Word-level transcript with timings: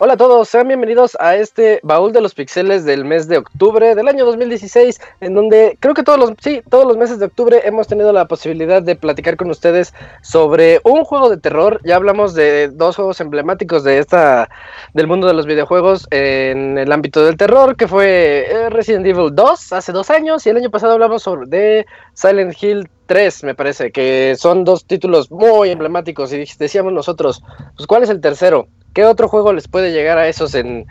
Hola 0.00 0.12
a 0.12 0.16
todos, 0.16 0.48
sean 0.48 0.68
bienvenidos 0.68 1.16
a 1.18 1.34
este 1.34 1.80
baúl 1.82 2.12
de 2.12 2.20
los 2.20 2.32
pixeles 2.32 2.84
del 2.84 3.04
mes 3.04 3.26
de 3.26 3.38
octubre 3.38 3.96
del 3.96 4.06
año 4.06 4.24
2016, 4.26 5.00
en 5.20 5.34
donde 5.34 5.76
creo 5.80 5.92
que 5.92 6.04
todos 6.04 6.20
los, 6.20 6.34
sí, 6.40 6.62
todos 6.70 6.86
los 6.86 6.96
meses 6.96 7.18
de 7.18 7.24
octubre 7.24 7.62
hemos 7.64 7.88
tenido 7.88 8.12
la 8.12 8.28
posibilidad 8.28 8.80
de 8.80 8.94
platicar 8.94 9.36
con 9.36 9.50
ustedes 9.50 9.92
sobre 10.22 10.80
un 10.84 11.02
juego 11.02 11.28
de 11.28 11.36
terror. 11.36 11.80
Ya 11.84 11.96
hablamos 11.96 12.34
de 12.34 12.68
dos 12.68 12.94
juegos 12.94 13.20
emblemáticos 13.20 13.82
de 13.82 13.98
esta, 13.98 14.48
del 14.94 15.08
mundo 15.08 15.26
de 15.26 15.34
los 15.34 15.46
videojuegos 15.46 16.06
en 16.12 16.78
el 16.78 16.92
ámbito 16.92 17.24
del 17.24 17.36
terror, 17.36 17.74
que 17.74 17.88
fue 17.88 18.46
eh, 18.48 18.70
Resident 18.70 19.04
Evil 19.04 19.34
2 19.34 19.72
hace 19.72 19.90
dos 19.90 20.10
años, 20.10 20.46
y 20.46 20.50
el 20.50 20.58
año 20.58 20.70
pasado 20.70 20.92
hablamos 20.92 21.24
sobre 21.24 21.48
de 21.48 21.86
Silent 22.14 22.54
Hill 22.62 22.88
3, 23.08 23.42
me 23.42 23.54
parece, 23.54 23.90
que 23.90 24.36
son 24.38 24.62
dos 24.62 24.84
títulos 24.84 25.30
muy 25.30 25.70
emblemáticos, 25.70 26.32
y 26.32 26.44
decíamos 26.58 26.92
nosotros, 26.92 27.42
pues 27.74 27.86
¿cuál 27.86 28.04
es 28.04 28.10
el 28.10 28.20
tercero? 28.20 28.68
¿Qué 28.92 29.04
otro 29.04 29.28
juego 29.28 29.52
les 29.52 29.66
puede 29.66 29.92
llegar 29.92 30.18
a 30.18 30.28
esos 30.28 30.54
en, 30.54 30.86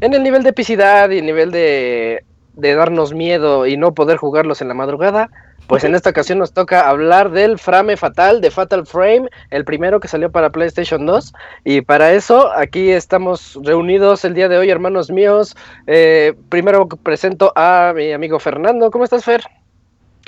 el 0.00 0.22
nivel 0.22 0.44
de 0.44 0.50
epicidad 0.50 1.10
y 1.10 1.20
nivel 1.20 1.50
de, 1.50 2.24
de 2.54 2.74
darnos 2.74 3.12
miedo 3.12 3.66
y 3.66 3.76
no 3.76 3.92
poder 3.92 4.16
jugarlos 4.16 4.62
en 4.62 4.68
la 4.68 4.74
madrugada? 4.74 5.28
Pues 5.66 5.84
en 5.84 5.94
esta 5.94 6.08
ocasión 6.08 6.38
nos 6.38 6.54
toca 6.54 6.88
hablar 6.88 7.30
del 7.30 7.58
Frame 7.58 7.98
Fatal 7.98 8.40
de 8.40 8.50
Fatal 8.50 8.86
Frame, 8.86 9.28
el 9.50 9.66
primero 9.66 10.00
que 10.00 10.08
salió 10.08 10.32
para 10.32 10.48
PlayStation 10.48 11.04
2. 11.04 11.34
Y 11.64 11.82
para 11.82 12.12
eso 12.14 12.50
aquí 12.52 12.90
estamos 12.90 13.58
reunidos 13.62 14.24
el 14.24 14.32
día 14.32 14.48
de 14.48 14.56
hoy, 14.56 14.70
hermanos 14.70 15.10
míos. 15.10 15.54
Eh, 15.86 16.32
primero 16.48 16.88
presento 16.88 17.52
a 17.54 17.92
mi 17.94 18.12
amigo 18.12 18.38
Fernando. 18.38 18.90
¿Cómo 18.90 19.04
estás, 19.04 19.26
Fer? 19.26 19.42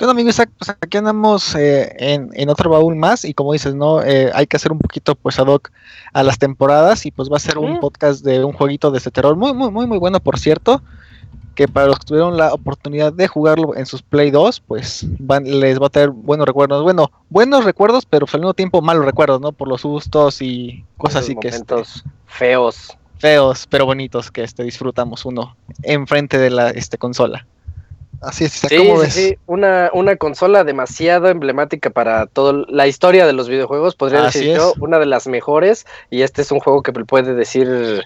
Bueno, 0.01 0.13
amigo 0.13 0.29
Isaac, 0.29 0.49
pues 0.57 0.67
aquí 0.67 0.97
andamos 0.97 1.53
eh, 1.53 1.93
en, 1.99 2.49
otro 2.49 2.71
baúl 2.71 2.95
más 2.95 3.23
y 3.23 3.35
como 3.35 3.53
dices, 3.53 3.75
¿no? 3.75 4.01
Eh, 4.01 4.31
hay 4.33 4.47
que 4.47 4.57
hacer 4.57 4.71
un 4.71 4.79
poquito 4.79 5.13
pues 5.13 5.37
ad 5.37 5.45
hoc 5.45 5.69
a 6.11 6.23
las 6.23 6.39
temporadas 6.39 7.05
y 7.05 7.11
pues 7.11 7.31
va 7.31 7.37
a 7.37 7.39
ser 7.39 7.59
un 7.59 7.79
podcast 7.79 8.25
de 8.25 8.43
un 8.43 8.51
jueguito 8.51 8.89
de 8.89 8.97
este 8.97 9.11
terror 9.11 9.35
muy, 9.35 9.53
muy, 9.53 9.69
muy, 9.69 9.85
muy 9.85 9.99
bueno, 9.99 10.19
por 10.19 10.39
cierto, 10.39 10.81
que 11.53 11.67
para 11.67 11.85
los 11.85 11.99
que 11.99 12.05
tuvieron 12.05 12.35
la 12.35 12.51
oportunidad 12.51 13.13
de 13.13 13.27
jugarlo 13.27 13.75
en 13.75 13.85
sus 13.85 14.01
Play 14.01 14.31
2, 14.31 14.61
pues 14.61 15.05
les 15.43 15.79
va 15.79 15.85
a 15.85 15.89
tener 15.91 16.09
buenos 16.09 16.47
recuerdos. 16.47 16.81
Bueno, 16.81 17.11
buenos 17.29 17.63
recuerdos, 17.63 18.07
pero 18.07 18.25
pues, 18.25 18.33
al 18.33 18.41
mismo 18.41 18.55
tiempo 18.55 18.81
malos 18.81 19.05
recuerdos, 19.05 19.39
¿no? 19.39 19.51
Por 19.51 19.67
los 19.67 19.81
sustos 19.81 20.41
y 20.41 20.83
cosas 20.97 21.25
así 21.25 21.35
que... 21.35 21.49
Este, 21.49 21.75
feos. 22.25 22.97
Feos, 23.19 23.67
pero 23.69 23.85
bonitos 23.85 24.31
que 24.31 24.41
este, 24.41 24.63
disfrutamos 24.63 25.25
uno 25.25 25.55
enfrente 25.83 26.39
de 26.39 26.49
la 26.49 26.71
este, 26.71 26.97
consola. 26.97 27.45
Así 28.21 28.45
es, 28.45 28.51
sí, 28.51 28.67
sí, 29.09 29.37
Una, 29.47 29.89
una 29.93 30.15
consola 30.15 30.63
demasiado 30.63 31.27
emblemática 31.27 31.89
para 31.89 32.27
toda 32.27 32.65
la 32.69 32.85
historia 32.85 33.25
de 33.25 33.33
los 33.33 33.49
videojuegos, 33.49 33.95
podría 33.95 34.21
decir 34.21 34.55
yo, 34.55 34.73
una 34.79 34.99
de 34.99 35.07
las 35.07 35.25
mejores, 35.25 35.87
y 36.11 36.21
este 36.21 36.43
es 36.43 36.51
un 36.51 36.59
juego 36.59 36.83
que 36.83 36.93
puede 36.93 37.33
decir, 37.33 38.03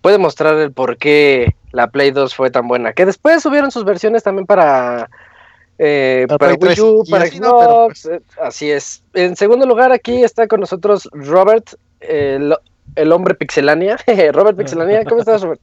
puede 0.00 0.16
mostrar 0.16 0.56
el 0.56 0.72
por 0.72 0.96
qué 0.96 1.54
la 1.72 1.88
Play 1.88 2.10
2 2.10 2.34
fue 2.34 2.50
tan 2.50 2.68
buena, 2.68 2.94
que 2.94 3.04
después 3.04 3.42
subieron 3.42 3.70
sus 3.70 3.84
versiones 3.84 4.22
también 4.22 4.46
para... 4.46 5.10
Eh, 5.78 6.26
para, 6.38 6.54
Wii 6.54 6.80
U, 6.80 7.04
para 7.10 7.26
Xbox, 7.26 8.02
pues 8.02 8.06
eh, 8.06 8.22
así 8.42 8.70
es. 8.70 9.02
En 9.14 9.34
segundo 9.34 9.66
lugar, 9.66 9.92
aquí 9.92 10.22
está 10.22 10.46
con 10.46 10.60
nosotros 10.60 11.08
Robert, 11.12 11.70
el, 12.00 12.54
el 12.96 13.12
hombre 13.12 13.34
pixelania. 13.34 13.98
Robert 14.32 14.58
Pixelania, 14.58 15.04
¿cómo 15.04 15.20
estás, 15.20 15.40
Robert? 15.40 15.60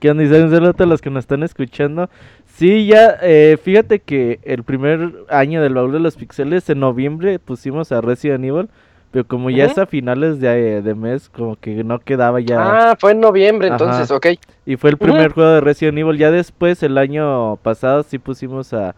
¿Qué 0.00 0.10
onda? 0.10 0.22
Y 0.22 0.28
saludos 0.28 0.74
a 0.78 0.86
los 0.86 1.00
que 1.00 1.10
nos 1.10 1.24
están 1.24 1.42
escuchando. 1.42 2.08
Sí, 2.46 2.86
ya, 2.86 3.16
eh, 3.22 3.58
fíjate 3.62 4.00
que 4.00 4.40
el 4.44 4.62
primer 4.64 5.12
año 5.28 5.62
del 5.62 5.74
baúl 5.74 5.92
de 5.92 6.00
los 6.00 6.16
pixeles, 6.16 6.68
en 6.70 6.80
noviembre 6.80 7.38
pusimos 7.38 7.90
a 7.90 8.00
Resident 8.00 8.44
Evil, 8.44 8.68
pero 9.10 9.26
como 9.26 9.50
ya 9.50 9.64
es 9.64 9.76
a 9.78 9.86
finales 9.86 10.40
de, 10.40 10.82
de, 10.82 10.94
mes, 10.94 11.28
como 11.30 11.56
que 11.56 11.82
no 11.82 11.98
quedaba 11.98 12.40
ya. 12.40 12.90
Ah, 12.90 12.96
fue 12.98 13.12
en 13.12 13.20
noviembre 13.20 13.68
entonces, 13.68 14.10
ok. 14.10 14.26
Y 14.66 14.76
fue 14.76 14.90
el 14.90 14.98
primer 14.98 15.32
juego 15.32 15.50
de 15.50 15.60
Resident 15.60 15.98
Evil. 15.98 16.18
Ya 16.18 16.30
después, 16.30 16.82
el 16.82 16.96
año 16.96 17.56
pasado, 17.56 18.02
sí 18.04 18.18
pusimos 18.18 18.72
a 18.72 18.94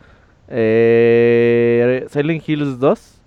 eh, 0.49 2.07
Silent 2.11 2.47
Hills 2.47 2.79
2 2.79 3.21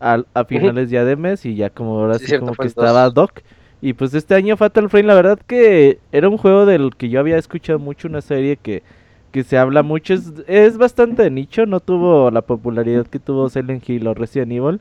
a, 0.00 0.22
a 0.32 0.44
finales 0.44 0.90
ya 0.90 1.04
de 1.04 1.16
mes 1.16 1.44
y 1.44 1.56
ya 1.56 1.70
como 1.70 1.98
ahora 1.98 2.18
sí, 2.18 2.38
como 2.38 2.54
que 2.54 2.66
estaba 2.66 3.10
Doc. 3.10 3.40
Y 3.82 3.94
pues 3.94 4.12
este 4.14 4.34
año 4.34 4.56
Fatal 4.56 4.90
Frame, 4.90 5.06
la 5.06 5.14
verdad 5.14 5.38
que 5.46 5.98
era 6.12 6.28
un 6.28 6.36
juego 6.36 6.66
del 6.66 6.94
que 6.96 7.08
yo 7.08 7.20
había 7.20 7.38
escuchado 7.38 7.78
mucho, 7.78 8.08
una 8.08 8.20
serie 8.20 8.56
que 8.56 8.82
que 9.30 9.44
se 9.44 9.58
habla 9.58 9.82
mucho. 9.82 10.14
Es, 10.14 10.32
es 10.46 10.76
bastante 10.76 11.22
de 11.22 11.30
nicho, 11.30 11.66
no 11.66 11.80
tuvo 11.80 12.30
la 12.30 12.42
popularidad 12.42 13.06
que 13.06 13.18
tuvo 13.18 13.48
Silent 13.48 13.88
Hill 13.88 14.06
o 14.06 14.14
Resident 14.14 14.52
Evil. 14.52 14.80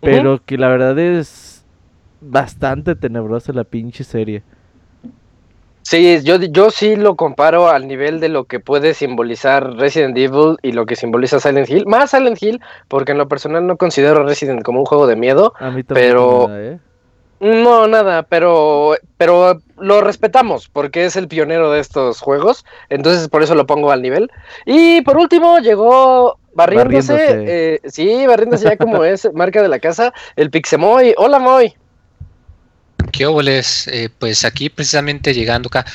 Pero 0.00 0.40
que 0.44 0.56
la 0.56 0.68
verdad 0.68 0.98
es 0.98 1.62
bastante 2.22 2.94
tenebrosa 2.94 3.52
la 3.52 3.64
pinche 3.64 4.02
serie. 4.02 4.42
Sí, 5.82 6.20
yo, 6.22 6.36
yo 6.36 6.70
sí 6.70 6.96
lo 6.96 7.16
comparo 7.16 7.68
al 7.68 7.86
nivel 7.86 8.20
de 8.20 8.28
lo 8.28 8.44
que 8.44 8.60
puede 8.60 8.94
simbolizar 8.94 9.74
Resident 9.74 10.16
Evil 10.16 10.56
y 10.62 10.72
lo 10.72 10.86
que 10.86 10.96
simboliza 10.96 11.38
Silent 11.38 11.68
Hill. 11.68 11.84
Más 11.86 12.12
Silent 12.12 12.42
Hill, 12.42 12.60
porque 12.88 13.12
en 13.12 13.18
lo 13.18 13.28
personal 13.28 13.66
no 13.66 13.76
considero 13.76 14.24
Resident 14.24 14.62
como 14.62 14.80
un 14.80 14.86
juego 14.86 15.06
de 15.06 15.16
miedo. 15.16 15.52
A 15.58 15.70
mí 15.70 15.82
pero... 15.82 16.48
¿eh? 16.50 16.78
No, 17.40 17.88
nada, 17.88 18.22
pero, 18.24 18.96
pero 19.16 19.62
lo 19.78 20.02
respetamos 20.02 20.68
porque 20.68 21.06
es 21.06 21.16
el 21.16 21.26
pionero 21.26 21.72
de 21.72 21.80
estos 21.80 22.20
juegos, 22.20 22.66
entonces 22.90 23.28
por 23.28 23.42
eso 23.42 23.54
lo 23.54 23.66
pongo 23.66 23.90
al 23.90 24.02
nivel. 24.02 24.30
Y 24.66 25.00
por 25.00 25.16
último 25.16 25.58
llegó 25.58 26.38
barriéndose, 26.52 27.14
Eh, 27.46 27.80
sí, 27.86 28.26
barriéndose 28.26 28.64
ya 28.64 28.76
como 28.76 29.04
es 29.04 29.26
marca 29.34 29.62
de 29.62 29.68
la 29.68 29.78
casa, 29.78 30.12
el 30.36 30.50
Pixemoy. 30.50 31.14
Hola 31.16 31.38
Moy. 31.38 31.74
¿Qué 33.10 33.24
óboles? 33.24 33.88
Eh, 33.88 34.10
pues 34.18 34.44
aquí 34.44 34.68
precisamente 34.68 35.32
llegando 35.32 35.68
acá, 35.68 35.86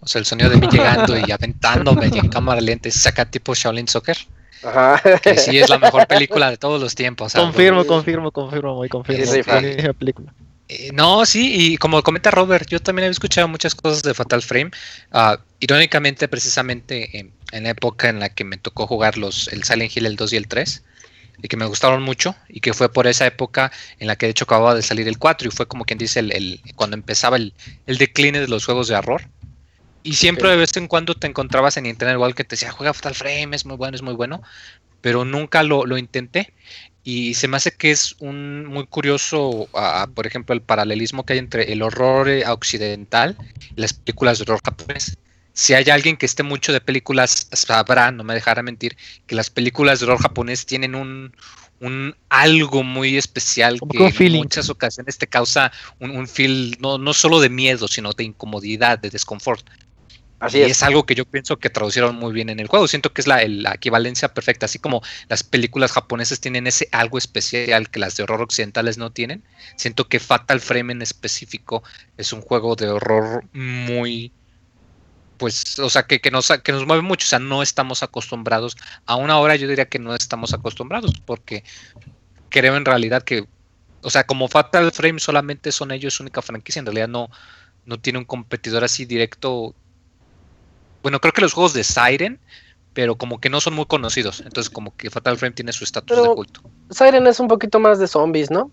o 0.00 0.06
sea, 0.06 0.18
el 0.18 0.26
sonido 0.26 0.50
de 0.50 0.58
mí 0.58 0.68
llegando 0.70 1.16
y 1.16 1.30
aventándome 1.32 2.06
en 2.08 2.28
cámara 2.28 2.60
lenta, 2.60 2.90
es 2.90 3.06
acá 3.06 3.24
tipo 3.24 3.54
Shaolin 3.54 3.88
Soccer. 3.88 4.18
Ajá. 4.64 5.00
Que 5.20 5.36
sí 5.36 5.58
es 5.58 5.68
la 5.68 5.78
mejor 5.78 6.06
película 6.06 6.50
de 6.50 6.56
todos 6.56 6.80
los 6.80 6.94
tiempos. 6.94 7.34
Confirmo, 7.34 7.84
confirmo, 7.86 8.30
confirmo, 8.30 8.74
muy 8.76 8.88
confirmo. 8.88 9.24
película. 9.98 10.32
Eh, 10.68 10.90
no, 10.94 11.26
sí, 11.26 11.72
y 11.72 11.76
como 11.76 12.02
comenta 12.02 12.30
Robert, 12.30 12.68
yo 12.68 12.80
también 12.80 13.08
he 13.08 13.10
escuchado 13.10 13.48
muchas 13.48 13.74
cosas 13.74 14.02
de 14.02 14.14
Fatal 14.14 14.42
Frame. 14.42 14.70
Uh, 15.12 15.36
irónicamente, 15.60 16.26
precisamente 16.26 17.18
en, 17.18 17.62
la 17.62 17.70
época 17.70 18.08
en 18.08 18.20
la 18.20 18.30
que 18.30 18.44
me 18.44 18.56
tocó 18.56 18.86
jugar 18.86 19.18
los, 19.18 19.48
el 19.48 19.64
Silent 19.64 19.94
Hill, 19.94 20.06
el 20.06 20.16
2 20.16 20.32
y 20.32 20.36
el 20.36 20.48
3, 20.48 20.82
y 21.42 21.48
que 21.48 21.56
me 21.56 21.66
gustaron 21.66 22.02
mucho, 22.02 22.34
y 22.48 22.60
que 22.60 22.72
fue 22.72 22.90
por 22.90 23.06
esa 23.06 23.26
época 23.26 23.70
en 23.98 24.06
la 24.06 24.16
que 24.16 24.26
de 24.26 24.30
hecho 24.30 24.44
acababa 24.44 24.74
de 24.74 24.82
salir 24.82 25.06
el 25.06 25.18
4, 25.18 25.48
y 25.48 25.50
fue 25.50 25.68
como 25.68 25.84
quien 25.84 25.98
dice 25.98 26.20
el, 26.20 26.60
cuando 26.76 26.96
empezaba 26.96 27.36
el, 27.36 27.52
el 27.86 27.98
decline 27.98 28.40
de 28.40 28.48
los 28.48 28.64
juegos 28.64 28.88
de 28.88 28.96
horror. 28.96 29.28
Y 30.04 30.12
siempre 30.12 30.50
de 30.50 30.56
vez 30.56 30.76
en 30.76 30.86
cuando 30.86 31.14
te 31.14 31.26
encontrabas 31.26 31.78
en 31.78 31.86
internet 31.86 32.16
igual 32.16 32.34
que 32.34 32.44
te 32.44 32.56
decía, 32.56 32.70
juega 32.70 32.92
Fatal 32.92 33.14
Frame, 33.14 33.56
es 33.56 33.64
muy 33.64 33.76
bueno, 33.76 33.94
es 33.96 34.02
muy 34.02 34.12
bueno, 34.12 34.42
pero 35.00 35.24
nunca 35.24 35.62
lo, 35.62 35.86
lo 35.86 35.96
intenté. 35.96 36.52
Y 37.02 37.34
se 37.34 37.48
me 37.48 37.56
hace 37.56 37.72
que 37.72 37.90
es 37.90 38.14
un 38.18 38.66
muy 38.66 38.86
curioso, 38.86 39.66
por 40.14 40.26
ejemplo, 40.26 40.54
el 40.54 40.60
paralelismo 40.60 41.24
que 41.24 41.32
hay 41.32 41.38
entre 41.38 41.72
el 41.72 41.80
horror 41.80 42.28
eh, 42.28 42.46
occidental 42.46 43.36
y 43.74 43.80
las 43.80 43.94
películas 43.94 44.38
de 44.38 44.42
horror 44.42 44.60
japonés. 44.62 45.16
Si 45.54 45.72
hay 45.72 45.88
alguien 45.88 46.18
que 46.18 46.26
esté 46.26 46.42
mucho 46.42 46.72
de 46.72 46.82
películas, 46.82 47.48
sabrá, 47.52 48.10
no 48.10 48.24
me 48.24 48.34
dejará 48.34 48.62
mentir, 48.62 48.98
que 49.26 49.34
las 49.34 49.48
películas 49.48 50.00
de 50.00 50.06
horror 50.06 50.20
japonés 50.20 50.66
tienen 50.66 50.94
un, 50.94 51.34
un 51.80 52.14
algo 52.28 52.82
muy 52.82 53.16
especial 53.16 53.78
que 53.90 54.26
en 54.26 54.32
muchas 54.32 54.68
ocasiones 54.68 55.16
te 55.16 55.26
causa 55.26 55.72
un, 55.98 56.10
un 56.10 56.28
feel 56.28 56.76
no, 56.80 56.98
no 56.98 57.14
solo 57.14 57.40
de 57.40 57.48
miedo, 57.48 57.88
sino 57.88 58.12
de 58.12 58.24
incomodidad, 58.24 58.98
de 58.98 59.08
desconfort 59.08 59.64
y 60.52 60.62
es. 60.62 60.82
algo 60.82 61.06
que 61.06 61.14
yo 61.14 61.24
pienso 61.24 61.58
que 61.58 61.70
traducieron 61.70 62.16
muy 62.16 62.32
bien 62.32 62.48
en 62.48 62.60
el 62.60 62.66
juego. 62.66 62.88
Siento 62.88 63.12
que 63.12 63.20
es 63.20 63.26
la, 63.26 63.42
equivalencia 63.74 64.32
perfecta. 64.32 64.66
Así 64.66 64.78
como 64.78 65.02
las 65.28 65.42
películas 65.42 65.92
japonesas 65.92 66.40
tienen 66.40 66.66
ese 66.66 66.88
algo 66.92 67.18
especial 67.18 67.90
que 67.90 68.00
las 68.00 68.16
de 68.16 68.22
horror 68.24 68.42
occidentales 68.42 68.98
no 68.98 69.10
tienen. 69.10 69.42
Siento 69.76 70.08
que 70.08 70.20
Fatal 70.20 70.60
Frame 70.60 70.92
en 70.92 71.02
específico 71.02 71.82
es 72.16 72.32
un 72.32 72.40
juego 72.40 72.76
de 72.76 72.88
horror 72.88 73.44
muy. 73.52 74.32
Pues, 75.36 75.78
o 75.78 75.90
sea, 75.90 76.04
que, 76.04 76.20
que, 76.20 76.30
nos, 76.30 76.48
que 76.62 76.72
nos 76.72 76.86
mueve 76.86 77.02
mucho. 77.02 77.24
O 77.26 77.28
sea, 77.28 77.38
no 77.38 77.62
estamos 77.62 78.02
acostumbrados. 78.02 78.76
A 79.06 79.16
una 79.16 79.38
hora 79.38 79.56
yo 79.56 79.68
diría 79.68 79.86
que 79.86 79.98
no 79.98 80.14
estamos 80.14 80.54
acostumbrados. 80.54 81.12
Porque 81.24 81.64
creo 82.48 82.76
en 82.76 82.84
realidad 82.84 83.22
que. 83.22 83.46
O 84.02 84.10
sea, 84.10 84.24
como 84.24 84.48
Fatal 84.48 84.92
Frame 84.92 85.18
solamente 85.18 85.72
son 85.72 85.90
ellos 85.90 86.20
única 86.20 86.42
franquicia. 86.42 86.80
En 86.80 86.86
realidad 86.86 87.08
no, 87.08 87.30
no 87.86 87.98
tiene 87.98 88.18
un 88.18 88.24
competidor 88.24 88.84
así 88.84 89.04
directo 89.04 89.74
bueno, 91.04 91.20
creo 91.20 91.32
que 91.32 91.42
los 91.42 91.52
juegos 91.52 91.74
de 91.74 91.84
Siren, 91.84 92.40
pero 92.94 93.16
como 93.16 93.38
que 93.38 93.50
no 93.50 93.60
son 93.60 93.74
muy 93.74 93.84
conocidos. 93.84 94.40
Entonces, 94.40 94.70
como 94.70 94.96
que 94.96 95.10
Fatal 95.10 95.36
Frame 95.36 95.54
tiene 95.54 95.70
su 95.72 95.84
estatus 95.84 96.16
de 96.16 96.28
culto. 96.30 96.62
Siren 96.90 97.26
es 97.26 97.38
un 97.38 97.46
poquito 97.46 97.78
más 97.78 97.98
de 97.98 98.08
zombies, 98.08 98.50
¿no? 98.50 98.70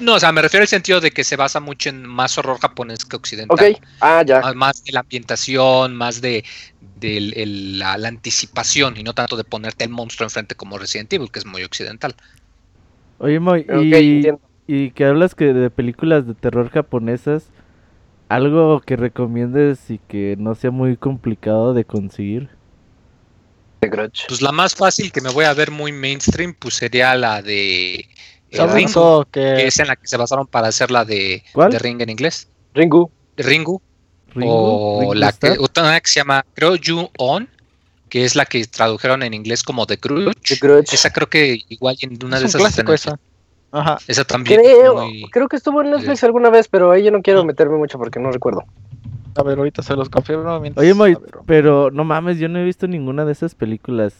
No, 0.00 0.14
o 0.14 0.20
sea, 0.20 0.32
me 0.32 0.42
refiero 0.42 0.62
al 0.62 0.68
sentido 0.68 1.00
de 1.00 1.12
que 1.12 1.22
se 1.22 1.36
basa 1.36 1.60
mucho 1.60 1.90
en 1.90 2.04
más 2.04 2.36
horror 2.36 2.58
japonés 2.58 3.04
que 3.04 3.14
occidental. 3.14 3.56
Ok, 3.56 3.80
ah, 4.00 4.24
ya. 4.26 4.52
Más, 4.52 4.82
de 4.84 4.92
la 4.92 5.00
ambientación, 5.00 5.94
más 5.94 6.20
de, 6.20 6.44
la, 7.00 7.94
anticipación 7.94 8.96
y 8.96 9.04
no 9.04 9.14
tanto 9.14 9.36
de 9.36 9.44
ponerte 9.44 9.84
el 9.84 9.90
monstruo 9.90 10.26
enfrente 10.26 10.56
como 10.56 10.76
Resident 10.76 11.12
Evil, 11.12 11.30
que 11.30 11.38
es 11.38 11.46
muy 11.46 11.62
occidental. 11.62 12.16
Oye, 13.18 13.38
Moy, 13.38 13.64
y 13.80 14.26
y 14.66 14.90
que 14.90 15.04
hablas 15.04 15.34
que 15.34 15.52
de 15.52 15.70
películas 15.70 16.26
de 16.26 16.34
terror 16.34 16.70
japonesas, 16.70 17.44
algo 18.28 18.80
que 18.80 18.96
recomiendes 18.96 19.90
y 19.90 19.98
que 19.98 20.36
no 20.38 20.54
sea 20.54 20.70
muy 20.70 20.96
complicado 20.96 21.74
de 21.74 21.84
conseguir. 21.84 22.48
Pues 23.80 24.42
la 24.42 24.52
más 24.52 24.74
fácil 24.74 25.12
que 25.12 25.20
me 25.20 25.30
voy 25.30 25.44
a 25.44 25.54
ver 25.54 25.70
muy 25.70 25.92
mainstream, 25.92 26.54
pues 26.58 26.74
sería 26.74 27.14
la 27.14 27.40
de 27.42 28.08
eh, 28.50 28.66
Ringu, 28.66 29.24
que... 29.30 29.66
es 29.66 29.78
en 29.78 29.86
la 29.86 29.96
que 29.96 30.08
se 30.08 30.16
basaron 30.16 30.46
para 30.46 30.68
hacer 30.68 30.90
la 30.90 31.04
de, 31.04 31.42
de 31.54 31.78
Ring 31.78 32.00
en 32.00 32.10
inglés. 32.10 32.48
Ringu. 32.74 33.10
Ringu. 33.36 33.80
O 34.44 35.14
la 35.14 35.32
que, 35.32 35.56
otra 35.58 36.00
que 36.00 36.10
se 36.10 36.20
llama, 36.20 36.44
creo, 36.54 36.76
You 36.76 37.08
On, 37.18 37.48
que 38.08 38.24
es 38.24 38.34
la 38.34 38.44
que 38.44 38.64
tradujeron 38.66 39.22
en 39.22 39.34
inglés 39.34 39.62
como 39.62 39.86
The 39.86 39.96
Grudge. 39.96 40.58
Esa 40.92 41.10
creo 41.12 41.28
que 41.28 41.60
igual 41.68 41.96
en 42.00 42.18
una 42.24 42.38
de 42.38 42.46
esas. 42.46 42.78
esa. 42.78 43.18
Ajá. 43.76 43.98
Esa 44.06 44.24
también. 44.24 44.60
Creo, 44.60 45.06
creo 45.30 45.48
que 45.48 45.56
estuvo 45.56 45.82
en 45.82 45.90
Netflix 45.90 46.24
alguna 46.24 46.48
vez, 46.48 46.66
pero 46.68 46.90
ahí 46.90 47.04
yo 47.04 47.10
no 47.10 47.20
quiero 47.20 47.44
meterme 47.44 47.76
mucho 47.76 47.98
porque 47.98 48.18
no 48.18 48.30
recuerdo. 48.30 48.64
A 49.36 49.42
ver, 49.42 49.58
ahorita 49.58 49.82
se 49.82 49.94
los 49.94 50.08
confirmo. 50.08 50.62
Oye, 50.76 50.94
Moy, 50.94 51.18
pero 51.44 51.90
no 51.90 52.04
mames, 52.04 52.38
yo 52.38 52.48
no 52.48 52.58
he 52.58 52.64
visto 52.64 52.86
ninguna 52.86 53.26
de 53.26 53.32
esas 53.32 53.54
películas. 53.54 54.14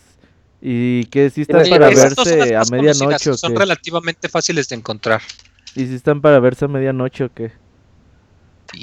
¿Y 0.60 1.04
que 1.06 1.30
si 1.30 1.42
están 1.42 1.68
para 1.68 1.88
verse 1.88 2.56
a 2.56 2.62
medianoche 2.70 3.34
Son 3.34 3.54
relativamente 3.56 4.28
fáciles 4.28 4.68
de 4.68 4.76
encontrar. 4.76 5.22
¿Y 5.74 5.86
si 5.86 5.94
están 5.94 6.20
para 6.20 6.38
verse 6.40 6.64
a 6.64 6.68
medianoche 6.68 7.24
o 7.24 7.30
qué? 7.32 7.52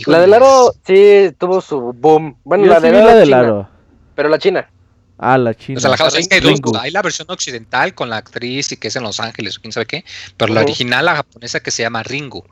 La 0.06 0.20
del 0.20 0.34
aro 0.34 0.74
sí 0.86 1.34
tuvo 1.38 1.62
su 1.62 1.94
boom. 1.94 2.38
Bueno, 2.44 2.66
la, 2.66 2.80
de 2.80 2.92
la 2.92 3.16
del 3.16 3.34
aro. 3.34 3.68
Pero 4.16 4.30
la 4.30 4.40
china. 4.40 4.70
Ah, 5.18 5.38
la 5.38 5.54
china. 5.54 5.78
O 5.78 5.82
sea, 5.82 5.90
la, 5.90 6.20
es 6.20 6.28
que 6.28 6.36
hay, 6.36 6.42
dos, 6.42 6.60
hay, 6.80 6.92
la 6.92 7.02
versión 7.02 7.28
occidental 7.30 7.94
con 7.94 8.10
la 8.10 8.18
actriz 8.18 8.72
y 8.72 8.78
que 8.78 8.88
es 8.88 8.96
en 8.96 9.04
Los 9.04 9.20
Ángeles 9.20 9.58
o 9.58 9.62
quién 9.62 9.72
sabe 9.72 9.86
qué. 9.86 10.04
Pero 10.38 10.54
la 10.54 10.62
original, 10.62 11.06
la 11.06 11.16
japonesa, 11.16 11.60
que 11.60 11.72
se 11.72 11.84
llama 11.84 12.04
Ringu. 12.04 12.44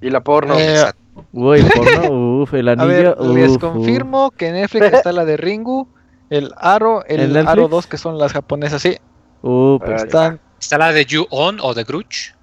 Y 0.00 0.10
la 0.10 0.22
porno. 0.22 0.58
Eh, 0.58 0.84
Uy, 1.32 1.62
porno, 1.62 2.10
uf, 2.42 2.54
el 2.54 2.68
anillo. 2.68 3.18
A 3.18 3.22
ver, 3.22 3.34
les 3.34 3.58
confirmo 3.58 4.30
que 4.30 4.48
en 4.48 4.54
Netflix 4.54 4.92
está 4.92 5.12
la 5.12 5.24
de 5.24 5.36
Ringu, 5.36 5.88
el 6.30 6.52
Aro, 6.56 7.04
el 7.06 7.36
Aro 7.36 7.68
2, 7.68 7.86
que 7.86 7.98
son 7.98 8.18
las 8.18 8.32
japonesas, 8.32 8.80
sí. 8.80 8.96
Uh, 9.42 9.78
pero 9.80 9.96
están... 9.96 10.40
¿Está 10.60 10.78
la 10.78 10.92
de 10.92 11.04
You 11.06 11.26
On 11.30 11.58
o 11.60 11.74
de 11.74 11.84
Grudge? 11.84 12.34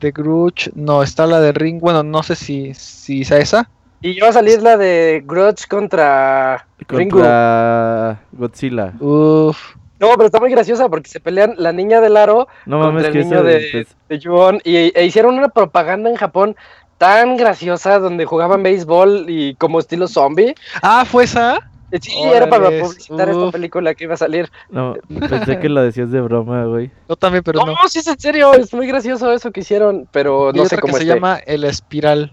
De 0.00 0.10
Grudge, 0.10 0.70
no, 0.74 1.02
está 1.02 1.26
la 1.26 1.40
de 1.40 1.52
Ring, 1.52 1.80
bueno, 1.80 2.02
no 2.02 2.22
sé 2.22 2.34
si, 2.34 2.72
si 2.74 3.24
sea 3.24 3.38
esa. 3.38 3.70
Y 4.02 4.18
va 4.20 4.28
a 4.28 4.32
salir 4.32 4.60
la 4.62 4.76
de 4.76 5.22
Grudge 5.24 5.66
contra, 5.68 6.66
contra 6.88 8.20
Godzilla. 8.32 8.92
Uf. 9.00 9.76
No, 10.00 10.08
pero 10.16 10.26
está 10.26 10.40
muy 10.40 10.50
graciosa 10.50 10.88
porque 10.88 11.08
se 11.08 11.20
pelean 11.20 11.54
la 11.56 11.72
niña 11.72 12.00
del 12.00 12.16
aro 12.16 12.48
no, 12.66 12.80
contra 12.80 13.06
el 13.06 13.14
niño 13.14 13.44
de, 13.44 13.86
de 14.08 14.18
Yuon 14.18 14.60
y 14.64 14.76
e 14.76 15.04
hicieron 15.04 15.38
una 15.38 15.48
propaganda 15.48 16.10
en 16.10 16.16
Japón 16.16 16.56
tan 16.98 17.36
graciosa 17.36 18.00
donde 18.00 18.24
jugaban 18.24 18.64
béisbol 18.64 19.26
y 19.28 19.54
como 19.54 19.78
estilo 19.78 20.08
zombie. 20.08 20.56
Ah, 20.82 21.04
¿fue 21.04 21.24
esa? 21.24 21.58
Eh, 21.92 21.98
sí, 22.00 22.12
era 22.22 22.48
para 22.48 22.70
publicitar 22.70 23.28
esta 23.28 23.50
película 23.50 23.94
que 23.94 24.04
iba 24.04 24.14
a 24.14 24.16
salir. 24.16 24.50
No, 24.70 24.94
pensé 25.28 25.60
que 25.60 25.68
lo 25.68 25.82
decías 25.82 26.10
de 26.10 26.20
broma, 26.20 26.64
güey. 26.64 26.90
Yo 27.08 27.16
también, 27.16 27.44
pero 27.44 27.60
no. 27.60 27.72
No, 27.72 27.88
sí 27.88 27.98
es 27.98 28.06
en 28.06 28.18
serio, 28.18 28.54
es 28.54 28.72
muy 28.72 28.86
gracioso 28.86 29.30
eso 29.30 29.52
que 29.52 29.60
hicieron, 29.60 30.08
pero 30.10 30.52
no 30.54 30.64
sé 30.66 30.78
cómo 30.78 30.96
se 30.96 31.04
llama 31.04 31.38
El 31.44 31.64
Espiral. 31.64 32.32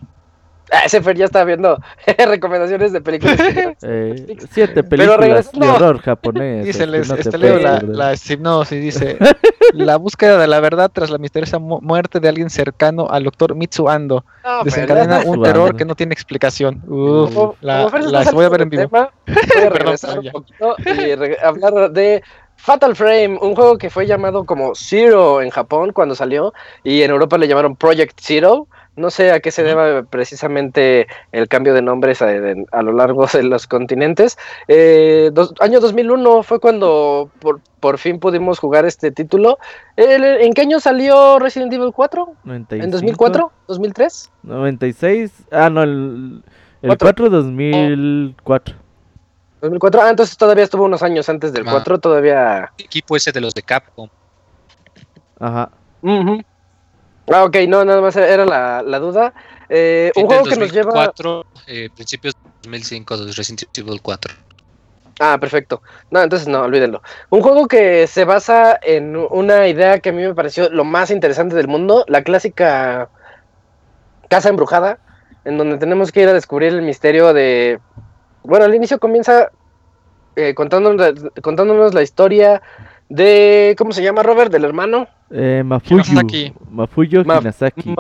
Ah, 0.72 0.84
ese 0.86 1.02
Fer 1.02 1.18
ya 1.18 1.26
está 1.26 1.44
viendo 1.44 1.80
recomendaciones 2.18 2.94
de 2.94 3.02
películas. 3.02 3.40
Eh, 3.82 4.38
siete 4.52 4.84
películas 4.84 5.52
de 5.52 5.68
horror 5.68 6.00
japonés. 6.00 6.66
Dice, 6.66 6.86
les, 6.86 7.10
este 7.10 7.38
leo 7.38 7.60
la, 7.60 7.82
la 7.82 8.14
hipnosis, 8.14 8.82
dice, 8.82 9.18
la 9.74 9.96
búsqueda 9.98 10.38
de 10.38 10.48
la 10.48 10.60
verdad 10.60 10.92
tras 10.94 11.10
la 11.10 11.18
misteriosa 11.18 11.60
muerte 11.60 12.20
de 12.20 12.30
alguien 12.30 12.50
cercano 12.50 13.08
al 13.10 13.24
doctor 13.24 13.56
Mitsu 13.56 13.90
Ando 13.90 14.26
desencadena 14.64 15.22
un 15.26 15.42
terror 15.44 15.76
que 15.76 15.86
no 15.86 15.96
tiene 15.96 16.14
explicación. 16.14 16.82
Uf, 16.88 17.56
la, 17.62 17.88
voy 18.34 18.46
a 18.46 18.50
ver 18.50 18.62
en 18.62 18.70
vivo. 18.70 18.90
voy 18.90 19.08
a 19.66 19.70
regresar 19.70 20.20
un 20.20 20.32
poquito 20.32 20.76
y 20.86 21.12
hablar 21.44 21.92
de 21.92 22.22
Fatal 22.60 22.96
Frame, 22.96 23.38
un 23.42 23.56
juego 23.56 23.78
que 23.78 23.90
fue 23.90 24.06
llamado 24.06 24.46
como 24.46 24.76
Zero 24.76 25.42
en 25.42 25.50
Japón 25.50 25.94
cuando 25.94 26.14
salió 26.14 26.54
y 26.84 27.02
en 27.04 27.12
Europa 27.12 27.38
le 27.38 27.48
llamaron 27.48 27.76
Project 27.76 28.20
Zero. 28.22 28.68
No 28.96 29.10
sé 29.12 29.32
a 29.32 29.40
qué 29.40 29.52
se 29.52 29.64
deba 29.64 30.04
precisamente 30.04 31.08
el 31.32 31.48
cambio 31.48 31.74
de 31.74 31.82
nombres 31.82 32.22
a, 32.22 32.82
lo 32.82 32.92
largo 32.92 33.28
de 33.28 33.44
los 33.44 33.66
continentes. 33.66 34.38
Eh, 34.68 35.32
año 35.62 35.80
2001 35.80 36.44
fue 36.44 36.60
cuando 36.60 37.32
por, 37.80 37.98
fin 37.98 38.20
pudimos 38.20 38.60
jugar 38.60 38.86
este 38.86 39.12
título. 39.12 39.58
¿En 39.96 40.54
qué 40.54 40.62
año 40.62 40.80
salió 40.80 41.40
Resident 41.40 41.72
Evil 41.72 41.92
4? 41.94 42.34
¿En 42.46 42.92
2004? 42.92 43.52
¿2003? 43.68 44.30
96. 44.44 45.32
Ah, 45.52 45.70
no, 45.70 45.84
el, 45.84 46.44
el 46.82 46.98
4 46.98 47.30
2004. 47.30 48.76
2004, 49.62 50.02
ah, 50.02 50.10
entonces 50.10 50.38
todavía 50.38 50.64
estuvo 50.64 50.86
unos 50.86 51.04
años 51.04 51.28
antes 51.28 51.52
del 51.52 51.66
4, 51.66 51.96
ah. 51.96 51.98
todavía... 52.00 52.72
equipo 52.78 53.16
ese 53.16 53.32
de 53.32 53.42
los 53.42 53.54
de 53.54 53.62
Capcom. 53.62 54.10
Ajá. 55.40 55.72
Ah, 57.32 57.44
ok, 57.44 57.58
no, 57.68 57.86
nada 57.86 58.02
más 58.02 58.16
era 58.16 58.46
la, 58.46 58.82
la 58.82 59.00
duda. 59.00 59.34
Eh, 59.70 60.12
un 60.16 60.26
juego 60.26 60.46
que 60.46 60.56
nos 60.56 60.72
lleva. 60.72 61.14
Eh, 61.68 61.90
principios 61.96 62.34
de 62.34 62.50
2005 62.64 63.18
de 63.18 63.32
Resident 63.34 63.78
Evil 63.78 64.02
4. 64.02 64.34
Ah, 65.20 65.38
perfecto. 65.40 65.82
No, 66.10 66.22
entonces 66.24 66.48
no, 66.48 66.62
olvídenlo. 66.62 67.02
Un 67.30 67.42
juego 67.42 67.68
que 67.68 68.08
se 68.08 68.24
basa 68.26 68.80
en 68.82 69.16
una 69.16 69.68
idea 69.68 70.00
que 70.00 70.10
a 70.10 70.12
mí 70.14 70.24
me 70.24 70.34
pareció 70.34 70.70
lo 70.70 70.86
más 70.86 71.12
interesante 71.12 71.56
del 71.56 71.68
mundo, 71.68 72.06
la 72.08 72.24
clásica 72.24 73.10
casa 74.30 74.50
embrujada, 74.50 75.00
en 75.44 75.58
donde 75.58 75.78
tenemos 75.78 76.12
que 76.12 76.22
ir 76.22 76.30
a 76.30 76.34
descubrir 76.34 76.74
el 76.74 76.82
misterio 76.82 77.34
de... 77.34 77.80
Bueno, 78.44 78.66
al 78.66 78.74
inicio 78.74 79.00
comienza 79.00 79.52
eh, 80.36 80.54
contándonos, 80.54 81.14
contándonos 81.42 81.94
la 81.94 82.02
historia 82.02 82.62
de... 83.10 83.76
¿Cómo 83.78 83.92
se 83.92 84.02
llama, 84.02 84.24
Robert? 84.24 84.52
Del 84.52 84.64
hermano. 84.64 85.08
Eh, 85.32 85.64
Mafuyu. 85.64 86.04
Mafuyu 86.72 87.24
Kinasaki. 87.24 87.96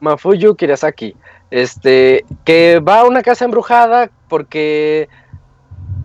Mafuyu 0.00 0.54
Kirasaki. 0.54 1.16
Este, 1.50 2.24
que 2.44 2.80
va 2.80 3.00
a 3.00 3.04
una 3.04 3.22
casa 3.22 3.44
embrujada 3.44 4.10
porque 4.28 5.08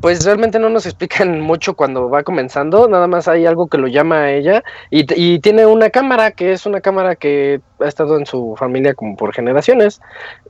pues 0.04 0.26
realmente 0.26 0.60
no 0.60 0.70
nos 0.70 0.86
explican 0.86 1.40
mucho 1.42 1.76
cuando 1.76 2.10
va 2.10 2.24
comenzando, 2.24 2.90
nada 2.90 3.08
más 3.08 3.30
hay 3.30 3.46
algo 3.46 3.68
que 3.68 3.78
lo 3.78 3.88
llama 3.88 4.24
a 4.24 4.32
ella 4.32 4.62
y, 4.90 5.06
y, 5.16 5.40
tiene 5.40 5.66
una 5.66 5.90
cámara 5.92 6.32
que 6.32 6.52
es 6.52 6.66
una 6.66 6.82
cámara 6.82 7.16
que 7.16 7.62
ha 7.80 7.88
estado 7.88 8.18
en 8.18 8.26
su 8.26 8.56
familia 8.58 8.96
como 8.96 9.16
por 9.16 9.34
generaciones 9.34 10.02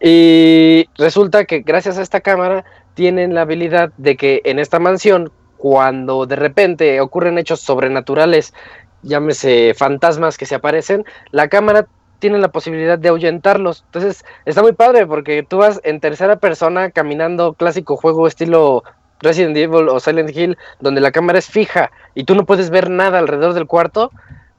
y 0.02 0.90
resulta 0.96 1.46
que 1.46 1.60
gracias 1.60 2.00
a 2.00 2.02
esta 2.02 2.22
cámara 2.22 2.66
tienen 2.96 3.36
la 3.36 3.42
habilidad 3.42 3.92
de 3.98 4.18
que 4.18 4.42
en 4.46 4.58
esta 4.58 4.80
mansión 4.80 5.32
cuando 5.58 6.26
de 6.26 6.36
repente 6.36 7.00
ocurren 7.00 7.38
hechos 7.38 7.62
sobrenaturales 7.62 8.56
llámese 9.04 9.74
fantasmas 9.76 10.38
que 10.38 10.46
se 10.46 10.56
aparecen, 10.56 11.06
la 11.32 11.48
cámara 11.48 11.88
tiene 12.20 12.38
la 12.40 12.48
posibilidad 12.48 12.98
de 12.98 13.10
ahuyentarlos. 13.10 13.84
Entonces, 13.88 14.26
está 14.46 14.62
muy 14.62 14.72
padre 14.72 15.06
porque 15.06 15.44
tú 15.44 15.58
vas 15.58 15.82
en 15.84 16.00
tercera 16.00 16.38
persona 16.38 16.90
caminando 16.90 17.54
clásico 17.54 17.98
juego 17.98 18.28
estilo 18.28 18.84
Resident 19.20 19.58
Evil 19.58 19.90
o 19.90 20.00
Silent 20.00 20.36
Hill, 20.36 20.58
donde 20.80 21.02
la 21.02 21.12
cámara 21.12 21.40
es 21.40 21.48
fija 21.48 21.92
y 22.16 22.24
tú 22.24 22.36
no 22.36 22.46
puedes 22.46 22.70
ver 22.70 22.90
nada 22.90 23.20
alrededor 23.20 23.54
del 23.54 23.68
cuarto, 23.68 24.12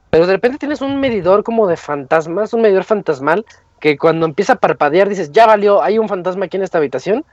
pero 0.09 0.27
de 0.27 0.33
repente 0.33 0.59
tienes 0.59 0.81
un 0.81 0.99
medidor 0.99 1.43
como 1.43 1.67
de 1.67 1.75
fantasmas, 1.77 2.53
un 2.53 2.61
medidor 2.61 2.83
fantasmal, 2.83 3.45
que 3.79 3.97
cuando 3.97 4.25
empieza 4.25 4.53
a 4.53 4.55
parpadear 4.57 5.09
dices, 5.09 5.31
ya 5.31 5.45
valió, 5.45 5.81
hay 5.81 5.99
un 5.99 6.07
fantasma 6.07 6.45
aquí 6.45 6.57
en 6.57 6.63
esta 6.63 6.77
habitación. 6.77 7.25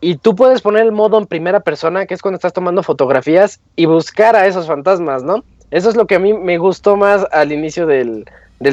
Y 0.00 0.16
tú 0.16 0.36
puedes 0.36 0.60
poner 0.60 0.82
el 0.82 0.92
modo 0.92 1.18
en 1.18 1.26
primera 1.26 1.60
persona, 1.60 2.04
que 2.04 2.14
es 2.14 2.20
cuando 2.20 2.36
estás 2.36 2.52
tomando 2.52 2.82
fotografías, 2.82 3.60
y 3.74 3.86
buscar 3.86 4.36
a 4.36 4.46
esos 4.46 4.66
fantasmas, 4.66 5.22
¿no? 5.22 5.44
Eso 5.70 5.88
es 5.88 5.96
lo 5.96 6.06
que 6.06 6.16
a 6.16 6.18
mí 6.18 6.32
me 6.32 6.58
gustó 6.58 6.96
más 6.96 7.26
al 7.32 7.52
inicio 7.52 7.86
del, 7.86 8.24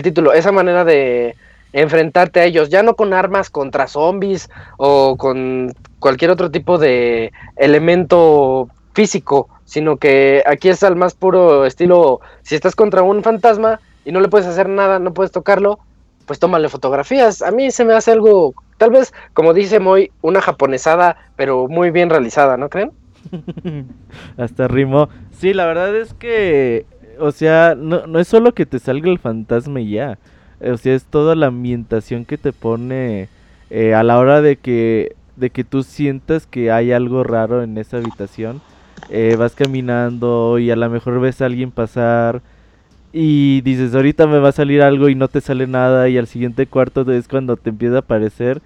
título, 0.04 0.34
esa 0.34 0.52
manera 0.52 0.86
de 0.86 1.36
enfrentarte 1.74 2.40
a 2.40 2.46
ellos, 2.46 2.70
ya 2.70 2.84
no 2.84 2.96
con 2.96 3.14
armas 3.14 3.50
contra 3.50 3.88
zombies 3.88 4.50
o 4.78 5.16
con 5.18 5.74
cualquier 6.00 6.32
otro 6.32 6.52
tipo 6.52 6.78
de 6.78 7.32
elemento 7.56 8.70
físico, 8.94 9.48
sino 9.66 9.98
que 9.98 10.44
aquí 10.46 10.70
es 10.70 10.84
al 10.84 10.96
más 10.96 11.14
puro 11.14 11.66
estilo, 11.66 12.20
si 12.42 12.56
estás 12.56 12.76
contra 12.76 13.04
un 13.04 13.24
fantasma 13.24 13.80
y 14.04 14.12
no 14.12 14.20
le 14.20 14.28
puedes 14.28 14.48
hacer 14.48 14.68
nada, 14.68 15.00
no 15.00 15.14
puedes 15.14 15.32
tocarlo, 15.32 15.80
pues 16.26 16.40
tómale 16.40 16.70
fotografías. 16.70 17.42
A 17.42 17.52
mí 17.52 17.72
se 17.72 17.86
me 17.86 17.94
hace 17.94 18.12
algo, 18.12 18.54
tal 18.78 18.92
vez, 18.92 19.14
como 19.34 19.54
dice 19.54 19.80
Moy, 19.80 20.12
una 20.22 20.42
japonesada, 20.42 21.18
pero 21.36 21.68
muy 21.68 21.92
bien 21.92 22.10
realizada, 22.10 22.58
¿no 22.58 22.70
creen? 22.70 22.92
Hasta 24.38 24.68
rimó. 24.68 25.10
Sí, 25.32 25.54
la 25.54 25.66
verdad 25.66 25.96
es 25.96 26.14
que, 26.14 26.86
o 27.20 27.32
sea, 27.32 27.76
no, 27.78 28.08
no 28.08 28.20
es 28.20 28.28
solo 28.28 28.54
que 28.54 28.66
te 28.66 28.80
salga 28.80 29.10
el 29.10 29.20
fantasma 29.20 29.82
y 29.82 29.92
ya. 29.92 30.18
O 30.64 30.78
sea, 30.78 30.94
es 30.94 31.06
toda 31.06 31.36
la 31.36 31.48
ambientación 31.48 32.26
que 32.26 32.38
te 32.38 32.54
pone 32.54 33.30
eh, 33.70 33.94
a 33.94 34.04
la 34.04 34.20
hora 34.20 34.42
de 34.42 34.58
que, 34.58 35.16
de 35.36 35.50
que 35.50 35.64
tú 35.64 35.84
sientas 35.84 36.46
que 36.46 36.72
hay 36.72 36.92
algo 36.92 37.24
raro 37.24 37.64
en 37.64 37.78
esa 37.78 37.98
habitación. 37.98 38.62
Eh, 39.10 39.36
vas 39.38 39.56
caminando 39.56 40.60
y 40.60 40.72
a 40.72 40.76
lo 40.76 40.90
mejor 40.90 41.20
ves 41.20 41.42
a 41.42 41.46
alguien 41.46 41.72
pasar 41.72 42.42
y 43.14 43.62
dices, 43.62 43.94
ahorita 43.94 44.28
me 44.28 44.40
va 44.40 44.50
a 44.50 44.54
salir 44.54 44.82
algo 44.82 45.10
y 45.10 45.16
no 45.16 45.28
te 45.28 45.42
sale 45.42 45.68
nada 45.68 46.08
y 46.08 46.18
al 46.18 46.28
siguiente 46.28 46.66
cuarto 46.66 47.10
es 47.12 47.28
cuando 47.28 47.58
te 47.58 47.70
empieza 47.72 47.98
a 47.98 48.00
aparecer 48.00 48.62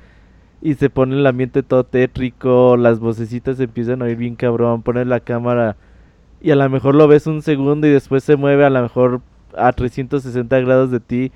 y 0.66 0.74
se 0.74 0.90
pone 0.90 1.16
el 1.16 1.28
ambiente 1.28 1.62
todo 1.62 1.84
tétrico, 1.84 2.76
las 2.76 2.98
vocecitas 3.00 3.60
empiezan 3.60 4.02
a 4.02 4.06
oír 4.06 4.18
bien 4.18 4.36
cabrón, 4.36 4.82
pones 4.82 5.06
la 5.06 5.20
cámara 5.20 5.76
y 6.42 6.50
a 6.50 6.56
lo 6.56 6.68
mejor 6.72 6.96
lo 6.96 7.08
ves 7.08 7.28
un 7.28 7.44
segundo 7.44 7.86
y 7.86 7.92
después 7.92 8.24
se 8.24 8.36
mueve 8.36 8.66
a 8.66 8.72
lo 8.72 8.82
mejor 8.82 9.22
a 9.56 9.72
360 9.74 10.60
grados 10.62 10.90
de 10.90 11.00
ti 11.00 11.32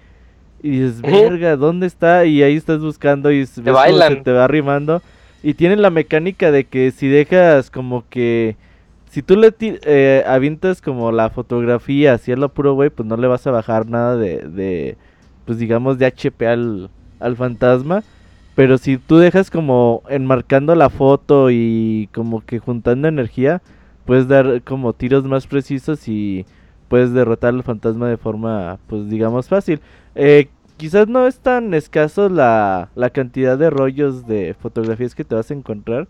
y 0.64 0.72
dices, 0.72 1.04
verga, 1.04 1.58
¿dónde 1.58 1.86
está? 1.86 2.26
Y 2.26 2.42
ahí 2.42 2.56
estás 2.56 2.80
buscando 2.80 3.32
y 3.32 3.42
ves 3.42 3.50
se 3.52 3.62
te 3.62 4.32
va 4.32 4.46
arrimando. 4.46 5.04
Y 5.44 5.54
tienen 5.54 5.84
la 5.84 5.92
mecánica 5.92 6.50
de 6.50 6.64
que 6.64 6.90
si 6.90 7.08
dejas 7.08 7.70
como 7.70 8.06
que... 8.10 8.58
Si 9.12 9.22
tú 9.22 9.36
le 9.36 9.54
eh, 9.60 10.24
avientas 10.26 10.82
como 10.82 11.12
la 11.12 11.30
fotografía 11.30 12.14
hacia 12.14 12.36
lo 12.36 12.50
puro 12.50 12.74
güey, 12.74 12.90
pues 12.90 13.08
no 13.08 13.16
le 13.16 13.28
vas 13.28 13.46
a 13.46 13.52
bajar 13.52 13.86
nada 13.86 14.18
de, 14.18 14.40
de 14.40 14.98
pues 15.46 15.60
digamos, 15.60 16.00
de 16.00 16.08
HP 16.08 16.48
al, 16.48 16.90
al 17.20 17.36
fantasma. 17.36 18.02
Pero 18.60 18.78
si 18.78 18.98
tú 18.98 19.20
dejas 19.20 19.50
como 19.50 20.04
enmarcando 20.10 20.76
la 20.76 20.90
foto 20.90 21.50
y 21.50 22.10
como 22.14 22.46
que 22.46 22.60
juntando 22.60 23.08
energía, 23.08 23.62
puedes 24.04 24.28
dar 24.28 24.64
como 24.64 24.92
tiros 24.92 25.24
más 25.24 25.48
precisos 25.48 26.10
y 26.10 26.46
puedes 26.90 27.14
derrotar 27.14 27.54
al 27.54 27.64
fantasma 27.64 28.10
de 28.10 28.18
forma, 28.18 28.78
pues 28.88 29.10
digamos, 29.10 29.48
fácil. 29.48 29.80
Eh, 30.14 30.50
quizás 30.76 31.08
no 31.08 31.26
es 31.26 31.40
tan 31.40 31.74
escaso 31.74 32.28
la, 32.28 32.90
la 32.96 33.12
cantidad 33.12 33.58
de 33.58 33.70
rollos 33.70 34.28
de 34.28 34.54
fotografías 34.60 35.16
que 35.16 35.24
te 35.24 35.36
vas 35.36 35.50
a 35.52 35.54
encontrar. 35.54 36.10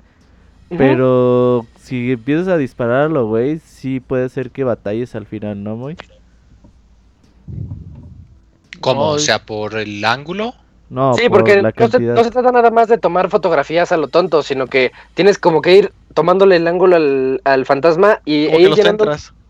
Pero 0.75 1.68
si 1.79 2.13
empiezas 2.13 2.48
a 2.48 2.58
dispararlo, 2.58 3.27
güey, 3.27 3.60
sí 3.60 4.00
puede 4.00 4.27
ser 4.27 4.50
que 4.50 4.63
batalles 4.63 5.13
al 5.13 5.27
final, 5.27 5.63
¿no, 5.63 5.75
muy? 5.75 5.96
¿Cómo? 8.82 9.10
O 9.10 9.20
sea, 9.20 9.46
por 9.46 9.77
el 9.77 10.03
ángulo. 10.03 10.56
No, 10.89 11.13
sí, 11.13 11.29
porque 11.29 11.62
no 11.62 12.24
se, 12.24 12.31
trata 12.31 12.51
nada 12.51 12.72
más 12.72 12.88
de 12.88 12.98
tomar 12.98 13.29
fotografías 13.29 13.91
a 13.91 13.98
lo 13.98 14.08
tonto, 14.08 14.41
sino 14.41 14.65
que 14.65 14.91
tienes 15.13 15.38
como 15.38 15.62
que 15.62 15.75
ir 15.75 15.93
tomándole 16.15 16.55
el 16.55 16.67
ángulo 16.67 16.96
al, 16.96 17.41
al 17.43 17.65
fantasma 17.65 18.22
y 18.25 18.48
e 18.48 18.62
ir 18.62 18.74
llenando, 18.74 19.05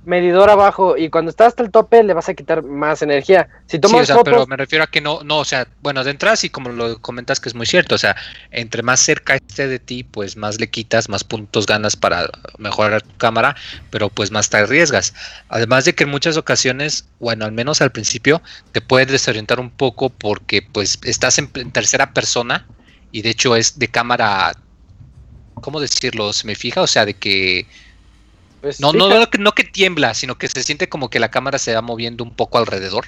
medidor 0.05 0.49
abajo 0.49 0.97
y 0.97 1.09
cuando 1.09 1.29
está 1.29 1.45
hasta 1.45 1.61
el 1.61 1.71
tope 1.71 2.03
le 2.03 2.13
vas 2.13 2.29
a 2.29 2.33
quitar 2.33 2.63
más 2.63 3.01
energía. 3.01 3.49
Si 3.67 3.79
tomas 3.79 4.07
sí, 4.07 4.11
o 4.11 4.15
sea, 4.15 4.23
pero 4.23 4.47
me 4.47 4.55
refiero 4.55 4.83
a 4.83 4.87
que 4.87 5.01
no, 5.01 5.21
no, 5.23 5.39
o 5.39 5.45
sea, 5.45 5.67
bueno, 5.81 6.03
de 6.03 6.11
entrada 6.11 6.35
sí 6.35 6.49
como 6.49 6.69
lo 6.69 6.99
comentas 7.01 7.39
que 7.39 7.49
es 7.49 7.55
muy 7.55 7.65
cierto, 7.65 7.95
o 7.95 7.97
sea, 7.97 8.15
entre 8.51 8.81
más 8.81 9.01
cerca 9.01 9.35
esté 9.35 9.67
de 9.67 9.79
ti, 9.79 10.03
pues 10.03 10.37
más 10.37 10.59
le 10.59 10.69
quitas, 10.69 11.09
más 11.09 11.23
puntos 11.23 11.65
ganas 11.65 11.95
para 11.95 12.29
mejorar 12.57 13.01
tu 13.01 13.15
cámara, 13.17 13.55
pero 13.89 14.09
pues 14.09 14.31
más 14.31 14.49
te 14.49 14.57
arriesgas. 14.57 15.13
Además 15.49 15.85
de 15.85 15.93
que 15.93 16.05
en 16.05 16.09
muchas 16.09 16.37
ocasiones, 16.37 17.05
bueno, 17.19 17.45
al 17.45 17.51
menos 17.51 17.81
al 17.81 17.91
principio, 17.91 18.41
te 18.71 18.81
puedes 18.81 19.09
desorientar 19.09 19.59
un 19.59 19.69
poco 19.69 20.09
porque 20.09 20.61
pues 20.61 20.99
estás 21.03 21.37
en, 21.37 21.49
tercera 21.71 22.13
persona 22.13 22.65
y 23.11 23.21
de 23.21 23.29
hecho 23.29 23.55
es 23.55 23.77
de 23.77 23.89
cámara, 23.89 24.53
¿cómo 25.55 25.79
decirlo? 25.79 26.31
Se 26.31 26.47
me 26.47 26.55
fija, 26.55 26.81
o 26.81 26.87
sea, 26.87 27.05
de 27.05 27.15
que 27.15 27.67
pues 28.61 28.79
no, 28.79 28.93
no, 28.93 29.09
no, 29.39 29.51
que 29.53 29.63
tiembla, 29.63 30.13
sino 30.13 30.37
que 30.37 30.47
se 30.47 30.63
siente 30.63 30.89
como 30.89 31.09
que 31.09 31.19
la 31.19 31.31
cámara 31.31 31.57
se 31.59 31.73
va 31.73 31.81
moviendo 31.81 32.23
un 32.23 32.35
poco 32.35 32.57
alrededor. 32.57 33.07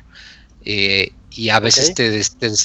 Eh, 0.63 1.11
y 1.31 1.49
a 1.49 1.59
veces 1.59 1.93
te, 1.95 2.21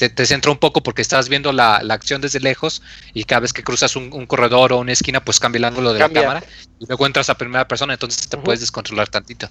te, 0.09 0.27
centra 0.27 0.51
un 0.51 0.59
poco 0.59 0.83
porque 0.83 1.01
estás 1.01 1.29
viendo 1.29 1.53
la, 1.53 1.77
acción 1.77 2.21
desde 2.21 2.41
lejos 2.41 2.83
y 3.15 3.25
cada 3.25 3.41
vez 3.41 3.53
que 3.53 3.63
cruzas 3.63 3.95
un, 3.95 4.27
corredor 4.27 4.73
o 4.73 4.79
una 4.79 4.93
esquina, 4.93 5.25
pues 5.25 5.39
cambia 5.39 5.59
el 5.59 5.65
ángulo 5.65 5.93
de 5.93 6.01
la 6.01 6.09
cámara 6.09 6.43
y 6.81 6.87
luego 6.87 7.07
entras 7.07 7.31
a 7.31 7.37
primera 7.37 7.69
persona, 7.69 7.93
entonces 7.95 8.29
te 8.29 8.37
puedes 8.37 8.61
descontrolar 8.61 9.09
tantito. 9.09 9.49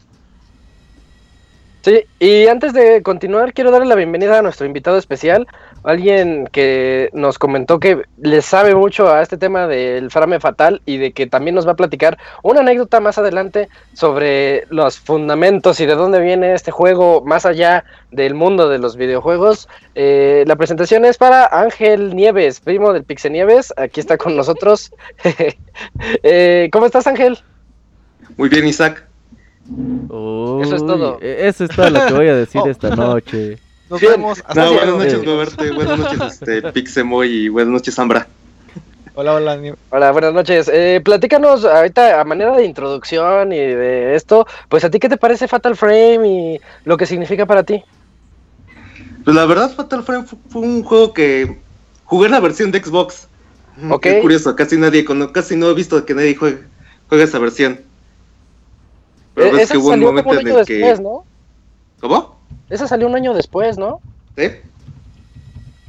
Sí, 1.86 2.04
y 2.18 2.48
antes 2.48 2.74
de 2.74 3.04
continuar, 3.04 3.54
quiero 3.54 3.70
darle 3.70 3.86
la 3.86 3.94
bienvenida 3.94 4.39
a 4.39 4.42
nuestro 4.42 4.65
invitado 4.65 4.98
especial, 4.98 5.46
alguien 5.84 6.50
que 6.51 7.12
nos 7.13 7.38
comentó 7.38 7.80
que 7.80 8.01
le 8.18 8.42
sabe 8.42 8.74
mucho 8.74 9.13
a 9.13 9.22
este 9.22 9.38
tema 9.38 9.68
del 9.68 10.10
frame 10.10 10.39
fatal 10.39 10.82
y 10.88 10.98
de 10.98 11.12
que 11.12 11.27
también 11.27 11.54
nos 11.54 11.68
va 11.68 11.74
a 11.74 11.75
platicar 11.75 12.18
una 12.42 12.62
anécdota 12.62 13.01
más 13.01 13.20
adelante 13.20 13.70
sobre 13.94 14.65
los 14.72 15.00
fundamentos 15.00 15.80
y 15.80 15.86
de 15.86 15.94
dónde 15.94 16.22
viene 16.22 16.56
este 16.56 16.72
juego 16.72 17.22
más 17.24 17.46
allá 17.46 17.86
del 18.10 18.34
mundo 18.34 18.68
de 18.68 18.80
los 18.80 18.98
videojuegos. 18.98 19.70
Eh, 19.94 20.44
la 20.48 20.56
presentación 20.56 21.06
es 21.06 21.20
para 21.20 21.46
Ángel 21.46 22.15
Nieves, 22.15 22.62
primo 22.62 22.94
del 22.94 23.04
Pixe 23.04 23.30
Nieves, 23.30 23.72
aquí 23.77 24.00
está 24.00 24.18
con 24.18 24.36
nosotros. 24.36 24.92
Eh, 26.24 26.70
¿Cómo 26.72 26.86
estás 26.86 27.06
Ángel? 27.06 27.38
Muy 28.38 28.48
bien 28.48 28.65
Isaac 28.65 29.06
eso 29.67 30.75
es 30.75 30.86
todo. 30.86 31.19
E-, 31.22 31.48
eso 31.48 31.65
es 31.65 31.69
todo 31.72 31.89
lo 31.89 32.05
que 32.05 32.13
voy 32.13 32.27
a 32.27 32.36
decir 32.36 32.62
esta 32.67 32.95
noche. 32.95 33.57
Nos 33.89 34.01
vemos. 34.01 34.43
Hasta 34.45 34.65
no, 34.65 34.74
buenas 34.74 34.98
noches, 34.98 35.25
Roberto. 35.25 35.74
Buenas 35.74 36.00
noches, 36.00 36.41
este, 36.41 36.62
Pixemoy. 36.74 37.29
Y 37.29 37.50
buenas 37.50 37.74
noches, 37.74 37.98
Ambra. 38.00 38.27
Hola, 39.17 39.36
hola. 39.36 39.57
Hola, 39.91 40.12
buenas 40.12 40.34
noches. 40.34 40.69
Eh, 40.72 41.01
platícanos 41.03 41.63
ahorita 41.63 42.19
a 42.19 42.25
manera 42.25 42.55
de 42.57 42.65
introducción 42.65 43.53
y 43.53 43.57
de 43.57 44.15
esto, 44.15 44.45
pues 44.67 44.84
a 44.84 44.89
ti 44.89 45.00
qué 45.00 45.07
te 45.07 45.15
parece 45.15 45.48
Fatal 45.48 45.75
Frame 45.77 46.27
y 46.27 46.62
lo 46.84 46.98
que 46.98 47.05
significa 47.05 47.45
para 47.45 47.63
ti. 47.63 47.81
Pues 49.24 49.36
la 49.36 49.45
verdad 49.45 49.74
Fatal 49.74 50.03
Frame 50.03 50.25
fue, 50.50 50.62
un 50.62 50.84
juego 50.84 51.13
que 51.13 51.57
jugué 52.03 52.25
en 52.25 52.34
la 52.34 52.41
versión 52.41 52.72
de 52.72 52.84
Xbox. 52.84 53.27
Okay. 53.89 54.15
Qué 54.15 54.22
curioso, 54.22 54.53
casi 54.55 54.77
nadie, 54.77 55.05
casi 55.31 55.55
no 55.55 55.69
he 55.69 55.74
visto 55.74 56.03
que 56.05 56.13
nadie 56.13 56.36
juegue, 56.36 56.63
juegue 57.07 57.24
esa 57.24 57.39
versión. 57.39 57.79
Pero 59.36 59.58
es 59.58 59.70
que 59.70 59.77
hubo 59.77 59.89
un 59.89 60.00
momento 60.00 60.30
un 60.30 60.38
año 60.38 60.58
después, 60.58 61.00
¿no? 61.00 61.25
¿Cómo? 62.00 62.36
Esa 62.70 62.88
salió 62.88 63.08
un 63.08 63.15
año 63.15 63.34
después, 63.34 63.77
¿no? 63.77 64.00
Sí. 64.38 64.50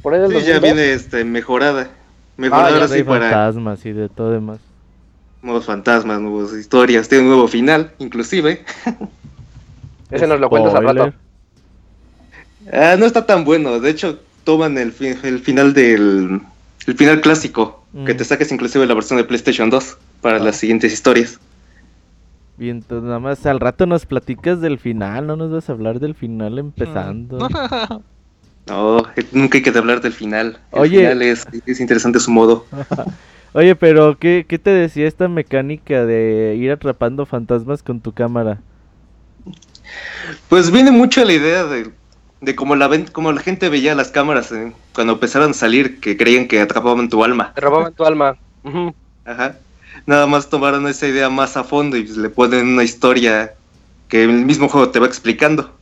Por 0.01 0.13
ahí 0.13 0.21
sí, 0.29 0.45
ya 0.45 0.59
viene 0.59 0.93
este, 0.93 1.23
mejorada. 1.23 1.89
Mejorada 2.35 2.81
ah, 2.81 2.85
así 2.85 3.03
para. 3.03 3.29
fantasmas 3.31 3.85
y 3.85 3.93
de 3.93 4.09
todo 4.09 4.31
demás. 4.31 4.59
Nuevos 5.41 5.65
fantasmas, 5.65 6.19
nuevas 6.19 6.53
historias. 6.53 7.07
Tiene 7.07 7.23
un 7.23 7.29
nuevo 7.29 7.47
final, 7.47 7.93
inclusive. 7.99 8.63
Ese 10.11 10.27
nos 10.27 10.39
lo 10.39 10.49
cuentas 10.49 10.75
al 10.75 10.83
rato. 10.83 11.13
Ah, 12.71 12.95
no 12.97 13.05
está 13.05 13.25
tan 13.25 13.43
bueno. 13.43 13.79
De 13.79 13.89
hecho, 13.89 14.19
toman 14.43 14.77
el, 14.77 14.93
el 15.23 15.39
final 15.39 15.73
del. 15.73 16.41
El 16.85 16.95
final 16.95 17.21
clásico. 17.21 17.83
Que 18.05 18.13
mm. 18.13 18.17
te 18.17 18.23
saques 18.25 18.51
inclusive 18.51 18.85
la 18.85 18.93
versión 18.93 19.17
de 19.17 19.23
PlayStation 19.23 19.69
2 19.69 19.97
para 20.21 20.37
ah. 20.37 20.39
las 20.39 20.57
siguientes 20.57 20.93
historias. 20.93 21.39
Bien, 22.57 22.77
entonces 22.77 23.05
nada 23.05 23.19
más 23.19 23.45
al 23.45 23.59
rato 23.59 23.85
nos 23.85 24.07
platicas 24.07 24.61
del 24.61 24.79
final, 24.79 25.27
no 25.27 25.35
nos 25.35 25.51
vas 25.51 25.69
a 25.69 25.73
hablar 25.73 25.99
del 25.99 26.15
final 26.15 26.59
empezando. 26.59 27.47
No, 28.67 29.01
nunca 29.31 29.57
hay 29.57 29.63
que 29.63 29.69
hablar 29.69 30.01
del 30.01 30.11
final. 30.11 30.59
El 30.73 30.79
Oye, 30.81 30.97
final 30.97 31.21
es, 31.21 31.47
es 31.65 31.79
interesante 31.79 32.19
su 32.19 32.31
modo. 32.31 32.65
Oye, 33.53 33.77
pero 33.77 34.17
¿qué, 34.19 34.45
¿qué 34.45 34.59
te 34.59 34.71
decía 34.71 35.07
esta 35.07 35.29
mecánica 35.29 36.05
de 36.05 36.55
ir 36.59 36.69
atrapando 36.69 37.25
fantasmas 37.25 37.81
con 37.81 38.01
tu 38.01 38.11
cámara? 38.11 38.59
Pues 40.49 40.69
viene 40.69 40.91
mucho 40.91 41.23
la 41.23 41.31
idea 41.31 41.63
de, 41.63 41.91
de 42.41 42.55
cómo, 42.57 42.75
la 42.75 42.89
ven, 42.89 43.05
cómo 43.09 43.31
la 43.31 43.39
gente 43.39 43.69
veía 43.69 43.95
las 43.95 44.09
cámaras 44.09 44.51
eh, 44.51 44.73
cuando 44.93 45.13
empezaron 45.13 45.51
a 45.51 45.53
salir, 45.53 46.01
que 46.01 46.17
creían 46.17 46.49
que 46.49 46.59
atrapaban 46.59 47.07
tu 47.07 47.23
alma. 47.23 47.45
Atrapaban 47.45 47.93
tu 47.93 48.03
alma. 48.03 48.35
Ajá 49.23 49.55
nada 50.07 50.25
más 50.25 50.49
tomaron 50.49 50.87
esa 50.87 51.05
idea 51.05 51.29
más 51.29 51.55
a 51.57 51.63
fondo 51.63 51.97
y 51.97 52.07
le 52.07 52.29
ponen 52.29 52.65
una 52.67 52.83
historia 52.83 53.53
que 54.07 54.23
el 54.23 54.45
mismo 54.45 54.69
juego 54.69 54.89
te 54.89 54.99
va 54.99 55.05
explicando. 55.05 55.75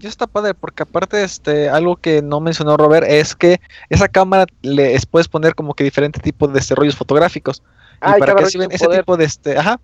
Ya 0.00 0.08
está 0.08 0.26
padre, 0.26 0.54
porque 0.54 0.82
aparte, 0.82 1.22
este, 1.22 1.68
algo 1.68 1.94
que 1.94 2.22
no 2.22 2.40
mencionó 2.40 2.76
Robert 2.76 3.06
es 3.08 3.36
que 3.36 3.60
esa 3.88 4.08
cámara 4.08 4.46
le 4.62 4.98
puedes 5.08 5.28
poner 5.28 5.54
como 5.54 5.74
que 5.74 5.84
diferentes 5.84 6.20
tipos 6.20 6.48
de 6.48 6.58
desarrollos 6.58 6.96
fotográficos. 6.96 7.62
Y 8.04 8.20
para 8.20 8.34
que 8.34 8.58
ven 8.58 8.72
ese 8.72 8.88
tipo 8.88 9.16
de 9.16 9.24
este, 9.24 9.56
ajá, 9.56 9.80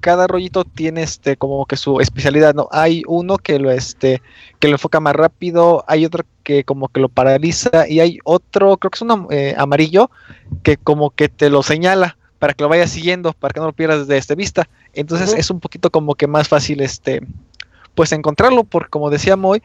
cada 0.00 0.26
rollito 0.26 0.64
tiene 0.64 1.02
este 1.02 1.36
como 1.36 1.66
que 1.66 1.76
su 1.76 2.00
especialidad, 2.00 2.54
¿no? 2.54 2.68
Hay 2.70 3.02
uno 3.06 3.38
que 3.38 3.58
lo 3.58 3.70
este 3.70 4.22
que 4.58 4.68
lo 4.68 4.74
enfoca 4.74 5.00
más 5.00 5.14
rápido, 5.14 5.84
hay 5.86 6.04
otro 6.04 6.24
que 6.42 6.64
como 6.64 6.88
que 6.88 7.00
lo 7.00 7.08
paraliza 7.08 7.88
y 7.88 8.00
hay 8.00 8.18
otro, 8.24 8.76
creo 8.76 8.90
que 8.90 8.96
es 8.96 9.02
un 9.02 9.26
eh, 9.30 9.54
amarillo 9.56 10.10
que 10.62 10.76
como 10.76 11.10
que 11.10 11.28
te 11.28 11.50
lo 11.50 11.62
señala 11.62 12.16
para 12.38 12.52
que 12.52 12.62
lo 12.62 12.68
vayas 12.68 12.90
siguiendo, 12.90 13.32
para 13.32 13.52
que 13.52 13.60
no 13.60 13.66
lo 13.66 13.72
pierdas 13.72 14.06
de 14.06 14.18
este 14.18 14.34
vista. 14.34 14.68
Entonces 14.92 15.34
es 15.34 15.50
un 15.50 15.60
poquito 15.60 15.90
como 15.90 16.14
que 16.14 16.26
más 16.26 16.48
fácil 16.48 16.80
este 16.80 17.20
pues 17.96 18.12
encontrarlo, 18.12 18.64
porque 18.64 18.90
como 18.90 19.08
decía 19.08 19.36
Moy, 19.36 19.62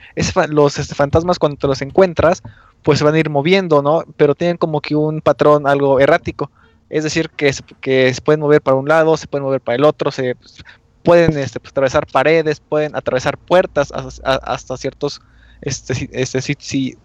los 0.48 0.80
este, 0.80 0.96
fantasmas 0.96 1.38
cuando 1.38 1.58
te 1.58 1.68
los 1.68 1.82
encuentras, 1.82 2.42
pues 2.82 2.98
se 2.98 3.06
van 3.06 3.14
a 3.14 3.20
ir 3.20 3.30
moviendo, 3.30 3.82
¿no? 3.82 4.04
Pero 4.16 4.36
tienen 4.36 4.56
como 4.56 4.80
que 4.80 4.96
un 4.96 5.20
patrón 5.20 5.68
algo 5.68 6.00
errático. 6.00 6.50
Es 6.92 7.06
decir, 7.06 7.30
que, 7.30 7.52
que 7.80 8.14
se 8.14 8.22
pueden 8.22 8.42
mover 8.42 8.62
para 8.62 8.76
un 8.76 8.88
lado, 8.88 9.16
se 9.16 9.26
pueden 9.26 9.46
mover 9.46 9.62
para 9.62 9.78
el 9.78 9.86
otro, 9.86 10.12
se 10.12 10.36
pues, 10.36 10.62
pueden 11.04 11.38
este, 11.38 11.60
pues, 11.60 11.72
atravesar 11.72 12.06
paredes, 12.06 12.60
pueden 12.60 12.96
atravesar 12.98 13.38
puertas 13.38 13.92
hasta, 13.94 14.78
ciertas 14.78 15.22
este, 15.62 16.10
este 16.12 16.42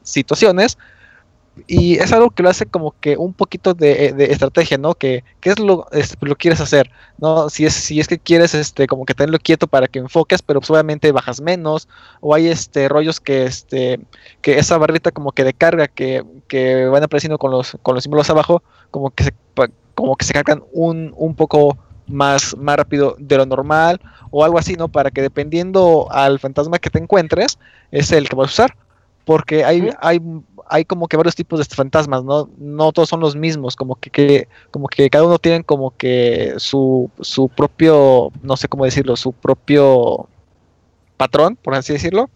situaciones. 0.02 0.76
Y 1.66 1.96
es 1.96 2.12
algo 2.12 2.30
que 2.30 2.42
lo 2.42 2.50
hace 2.50 2.66
como 2.66 2.94
que 3.00 3.16
un 3.16 3.32
poquito 3.32 3.72
de, 3.72 4.14
estrategia, 4.30 4.76
¿no? 4.76 4.94
Que, 4.94 5.24
es 5.42 5.58
lo, 5.58 5.86
lo 6.20 6.36
quieres 6.36 6.60
hacer, 6.60 6.90
¿no? 7.18 7.48
Si 7.48 7.64
es, 7.64 7.72
si 7.72 7.98
es 7.98 8.08
que 8.08 8.18
quieres 8.18 8.54
este, 8.54 8.86
como 8.86 9.06
que 9.06 9.14
tenerlo 9.14 9.38
quieto 9.38 9.66
para 9.66 9.88
que 9.88 9.98
enfoques, 9.98 10.42
pero 10.42 10.60
pues 10.60 10.70
obviamente 10.70 11.12
bajas 11.12 11.40
menos, 11.40 11.88
o 12.20 12.34
hay 12.34 12.48
este 12.48 12.88
rollos 12.88 13.20
que 13.20 13.44
este, 13.44 14.00
que 14.42 14.58
esa 14.58 14.76
barrita 14.76 15.12
como 15.12 15.32
que 15.32 15.44
de 15.44 15.54
carga 15.54 15.88
que, 15.88 16.24
que 16.48 16.86
van 16.86 17.02
apareciendo 17.02 17.38
con 17.38 17.50
los, 17.50 17.76
con 17.82 17.94
los 17.94 18.04
símbolos 18.04 18.28
abajo, 18.28 18.62
como 18.90 19.10
que 19.10 19.24
se, 19.24 19.34
como 19.94 20.16
que 20.16 20.26
se 20.26 20.34
cargan 20.34 20.62
un, 20.72 21.14
un 21.16 21.34
poco 21.34 21.78
más, 22.06 22.56
más 22.56 22.76
rápido 22.76 23.16
de 23.18 23.36
lo 23.36 23.46
normal, 23.46 24.00
o 24.30 24.44
algo 24.44 24.58
así, 24.58 24.74
¿no? 24.74 24.88
Para 24.88 25.10
que 25.10 25.22
dependiendo 25.22 26.08
al 26.10 26.38
fantasma 26.38 26.78
que 26.78 26.90
te 26.90 26.98
encuentres, 26.98 27.58
es 27.90 28.12
el 28.12 28.28
que 28.28 28.36
vas 28.36 28.48
a 28.48 28.64
usar. 28.64 28.76
Porque 29.26 29.64
hay, 29.64 29.90
hay 30.00 30.20
hay 30.68 30.84
como 30.84 31.08
que 31.08 31.16
varios 31.16 31.34
tipos 31.34 31.58
de 31.58 31.64
fantasmas, 31.74 32.24
¿no? 32.24 32.48
No 32.58 32.92
todos 32.92 33.08
son 33.08 33.20
los 33.20 33.36
mismos, 33.36 33.76
como 33.76 33.96
que, 33.96 34.48
como 34.70 34.88
que 34.88 35.08
cada 35.10 35.24
uno 35.24 35.38
tiene 35.38 35.64
como 35.64 35.96
que 35.96 36.54
su, 36.58 37.10
su 37.20 37.48
propio, 37.48 38.32
no 38.42 38.56
sé 38.56 38.68
cómo 38.68 38.84
decirlo, 38.84 39.16
su 39.16 39.32
propio 39.32 40.28
patrón, 41.16 41.56
por 41.56 41.74
así 41.74 41.92
decirlo. 41.92 42.28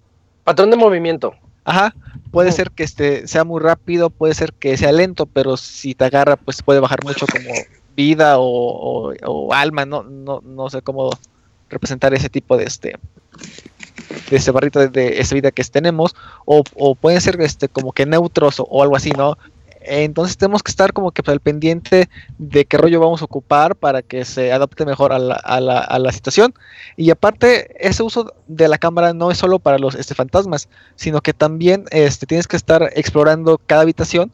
Patrón 0.44 0.70
de 0.70 0.76
movimiento. 0.76 1.34
Ajá, 1.64 1.94
puede 2.30 2.52
ser 2.52 2.70
que 2.70 2.84
este 2.84 3.26
sea 3.26 3.44
muy 3.44 3.60
rápido, 3.60 4.10
puede 4.10 4.34
ser 4.34 4.52
que 4.52 4.76
sea 4.76 4.92
lento, 4.92 5.26
pero 5.26 5.56
si 5.56 5.94
te 5.94 6.04
agarra, 6.04 6.36
pues 6.36 6.62
puede 6.62 6.80
bajar 6.80 7.04
mucho 7.04 7.26
como 7.30 7.50
vida 7.96 8.38
o, 8.38 9.12
o 9.24 9.52
alma, 9.52 9.84
no, 9.84 10.02
no, 10.02 10.40
no 10.42 10.70
sé 10.70 10.80
cómo 10.82 11.10
representar 11.68 12.14
ese 12.14 12.28
tipo 12.28 12.56
de 12.56 12.64
este 12.64 12.98
ese 14.30 14.50
barrito 14.50 14.86
de, 14.88 15.20
esa 15.20 15.34
vida 15.34 15.50
que 15.50 15.64
tenemos, 15.64 16.14
o, 16.44 16.62
pueden 16.94 17.20
ser 17.20 17.40
este, 17.40 17.68
como 17.68 17.92
que 17.92 18.06
neutros 18.06 18.56
o, 18.58 18.82
algo 18.82 18.96
así, 18.96 19.10
¿no? 19.10 19.36
Entonces 19.82 20.36
tenemos 20.36 20.62
que 20.62 20.70
estar 20.70 20.92
como 20.92 21.10
que 21.10 21.22
al 21.30 21.40
pendiente 21.40 22.10
de 22.36 22.66
qué 22.66 22.76
rollo 22.76 23.00
vamos 23.00 23.22
a 23.22 23.24
ocupar 23.24 23.74
para 23.74 24.02
que 24.02 24.26
se 24.26 24.52
adapte 24.52 24.84
mejor 24.84 25.10
a 25.10 25.18
la, 25.18 25.34
a 25.36 25.58
la, 25.58 25.78
a 25.78 25.98
la 25.98 26.12
situación. 26.12 26.52
Y 26.96 27.10
aparte, 27.10 27.74
ese 27.80 28.02
uso 28.02 28.34
de 28.46 28.68
la 28.68 28.76
cámara 28.76 29.14
no 29.14 29.30
es 29.30 29.38
solo 29.38 29.58
para 29.58 29.78
los 29.78 29.94
este, 29.94 30.14
fantasmas, 30.14 30.68
sino 30.96 31.22
que 31.22 31.32
también 31.32 31.86
este, 31.92 32.26
tienes 32.26 32.46
que 32.46 32.56
estar 32.56 32.90
explorando 32.94 33.58
cada 33.66 33.82
habitación 33.82 34.32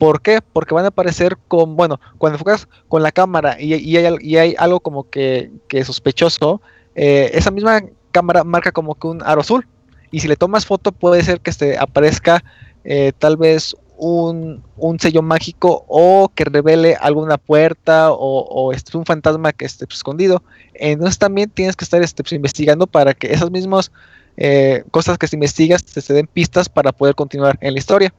¿Por 0.00 0.22
qué? 0.22 0.40
Porque 0.40 0.72
van 0.72 0.86
a 0.86 0.88
aparecer 0.88 1.36
con, 1.46 1.76
bueno, 1.76 2.00
cuando 2.16 2.36
enfocas 2.36 2.68
con 2.88 3.02
la 3.02 3.12
cámara 3.12 3.60
y, 3.60 3.74
y, 3.74 3.98
hay, 3.98 4.16
y 4.22 4.38
hay, 4.38 4.54
algo 4.58 4.80
como 4.80 5.10
que, 5.10 5.50
que 5.68 5.84
sospechoso, 5.84 6.62
eh, 6.94 7.32
esa 7.34 7.50
misma 7.50 7.82
cámara 8.10 8.44
marca 8.44 8.72
como 8.72 8.94
que 8.94 9.06
un 9.06 9.22
aro 9.22 9.40
azul. 9.40 9.66
Y 10.10 10.20
si 10.20 10.28
le 10.28 10.36
tomas 10.36 10.66
foto 10.66 10.92
puede 10.92 11.22
ser 11.22 11.40
que 11.40 11.52
se 11.52 11.78
aparezca 11.78 12.42
eh, 12.84 13.12
tal 13.18 13.36
vez 13.36 13.76
un, 14.00 14.98
sello 14.98 15.22
mágico 15.22 15.84
o 15.88 16.30
que 16.34 16.44
revele 16.44 16.96
alguna 17.00 17.36
puerta 17.38 18.10
o, 18.12 18.72
este, 18.72 18.96
un 18.96 19.04
fantasma 19.04 19.52
que 19.52 19.66
esté 19.66 19.84
escondido. 19.90 20.42
Entonces 20.74 21.18
también 21.18 21.50
tienes 21.50 21.76
que 21.76 21.84
estar 21.84 22.02
este, 22.02 22.22
pues, 22.22 22.32
investigando 22.32 22.86
para 22.86 23.14
que 23.14 23.32
esas 23.32 23.50
mismas 23.50 23.92
eh, 24.36 24.84
cosas 24.90 25.18
que 25.18 25.26
se 25.26 25.36
investigas 25.36 25.84
te, 25.84 26.14
den 26.14 26.26
pistas 26.26 26.68
para 26.68 26.92
poder 26.92 27.14
continuar 27.14 27.58
en 27.60 27.74
la 27.74 27.78
historia. 27.78 28.12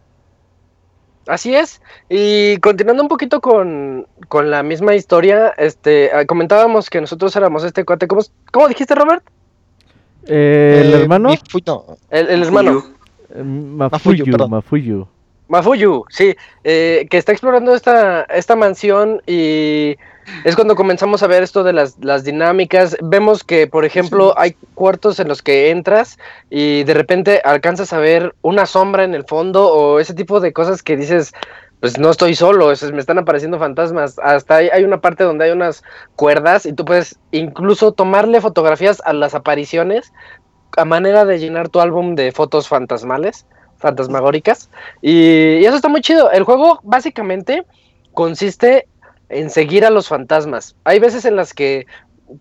Así 1.27 1.55
es. 1.55 1.81
Y 2.09 2.57
continuando 2.57 3.03
un 3.03 3.09
poquito 3.09 3.41
con, 3.41 4.07
la 4.31 4.63
misma 4.63 4.95
historia, 4.95 5.53
este, 5.57 6.11
ah, 6.13 6.25
comentábamos 6.25 6.89
que 6.89 7.01
nosotros 7.01 7.35
éramos 7.35 7.63
este 7.63 7.85
cuate. 7.85 8.07
¿Cómo, 8.07 8.21
cómo 8.51 8.67
dijiste, 8.67 8.95
Robert? 8.95 9.23
Eh, 10.27 10.83
¿El 10.85 10.93
hermano? 10.93 11.29
El, 12.09 12.43
hermano. 12.43 12.83
Mafuyu, 13.43 14.25
Mafuyu. 14.47 15.07
Mafuyu, 15.47 16.05
sí, 16.09 16.33
eh, 16.63 17.07
que 17.09 17.17
está 17.17 17.33
explorando 17.33 17.75
esta, 17.75 18.23
esta 18.23 18.55
mansión 18.55 19.21
y 19.27 19.97
es 20.45 20.55
cuando 20.55 20.75
comenzamos 20.75 21.23
a 21.23 21.27
ver 21.27 21.43
esto 21.43 21.63
de 21.63 21.73
las, 21.73 21.97
las 21.99 22.23
dinámicas. 22.23 22.95
Vemos 23.01 23.43
que, 23.43 23.67
por 23.67 23.83
ejemplo, 23.83 24.33
hay 24.37 24.55
cuartos 24.75 25.19
en 25.19 25.27
los 25.27 25.41
que 25.41 25.69
entras 25.69 26.17
y 26.49 26.83
de 26.83 26.93
repente 26.93 27.41
alcanzas 27.43 27.91
a 27.91 27.99
ver 27.99 28.33
una 28.41 28.65
sombra 28.65 29.03
en 29.03 29.13
el 29.13 29.25
fondo 29.25 29.67
o 29.67 29.99
ese 29.99 30.13
tipo 30.13 30.39
de 30.39 30.53
cosas 30.53 30.81
que 30.83 30.95
dices, 30.95 31.33
pues 31.81 31.97
no 31.97 32.11
estoy 32.11 32.35
solo, 32.35 32.67
me 32.93 32.99
están 32.99 33.17
apareciendo 33.17 33.57
fantasmas. 33.57 34.17
Hasta 34.19 34.57
hay, 34.57 34.69
hay, 34.69 34.83
una 34.83 35.01
parte 35.01 35.23
donde 35.23 35.45
hay 35.45 35.51
unas 35.51 35.83
cuerdas 36.15 36.67
y 36.67 36.73
tú 36.73 36.85
puedes 36.85 37.17
incluso 37.31 37.91
tomarle 37.91 38.39
fotografías 38.39 39.01
a 39.03 39.13
las 39.13 39.33
apariciones 39.33 40.13
a 40.77 40.85
manera 40.85 41.25
de 41.25 41.39
llenar 41.39 41.69
tu 41.69 41.81
álbum 41.81 42.13
de 42.13 42.31
fotos 42.31 42.67
fantasmales, 42.67 43.47
fantasmagóricas. 43.77 44.69
Y, 45.01 45.57
y 45.57 45.65
eso 45.65 45.75
está 45.75 45.89
muy 45.89 46.01
chido. 46.01 46.31
El 46.31 46.43
juego 46.43 46.79
básicamente 46.83 47.65
consiste 48.13 48.87
en 49.29 49.49
seguir 49.49 49.83
a 49.83 49.89
los 49.89 50.07
fantasmas. 50.07 50.75
Hay 50.83 50.99
veces 50.99 51.25
en 51.25 51.35
las 51.35 51.51
que 51.51 51.87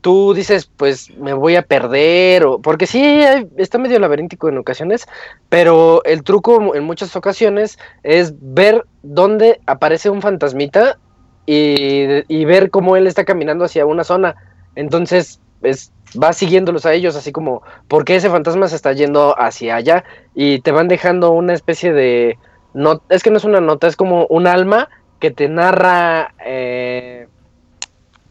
tú 0.00 0.34
dices, 0.34 0.70
pues 0.76 1.10
me 1.16 1.32
voy 1.32 1.56
a 1.56 1.62
perder, 1.62 2.44
o, 2.44 2.60
porque 2.60 2.86
sí, 2.86 3.22
está 3.56 3.78
medio 3.78 3.98
laberíntico 3.98 4.48
en 4.48 4.58
ocasiones, 4.58 5.06
pero 5.48 6.02
el 6.04 6.22
truco 6.22 6.74
en 6.74 6.84
muchas 6.84 7.14
ocasiones 7.16 7.78
es 8.02 8.34
ver 8.40 8.84
dónde 9.02 9.60
aparece 9.66 10.10
un 10.10 10.22
fantasmita 10.22 10.98
y, 11.46 12.44
ver 12.44 12.70
cómo 12.70 12.96
él 12.96 13.06
está 13.06 13.24
caminando 13.24 13.64
hacia 13.64 13.86
una 13.86 14.04
zona. 14.04 14.36
Entonces, 14.76 15.40
es, 15.62 15.92
vas 16.14 16.36
siguiéndolos 16.36 16.86
a 16.86 16.92
ellos, 16.92 17.16
así 17.16 17.32
como, 17.32 17.62
¿por 17.88 18.04
qué 18.04 18.16
ese 18.16 18.30
fantasma 18.30 18.68
se 18.68 18.76
está 18.76 18.92
yendo 18.92 19.34
hacia 19.36 19.74
allá? 19.74 20.04
Y 20.34 20.60
te 20.60 20.70
van 20.70 20.86
dejando 20.86 21.32
una 21.32 21.54
especie 21.54 21.92
de... 21.92 22.38
No, 22.72 23.02
es 23.08 23.24
que 23.24 23.30
no 23.30 23.38
es 23.38 23.44
una 23.44 23.60
nota, 23.60 23.88
es 23.88 23.96
como 23.96 24.26
un 24.26 24.46
alma 24.46 24.88
que 25.18 25.30
te 25.32 25.48
narra... 25.48 26.34
Eh, 26.44 27.26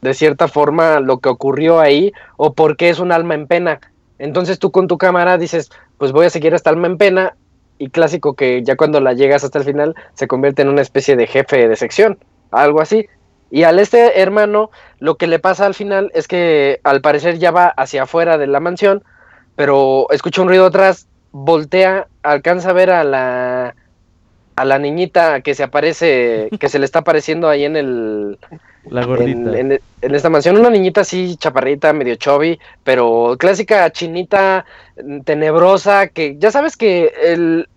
de 0.02 0.14
cierta 0.14 0.48
forma 0.48 1.00
lo 1.00 1.20
que 1.20 1.30
ocurrió 1.30 1.80
ahí 1.80 2.14
o 2.38 2.54
por 2.54 2.78
qué 2.78 2.90
es 2.90 3.00
un 3.00 3.12
alma 3.12 3.36
en 3.36 3.48
pena. 3.48 3.80
Entonces 4.18 4.60
tú 4.60 4.72
con 4.72 4.88
tu 4.88 4.98
cámara 4.98 5.38
dices, 5.38 5.72
pues 5.98 6.12
voy 6.12 6.26
a 6.26 6.30
seguir 6.30 6.54
esta 6.54 6.70
alma 6.70 6.88
en 6.88 6.98
pena 6.98 7.36
y 7.78 7.90
clásico 7.90 8.34
que 8.34 8.64
ya 8.64 8.76
cuando 8.76 9.00
la 9.00 9.14
llegas 9.14 9.44
hasta 9.44 9.60
el 9.60 9.66
final 9.66 9.96
se 10.14 10.28
convierte 10.28 10.62
en 10.62 10.70
una 10.70 10.82
especie 10.82 11.16
de 11.16 11.28
jefe 11.28 11.68
de 11.68 11.76
sección, 11.76 12.20
algo 12.52 12.82
así. 12.82 13.08
Y 13.52 13.64
al 13.64 13.80
este 13.80 14.22
hermano 14.22 14.70
lo 15.00 15.16
que 15.16 15.28
le 15.28 15.40
pasa 15.40 15.66
al 15.66 15.74
final 15.74 16.12
es 16.14 16.28
que 16.28 16.80
al 16.84 17.02
parecer 17.02 17.40
ya 17.40 17.52
va 17.52 17.68
hacia 17.68 18.04
afuera 18.04 18.38
de 18.38 18.48
la 18.48 18.60
mansión, 18.60 19.04
pero 19.56 20.08
escucha 20.12 20.42
un 20.42 20.50
ruido 20.50 20.66
atrás, 20.66 21.08
voltea, 21.32 22.08
alcanza 22.22 22.70
a 22.70 22.74
ver 22.74 22.92
a 22.92 23.04
la 23.04 23.76
a 24.56 24.66
la 24.66 24.78
niñita 24.78 25.40
que 25.40 25.56
se 25.56 25.64
aparece, 25.64 26.50
que 26.60 26.68
se 26.68 26.80
le 26.80 26.86
está 26.86 27.00
apareciendo 27.00 27.48
ahí 27.48 27.64
en 27.64 27.78
el 27.78 28.38
la 28.90 29.06
gordita. 29.06 29.58
En, 29.58 29.80
esta 30.02 30.30
mansión, 30.30 30.58
una 30.58 30.70
niñita 30.70 31.02
así, 31.02 31.36
chaparrita, 31.38 31.94
medio 31.94 32.16
chubby, 32.16 32.60
pero 32.84 33.36
clásica 33.38 33.90
chinita, 33.92 34.66
tenebrosa, 35.26 36.08
que 36.08 36.38
ya 36.38 36.52
sabes 36.52 36.78
que 36.78 37.12
el, 37.24 37.68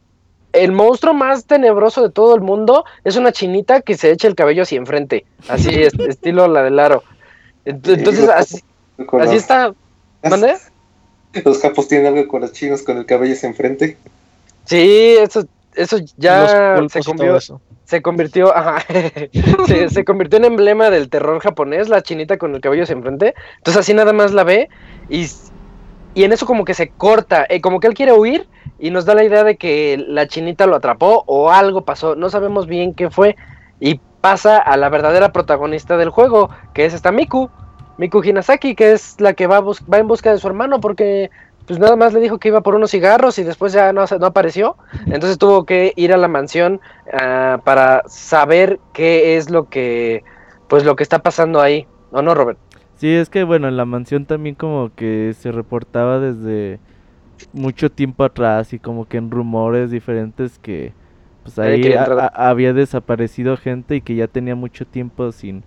el 0.52 0.72
monstruo 0.72 1.14
más 1.14 1.44
tenebroso 1.46 2.02
de 2.02 2.10
todo 2.10 2.34
el 2.34 2.40
mundo 2.40 2.84
es 3.04 3.16
una 3.16 3.32
chinita 3.32 3.80
que 3.80 3.96
se 3.96 4.10
echa 4.10 4.28
el 4.28 4.34
cabello 4.34 4.62
hacia 4.62 4.78
enfrente, 4.78 5.24
así, 5.48 5.70
estilo 6.08 6.48
la 6.48 6.62
del 6.62 6.78
aro. 6.78 7.02
Entonces, 7.64 8.28
así, 8.28 8.62
así 9.20 9.36
está. 9.36 9.74
¿Mande? 10.28 10.56
Los 11.44 11.58
capos 11.58 11.88
tienen 11.88 12.06
algo 12.08 12.28
con 12.28 12.42
los 12.42 12.52
chinos 12.52 12.82
con 12.82 12.98
el 12.98 13.06
cabello 13.06 13.32
hacia 13.32 13.48
enfrente. 13.48 13.96
Sí, 14.64 15.16
eso, 15.18 15.46
eso 15.74 15.98
ya 16.16 16.78
se 16.88 17.02
convirtió 17.02 17.38
se 17.84 18.00
convirtió, 18.00 18.56
ajá, 18.56 18.84
se, 19.90 20.04
convirtió 20.04 20.38
en 20.38 20.46
emblema 20.46 20.88
del 20.88 21.10
terror 21.10 21.40
japonés, 21.40 21.90
la 21.90 22.02
chinita 22.02 22.38
con 22.38 22.54
el 22.54 22.60
cabello 22.62 22.86
se 22.86 22.94
enfrente. 22.94 23.34
Entonces 23.58 23.80
así 23.80 23.92
nada 23.92 24.14
más 24.14 24.32
la 24.32 24.44
ve 24.44 24.70
y, 25.10 25.26
y 26.14 26.24
en 26.24 26.32
eso 26.32 26.46
como 26.46 26.64
que 26.64 26.72
se 26.72 26.88
corta, 26.88 27.44
eh, 27.50 27.60
como 27.60 27.80
que 27.80 27.88
él 27.88 27.94
quiere 27.94 28.12
huir 28.12 28.48
y 28.78 28.90
nos 28.90 29.04
da 29.04 29.14
la 29.14 29.24
idea 29.24 29.44
de 29.44 29.56
que 29.56 30.02
la 30.08 30.26
chinita 30.26 30.66
lo 30.66 30.76
atrapó 30.76 31.24
o 31.26 31.50
algo 31.50 31.84
pasó, 31.84 32.14
no 32.16 32.30
sabemos 32.30 32.66
bien 32.66 32.94
qué 32.94 33.10
fue 33.10 33.36
y 33.78 34.00
pasa 34.22 34.56
a 34.56 34.76
la 34.78 34.88
verdadera 34.88 35.32
protagonista 35.32 35.98
del 35.98 36.08
juego, 36.08 36.48
que 36.72 36.86
es 36.86 36.94
esta 36.94 37.12
Miku, 37.12 37.50
Miku 37.98 38.22
Hinasaki, 38.24 38.74
que 38.74 38.92
es 38.92 39.20
la 39.20 39.34
que 39.34 39.46
va, 39.46 39.60
va 39.60 39.98
en 39.98 40.08
busca 40.08 40.32
de 40.32 40.38
su 40.38 40.46
hermano 40.46 40.80
porque 40.80 41.30
pues 41.72 41.80
nada 41.80 41.96
más 41.96 42.12
le 42.12 42.20
dijo 42.20 42.36
que 42.36 42.48
iba 42.48 42.60
por 42.60 42.74
unos 42.74 42.90
cigarros 42.90 43.38
y 43.38 43.44
después 43.44 43.72
ya 43.72 43.94
no, 43.94 44.04
no 44.20 44.26
apareció. 44.26 44.76
Entonces 45.06 45.38
tuvo 45.38 45.64
que 45.64 45.94
ir 45.96 46.12
a 46.12 46.18
la 46.18 46.28
mansión 46.28 46.82
ah, 47.14 47.62
para 47.64 48.02
saber 48.08 48.78
qué 48.92 49.38
es 49.38 49.48
lo 49.48 49.70
que, 49.70 50.22
pues 50.68 50.84
lo 50.84 50.96
que 50.96 51.02
está 51.02 51.20
pasando 51.22 51.62
ahí. 51.62 51.86
¿O 52.10 52.20
no, 52.20 52.34
Robert? 52.34 52.58
Sí, 52.96 53.10
es 53.10 53.30
que 53.30 53.44
bueno, 53.44 53.68
en 53.68 53.78
la 53.78 53.86
mansión 53.86 54.26
también 54.26 54.54
como 54.54 54.90
que 54.94 55.34
se 55.38 55.50
reportaba 55.50 56.20
desde 56.20 56.78
mucho 57.54 57.90
tiempo 57.90 58.22
atrás 58.22 58.74
y 58.74 58.78
como 58.78 59.08
que 59.08 59.16
en 59.16 59.30
rumores 59.30 59.90
diferentes 59.90 60.58
que 60.58 60.92
pues 61.44 61.58
ahí 61.58 61.94
había 62.34 62.74
desaparecido 62.74 63.56
gente 63.56 63.96
y 63.96 64.02
que 64.02 64.14
ya 64.14 64.26
tenía 64.26 64.54
mucho 64.54 64.86
tiempo 64.86 65.32
sin 65.32 65.64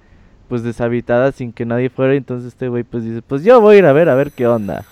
pues 0.48 0.62
deshabitada 0.62 1.32
sin 1.32 1.52
que 1.52 1.66
nadie 1.66 1.90
fuera 1.90 2.14
entonces 2.14 2.50
este 2.50 2.70
güey 2.70 2.84
pues 2.84 3.04
dice 3.04 3.24
pues 3.24 3.44
yo 3.44 3.60
voy 3.60 3.76
a 3.76 3.80
ir 3.80 3.86
a 3.88 3.92
ver 3.92 4.08
a 4.08 4.16
ver 4.16 4.32
qué 4.32 4.48
onda 4.48 4.86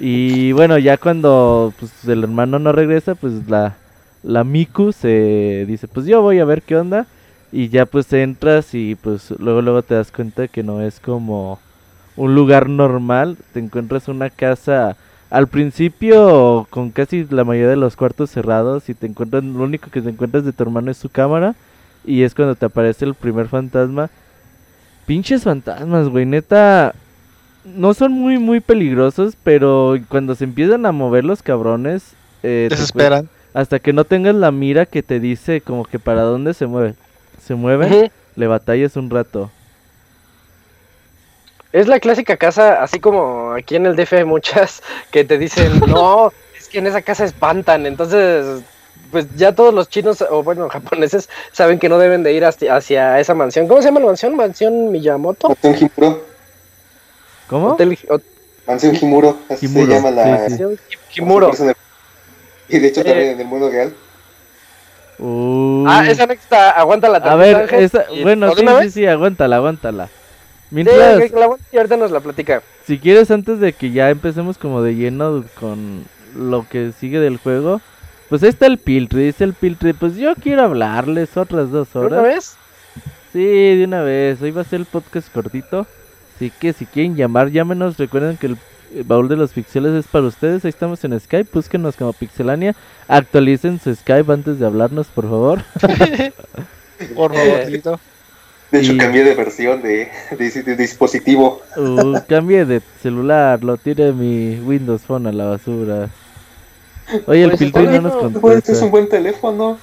y 0.00 0.52
bueno, 0.52 0.78
ya 0.78 0.96
cuando 0.96 1.74
pues, 1.78 1.92
el 2.08 2.24
hermano 2.24 2.58
no 2.58 2.72
regresa, 2.72 3.14
pues 3.14 3.48
la, 3.48 3.76
la 4.22 4.44
Miku 4.44 4.92
se 4.92 5.66
dice, 5.68 5.88
pues 5.88 6.06
yo 6.06 6.22
voy 6.22 6.38
a 6.38 6.44
ver 6.46 6.62
qué 6.62 6.76
onda. 6.76 7.06
Y 7.52 7.68
ya 7.68 7.84
pues 7.84 8.12
entras 8.12 8.74
y 8.74 8.94
pues 8.94 9.32
luego 9.38 9.60
luego 9.60 9.82
te 9.82 9.94
das 9.94 10.12
cuenta 10.12 10.46
que 10.46 10.62
no 10.62 10.80
es 10.80 11.00
como 11.00 11.58
un 12.16 12.34
lugar 12.34 12.68
normal. 12.68 13.36
Te 13.52 13.60
encuentras 13.60 14.08
una 14.08 14.30
casa 14.30 14.96
al 15.30 15.48
principio 15.48 16.66
con 16.70 16.90
casi 16.90 17.26
la 17.28 17.44
mayoría 17.44 17.70
de 17.70 17.76
los 17.76 17.96
cuartos 17.96 18.30
cerrados 18.30 18.88
y 18.88 18.94
te 18.94 19.06
encuentras, 19.06 19.44
lo 19.44 19.64
único 19.64 19.90
que 19.90 20.00
te 20.00 20.10
encuentras 20.10 20.44
de 20.44 20.52
tu 20.52 20.62
hermano 20.62 20.90
es 20.90 20.96
su 20.96 21.08
cámara. 21.08 21.54
Y 22.04 22.22
es 22.22 22.34
cuando 22.34 22.54
te 22.54 22.66
aparece 22.66 23.04
el 23.04 23.14
primer 23.14 23.48
fantasma. 23.48 24.10
Pinches 25.06 25.42
fantasmas, 25.42 26.08
güey, 26.08 26.24
neta. 26.24 26.94
No 27.64 27.94
son 27.94 28.12
muy, 28.12 28.38
muy 28.38 28.60
peligrosos, 28.60 29.34
pero 29.44 29.96
cuando 30.08 30.34
se 30.34 30.44
empiezan 30.44 30.86
a 30.86 30.92
mover 30.92 31.24
los 31.24 31.42
cabrones... 31.42 32.14
Eh, 32.42 32.68
Desesperan. 32.70 33.28
hasta 33.52 33.80
que 33.80 33.92
no 33.92 34.04
tengas 34.04 34.34
la 34.34 34.50
mira 34.50 34.86
que 34.86 35.02
te 35.02 35.20
dice 35.20 35.60
como 35.60 35.84
que 35.84 35.98
para 35.98 36.22
dónde 36.22 36.54
se 36.54 36.66
mueve 36.66 36.94
se 37.50 37.54
mueven, 37.54 38.12
le 38.36 38.46
batallas 38.46 38.96
un 38.96 39.10
rato. 39.10 39.50
Es 41.72 41.86
la 41.86 42.00
clásica 42.00 42.36
casa, 42.36 42.82
así 42.82 42.98
como 43.00 43.52
aquí 43.52 43.76
en 43.76 43.86
el 43.86 43.96
DF 43.96 44.12
hay 44.12 44.24
muchas 44.24 44.82
que 45.10 45.24
te 45.24 45.38
dicen, 45.38 45.80
no, 45.86 46.32
es 46.58 46.68
que 46.68 46.78
en 46.78 46.86
esa 46.86 47.02
casa 47.02 47.24
espantan, 47.24 47.86
entonces 47.86 48.62
pues 49.10 49.26
ya 49.34 49.52
todos 49.52 49.74
los 49.74 49.88
chinos 49.88 50.24
o 50.30 50.44
bueno 50.44 50.68
japoneses 50.70 51.28
saben 51.50 51.80
que 51.80 51.88
no 51.88 51.98
deben 51.98 52.22
de 52.22 52.32
ir 52.32 52.44
hacia, 52.44 53.18
esa 53.18 53.34
mansión. 53.34 53.66
¿Cómo 53.66 53.82
se 53.82 53.88
llama 53.88 54.00
la 54.00 54.06
mansión? 54.06 54.36
¿Mansión 54.36 54.92
Miyamoto? 54.92 55.56
Mansión. 55.62 56.29
¿Cómo? 57.50 57.76
Mansión 58.66 58.94
Himuro, 58.94 59.36
así 59.48 59.66
se 59.66 59.86
llama 59.86 60.12
la... 60.12 60.46
Himuro. 61.16 61.50
Y 62.68 62.78
de 62.78 62.86
hecho 62.86 63.02
también 63.02 63.28
eh, 63.28 63.32
en 63.32 63.40
el 63.40 63.46
mundo 63.48 63.68
real. 63.68 63.92
Ah, 65.88 66.06
esa 66.08 66.22
anécdota, 66.22 66.70
aguántala 66.70 67.18
A 67.18 67.34
ver, 67.34 67.90
bueno, 68.22 68.54
sí, 68.54 68.64
sí, 68.82 68.90
sí, 68.90 69.06
aguántala, 69.06 69.56
aguántala. 69.56 70.08
Mientras, 70.70 71.20
sí, 71.20 71.28
la 71.34 71.56
y 71.72 71.76
ahorita 71.76 71.96
nos 71.96 72.12
la 72.12 72.20
platica. 72.20 72.62
Si 72.86 72.98
quieres, 72.98 73.30
antes 73.32 73.58
de 73.58 73.72
que 73.72 73.90
ya 73.90 74.08
empecemos 74.10 74.56
como 74.56 74.82
de 74.82 74.94
lleno 74.94 75.44
con 75.58 76.04
lo 76.36 76.64
que 76.68 76.92
sigue 76.92 77.18
del 77.18 77.38
juego, 77.38 77.80
pues 78.28 78.44
ahí 78.44 78.50
está 78.50 78.66
el 78.66 78.78
Piltry, 78.78 79.24
dice 79.24 79.42
el 79.42 79.54
Piltry, 79.54 79.92
pues 79.92 80.16
yo 80.16 80.36
quiero 80.36 80.62
hablarles 80.62 81.36
otras 81.36 81.72
dos 81.72 81.96
horas. 81.96 82.12
¿De 82.12 82.18
una 82.18 82.28
vez? 82.28 82.56
Sí, 83.32 83.44
de 83.76 83.84
una 83.84 84.02
vez, 84.02 84.40
hoy 84.40 84.52
va 84.52 84.60
a 84.60 84.64
ser 84.64 84.80
el 84.80 84.86
podcast 84.86 85.32
cortito, 85.32 85.88
así 86.40 86.50
que 86.58 86.72
si 86.72 86.86
quieren 86.86 87.16
llamar, 87.16 87.50
llámenos, 87.50 87.98
recuerden 87.98 88.38
que 88.38 88.46
el 88.46 88.56
baúl 89.04 89.28
de 89.28 89.36
los 89.36 89.52
pixeles 89.52 89.92
es 89.92 90.06
para 90.06 90.24
ustedes. 90.24 90.64
Ahí 90.64 90.70
estamos 90.70 91.04
en 91.04 91.20
Skype. 91.20 91.50
Búsquenos 91.52 91.96
como 91.96 92.14
Pixelania. 92.14 92.74
Actualicen 93.08 93.78
su 93.78 93.94
Skype 93.94 94.32
antes 94.32 94.58
de 94.58 94.64
hablarnos, 94.64 95.08
por 95.08 95.24
favor. 95.24 95.62
por 97.14 97.34
favor, 97.34 97.98
De 98.70 98.80
hecho, 98.80 98.96
cambié 98.96 99.22
de 99.24 99.34
versión 99.34 99.82
de, 99.82 100.08
dispositivo. 100.78 101.60
Uh, 101.76 102.18
cambié 102.26 102.64
de 102.64 102.80
celular. 103.02 103.62
Lo 103.62 103.76
tiré 103.76 104.12
mi 104.12 104.58
Windows 104.60 105.02
Phone 105.02 105.26
a 105.26 105.32
la 105.32 105.44
basura. 105.44 106.08
Oye, 107.26 107.42
el 107.42 107.58
Piltry 107.58 107.86
no 107.86 108.00
nos 108.00 108.16
contesta. 108.16 108.54
Este 108.54 108.72
es 108.72 108.80
un 108.80 108.90
buen 108.90 109.10
teléfono. 109.10 109.78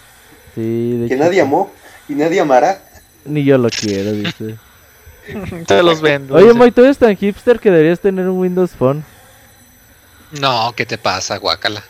Sí, 0.55 1.05
que 1.07 1.15
nadie 1.17 1.41
amó 1.41 1.69
y 2.09 2.15
nadie 2.15 2.39
amará. 2.39 2.81
Ni 3.25 3.43
yo 3.43 3.59
lo 3.59 3.69
quiero, 3.69 4.11
dice. 4.13 4.55
Te 5.67 5.83
los 5.83 6.01
vendo. 6.01 6.35
Oye, 6.35 6.53
Moy, 6.53 6.71
tú 6.71 6.83
eres 6.83 6.97
tan 6.97 7.15
hipster 7.15 7.59
que 7.59 7.71
deberías 7.71 7.99
tener 7.99 8.27
un 8.27 8.39
Windows 8.39 8.71
Phone. 8.71 9.03
No, 10.39 10.73
¿qué 10.75 10.85
te 10.85 10.97
pasa, 10.97 11.37
guacala? 11.37 11.83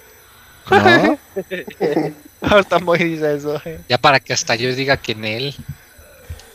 No. 0.69 1.19
Ahorita 2.41 2.79
Moy 2.79 2.99
dice 2.99 3.35
eso. 3.35 3.61
Eh. 3.65 3.79
Ya 3.89 3.97
para 3.97 4.19
que 4.19 4.33
hasta 4.33 4.55
yo 4.55 4.73
diga 4.73 4.97
que 4.97 5.13
en 5.13 5.25
él. 5.25 5.55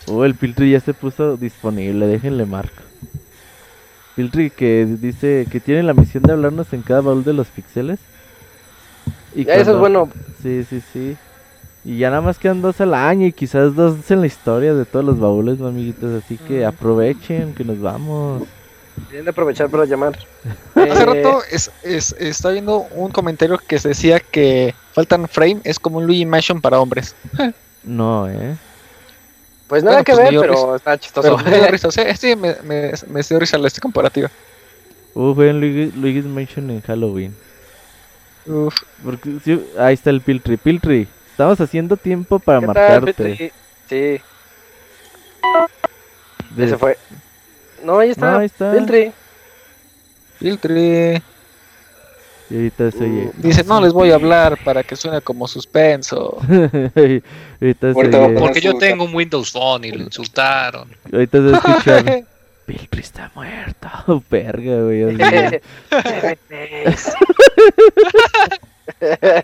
Oh, 0.07 0.25
el 0.25 0.35
Piltry 0.35 0.73
ya 0.73 0.81
se 0.81 0.95
puso 0.95 1.37
disponible, 1.37 2.07
déjenle 2.07 2.45
marco. 2.45 2.83
Piltry 4.17 4.51
que 4.51 4.87
dice 4.87 5.47
que 5.51 5.61
tiene 5.61 5.83
la 5.83 5.95
misión 5.95 6.23
de 6.25 6.33
hablarnos 6.33 6.73
en 6.73 6.83
cada 6.83 7.01
baúl 7.01 7.25
de 7.25 7.33
los 7.33 7.49
pixeles. 7.49 7.99
Y 9.35 9.49
Eso 9.49 9.73
es 9.73 9.79
bueno. 9.79 10.11
Sí, 10.43 10.65
sí, 10.69 10.83
sí. 10.93 11.17
Y 11.85 11.99
ya 11.99 12.11
nada 12.11 12.23
más 12.23 12.39
quedan 12.39 12.63
dos 12.63 12.81
al 12.81 12.95
año 12.95 13.27
y 13.27 13.33
quizás 13.33 13.75
dos 13.75 14.09
en 14.11 14.21
la 14.21 14.27
historia 14.27 14.73
de 14.75 14.85
todos 14.85 15.05
los 15.05 15.19
baúles, 15.19 15.61
amiguitos. 15.61 16.23
Así 16.23 16.37
que 16.37 16.65
aprovechen, 16.65 17.55
que 17.55 17.65
nos 17.65 17.81
vamos. 17.81 18.45
Tienen 19.09 19.25
de 19.25 19.31
aprovechar 19.31 19.69
para 19.69 19.85
llamar. 19.85 20.19
Hace 20.75 21.05
rato 21.05 21.41
es, 21.51 21.71
es, 21.83 22.15
está 22.19 22.51
viendo 22.51 22.87
un 22.95 23.11
comentario 23.11 23.59
que 23.59 23.79
se 23.79 23.89
decía 23.89 24.21
que 24.21 24.75
faltan 24.93 25.27
frame 25.29 25.61
es 25.65 25.79
como 25.79 25.99
un 25.99 26.07
Luigi 26.07 26.27
Mansion 26.27 26.61
para 26.61 26.79
hombres. 26.79 27.17
no, 27.83 28.29
eh. 28.29 28.57
Pues 29.67 29.83
nada 29.83 30.05
que 30.05 30.13
pues 30.13 30.31
ver, 30.31 30.41
pero 30.41 30.77
está 30.77 30.99
chistoso. 30.99 31.39
me 31.39 31.51
dio 31.51 31.67
risa, 31.71 31.91
sí, 31.91 32.37
me, 32.37 32.57
me, 32.63 32.93
me 33.09 33.23
dio 33.23 33.39
risa 33.39 33.57
esta 33.57 33.81
comparativa. 33.81 34.31
Uf, 35.15 35.37
vean 35.37 35.61
Luigi's 35.61 36.27
Mansion 36.27 36.71
en 36.71 36.81
Halloween. 36.83 37.35
Uf. 38.47 38.77
Porque, 39.03 39.61
ahí 39.79 39.95
está 39.95 40.11
el 40.11 40.21
Piltry. 40.21 40.57
Piltry, 40.57 41.09
Estamos 41.43 41.61
haciendo 41.61 41.97
tiempo 41.97 42.39
para 42.39 42.61
marcarte. 42.61 43.53
Sí. 43.89 44.21
Se 46.57 46.79
fue. 46.79 46.97
No, 47.83 47.99
ahí 47.99 48.11
está. 48.11 48.39
ahí 48.39 48.47
está. 48.47 48.73
Filtri. 48.73 49.13
Filtri. 50.39 51.21
Y 52.49 52.55
ahorita 52.55 52.93
se 52.93 52.99
oye. 52.99 53.25
Uh, 53.27 53.33
dice, 53.39 53.65
no 53.65 53.81
les 53.81 53.93
voy 53.93 54.13
a 54.13 54.15
hablar 54.15 54.57
para 54.63 54.85
que 54.85 54.95
suene 54.95 55.21
como 55.21 55.49
suspenso. 55.49 56.39
ahorita 57.61 57.93
se 57.93 58.39
Porque 58.39 58.61
yo 58.61 58.75
tengo 58.75 59.03
un 59.03 59.13
Windows 59.13 59.51
Phone 59.51 59.87
y 59.87 59.91
lo 59.91 60.05
insultaron. 60.05 60.89
Ahorita 61.13 61.39
se 61.39 61.53
escucha. 61.55 62.05
Piltri 62.67 63.01
está 63.01 63.33
muerto. 63.35 64.23
Perga, 64.29 64.81
güey. 64.83 65.61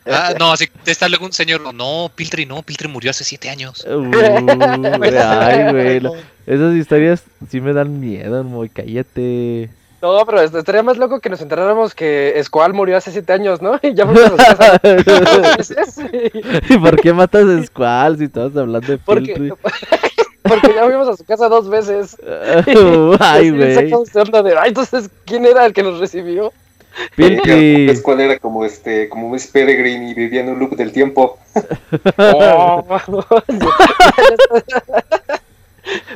Ah, 0.07 0.35
no, 0.39 0.53
así 0.53 0.67
te 0.85 0.91
está 0.91 1.09
luego 1.09 1.27
un 1.27 1.33
señor. 1.33 1.75
No, 1.75 2.11
Piltri 2.15 2.47
no, 2.47 2.63
Piltri 2.63 2.89
murió 2.89 3.11
hace 3.11 3.25
siete 3.25 3.49
años. 3.49 3.85
Uh, 3.85 4.11
ay, 5.13 5.73
güey. 5.73 6.13
Esas 6.47 6.75
historias 6.75 7.23
sí 7.51 7.61
me 7.61 7.73
dan 7.73 8.01
miedo, 8.01 8.43
muy 8.45 8.69
cállate. 8.69 9.71
No, 10.01 10.25
pero 10.25 10.41
estaría 10.41 10.83
más 10.83 10.97
loco 10.97 11.21
que 11.21 11.29
nos 11.29 11.41
enteráramos 11.41 11.93
que 11.95 12.41
Squall 12.45 12.73
murió 12.73 12.97
hace 12.97 13.11
siete 13.11 13.33
años, 13.33 13.61
¿no? 13.61 13.79
Y 13.83 13.95
ya 13.95 14.07
fuimos 14.07 14.39
a 14.39 14.81
¿Y 16.69 16.79
por 16.79 17.01
qué 17.01 17.13
matas 17.13 17.47
a 17.47 17.65
Squall 17.65 18.19
si 18.19 18.25
estabas 18.25 18.57
hablando 18.57 18.87
de 18.87 18.99
Piltri? 18.99 19.53
Porque, 20.43 20.73
ya 20.75 20.85
fuimos 20.85 21.09
a 21.09 21.17
su 21.17 21.25
casa 21.25 21.49
dos 21.49 21.69
veces. 21.69 22.17
ay, 23.21 23.51
güey. 23.51 23.77
Ay, 23.77 24.69
entonces, 24.69 25.11
¿quién 25.27 25.45
era 25.45 25.67
el 25.67 25.73
que 25.73 25.83
nos 25.83 25.99
recibió? 25.99 26.53
Piltry. 27.17 27.99
¿Cuál 28.03 28.21
era 28.21 28.39
como 28.39 28.65
este, 28.65 29.09
como 29.09 29.31
Miss 29.31 29.47
Peregrine 29.47 30.11
y 30.11 30.15
vivía 30.15 30.41
en 30.41 30.51
un 30.51 30.59
loop 30.59 30.77
del 30.77 30.93
tiempo? 30.93 31.39
Oh. 32.17 32.85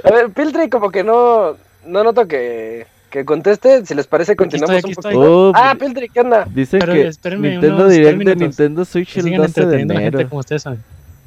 a 0.05 0.11
ver, 0.11 0.31
Piltry 0.31 0.69
como 0.69 0.91
que 0.91 1.05
no, 1.05 1.57
no 1.87 2.05
noto 2.05 2.27
que, 2.27 2.87
que 3.11 3.25
conteste. 3.25 3.87
Si 3.87 3.95
les 3.95 4.07
parece, 4.07 4.37
continuamos 4.37 4.85
un 4.85 4.95
poquito. 4.95 5.21
Oh, 5.21 5.53
ah, 5.55 5.75
Piltry, 5.79 6.09
¿qué 6.09 6.21
onda? 6.21 6.47
Dicen 6.51 6.81
que 6.81 7.11
Nintendo 7.37 7.89
Direct 7.89 8.23
de 8.23 8.37
Nintendo 8.37 8.85
Switch 8.85 9.17
el 9.19 9.37
12 9.37 9.67
de 9.67 9.81
enero. 9.81 10.29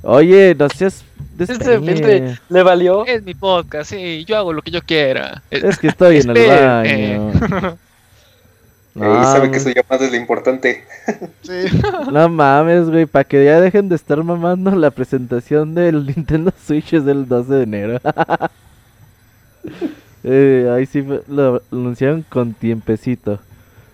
Oye, 0.07 0.53
no 0.53 0.69
seas 0.69 1.03
Piltry, 1.37 2.37
le 2.49 2.63
valió. 2.63 3.05
Es 3.05 3.23
mi 3.23 3.33
podcast, 3.33 3.89
sí, 3.89 4.23
yo 4.25 4.37
hago 4.37 4.53
lo 4.53 4.61
que 4.61 4.71
yo 4.71 4.81
quiera. 4.81 5.41
Es 5.49 5.79
que 5.79 5.87
estoy 5.87 6.17
en 6.17 6.29
el 6.29 6.47
baño. 6.47 7.77
No, 8.95 9.21
y 9.21 9.25
sabe 9.25 9.51
que 9.51 9.59
su 9.59 9.69
llamada 9.69 10.05
es 10.05 10.11
lo 10.11 10.17
importante. 10.17 10.85
Sí. 11.43 11.65
no 12.11 12.29
mames, 12.29 12.89
güey, 12.89 13.05
para 13.05 13.25
que 13.25 13.43
ya 13.43 13.59
dejen 13.59 13.89
de 13.89 13.95
estar 13.95 14.23
mamando 14.23 14.71
la 14.71 14.89
presentación 14.89 15.75
del 15.75 16.05
Nintendo 16.07 16.53
Switch 16.65 16.93
es 16.93 17.03
del 17.03 17.27
12 17.27 17.53
de 17.53 17.63
enero. 17.63 17.99
eh, 20.23 20.71
ahí 20.73 20.85
sí 20.85 21.05
lo 21.27 21.61
anunciaron 21.71 22.25
con 22.29 22.53
tiempecito. 22.53 23.39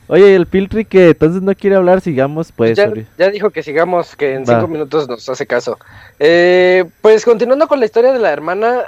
Oye, 0.06 0.36
el 0.36 0.46
Piltry 0.46 0.86
que 0.86 1.10
entonces 1.10 1.42
no 1.42 1.56
quiere 1.56 1.78
hablar, 1.78 2.02
sigamos 2.02 2.52
pues. 2.52 2.78
Ya, 2.78 2.92
ya 3.18 3.32
dijo 3.32 3.50
que 3.50 3.64
sigamos, 3.64 4.16
que 4.16 4.36
en 4.36 4.46
cinco 4.46 4.68
minutos 4.68 5.08
nos 5.08 5.28
hace 5.30 5.48
caso. 5.48 5.80
Eh, 6.20 6.86
pues 7.02 7.26
continuando 7.26 7.68
con 7.68 7.80
la 7.80 7.86
historia 7.86 8.14
de 8.14 8.20
la 8.20 8.32
hermana, 8.32 8.84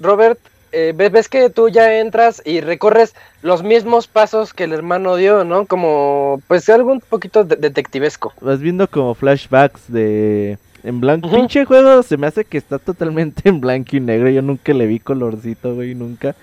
Robert, 0.00 0.38
eh, 0.74 0.92
ves 0.92 1.28
que 1.28 1.50
tú 1.50 1.68
ya 1.68 2.00
entras 2.00 2.42
y 2.44 2.60
recorres 2.60 3.14
los 3.42 3.62
mismos 3.62 4.08
pasos 4.08 4.52
que 4.52 4.64
el 4.64 4.72
hermano 4.72 5.14
dio, 5.14 5.44
¿no? 5.44 5.66
Como, 5.66 6.42
pues 6.48 6.68
algo 6.68 6.92
un 6.92 7.00
poquito 7.00 7.44
detectivesco. 7.44 8.32
Vas 8.40 8.60
viendo 8.60 8.88
como 8.88 9.14
flashbacks 9.14 9.92
de... 9.92 10.58
En 10.82 11.00
blanco. 11.00 11.30
Pinche 11.30 11.64
juego 11.64 12.02
se 12.02 12.18
me 12.18 12.26
hace 12.26 12.44
que 12.44 12.58
está 12.58 12.78
totalmente 12.78 13.42
en 13.48 13.60
blanco 13.60 13.96
y 13.96 14.00
negro. 14.00 14.28
Yo 14.28 14.42
nunca 14.42 14.74
le 14.74 14.86
vi 14.86 14.98
colorcito, 14.98 15.74
güey, 15.74 15.94
nunca. 15.94 16.34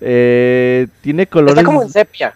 Eh, 0.00 0.88
tiene 1.02 1.26
colores... 1.26 1.58
Está 1.58 1.64
como 1.64 1.82
en 1.82 1.90
sepia. 1.90 2.34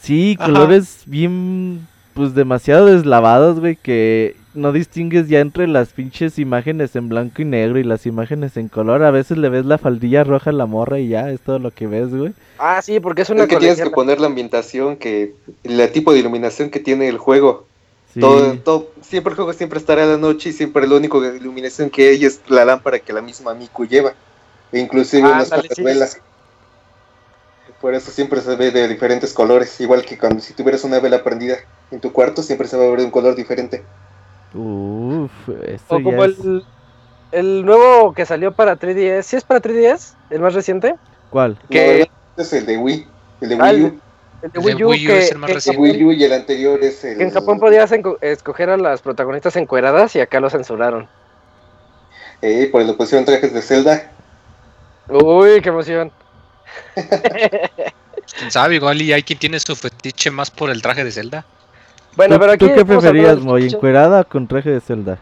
Sí, 0.00 0.36
colores 0.36 1.02
bien, 1.06 1.86
pues 2.12 2.34
demasiado 2.34 2.86
deslavados, 2.86 3.58
güey, 3.58 3.74
que 3.74 4.36
no 4.54 4.72
distingues 4.72 5.28
ya 5.28 5.40
entre 5.40 5.66
las 5.66 5.88
pinches 5.88 6.38
imágenes 6.38 6.94
en 6.96 7.08
blanco 7.08 7.42
y 7.42 7.44
negro 7.44 7.78
y 7.78 7.84
las 7.84 8.06
imágenes 8.06 8.56
en 8.56 8.68
color. 8.68 9.02
A 9.02 9.10
veces 9.10 9.36
le 9.36 9.48
ves 9.48 9.66
la 9.66 9.78
faldilla 9.78 10.24
roja 10.24 10.50
a 10.50 10.52
la 10.52 10.66
morra 10.66 10.98
y 11.00 11.08
ya, 11.08 11.30
es 11.30 11.40
todo 11.40 11.58
lo 11.58 11.70
que 11.70 11.86
ves, 11.86 12.14
güey. 12.14 12.32
Ah, 12.58 12.80
sí, 12.82 13.00
porque 13.00 13.22
es 13.22 13.30
una 13.30 13.42
es 13.42 13.48
que 13.48 13.56
tienes 13.56 13.80
que 13.80 13.90
poner 13.90 14.20
la 14.20 14.28
ambientación, 14.28 14.96
que 14.96 15.34
el 15.64 15.92
tipo 15.92 16.12
de 16.12 16.20
iluminación 16.20 16.70
que 16.70 16.80
tiene 16.80 17.08
el 17.08 17.18
juego. 17.18 17.66
Todo, 18.18 18.56
todo, 18.58 18.90
siempre 19.02 19.32
el 19.32 19.36
juego 19.36 19.52
siempre 19.52 19.78
estará 19.78 20.04
a 20.04 20.06
la 20.06 20.16
noche 20.16 20.50
y 20.50 20.52
siempre 20.52 20.86
lo 20.86 20.96
único 20.96 21.20
de 21.20 21.36
iluminación 21.36 21.90
que 21.90 22.10
hay 22.10 22.24
es 22.24 22.40
la 22.46 22.64
lámpara 22.64 23.00
que 23.00 23.12
la 23.12 23.20
misma 23.20 23.54
Miku 23.54 23.86
lleva. 23.86 24.14
E 24.70 24.78
inclusive 24.78 25.28
unas 25.28 25.50
velas. 25.78 26.20
Por 27.80 27.94
eso 27.94 28.12
siempre 28.12 28.40
se 28.40 28.54
ve 28.54 28.70
de 28.70 28.86
diferentes 28.86 29.32
colores, 29.32 29.80
igual 29.80 30.04
que 30.04 30.16
cuando 30.16 30.40
si 30.40 30.54
tuvieras 30.54 30.84
una 30.84 31.00
vela 31.00 31.22
prendida 31.24 31.58
en 31.90 32.00
tu 32.00 32.12
cuarto 32.12 32.42
siempre 32.42 32.68
se 32.68 32.76
va 32.76 32.84
a 32.84 32.88
ver 32.88 33.00
de 33.00 33.04
un 33.04 33.10
color 33.10 33.34
diferente. 33.34 33.82
Uf, 34.54 35.32
o 35.88 36.02
como 36.02 36.24
el, 36.24 36.64
el 37.32 37.64
nuevo 37.64 38.12
que 38.14 38.24
salió 38.24 38.52
para 38.52 38.78
3DS, 38.78 39.22
¿sí 39.22 39.36
es 39.36 39.44
para 39.44 39.60
3DS? 39.60 40.14
¿El 40.30 40.40
más 40.40 40.54
reciente? 40.54 40.94
¿Cuál? 41.30 41.58
Que 41.68 42.08
es 42.36 42.52
el 42.52 42.64
de 42.64 42.78
Wii, 42.78 43.06
el 43.40 43.48
de 43.48 43.54
ah, 43.56 43.70
Wii 43.72 43.82
U. 43.82 44.00
El 44.42 44.52
de 44.52 44.58
Wii 44.60 44.84
U, 44.84 44.90
que, 44.90 45.18
es 45.18 45.32
el 45.32 45.38
más 45.38 45.50
reciente. 45.50 45.80
Wii 45.80 46.04
U 46.04 46.12
y 46.12 46.22
el 46.22 46.32
anterior 46.32 46.82
es 46.84 47.02
el... 47.04 47.20
en 47.20 47.30
Japón 47.30 47.58
podías 47.58 47.90
escoger 48.20 48.70
a 48.70 48.76
las 48.76 49.02
protagonistas 49.02 49.56
encueradas 49.56 50.14
y 50.14 50.20
acá 50.20 50.38
lo 50.38 50.48
censuraron. 50.48 51.08
Eh, 52.40 52.68
pues 52.70 52.86
lo 52.86 52.96
pusieron 52.96 53.24
trajes 53.24 53.52
de 53.52 53.62
Zelda. 53.62 54.12
Uy, 55.08 55.60
qué 55.60 55.70
emoción. 55.70 56.12
¿Quién 58.38 58.50
sabe? 58.50 58.76
Igual 58.76 59.02
y 59.02 59.12
hay 59.12 59.22
quien 59.22 59.38
tiene 59.38 59.58
su 59.58 59.74
fetiche 59.74 60.30
más 60.30 60.50
por 60.50 60.70
el 60.70 60.82
traje 60.82 61.04
de 61.04 61.10
Zelda. 61.10 61.44
Bueno, 62.16 62.38
pero 62.38 62.52
aquí 62.52 62.68
¿Tú 62.68 62.74
qué 62.74 62.84
preferías, 62.84 63.38
Moy? 63.40 63.66
¿Encuerada 63.66 64.20
o 64.20 64.24
con 64.24 64.46
traje 64.46 64.70
de 64.70 64.80
Zelda? 64.80 65.18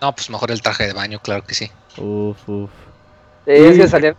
No, 0.00 0.12
pues 0.14 0.30
mejor 0.30 0.50
el 0.50 0.62
traje 0.62 0.86
de 0.86 0.92
baño, 0.92 1.18
claro 1.22 1.44
que 1.44 1.54
sí. 1.54 1.70
Uf, 1.98 2.48
uf. 2.48 2.70
es 3.46 3.78
que 3.78 3.88
salían 3.88 4.16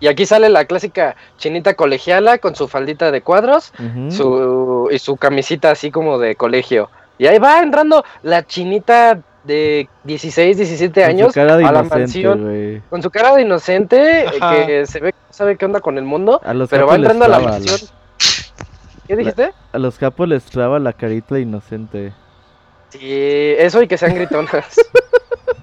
y 0.00 0.06
aquí 0.08 0.26
sale 0.26 0.48
la 0.48 0.66
clásica 0.66 1.16
chinita 1.38 1.74
colegiala 1.74 2.38
con 2.38 2.54
su 2.54 2.68
faldita 2.68 3.10
de 3.10 3.22
cuadros 3.22 3.72
su, 4.10 4.88
y 4.92 4.98
su 4.98 5.16
camisita 5.16 5.70
así 5.70 5.90
como 5.90 6.18
de 6.18 6.36
colegio. 6.36 6.90
Y 7.16 7.26
ahí 7.26 7.38
va 7.38 7.62
entrando 7.62 8.04
la 8.22 8.44
chinita 8.46 9.20
de 9.44 9.88
16, 10.04 10.56
17 10.56 11.04
años 11.04 11.36
a 11.36 11.44
la 11.44 11.82
mansión 11.82 12.82
con 12.90 13.02
su 13.02 13.10
cara 13.10 13.34
de 13.34 13.42
inocente 13.42 14.26
que 14.66 14.86
se 14.86 15.00
ve 15.00 15.12
que 15.12 15.18
no 15.18 15.32
sabe 15.32 15.56
qué 15.56 15.64
onda 15.64 15.80
con 15.80 15.96
el 15.96 16.04
mundo, 16.04 16.40
pero 16.68 16.86
va 16.86 16.96
entrando 16.96 17.24
a 17.24 17.28
la 17.28 17.38
mansión. 17.38 17.80
¿Qué 19.06 19.16
dijiste? 19.16 19.52
a 19.72 19.78
los 19.78 19.98
capos 19.98 20.28
les 20.28 20.44
traba 20.44 20.78
la 20.78 20.92
carita 20.92 21.34
de 21.34 21.42
inocente. 21.42 22.12
Sí, 22.90 23.00
eso 23.00 23.82
y 23.82 23.88
que 23.88 23.98
sean 23.98 24.14
gritonas. 24.14 24.76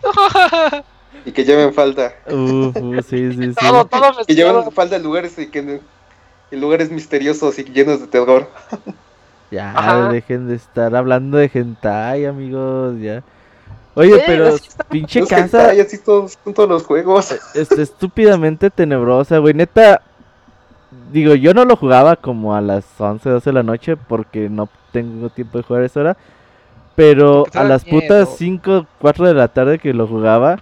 y 1.26 1.32
que 1.32 1.44
lleven 1.44 1.74
falda. 1.74 2.14
Uh, 2.30 3.02
sí, 3.02 3.32
sí, 3.32 3.38
sí. 3.38 3.54
Todo, 3.54 3.86
todo 3.86 4.26
que 4.28 4.36
lleven 4.36 4.72
falda 4.72 4.98
en 4.98 5.04
lugares 5.04 5.38
y 5.40 5.48
que 5.48 5.82
en 6.52 6.62
lugares 6.62 6.92
misteriosos 6.92 7.58
y 7.60 7.64
llenos 7.64 8.02
de 8.02 8.08
terror. 8.08 8.50
ya, 9.50 10.10
dejen 10.12 10.48
de 10.48 10.56
estar 10.56 10.96
hablando 10.96 11.38
de 11.38 11.50
hentai, 11.54 12.26
amigos, 12.26 13.00
ya. 13.00 13.24
Oye, 13.94 14.24
pero 14.26 14.56
pinche 14.90 15.26
casa. 15.26 15.72
así 15.72 15.98
todos, 15.98 16.38
son 16.44 16.54
todos 16.54 16.70
los 16.70 16.84
juegos. 16.84 17.36
Es 17.54 17.72
estúpidamente 17.72 18.70
tenebrosa, 18.70 19.38
güey. 19.40 19.54
Neta, 19.54 20.02
digo, 21.12 21.36
yo 21.36 21.54
no 21.54 21.66
lo 21.66 21.76
jugaba 21.76 22.16
como 22.16 22.56
a 22.56 22.62
las 22.62 22.86
11, 23.00 23.30
12 23.30 23.50
de 23.50 23.54
la 23.54 23.64
noche 23.64 23.98
porque 23.98 24.50
no 24.50 24.70
tengo 24.92 25.30
tiempo 25.30 25.58
de 25.58 25.64
jugar 25.64 25.84
a 25.84 25.86
esa 25.86 26.00
hora. 26.00 26.18
Pero 26.96 27.46
a 27.54 27.64
las 27.64 27.86
putas 27.86 28.36
5, 28.38 28.86
4 29.00 29.28
de 29.28 29.34
la 29.34 29.48
tarde 29.48 29.80
que 29.80 29.94
lo 29.94 30.08
jugaba, 30.08 30.58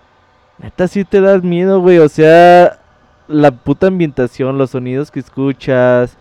neta 0.59 0.88
sí 0.88 1.03
te 1.03 1.21
das 1.21 1.43
miedo, 1.43 1.81
güey. 1.81 1.97
O 1.97 2.07
sea, 2.07 2.79
la 3.27 3.51
puta 3.51 3.88
ambientación, 3.88 4.57
los 4.57 4.69
sonidos 4.71 5.09
que 5.09 5.19
escuchas, 5.19 6.17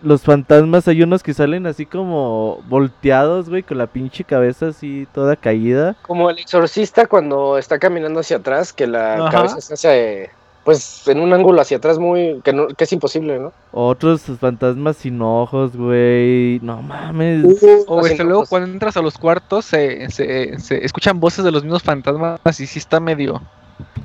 los 0.00 0.22
fantasmas, 0.22 0.86
hay 0.86 1.02
unos 1.02 1.22
que 1.22 1.34
salen 1.34 1.66
así 1.66 1.86
como 1.86 2.62
volteados, 2.68 3.48
güey, 3.48 3.64
con 3.64 3.78
la 3.78 3.88
pinche 3.88 4.22
cabeza 4.22 4.68
así 4.68 5.08
toda 5.12 5.34
caída. 5.34 5.96
Como 6.02 6.30
el 6.30 6.38
exorcista 6.38 7.06
cuando 7.06 7.58
está 7.58 7.78
caminando 7.78 8.20
hacia 8.20 8.36
atrás, 8.36 8.72
que 8.72 8.86
la 8.86 9.28
cabeza 9.30 9.60
se 9.60 9.74
hace 9.74 10.30
pues 10.68 11.08
en 11.08 11.20
un 11.20 11.32
ángulo 11.32 11.62
hacia 11.62 11.78
atrás 11.78 11.98
muy 11.98 12.42
que, 12.44 12.52
no, 12.52 12.66
que 12.66 12.84
es 12.84 12.92
imposible, 12.92 13.38
¿no? 13.38 13.54
Otros 13.72 14.20
fantasmas 14.38 14.98
sin 14.98 15.22
ojos, 15.22 15.74
güey. 15.74 16.60
No 16.60 16.82
mames. 16.82 17.46
o 17.86 18.04
este, 18.04 18.22
luego 18.22 18.44
cuando 18.44 18.70
entras 18.70 18.94
a 18.98 19.00
los 19.00 19.16
cuartos 19.16 19.64
se, 19.64 20.10
se, 20.10 20.60
se, 20.60 20.84
escuchan 20.84 21.20
voces 21.20 21.42
de 21.42 21.52
los 21.52 21.62
mismos 21.62 21.82
fantasmas 21.82 22.60
y 22.60 22.66
sí 22.66 22.80
está 22.80 23.00
medio 23.00 23.40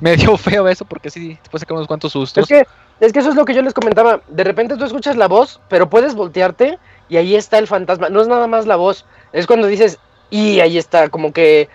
medio 0.00 0.36
feo 0.38 0.66
eso 0.66 0.86
porque 0.86 1.10
sí 1.10 1.36
después 1.38 1.60
sacar 1.60 1.76
unos 1.76 1.86
cuantos 1.86 2.12
sustos. 2.12 2.44
Es 2.44 2.48
que 2.48 2.66
es 3.04 3.12
que 3.12 3.18
eso 3.18 3.28
es 3.28 3.34
lo 3.34 3.44
que 3.44 3.52
yo 3.52 3.60
les 3.60 3.74
comentaba. 3.74 4.22
De 4.28 4.44
repente 4.44 4.78
tú 4.78 4.86
escuchas 4.86 5.16
la 5.16 5.28
voz, 5.28 5.60
pero 5.68 5.90
puedes 5.90 6.14
voltearte 6.14 6.78
y 7.10 7.18
ahí 7.18 7.34
está 7.34 7.58
el 7.58 7.66
fantasma. 7.66 8.08
No 8.08 8.22
es 8.22 8.28
nada 8.28 8.46
más 8.46 8.64
la 8.64 8.76
voz, 8.76 9.04
es 9.34 9.46
cuando 9.46 9.66
dices 9.66 9.98
y 10.30 10.60
ahí 10.60 10.78
está, 10.78 11.10
como 11.10 11.30
que 11.34 11.68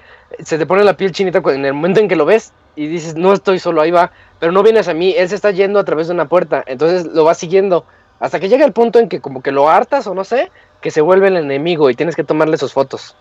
se 0.44 0.58
te 0.58 0.66
pone 0.66 0.84
la 0.84 0.98
piel 0.98 1.12
chinita 1.12 1.44
en 1.46 1.66
el 1.66 1.76
momento 1.76 2.00
en 2.00 2.08
que 2.08 2.16
lo 2.16 2.26
ves 2.26 2.54
y 2.80 2.88
dices, 2.88 3.16
no 3.18 3.34
estoy 3.34 3.60
solo, 3.60 3.82
ahí 3.82 3.92
va, 3.92 4.14
pero 4.40 4.54
no 4.54 4.64
vienes 4.64 4.88
a 4.88 4.94
mí, 4.94 5.14
él 5.18 5.28
se 5.28 5.36
está 5.36 5.52
yendo 5.52 5.80
a 5.80 5.84
través 5.84 6.08
de 6.08 6.14
una 6.14 6.30
puerta, 6.30 6.64
entonces 6.66 7.08
lo 7.08 7.26
vas 7.26 7.38
siguiendo, 7.38 7.86
hasta 8.22 8.40
que 8.40 8.48
llega 8.48 8.64
el 8.64 8.72
punto 8.72 9.00
en 9.00 9.10
que 9.10 9.20
como 9.20 9.42
que 9.42 9.52
lo 9.52 9.68
hartas 9.68 10.08
o 10.08 10.16
no 10.16 10.24
sé, 10.24 10.50
que 10.80 10.90
se 10.90 11.02
vuelve 11.02 11.28
el 11.28 11.36
enemigo 11.36 11.90
y 11.90 11.96
tienes 11.96 12.16
que 12.16 12.24
tomarle 12.24 12.58
sus 12.58 12.72
fotos. 12.72 13.18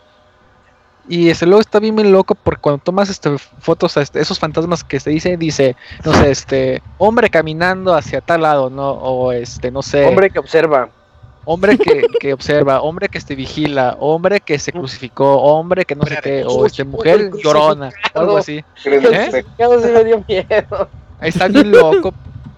Y 1.09 1.29
ese 1.29 1.45
luego 1.45 1.61
está 1.61 1.81
bien, 1.81 1.97
bien 1.97 2.13
loco 2.13 2.37
porque 2.37 2.61
cuando 2.61 2.81
tomas 2.81 3.11
este, 3.11 3.37
fotos 3.37 3.97
a 3.97 4.03
este, 4.03 4.21
esos 4.21 4.39
fantasmas 4.39 4.85
que 4.85 5.01
se 5.01 5.11
dice, 5.11 5.37
dice, 5.37 5.75
no 6.05 6.13
sé, 6.13 6.31
este, 6.31 6.83
hombre 6.99 7.29
caminando 7.29 7.95
hacia 7.95 8.21
tal 8.21 8.43
lado, 8.43 8.71
¿no? 8.71 8.91
O 8.91 9.33
este, 9.33 9.73
no 9.73 9.83
sé. 9.83 10.07
Hombre 10.07 10.31
que 10.31 10.39
observa 10.39 10.89
hombre 11.51 11.79
que, 11.79 12.03
que, 12.21 12.35
observa, 12.35 12.83
hombre 12.83 13.09
que 13.09 13.21
se 13.23 13.35
vigila, 13.35 13.97
hombre 14.01 14.39
que 14.41 14.59
se 14.59 14.71
crucificó, 14.71 15.37
hombre 15.39 15.87
que 15.87 15.95
no 15.95 16.05
sé 16.05 16.19
qué, 16.23 16.45
o 16.47 16.67
este 16.67 16.85
mujer 16.85 17.31
llorona, 17.43 17.91
algo 18.13 18.37
así. 18.37 18.63
¿Eh? 18.85 19.45
me 19.59 20.05
dio 20.05 20.23
miedo. 20.29 20.89
Ahí 21.19 21.31
está 21.31 21.49
bien 21.49 21.71
loco, 21.71 22.13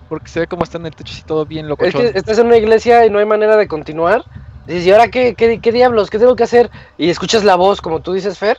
porque 0.08 0.28
se 0.28 0.40
ve 0.40 0.46
como 0.48 0.64
está 0.64 0.78
en 0.78 0.86
el 0.86 0.96
techo 0.96 1.14
y 1.16 1.22
todo 1.22 1.46
bien 1.46 1.68
loco. 1.68 1.84
Es 1.84 1.94
que 1.94 2.10
estás 2.14 2.38
en 2.38 2.48
una 2.48 2.56
iglesia 2.56 3.06
y 3.06 3.10
no 3.10 3.20
hay 3.20 3.26
manera 3.26 3.56
de 3.56 3.68
continuar. 3.68 4.24
Dices, 4.66 4.84
¿y 4.84 4.90
ahora 4.90 5.06
qué, 5.08 5.36
qué, 5.36 5.60
qué 5.60 5.70
diablos? 5.70 6.10
¿Qué 6.10 6.18
tengo 6.18 6.34
que 6.34 6.42
hacer? 6.42 6.68
Y 6.98 7.10
escuchas 7.10 7.44
la 7.44 7.54
voz, 7.54 7.80
como 7.80 8.00
tú 8.00 8.12
dices, 8.12 8.38
Fer. 8.38 8.58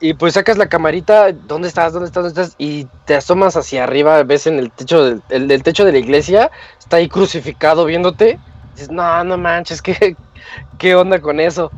Y 0.00 0.14
pues 0.14 0.34
sacas 0.34 0.58
la 0.58 0.68
camarita, 0.68 1.32
¿dónde 1.32 1.68
estás? 1.68 1.92
¿Dónde 1.92 2.06
estás? 2.06 2.24
¿Dónde 2.24 2.40
estás? 2.40 2.56
Y 2.58 2.86
te 3.04 3.14
asomas 3.14 3.56
hacia 3.56 3.84
arriba, 3.84 4.22
ves 4.24 4.46
en 4.46 4.58
el 4.58 4.70
techo 4.70 5.04
del, 5.04 5.22
el, 5.28 5.48
del 5.48 5.62
techo 5.64 5.84
de 5.84 5.90
la 5.90 5.98
iglesia, 5.98 6.52
está 6.78 6.98
ahí 6.98 7.08
crucificado 7.08 7.84
viéndote 7.84 8.38
dices, 8.76 8.90
no, 8.90 9.24
no 9.24 9.38
manches, 9.38 9.82
¿qué, 9.82 10.16
qué 10.78 10.94
onda 10.94 11.20
con 11.20 11.40
eso? 11.40 11.70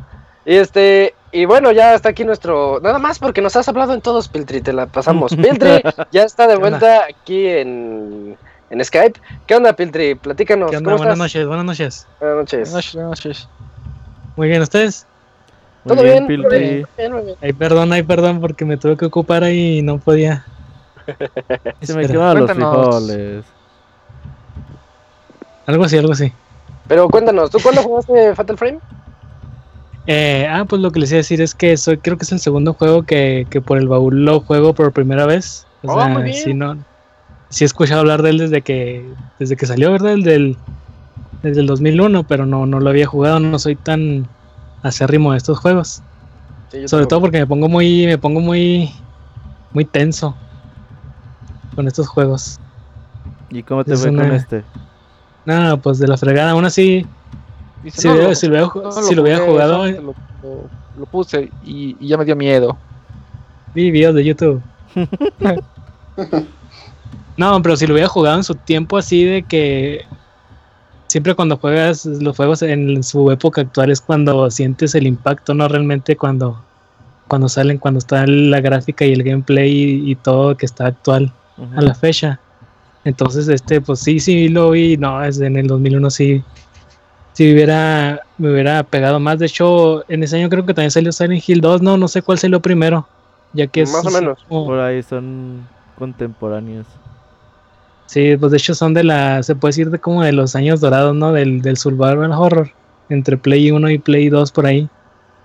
Y 0.45 0.55
este, 0.55 1.13
y 1.31 1.45
bueno, 1.45 1.71
ya 1.71 1.93
está 1.93 2.09
aquí 2.09 2.23
nuestro, 2.23 2.79
nada 2.81 2.99
más 2.99 3.19
porque 3.19 3.41
nos 3.41 3.55
has 3.55 3.67
hablado 3.67 3.93
en 3.93 4.01
todos, 4.01 4.27
Piltri, 4.27 4.61
te 4.61 4.73
la 4.73 4.87
pasamos. 4.87 5.35
Piltri 5.35 5.81
ya 6.11 6.23
está 6.23 6.47
de 6.47 6.57
vuelta 6.57 7.05
aquí 7.09 7.47
en, 7.47 8.37
en 8.69 8.85
Skype. 8.85 9.19
¿Qué 9.45 9.55
onda, 9.55 9.73
Piltri? 9.73 10.15
Platícanos. 10.15 10.71
¿Qué 10.71 10.77
buenas 10.79 11.17
noches, 11.17 11.47
buenas 11.47 11.65
noches. 11.65 12.07
Buenas 12.19 12.37
noches. 12.37 12.71
Buenas 12.71 12.95
noches, 12.95 13.49
Muy 14.35 14.47
bien, 14.47 14.61
¿ustedes? 14.61 15.05
¿Todo 15.87 16.03
bien, 16.03 16.27
Piltri? 16.27 16.85
Ay, 17.41 17.53
perdón, 17.53 17.93
ay, 17.93 18.03
perdón, 18.03 18.41
porque 18.41 18.65
me 18.65 18.77
tuve 18.77 18.97
que 18.97 19.05
ocupar 19.05 19.43
ahí 19.43 19.79
y 19.79 19.81
no 19.81 19.97
podía. 19.97 20.45
Se 21.81 21.95
me 21.95 22.05
quedaron 22.05 22.41
los 22.41 22.51
frijoles. 22.51 23.45
Algo 25.65 25.83
así, 25.83 25.97
algo 25.97 26.13
así. 26.13 26.33
Pero 26.89 27.07
cuéntanos, 27.07 27.51
¿tú 27.51 27.59
cuándo 27.61 27.83
jugaste 27.83 28.35
Fatal 28.35 28.57
Frame? 28.57 28.79
Eh, 30.07 30.47
ah, 30.49 30.65
pues 30.67 30.81
lo 30.81 30.91
que 30.91 30.99
les 30.99 31.11
iba 31.11 31.17
a 31.17 31.19
decir 31.19 31.39
es 31.39 31.53
que 31.53 31.77
soy, 31.77 31.99
creo 31.99 32.17
que 32.17 32.23
es 32.23 32.31
el 32.31 32.39
segundo 32.39 32.73
juego 32.73 33.03
que, 33.03 33.45
que 33.51 33.61
por 33.61 33.77
el 33.77 33.87
baúl 33.87 34.25
lo 34.25 34.41
juego 34.41 34.73
por 34.73 34.91
primera 34.91 35.27
vez. 35.27 35.67
O 35.83 35.93
oh, 35.93 35.99
sea, 35.99 36.33
si 36.33 36.55
no, 36.55 36.77
sí 37.49 37.63
he 37.63 37.67
escuchado 37.67 38.01
hablar 38.01 38.23
de 38.23 38.31
él 38.31 38.39
desde 38.39 38.63
que, 38.63 39.07
desde 39.37 39.55
que 39.55 39.67
salió, 39.67 39.91
¿verdad? 39.91 40.13
El 40.13 40.23
del, 40.23 40.57
desde 41.43 41.61
el 41.61 41.67
2001, 41.67 42.23
pero 42.23 42.47
no, 42.47 42.65
no 42.65 42.79
lo 42.79 42.89
había 42.89 43.05
jugado, 43.05 43.39
no 43.39 43.59
soy 43.59 43.75
tan 43.75 44.27
acérrimo 44.81 45.33
de 45.33 45.37
estos 45.37 45.59
juegos. 45.59 46.01
Sobre 46.85 47.05
todo 47.05 47.21
porque 47.21 47.37
me 47.37 47.47
pongo 47.47 47.69
muy, 47.69 48.07
me 48.07 48.17
pongo 48.17 48.39
muy, 48.39 48.91
muy 49.73 49.85
tenso 49.85 50.35
con 51.75 51.87
estos 51.87 52.07
juegos. 52.07 52.59
¿Y 53.51 53.61
cómo 53.61 53.83
te 53.85 53.95
fue 53.95 54.13
con 54.13 54.31
este? 54.31 54.63
Nada, 55.49 55.77
pues 55.77 55.97
de 55.97 56.07
la 56.07 56.15
fregada, 56.15 56.51
aún 56.51 56.63
así. 56.63 57.07
si, 57.87 58.07
lo, 58.07 58.13
hubiera 59.23 59.39
jugado. 59.39 59.87
Eh. 59.87 59.99
Lo, 60.95 61.05
puse 61.07 61.49
y, 61.65 61.95
ya 62.07 62.17
me 62.17 62.25
dio 62.25 62.35
miedo. 62.35 62.77
Vi 63.73 63.89
videos 63.89 64.13
de 64.13 64.25
YouTube. 64.25 64.61
no, 67.37 67.61
pero 67.63 67.75
si 67.75 67.87
lo 67.87 67.93
hubiera 67.93 68.07
jugado 68.07 68.37
en 68.37 68.43
su 68.43 68.53
tiempo 68.53 68.95
así 68.95 69.23
de 69.23 69.41
que 69.41 70.05
siempre 71.07 71.33
cuando 71.33 71.57
juegas 71.57 72.05
los 72.05 72.37
juegos 72.37 72.61
en 72.61 73.01
su 73.01 73.31
época 73.31 73.61
actual 73.61 73.89
es 73.89 74.01
cuando 74.01 74.51
sientes 74.51 74.93
el 74.93 75.07
impacto, 75.07 75.55
no 75.55 75.67
realmente 75.67 76.15
cuando 76.15 76.63
cuando 77.27 77.49
salen, 77.49 77.79
cuando 77.79 77.97
está 77.97 78.27
la 78.27 78.61
gráfica 78.61 79.03
y 79.03 79.13
el 79.13 79.23
gameplay 79.23 80.11
y, 80.11 80.15
todo 80.15 80.55
que 80.55 80.67
está 80.67 80.85
actual 80.85 81.33
a 81.75 81.81
la 81.81 81.95
fecha. 81.95 82.39
Entonces, 83.03 83.47
este, 83.47 83.81
pues 83.81 83.99
sí, 83.99 84.19
sí 84.19 84.49
lo 84.49 84.71
vi, 84.71 84.97
no, 84.97 85.23
es 85.23 85.39
en 85.39 85.55
el 85.55 85.67
2001 85.67 86.09
sí, 86.09 86.43
si 87.33 87.53
hubiera, 87.53 88.21
me 88.37 88.51
hubiera 88.51 88.83
pegado 88.83 89.19
más. 89.19 89.39
De 89.39 89.45
hecho, 89.45 90.03
en 90.11 90.23
ese 90.23 90.37
año 90.37 90.49
creo 90.49 90.65
que 90.65 90.73
también 90.73 90.91
salió 90.91 91.11
Silent 91.11 91.47
Hill 91.47 91.61
2, 91.61 91.81
no, 91.81 91.97
no 91.97 92.07
sé 92.07 92.21
cuál 92.21 92.37
salió 92.37 92.61
primero, 92.61 93.07
ya 93.53 93.67
que 93.67 93.83
Más 93.85 94.05
o 94.05 94.11
menos. 94.11 94.39
Por 94.49 94.79
ahí 94.79 95.01
son 95.03 95.65
contemporáneos. 95.97 96.85
Sí, 98.07 98.35
pues 98.37 98.51
de 98.51 98.57
hecho 98.57 98.73
son 98.73 98.93
de 98.93 99.03
la, 99.03 99.43
se 99.43 99.55
puede 99.55 99.69
decir 99.69 99.91
de 99.91 99.99
como 99.99 100.23
de 100.23 100.31
los 100.31 100.55
años 100.55 100.81
dorados, 100.81 101.15
¿no? 101.15 101.31
Del, 101.31 101.61
del 101.61 101.77
survival 101.77 102.31
horror, 102.31 102.71
entre 103.07 103.37
Play 103.37 103.71
1 103.71 103.89
y 103.91 103.99
Play 103.99 104.29
2 104.29 104.51
por 104.51 104.65
ahí. 104.65 104.89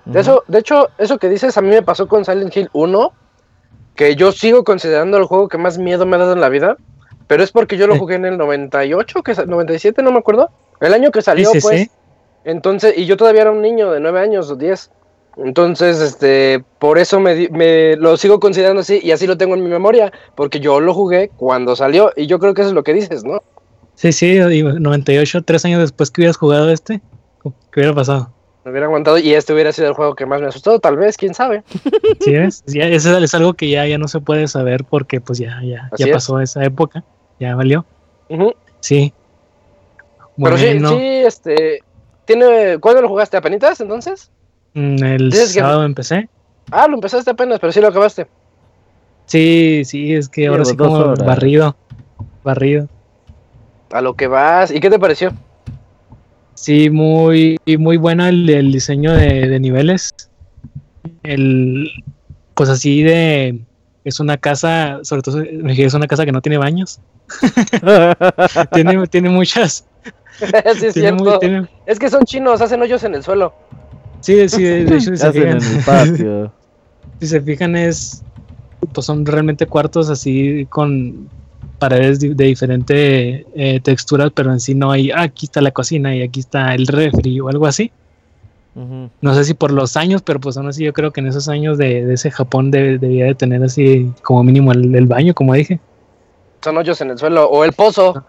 De, 0.07 0.21
eso, 0.21 0.45
de 0.49 0.59
hecho, 0.59 0.89
eso 0.99 1.19
que 1.19 1.29
dices 1.29 1.57
a 1.57 1.63
mí 1.63 1.69
me 1.69 1.83
pasó 1.83 2.09
con 2.09 2.25
Silent 2.25 2.57
Hill 2.57 2.71
1, 2.73 3.13
que 3.95 4.17
yo 4.17 4.33
sigo 4.33 4.65
considerando 4.65 5.17
el 5.17 5.25
juego 5.25 5.49
que 5.49 5.59
más 5.59 5.79
miedo 5.79 6.07
me 6.07 6.17
ha 6.17 6.21
dado 6.21 6.33
en 6.33 6.41
la 6.41 6.49
vida, 6.49 6.77
pero 7.27 7.43
es 7.43 7.53
porque 7.53 7.77
yo 7.77 7.87
lo 7.87 7.99
jugué 7.99 8.17
en 8.17 8.25
el 8.25 8.39
98, 8.39 9.23
que 9.23 9.35
97, 9.47 10.03
no 10.03 10.13
me 10.13 10.19
acuerdo. 10.19 10.51
El 10.81 10.93
año 10.95 11.11
que 11.11 11.23
salió, 11.23 11.51
pues. 11.61 11.91
Entonces, 12.45 12.95
y 12.97 13.07
yo 13.07 13.17
todavía 13.17 13.43
era 13.43 13.51
un 13.51 13.63
niño 13.63 13.91
de 13.91 14.01
9 14.01 14.21
años 14.21 14.51
o 14.51 14.57
10. 14.57 14.91
Entonces, 15.39 16.01
este, 16.01 16.63
por 16.79 16.99
eso 16.99 17.19
me, 17.19 17.49
me, 17.49 17.97
lo 17.97 18.17
sigo 18.17 18.39
considerando 18.39 18.83
así 18.83 19.01
y 19.03 19.11
así 19.11 19.27
lo 19.27 19.37
tengo 19.37 19.55
en 19.55 19.65
mi 19.65 19.71
memoria, 19.71 20.13
porque 20.35 20.61
yo 20.61 20.79
lo 20.81 20.95
jugué 20.95 21.31
cuando 21.37 21.75
salió 21.75 22.13
y 22.15 22.27
yo 22.27 22.39
creo 22.39 22.55
que 22.55 22.61
eso 22.61 22.69
es 22.69 22.75
lo 22.75 22.85
que 22.85 22.93
dices, 22.93 23.25
¿no? 23.25 23.43
Sí, 23.95 24.13
sí, 24.13 24.39
98, 24.39 25.43
tres 25.43 25.65
años 25.65 25.81
después 25.81 26.11
que 26.11 26.21
hubieras 26.21 26.37
jugado 26.37 26.71
este, 26.71 27.01
¿qué 27.73 27.81
hubiera 27.81 27.95
pasado? 27.95 28.31
Me 28.65 28.71
hubiera 28.71 28.87
aguantado 28.87 29.19
y 29.19 29.35
este 29.35 29.53
hubiera 29.53 29.73
sido 29.73 29.89
el 29.89 29.95
juego 29.95 30.15
que 30.15 30.25
más 30.25 30.41
me 30.41 30.47
asustó, 30.47 30.79
tal 30.79 30.97
vez, 30.97 31.17
quién 31.17 31.35
sabe. 31.35 31.63
Sí, 32.21 32.35
es, 32.35 32.65
ya, 32.67 32.85
eso 32.87 33.19
es 33.19 33.35
algo 33.35 33.53
que 33.55 33.69
ya, 33.69 33.87
ya 33.87 33.99
no 33.99 34.09
se 34.09 34.21
puede 34.21 34.49
saber 34.49 34.85
porque 34.85 35.21
pues 35.21 35.39
ya, 35.39 35.61
ya, 35.63 35.91
ya 35.99 36.13
pasó 36.13 36.41
esa 36.41 36.65
época, 36.65 37.05
ya 37.39 37.55
valió. 37.55 37.85
Sí. 38.81 39.13
Pero 40.43 40.57
sí, 40.57 40.79
sí, 40.81 40.97
este, 41.27 41.83
tiene, 42.25 42.79
¿cuándo 42.79 43.03
lo 43.03 43.09
jugaste? 43.09 43.37
¿Apenitas 43.37 43.81
entonces? 43.81 44.31
Mm, 44.73 45.05
el 45.05 45.33
sábado 45.33 45.85
empecé. 45.85 46.29
Ah, 46.71 46.89
lo 46.89 46.95
empezaste 46.95 47.31
apenas, 47.31 47.61
pero 47.61 47.73
sí 47.73 47.81
lo 47.81 47.89
acabaste. 47.89 48.27
Sí, 49.27 49.83
sí, 49.85 50.15
es 50.15 50.29
que 50.29 50.47
ahora 50.47 50.65
sí 50.65 50.77
como 50.77 51.15
barrido, 51.17 51.77
barrido. 52.43 52.89
A 53.93 54.01
lo 54.01 54.15
que 54.15 54.27
vas, 54.27 54.71
¿y 54.71 54.81
qué 54.81 54.91
te 54.91 54.99
pareció? 54.99 55.33
Sí, 56.55 56.89
muy, 56.91 57.59
muy 57.79 57.97
bueno 57.97 58.27
el, 58.27 58.73
diseño 58.73 59.13
de, 59.13 59.59
niveles. 59.61 60.15
El, 61.23 61.91
pues 62.55 62.69
así 62.69 63.03
de, 63.03 63.61
es 64.05 64.21
una 64.21 64.37
casa, 64.37 65.01
sobre 65.03 65.23
todo 65.23 65.43
es 65.43 65.95
una 65.95 66.07
casa 66.07 66.25
que 66.25 66.33
no 66.33 66.41
tiene 66.41 66.59
baños. 66.59 67.01
tiene, 68.73 69.07
tiene 69.09 69.31
muchas. 69.31 69.85
sí, 70.39 70.87
es 70.87 70.95
cierto. 70.95 71.41
Es 71.87 71.99
que 71.99 72.11
son 72.11 72.25
chinos, 72.25 72.61
hacen 72.61 72.81
hoyos 72.83 73.03
en 73.05 73.15
el 73.15 73.23
suelo. 73.23 73.55
Sí, 74.21 74.49
sí, 74.49 74.63
de 74.63 74.83
hecho, 74.83 75.01
si 75.01 75.17
se 75.17 75.33
fijan, 75.33 75.59
en 75.59 75.63
el 75.63 75.85
patio. 75.85 76.53
si 77.21 77.27
se 77.27 77.41
fijan 77.41 77.77
es, 77.77 78.23
pues 78.93 79.07
son 79.07 79.27
realmente 79.27 79.67
cuartos 79.67 80.09
así 80.09 80.67
con 80.71 81.29
paredes 81.79 82.21
de, 82.21 82.35
diferente 82.35 83.47
eh, 83.55 83.81
texturas, 83.81 84.31
pero 84.35 84.53
en 84.53 84.61
sí 84.61 84.75
no 84.75 84.91
hay, 84.91 85.11
ah, 85.11 85.23
aquí 85.23 85.47
está 85.47 85.61
la 85.61 85.71
cocina 85.71 86.15
y 86.15 86.23
aquí 86.23 86.41
está 86.41 86.75
el 86.75 86.87
refri 86.87 87.41
o 87.41 87.49
algo 87.49 87.67
así. 87.67 87.91
No 88.75 89.35
sé 89.35 89.45
si 89.45 89.55
por 89.55 89.71
los 89.71 89.97
años, 89.97 90.23
pero 90.23 90.41
pues 90.41 90.57
aún 90.57 90.67
así 90.67 90.85
yo 90.85 90.93
creo 90.93 91.13
que 91.13 91.21
en 91.21 91.29
esos 91.29 91.49
años 91.49 91.79
de, 91.79 92.13
ese 92.13 92.33
Japón 92.33 92.73
debía 92.73 93.27
de 93.27 93.35
tener 93.37 93.63
así 93.63 94.11
como 94.23 94.43
mínimo 94.43 94.73
el, 94.73 95.07
baño, 95.07 95.33
como 95.33 95.55
dije. 95.55 95.79
Son 96.63 96.77
hoyos 96.77 97.01
en 97.01 97.11
el 97.11 97.19
suelo 97.19 97.49
o 97.49 97.65
el 97.65 97.73
pozo. 97.73 98.25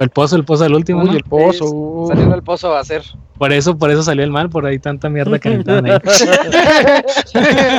el 0.00 0.10
pozo, 0.10 0.34
el 0.34 0.44
pozo 0.44 0.64
el 0.64 0.74
último. 0.74 1.02
el 1.02 1.22
pozo. 1.22 2.06
saliendo 2.08 2.34
el 2.34 2.42
pozo 2.42 2.74
a 2.74 2.80
hacer. 2.80 3.04
Por 3.38 3.52
eso, 3.52 3.78
por 3.78 3.92
eso 3.92 4.02
salió 4.02 4.24
el 4.24 4.30
mal, 4.30 4.50
por 4.50 4.66
ahí 4.66 4.80
tanta 4.80 5.08
mierda 5.08 5.38
que 5.38 5.50
ahí. 5.50 5.62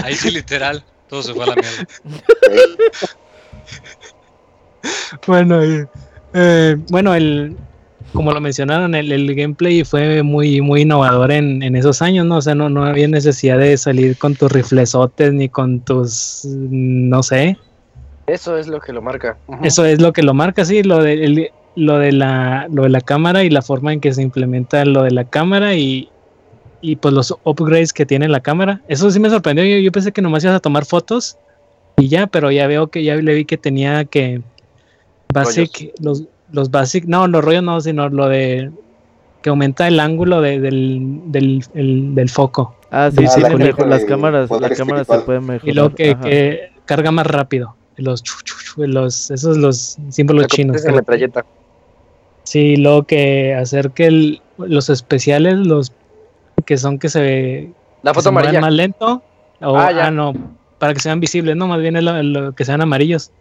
ahí 0.04 0.16
sí, 0.16 0.32
literal. 0.32 0.82
Todo 1.10 1.24
se 1.24 1.34
fue 1.34 1.44
a 1.44 1.48
la 1.48 1.56
mierda. 1.56 1.88
bueno, 5.28 5.62
eh, 6.34 6.78
bueno, 6.90 7.14
el, 7.14 7.56
como 8.14 8.32
lo 8.32 8.42
mencionaron, 8.42 8.96
el, 8.96 9.36
gameplay 9.36 9.84
fue 9.84 10.24
muy, 10.24 10.62
muy 10.62 10.82
innovador 10.82 11.32
en, 11.32 11.76
esos 11.76 12.02
años, 12.02 12.26
¿no? 12.26 12.38
O 12.38 12.42
sea, 12.42 12.56
no, 12.56 12.70
no 12.70 12.86
había 12.86 13.08
necesidad 13.08 13.60
de 13.60 13.78
salir 13.78 14.18
con 14.18 14.36
tus 14.36 14.52
riflesotes 14.52 15.34
ni 15.34 15.50
con 15.50 15.82
tus, 15.82 16.46
no 16.46 17.22
sé. 17.24 17.58
Eso 18.28 18.58
es 18.58 18.68
lo 18.68 18.80
que 18.80 18.92
lo 18.92 19.02
marca. 19.02 19.38
Eso 19.62 19.86
es 19.86 20.02
lo 20.02 20.14
que 20.14 20.24
lo 20.24 20.34
marca, 20.34 20.66
sí, 20.66 20.82
lo 20.82 21.04
de, 21.04 21.52
lo, 21.76 22.00
de 22.00 22.12
la, 22.12 22.68
lo 22.72 22.84
de 22.84 22.90
la 22.90 23.02
cámara 23.02 23.44
y 23.44 23.50
la 23.50 23.62
forma 23.62 23.94
en 23.94 24.00
que 24.00 24.14
se 24.14 24.22
implementa 24.22 24.84
lo 24.86 25.04
de 25.04 25.12
la 25.12 25.26
cámara 25.26 25.76
y, 25.76 26.10
y 26.82 26.96
pues 26.96 27.14
los 27.14 27.36
upgrades 27.44 27.94
que 27.94 28.06
tiene 28.06 28.28
la 28.28 28.40
cámara. 28.40 28.82
Eso 28.88 29.12
sí 29.12 29.20
me 29.20 29.30
sorprendió, 29.30 29.64
yo, 29.66 29.78
yo 29.78 29.92
pensé 29.92 30.12
que 30.12 30.22
nomás 30.22 30.44
ibas 30.44 30.56
a 30.56 30.60
tomar 30.60 30.86
fotos 30.86 31.38
y 31.98 32.08
ya, 32.08 32.28
pero 32.28 32.52
ya 32.52 32.66
veo 32.68 32.88
que 32.88 33.04
ya 33.04 33.16
le 33.16 33.34
vi 33.36 33.46
que 33.46 33.58
tenía 33.58 34.06
que 34.06 34.42
Basic, 35.36 35.94
los, 36.00 36.24
los 36.52 36.72
basic, 36.72 37.06
no, 37.06 37.28
los 37.28 37.44
rollos 37.44 37.64
no, 37.64 37.82
sino 37.82 38.10
lo 38.10 38.28
de 38.30 38.72
que 39.42 39.50
aumenta 39.50 39.88
el 39.88 40.00
ángulo 40.00 40.42
de, 40.42 40.60
del, 40.60 41.22
del, 41.28 41.64
del, 42.16 42.30
foco. 42.30 42.76
Ah, 42.90 43.12
sí, 43.12 43.28
sí, 43.28 43.42
las 43.42 44.06
cámaras, 44.06 44.50
las 44.50 44.78
cámaras 44.78 45.06
se 45.08 45.20
pueden 45.20 45.46
mejorar. 45.46 45.70
Y 45.70 45.74
lo 45.74 45.94
que, 45.94 46.18
que, 46.18 46.72
carga 46.86 47.12
más 47.12 47.28
rápido. 47.28 47.76
Los, 47.98 48.24
los 48.78 49.32
esos 49.32 49.58
los 49.58 49.98
símbolos 50.10 50.48
chinos. 50.48 50.82
Sí, 52.44 52.76
luego 52.78 53.04
que 53.04 53.56
hacer 53.56 53.92
que 53.92 54.40
los 54.58 54.90
especiales, 54.90 55.56
los 55.58 55.92
que 56.66 56.78
son 56.78 57.00
que 57.00 57.10
se, 57.10 57.70
la 58.04 58.14
foto 58.14 58.30
se 58.30 58.60
más 58.60 58.74
lento, 58.74 59.22
o, 59.62 59.78
ah, 59.78 59.92
ya. 59.92 60.08
Ah, 60.08 60.12
no, 60.12 60.34
para 60.80 60.94
que 60.94 61.00
sean 61.00 61.20
visibles, 61.20 61.56
no, 61.56 61.68
más 61.68 61.82
bien 61.82 61.96
es 61.96 62.04
lo, 62.04 62.54
que 62.54 62.66
sean 62.66 62.82
amarillos. 62.82 63.32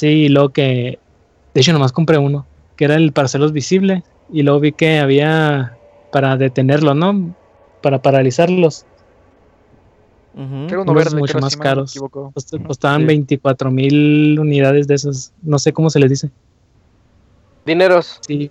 Sí, 0.00 0.06
y 0.06 0.28
luego 0.30 0.48
que, 0.48 0.98
de 1.52 1.60
hecho 1.60 1.74
nomás 1.74 1.92
compré 1.92 2.16
uno, 2.16 2.46
que 2.74 2.86
era 2.86 2.94
el 2.94 3.12
parcelos 3.12 3.52
visible, 3.52 4.02
y 4.32 4.42
luego 4.42 4.58
vi 4.58 4.72
que 4.72 4.98
había 4.98 5.76
para 6.10 6.38
detenerlo, 6.38 6.94
¿no? 6.94 7.34
Para 7.82 8.00
paralizarlos. 8.00 8.86
Era 10.34 10.80
uno 10.80 10.94
verde, 10.94 11.18
mucho 11.18 11.38
más 11.38 11.54
caros. 11.54 11.94
Costaban 12.66 13.06
24 13.06 13.70
mil 13.70 14.38
unidades 14.40 14.88
de 14.88 14.94
esos, 14.94 15.32
no 15.42 15.58
sé 15.58 15.74
cómo 15.74 15.90
se 15.90 16.00
les 16.00 16.08
dice. 16.08 16.30
Dineros. 17.66 18.20
Sí, 18.26 18.50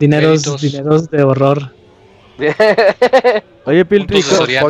dineros, 0.00 0.60
dineros 0.60 1.08
de 1.08 1.22
horror. 1.22 1.72
Oye, 3.66 3.84
Piltri, 3.84 4.20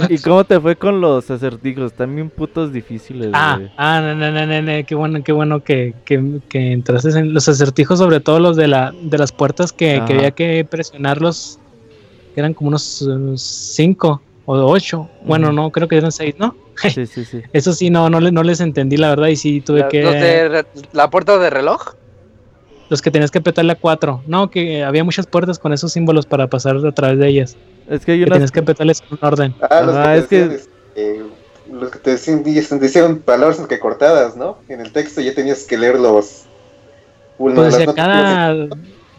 ¿y 0.08 0.18
cómo 0.18 0.44
te 0.44 0.60
fue 0.60 0.76
con 0.76 1.00
los 1.00 1.30
acertijos? 1.30 1.92
También 1.92 2.28
putos 2.28 2.72
difíciles. 2.72 3.30
Ah, 3.32 3.58
ah 3.76 4.00
no, 4.00 4.14
no, 4.14 4.30
no, 4.30 4.62
no, 4.62 4.86
qué 4.86 4.94
bueno, 4.94 5.22
qué 5.22 5.32
bueno 5.32 5.62
que, 5.62 5.94
que, 6.04 6.40
que, 6.48 6.72
entraste 6.72 7.10
en 7.10 7.32
los 7.32 7.48
acertijos, 7.48 7.98
sobre 7.98 8.20
todo 8.20 8.40
los 8.40 8.56
de, 8.56 8.68
la, 8.68 8.92
de 9.02 9.18
las 9.18 9.32
puertas 9.32 9.72
que, 9.72 10.02
que 10.06 10.14
había 10.14 10.30
que 10.32 10.66
presionarlos, 10.68 11.58
que 12.34 12.40
eran 12.40 12.54
como 12.54 12.68
unos 12.68 13.04
cinco 13.36 14.20
o 14.46 14.54
ocho. 14.54 15.08
Bueno, 15.22 15.52
no, 15.52 15.70
creo 15.70 15.88
que 15.88 15.96
eran 15.96 16.12
seis, 16.12 16.34
¿no? 16.38 16.56
Sí, 16.80 17.06
sí, 17.06 17.26
sí. 17.26 17.42
Eso 17.52 17.74
sí, 17.74 17.90
no, 17.90 18.08
no, 18.08 18.20
no 18.20 18.42
les 18.42 18.60
entendí, 18.60 18.96
la 18.96 19.10
verdad, 19.10 19.28
y 19.28 19.36
sí 19.36 19.60
tuve 19.60 19.86
que... 19.88 20.00
de 20.00 20.64
la 20.92 21.10
puerta 21.10 21.36
de 21.38 21.50
reloj? 21.50 21.94
Los 22.90 23.00
que 23.00 23.10
tenías 23.10 23.30
que 23.30 23.38
apretarle 23.38 23.72
a 23.72 23.76
cuatro. 23.76 24.20
No, 24.26 24.50
que 24.50 24.82
había 24.84 25.04
muchas 25.04 25.26
puertas 25.26 25.58
con 25.58 25.72
esos 25.72 25.92
símbolos 25.92 26.26
para 26.26 26.48
pasar 26.48 26.76
a 26.76 26.92
través 26.92 27.18
de 27.18 27.28
ellas. 27.28 27.56
Es 27.88 28.04
que 28.04 28.12
hay 28.12 28.22
unas... 28.22 28.32
Tienes 28.32 28.50
que 28.50 28.60
apretarles 28.60 29.02
en 29.10 29.18
orden. 29.22 29.54
Ah, 29.62 29.82
los 29.82 29.96
ah, 29.96 30.12
que 30.28 30.42
es 30.42 30.68
que... 30.94 31.22
los 31.72 31.90
que 31.90 31.98
te 32.00 32.10
decían, 32.10 33.18
palabras 33.18 33.60
que 33.68 33.78
cortadas, 33.78 34.36
¿no? 34.36 34.58
En 34.68 34.80
el 34.80 34.92
texto 34.92 35.20
ya 35.20 35.32
tenías 35.34 35.64
que 35.64 35.78
leerlos. 35.78 36.42
Pues 37.38 37.56
decía 37.56 37.94
cada 37.94 38.68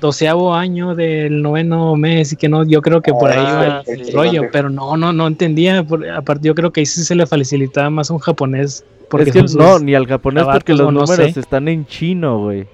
doceavo 0.01 0.53
año 0.53 0.93
del 0.93 1.41
noveno 1.41 1.95
mes 1.95 2.33
y 2.33 2.35
que 2.35 2.49
no, 2.49 2.65
yo 2.65 2.81
creo 2.81 3.01
que 3.01 3.13
por 3.13 3.31
ahí 3.31 3.37
va 3.37 3.77
ah, 3.77 3.83
el 3.87 4.11
rollo, 4.11 4.43
pero 4.51 4.69
no, 4.69 4.97
no, 4.97 5.13
no 5.13 5.27
entendía. 5.27 5.85
aparte, 6.15 6.47
yo 6.47 6.53
creo 6.55 6.71
que 6.71 6.81
ahí 6.81 6.85
sí 6.85 7.03
se 7.03 7.15
le 7.15 7.25
facilitaba 7.25 7.89
más 7.89 8.11
a 8.11 8.13
un 8.13 8.19
japonés. 8.19 8.83
Porque 9.09 9.29
es 9.29 9.33
que 9.33 9.57
no, 9.57 9.79
ni 9.79 9.95
al 9.95 10.07
japonés 10.07 10.43
porque 10.43 10.73
los 10.73 10.91
números 10.91 11.37
están 11.37 11.67
en 11.67 11.85
chino, 11.85 12.43
güey. 12.43 12.67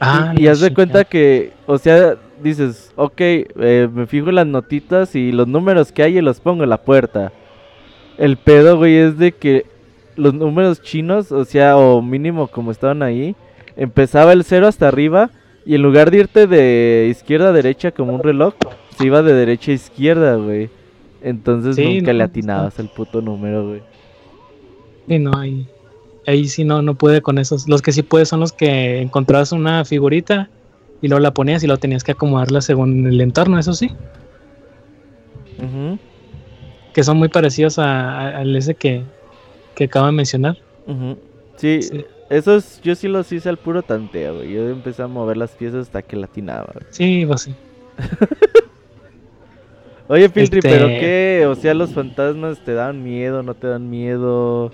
Ah, 0.00 0.34
y, 0.36 0.46
haz 0.46 0.60
de 0.60 0.72
cuenta 0.72 1.04
que, 1.04 1.52
o 1.66 1.76
sea, 1.76 2.16
dices, 2.42 2.90
ok, 2.96 3.20
eh, 3.20 3.88
me 3.92 4.06
fijo 4.06 4.30
en 4.30 4.36
las 4.36 4.46
notitas 4.46 5.14
y 5.14 5.30
los 5.30 5.46
números 5.46 5.92
que 5.92 6.02
hay 6.02 6.16
y 6.16 6.22
los 6.22 6.40
pongo 6.40 6.64
en 6.64 6.70
la 6.70 6.82
puerta. 6.82 7.32
El 8.16 8.38
pedo, 8.38 8.78
güey, 8.78 8.96
es 8.96 9.18
de 9.18 9.32
que 9.32 9.66
los 10.16 10.32
números 10.32 10.80
chinos, 10.80 11.30
o 11.32 11.44
sea, 11.44 11.76
o 11.76 12.00
mínimo 12.00 12.46
como 12.46 12.70
estaban 12.70 13.02
ahí, 13.02 13.36
empezaba 13.76 14.32
el 14.32 14.44
cero 14.44 14.66
hasta 14.66 14.88
arriba 14.88 15.30
y 15.66 15.74
en 15.74 15.82
lugar 15.82 16.10
de 16.10 16.18
irte 16.18 16.46
de 16.46 17.08
izquierda 17.10 17.50
a 17.50 17.52
derecha 17.52 17.90
como 17.90 18.14
un 18.14 18.22
reloj, 18.22 18.54
se 18.96 19.06
iba 19.06 19.22
de 19.22 19.34
derecha 19.34 19.70
a 19.70 19.74
izquierda, 19.74 20.36
güey. 20.36 20.70
Entonces 21.22 21.78
nunca 21.78 22.14
le 22.14 22.24
atinabas 22.24 22.78
el 22.78 22.88
puto 22.88 23.20
número, 23.20 23.68
güey. 23.68 23.82
Sí, 25.06 25.18
no, 25.18 25.32
ahí, 25.36 25.66
ahí 26.26 26.48
sí 26.48 26.64
no, 26.64 26.82
no 26.82 26.94
pude 26.94 27.22
con 27.22 27.38
esos. 27.38 27.68
Los 27.68 27.82
que 27.82 27.92
sí 27.92 28.02
pude 28.02 28.26
son 28.26 28.40
los 28.40 28.52
que 28.52 29.00
encontrabas 29.00 29.52
una 29.52 29.84
figurita 29.84 30.50
y 31.02 31.08
luego 31.08 31.20
la 31.20 31.32
ponías 31.32 31.62
y 31.62 31.66
lo 31.66 31.78
tenías 31.78 32.04
que 32.04 32.12
acomodarla 32.12 32.60
según 32.60 33.06
el 33.06 33.20
entorno, 33.20 33.58
eso 33.58 33.72
sí. 33.72 33.90
Que 36.92 37.04
son 37.04 37.18
muy 37.18 37.28
parecidos 37.28 37.78
al 37.78 38.54
ese 38.56 38.74
que, 38.74 39.04
que 39.74 39.84
acabo 39.84 40.06
de 40.06 40.12
mencionar. 40.12 40.56
sí, 41.56 41.80
esos 42.28 42.80
yo 42.82 42.94
sí 42.94 43.08
los 43.08 43.30
hice 43.32 43.48
al 43.48 43.58
puro 43.58 43.82
tanteo. 43.82 44.44
Yo 44.44 44.68
empecé 44.68 45.02
a 45.02 45.06
mover 45.08 45.36
las 45.36 45.50
piezas 45.50 45.86
hasta 45.86 46.02
que 46.02 46.16
latinaba. 46.16 46.74
Sí, 46.90 47.24
pues 47.26 47.42
sí. 47.42 47.54
Oye, 50.08 50.28
Filtri, 50.28 50.58
este 50.58 50.68
¿pero 50.68 50.88
qué? 50.88 51.46
O 51.48 51.54
sea, 51.54 51.72
los 51.72 51.92
fantasmas 51.92 52.64
te 52.64 52.74
dan 52.74 53.04
miedo, 53.04 53.44
no 53.44 53.54
te 53.54 53.68
dan 53.68 53.88
miedo. 53.88 54.72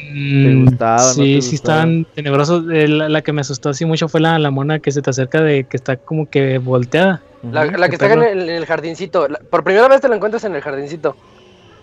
¿Te 0.00 0.54
mm, 0.54 0.64
gustaban? 0.64 1.14
Sí, 1.14 1.42
sí 1.42 1.54
estaban 1.54 2.06
tenebrosos. 2.14 2.64
Eh, 2.72 2.88
la, 2.88 3.22
que 3.22 3.32
me 3.32 3.40
asustó 3.40 3.70
así 3.70 3.84
mucho 3.84 4.08
fue 4.08 4.20
la, 4.20 4.38
la 4.38 4.50
mona 4.50 4.78
que 4.78 4.90
se 4.92 5.02
te 5.02 5.10
acerca 5.10 5.42
de 5.42 5.64
que 5.64 5.76
está 5.76 5.96
como 5.96 6.28
que 6.28 6.58
volteada. 6.58 7.22
La, 7.42 7.88
que 7.88 7.94
está 7.94 8.12
en 8.12 8.22
el, 8.22 8.66
jardincito. 8.66 9.26
por 9.48 9.64
primera 9.64 9.88
vez 9.88 10.00
te 10.00 10.08
la 10.08 10.16
encuentras 10.16 10.44
en 10.44 10.54
el 10.54 10.62
jardincito. 10.62 11.16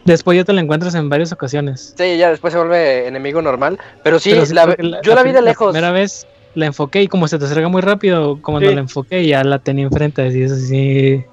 Después 0.05 0.37
ya 0.37 0.45
te 0.45 0.53
la 0.53 0.61
encuentras 0.61 0.95
en 0.95 1.09
varias 1.09 1.31
ocasiones. 1.31 1.93
Sí, 1.97 2.17
ya 2.17 2.29
después 2.29 2.53
se 2.53 2.59
vuelve 2.59 3.07
enemigo 3.07 3.41
normal. 3.41 3.77
Pero 4.03 4.19
sí, 4.19 4.31
yo 4.31 5.15
la 5.15 5.23
vi 5.23 5.31
de 5.31 5.41
lejos. 5.41 5.67
La 5.67 5.79
primera 5.79 5.91
vez 5.91 6.27
la 6.55 6.67
enfoqué 6.67 7.01
y 7.03 7.07
como 7.07 7.27
se 7.27 7.37
te 7.37 7.45
acerca 7.45 7.67
muy 7.67 7.81
rápido, 7.81 8.41
como 8.41 8.59
cuando 8.59 8.71
la 8.71 8.79
enfoqué 8.79 9.27
ya 9.27 9.43
la 9.43 9.59
tenía 9.59 9.85
enfrente. 9.85 10.27
Así 10.27 10.43
es 10.43 10.51
así. 10.51 11.25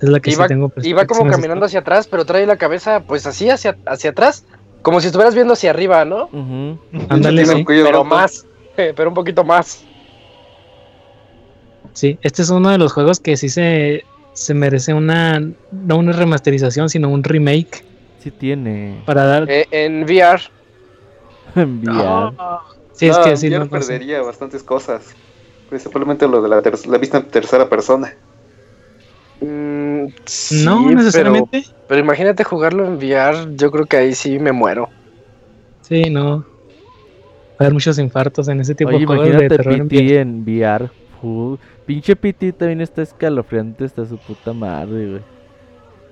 Es 0.00 0.08
la 0.08 0.20
que 0.20 0.30
iba, 0.30 0.44
sí 0.44 0.48
tengo 0.48 0.72
Iba 0.82 1.06
como 1.06 1.30
caminando 1.30 1.66
hacia 1.66 1.80
atrás, 1.80 2.08
pero 2.08 2.24
trae 2.24 2.46
la 2.46 2.56
cabeza 2.56 3.00
pues 3.00 3.26
así 3.26 3.50
hacia, 3.50 3.76
hacia 3.86 4.10
atrás. 4.10 4.44
Como 4.82 5.00
si 5.00 5.06
estuvieras 5.06 5.34
viendo 5.34 5.52
hacia 5.52 5.70
arriba, 5.70 6.04
¿no? 6.04 6.28
Ándale, 7.08 7.44
sí. 7.46 7.64
Pero 7.66 8.04
más. 8.04 8.46
pero 8.76 9.08
un 9.08 9.14
poquito 9.14 9.44
más. 9.44 9.84
Sí, 11.92 12.18
este 12.22 12.42
es 12.42 12.50
uno 12.50 12.70
de 12.70 12.78
los 12.78 12.92
juegos 12.92 13.20
que 13.20 13.36
sí 13.36 13.48
se, 13.48 14.04
se 14.32 14.54
merece 14.54 14.94
una. 14.94 15.40
No 15.72 15.96
una 15.96 16.12
remasterización, 16.12 16.88
sino 16.88 17.08
un 17.08 17.22
remake. 17.22 17.84
Sí 18.20 18.30
tiene. 18.30 19.02
Para 19.06 19.24
dar. 19.24 19.50
Eh, 19.50 19.66
en 19.70 20.04
VR. 20.04 20.40
en 21.56 21.82
VR. 21.82 22.32
Sí, 22.92 23.08
es 23.08 23.18
que 23.18 23.36
sí. 23.36 23.50
No 23.50 23.68
perdería 23.68 24.22
bastantes 24.22 24.62
cosas. 24.62 25.14
Principalmente 25.68 26.26
lo 26.26 26.42
de 26.42 26.48
la, 26.48 26.62
la 26.62 26.98
vista 26.98 27.18
en 27.18 27.28
tercera 27.28 27.68
persona. 27.68 28.14
Mm, 29.40 30.06
no, 30.64 30.90
necesariamente. 30.90 31.64
Pero, 31.88 32.00
imagínate 32.00 32.44
jugarlo 32.44 32.84
en 32.86 32.96
VR, 32.96 33.56
yo 33.56 33.70
creo 33.70 33.86
que 33.86 33.96
ahí 33.96 34.14
sí 34.14 34.38
me 34.38 34.52
muero. 34.52 34.88
Sí, 35.82 36.10
no. 36.10 36.38
Va 36.38 36.44
a 37.58 37.64
haber 37.64 37.72
muchos 37.74 37.98
infartos 37.98 38.48
en 38.48 38.60
ese 38.60 38.74
tipo 38.74 38.90
de 38.90 39.04
juegos 39.04 39.28
de 39.28 39.48
terror 39.48 39.74
en 39.74 40.42
VR. 40.42 40.90
Pinche 41.86 42.16
PT 42.16 42.52
también 42.52 42.80
está 42.80 43.02
escalofriante 43.02 43.84
está 43.84 44.06
su 44.06 44.16
puta 44.16 44.52
madre, 44.52 45.08
güey. 45.08 45.22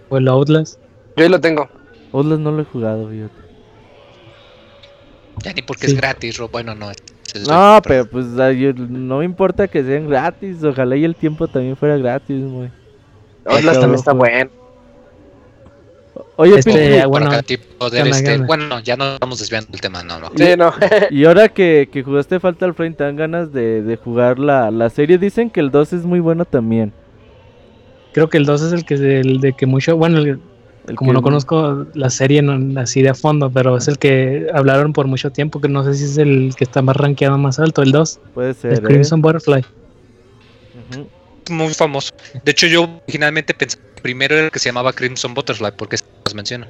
O 0.08 0.18
el 0.18 0.28
Outlast. 0.28 0.80
Yo 1.16 1.24
ahí 1.24 1.30
lo 1.30 1.40
tengo. 1.40 1.68
Outlast 2.12 2.40
no 2.40 2.50
lo 2.52 2.62
he 2.62 2.64
jugado, 2.64 3.08
fíjate. 3.08 3.48
Ya 5.44 5.52
ni 5.52 5.62
porque 5.62 5.86
es 5.86 5.94
gratis, 5.94 6.38
Bueno, 6.50 6.74
no. 6.74 6.90
no, 7.48 7.80
pero 7.84 8.06
pues 8.06 8.26
no 8.26 9.18
me 9.18 9.24
importa 9.24 9.68
que 9.68 9.84
sean 9.84 10.08
gratis. 10.08 10.64
Ojalá 10.64 10.96
y 10.96 11.04
el 11.04 11.14
tiempo 11.14 11.46
también 11.46 11.76
fuera 11.76 11.96
gratis, 11.96 12.44
güey. 12.44 12.70
Outlast 13.44 13.80
también 13.80 13.98
está 13.98 14.12
bueno. 14.12 14.50
Oye, 16.40 16.56
este, 16.56 17.04
bueno, 17.06 17.32
este, 17.32 18.38
bueno, 18.38 18.78
ya 18.80 18.96
no 18.96 19.14
estamos 19.14 19.40
desviando 19.40 19.70
el 19.72 19.80
tema, 19.80 20.04
no, 20.04 20.20
no. 20.20 20.30
Sí, 20.36 20.54
no. 20.56 20.72
y 21.10 21.24
ahora 21.24 21.48
que, 21.48 21.88
que 21.90 22.04
jugaste 22.04 22.38
Falta 22.38 22.64
al 22.64 22.74
Frame, 22.74 22.92
¿te 22.92 23.02
dan 23.02 23.16
ganas 23.16 23.52
de, 23.52 23.82
de 23.82 23.96
jugar 23.96 24.38
la, 24.38 24.70
la, 24.70 24.88
serie? 24.88 25.18
Dicen 25.18 25.50
que 25.50 25.58
el 25.58 25.72
2 25.72 25.94
es 25.94 26.04
muy 26.04 26.20
bueno 26.20 26.44
también. 26.44 26.92
Creo 28.12 28.28
que 28.28 28.38
el 28.38 28.46
2 28.46 28.62
es 28.62 28.72
el 28.72 28.84
que 28.84 28.94
el 28.94 29.40
de 29.40 29.52
que 29.52 29.66
mucho, 29.66 29.96
bueno, 29.96 30.18
el, 30.18 30.40
como 30.94 31.12
no 31.12 31.22
conozco 31.22 31.86
la 31.94 32.08
serie 32.08 32.40
así 32.76 33.02
de 33.02 33.08
a 33.08 33.14
fondo, 33.14 33.50
pero 33.50 33.76
es 33.76 33.88
el 33.88 33.98
que 33.98 34.46
hablaron 34.54 34.92
por 34.92 35.08
mucho 35.08 35.30
tiempo, 35.30 35.60
que 35.60 35.68
no 35.68 35.82
sé 35.82 35.94
si 35.94 36.04
es 36.04 36.18
el 36.18 36.54
que 36.56 36.62
está 36.62 36.82
más 36.82 36.96
rankeado 36.96 37.36
más 37.36 37.58
alto, 37.58 37.82
el 37.82 37.90
2. 37.90 38.20
Puede 38.34 38.54
ser. 38.54 38.74
El 38.74 38.82
Crimson 38.82 39.18
¿eh? 39.18 39.22
Butterfly 39.22 39.64
muy 41.50 41.74
famoso. 41.74 42.12
De 42.44 42.50
hecho, 42.52 42.66
yo 42.66 42.88
originalmente 43.04 43.54
pensé 43.54 43.78
que 43.78 44.02
primero 44.02 44.36
era 44.36 44.46
el 44.46 44.50
que 44.50 44.58
se 44.58 44.68
llamaba 44.68 44.92
Crimson 44.92 45.34
Butterfly, 45.34 45.72
porque 45.76 45.96
nos 46.24 46.34
mencionan. 46.34 46.68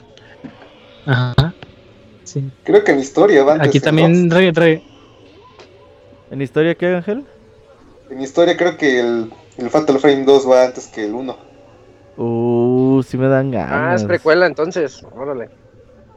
Ajá. 1.07 1.55
Sí. 2.24 2.51
Creo 2.64 2.85
que 2.85 2.93
en 2.93 3.01
historia 3.01 3.43
va 3.43 3.55
Aquí 3.55 3.81
también 3.81 4.31
re, 4.31 4.83
¿En 6.31 6.43
historia 6.43 6.74
qué, 6.74 6.87
Ángel? 6.87 7.24
En 8.11 8.20
historia 8.20 8.57
creo 8.57 8.76
que 8.76 9.01
el, 9.01 9.33
el 9.57 9.70
Fatal 9.70 9.99
Frame 9.99 10.24
2 10.24 10.49
va 10.49 10.64
antes 10.64 10.87
que 10.89 11.05
el 11.05 11.14
1. 11.14 11.37
Uh, 12.18 13.03
sí 13.07 13.16
me 13.16 13.29
dan 13.29 13.51
ganas. 13.51 13.72
Ah, 13.72 13.95
es 13.95 14.05
precuela 14.05 14.47
entonces, 14.47 15.03
órale. 15.14 15.49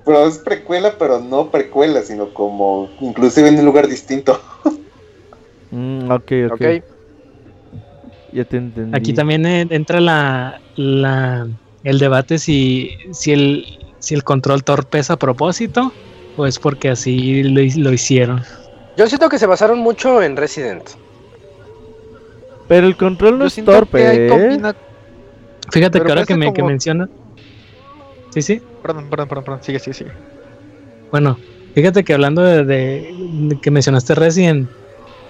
Pero 0.04 0.28
es 0.28 0.40
precuela, 0.40 0.96
pero 0.98 1.20
no 1.20 1.52
precuela, 1.52 2.02
sino 2.02 2.34
como 2.34 2.90
inclusive 3.00 3.50
en 3.50 3.60
un 3.60 3.66
lugar 3.66 3.88
distinto. 3.88 4.42
mm, 5.72 6.10
ok, 6.12 6.32
ok. 6.48 6.54
okay. 6.54 6.84
Ya 8.34 8.46
te 8.46 8.58
entendí. 8.58 8.98
Aquí 8.98 9.14
también 9.14 9.46
entra 9.46 10.00
la, 10.00 10.62
la, 10.76 11.48
el 11.84 12.00
debate 12.00 12.38
si, 12.38 12.92
si, 13.12 13.32
el, 13.32 13.66
si 14.00 14.14
el 14.16 14.24
control 14.24 14.64
torpeza 14.64 15.14
a 15.14 15.18
propósito 15.18 15.92
o 16.38 16.46
es 16.46 16.60
porque 16.60 16.90
así 16.90 17.44
lo, 17.44 17.92
hicieron. 17.92 18.44
Yo 18.98 19.08
siento 19.08 19.30
que 19.30 19.38
se 19.38 19.46
basaron 19.46 19.80
mucho 19.80 20.22
en 20.22 20.38
Resident. 20.38 20.84
Pero 22.68 22.88
el 22.88 22.96
control 22.96 23.38
no 23.38 23.46
es 23.46 23.56
torpe. 23.66 24.28
¿eh? 24.28 24.62
Fíjate 25.72 26.02
que 26.02 26.10
ahora 26.10 26.26
que, 26.26 26.36
me, 26.36 26.54
que 26.54 26.64
menciona. 26.64 27.10
Sí, 28.30 28.42
sí. 28.42 28.62
Perdón, 28.82 29.10
perdón, 29.10 29.28
perdón, 29.28 29.44
perdón. 29.44 29.64
Sigue, 29.64 29.80
sigue, 29.80 29.94
sigue. 29.94 30.12
Bueno, 31.12 31.38
fíjate 31.76 32.06
que 32.06 32.14
hablando 32.14 32.42
de, 32.42 32.64
de 32.64 33.60
que 33.62 33.72
mencionaste 33.72 34.16
Resident, 34.16 34.70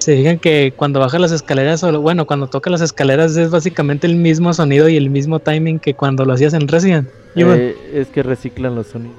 se 0.02 0.18
fijan 0.18 0.40
que 0.40 0.74
cuando 0.76 1.00
baja 1.00 1.20
las 1.20 1.32
escaleras, 1.32 1.84
o 1.84 2.02
bueno, 2.02 2.26
cuando 2.26 2.48
toca 2.48 2.72
las 2.72 2.82
escaleras 2.82 3.38
es 3.38 3.52
básicamente 3.52 4.08
el 4.08 4.16
mismo 4.16 4.52
sonido 4.52 4.90
y 4.90 4.98
el 4.98 5.12
mismo 5.12 5.40
timing 5.40 5.78
que 5.78 5.94
cuando 5.94 6.26
lo 6.26 6.34
hacías 6.34 6.56
en 6.56 6.68
Resident. 6.68 7.08
Eh, 7.36 7.76
es 7.94 8.08
que 8.08 8.24
reciclan 8.24 8.74
los 8.74 8.88
sonidos. 8.88 9.16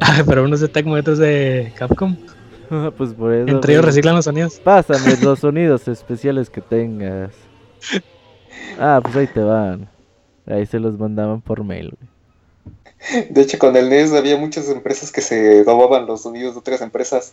Ah, 0.00 0.22
pero 0.26 0.44
unos 0.44 0.60
de 0.60 0.68
Tecmo 0.68 0.94
otros 0.94 1.16
de 1.16 1.72
Capcom. 1.76 2.14
pues 2.98 3.14
por 3.14 3.32
eso. 3.32 3.48
Entre 3.48 3.72
ellos 3.72 3.86
reciclan 3.86 4.16
los 4.16 4.26
sonidos. 4.26 4.60
Pásame 4.60 5.16
los 5.22 5.38
sonidos 5.38 5.88
especiales 5.88 6.50
que 6.50 6.60
tengas. 6.60 7.32
Ah, 8.78 9.00
pues 9.02 9.16
ahí 9.16 9.26
te 9.28 9.40
van. 9.40 9.88
Ahí 10.46 10.66
se 10.66 10.78
los 10.78 10.98
mandaban 10.98 11.40
por 11.40 11.64
mail, 11.64 11.94
De 13.30 13.40
hecho, 13.40 13.58
con 13.58 13.76
el 13.76 13.88
NES 13.88 14.12
había 14.12 14.36
muchas 14.36 14.68
empresas 14.68 15.10
que 15.10 15.22
se 15.22 15.64
robaban 15.64 16.06
los 16.06 16.22
sonidos 16.22 16.52
de 16.52 16.60
otras 16.60 16.82
empresas. 16.82 17.32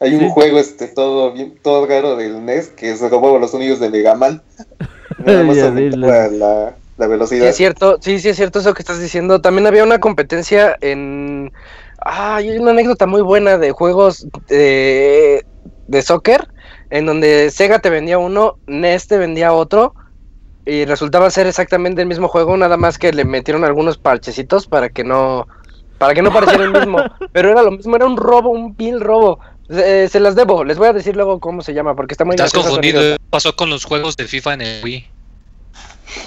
Hay 0.00 0.14
un 0.14 0.28
juego 0.30 0.58
este 0.58 0.86
todo 0.86 1.32
bien, 1.32 1.58
todo 1.62 1.86
raro 1.86 2.16
del 2.16 2.44
NES 2.44 2.68
que 2.68 2.96
se 2.96 3.08
robó 3.08 3.38
los 3.38 3.50
sonidos 3.50 3.80
de 3.80 3.90
Mega 3.90 4.14
Man. 4.14 4.42
Nada 5.18 5.42
más 5.42 5.56
la, 5.56 6.74
la, 6.96 7.06
velocidad. 7.06 7.42
Sí, 7.42 7.48
es 7.48 7.56
cierto, 7.56 7.98
sí, 8.00 8.18
sí 8.20 8.28
es 8.28 8.36
cierto 8.36 8.60
eso 8.60 8.74
que 8.74 8.82
estás 8.82 9.00
diciendo. 9.00 9.40
También 9.40 9.66
había 9.66 9.82
una 9.82 9.98
competencia 9.98 10.76
en 10.80 11.52
ah, 12.00 12.36
hay 12.36 12.56
una 12.58 12.70
anécdota 12.70 13.06
muy 13.06 13.22
buena 13.22 13.58
de 13.58 13.72
juegos 13.72 14.28
de, 14.46 15.44
de 15.88 16.02
soccer 16.02 16.48
en 16.90 17.06
donde 17.06 17.50
Sega 17.50 17.80
te 17.80 17.90
vendía 17.90 18.18
uno, 18.18 18.56
NES 18.66 19.08
te 19.08 19.18
vendía 19.18 19.52
otro 19.52 19.94
y 20.64 20.84
resultaba 20.84 21.30
ser 21.30 21.46
exactamente 21.46 22.02
el 22.02 22.08
mismo 22.08 22.28
juego, 22.28 22.56
nada 22.56 22.76
más 22.76 22.98
que 22.98 23.12
le 23.12 23.24
metieron 23.24 23.64
algunos 23.64 23.98
parchecitos 23.98 24.66
para 24.66 24.88
que 24.90 25.04
no 25.04 25.46
para 25.98 26.14
que 26.14 26.22
no 26.22 26.32
pareciera 26.32 26.64
el 26.64 26.72
mismo, 26.72 26.98
pero 27.32 27.50
era 27.50 27.62
lo 27.62 27.72
mismo, 27.72 27.96
era 27.96 28.06
un 28.06 28.16
robo, 28.16 28.50
un 28.50 28.76
vil 28.76 29.00
robo. 29.00 29.40
Eh, 29.70 30.08
se 30.10 30.18
las 30.18 30.34
debo, 30.34 30.64
les 30.64 30.78
voy 30.78 30.88
a 30.88 30.94
decir 30.94 31.14
luego 31.14 31.40
cómo 31.40 31.60
se 31.60 31.74
llama, 31.74 31.94
porque 31.94 32.14
está 32.14 32.24
muy 32.24 32.36
Estás 32.36 32.52
confundido, 32.52 33.00
¿qué 33.00 33.18
pasó 33.28 33.54
con 33.54 33.68
los 33.68 33.84
juegos 33.84 34.16
de 34.16 34.26
FIFA 34.26 34.54
en 34.54 34.60
el 34.62 34.82
Wii? 34.84 35.06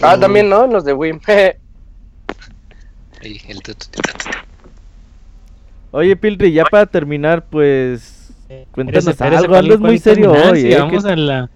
Ah, 0.01 0.15
también, 0.19 0.47
¿no? 0.47 0.67
Los 0.67 0.85
de 0.85 0.93
Wii. 0.93 1.19
Oye, 5.91 6.15
Piltri, 6.15 6.53
ya 6.53 6.65
para 6.65 6.85
terminar, 6.85 7.45
pues. 7.45 8.33
Cuéntanos 8.71 9.21
algo, 9.21 9.55
algo 9.55 9.73
es 9.73 9.79
muy 9.79 9.97
serio 9.97 10.31
hoy. 10.31 10.73
¿eh? 10.73 10.77
Vamos 10.77 11.05
a 11.05 11.15
la. 11.15 11.49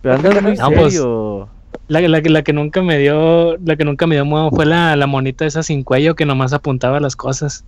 Pero 0.00 0.14
andas 0.14 0.42
muy 0.42 0.56
serio. 0.56 1.48
La, 1.88 2.00
la, 2.00 2.20
la, 2.20 2.42
que 2.42 2.52
nunca 2.52 2.82
me 2.82 2.98
dio, 2.98 3.56
la 3.58 3.76
que 3.76 3.84
nunca 3.84 4.06
me 4.06 4.16
dio 4.16 4.24
modo 4.24 4.50
fue 4.50 4.66
la, 4.66 4.96
la 4.96 5.06
monita 5.06 5.44
esa 5.44 5.62
sin 5.62 5.84
cuello 5.84 6.16
que 6.16 6.24
nomás 6.26 6.52
apuntaba 6.52 6.98
las 7.00 7.14
cosas. 7.14 7.64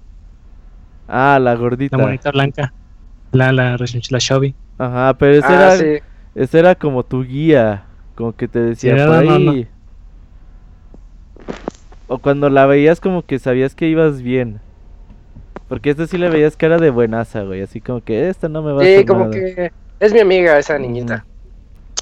Ah, 1.07 1.39
la 1.41 1.55
gordita. 1.55 1.97
La 1.97 2.05
monita 2.05 2.31
blanca. 2.31 2.73
La, 3.33 3.53
la, 3.53 3.77
la 3.77 4.19
Shelby. 4.19 4.55
Ajá, 4.79 5.15
pero 5.19 5.35
ese, 5.35 5.47
ah, 5.47 5.75
era, 5.75 6.03
ese 6.35 6.59
era 6.59 6.75
como 6.75 7.05
tu 7.05 7.25
guía. 7.25 7.85
Como 8.15 8.35
que 8.35 8.49
te 8.49 8.61
decía 8.61 9.07
por 9.07 9.17
ahí. 9.17 9.69
o 12.07 12.19
cuando 12.19 12.51
la 12.51 12.67
veías 12.67 13.01
como 13.01 13.23
que 13.23 13.39
sabías 13.39 13.75
que 13.75 13.89
ibas 13.89 14.23
bien. 14.23 14.61
Porque 15.69 15.91
esta 15.91 16.07
sí 16.07 16.17
le 16.17 16.31
veías 16.31 16.57
cara 16.57 16.79
de 16.79 16.91
buenaza, 16.91 17.43
güey. 17.43 17.61
Así 17.61 17.81
como 17.81 18.03
que 18.03 18.29
esta 18.29 18.49
no 18.49 18.63
me 18.63 18.73
va 18.73 18.81
a 18.81 18.83
hacer 18.83 19.01
Sí, 19.01 19.05
como 19.05 19.31
que 19.31 19.71
es 20.01 20.13
mi 20.13 20.21
amiga 20.21 20.59
esa 20.59 20.79
niñita. 20.79 21.27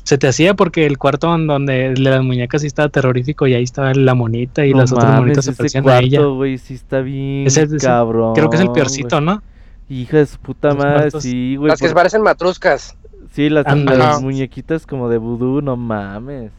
Se 0.05 0.19
te 0.19 0.29
hacía 0.29 0.55
porque 0.55 0.87
el 0.87 0.99
cuarto 0.99 1.27
donde 1.37 1.95
las 1.97 2.23
muñecas 2.23 2.61
sí 2.61 2.69
estaba 2.69 2.89
terrorífico 2.89 3.49
y 3.49 3.55
ahí 3.55 3.65
estaba 3.65 3.93
la 3.93 4.15
monita 4.15 4.65
y 4.65 4.73
las 4.73 4.93
otras 4.93 5.19
monitas 5.19 5.45
se 5.45 5.53
parecían 5.53 5.89
a 5.89 5.99
ella. 5.99 6.21
güey, 6.27 6.59
sí 6.59 6.75
está 6.75 7.01
bien 7.01 7.49
cabrón. 7.81 8.35
Creo 8.35 8.49
que 8.49 8.57
es 8.57 8.63
el 8.63 8.71
peorcito, 8.71 9.21
¿no? 9.21 9.43
Hija 9.89 10.19
de 10.19 10.27
su 10.27 10.39
puta 10.39 10.75
madre, 10.75 11.11
sí, 11.21 11.57
güey. 11.57 11.71
Las 11.71 11.81
que 11.81 11.89
parecen 11.91 12.23
matruscas. 12.23 12.97
Sí, 13.33 13.49
las, 13.49 13.67
las 13.67 14.23
muñequitas 14.23 14.87
como 14.87 15.09
de 15.09 15.19
vudú, 15.19 15.61
no 15.61 15.77
mames. 15.77 16.51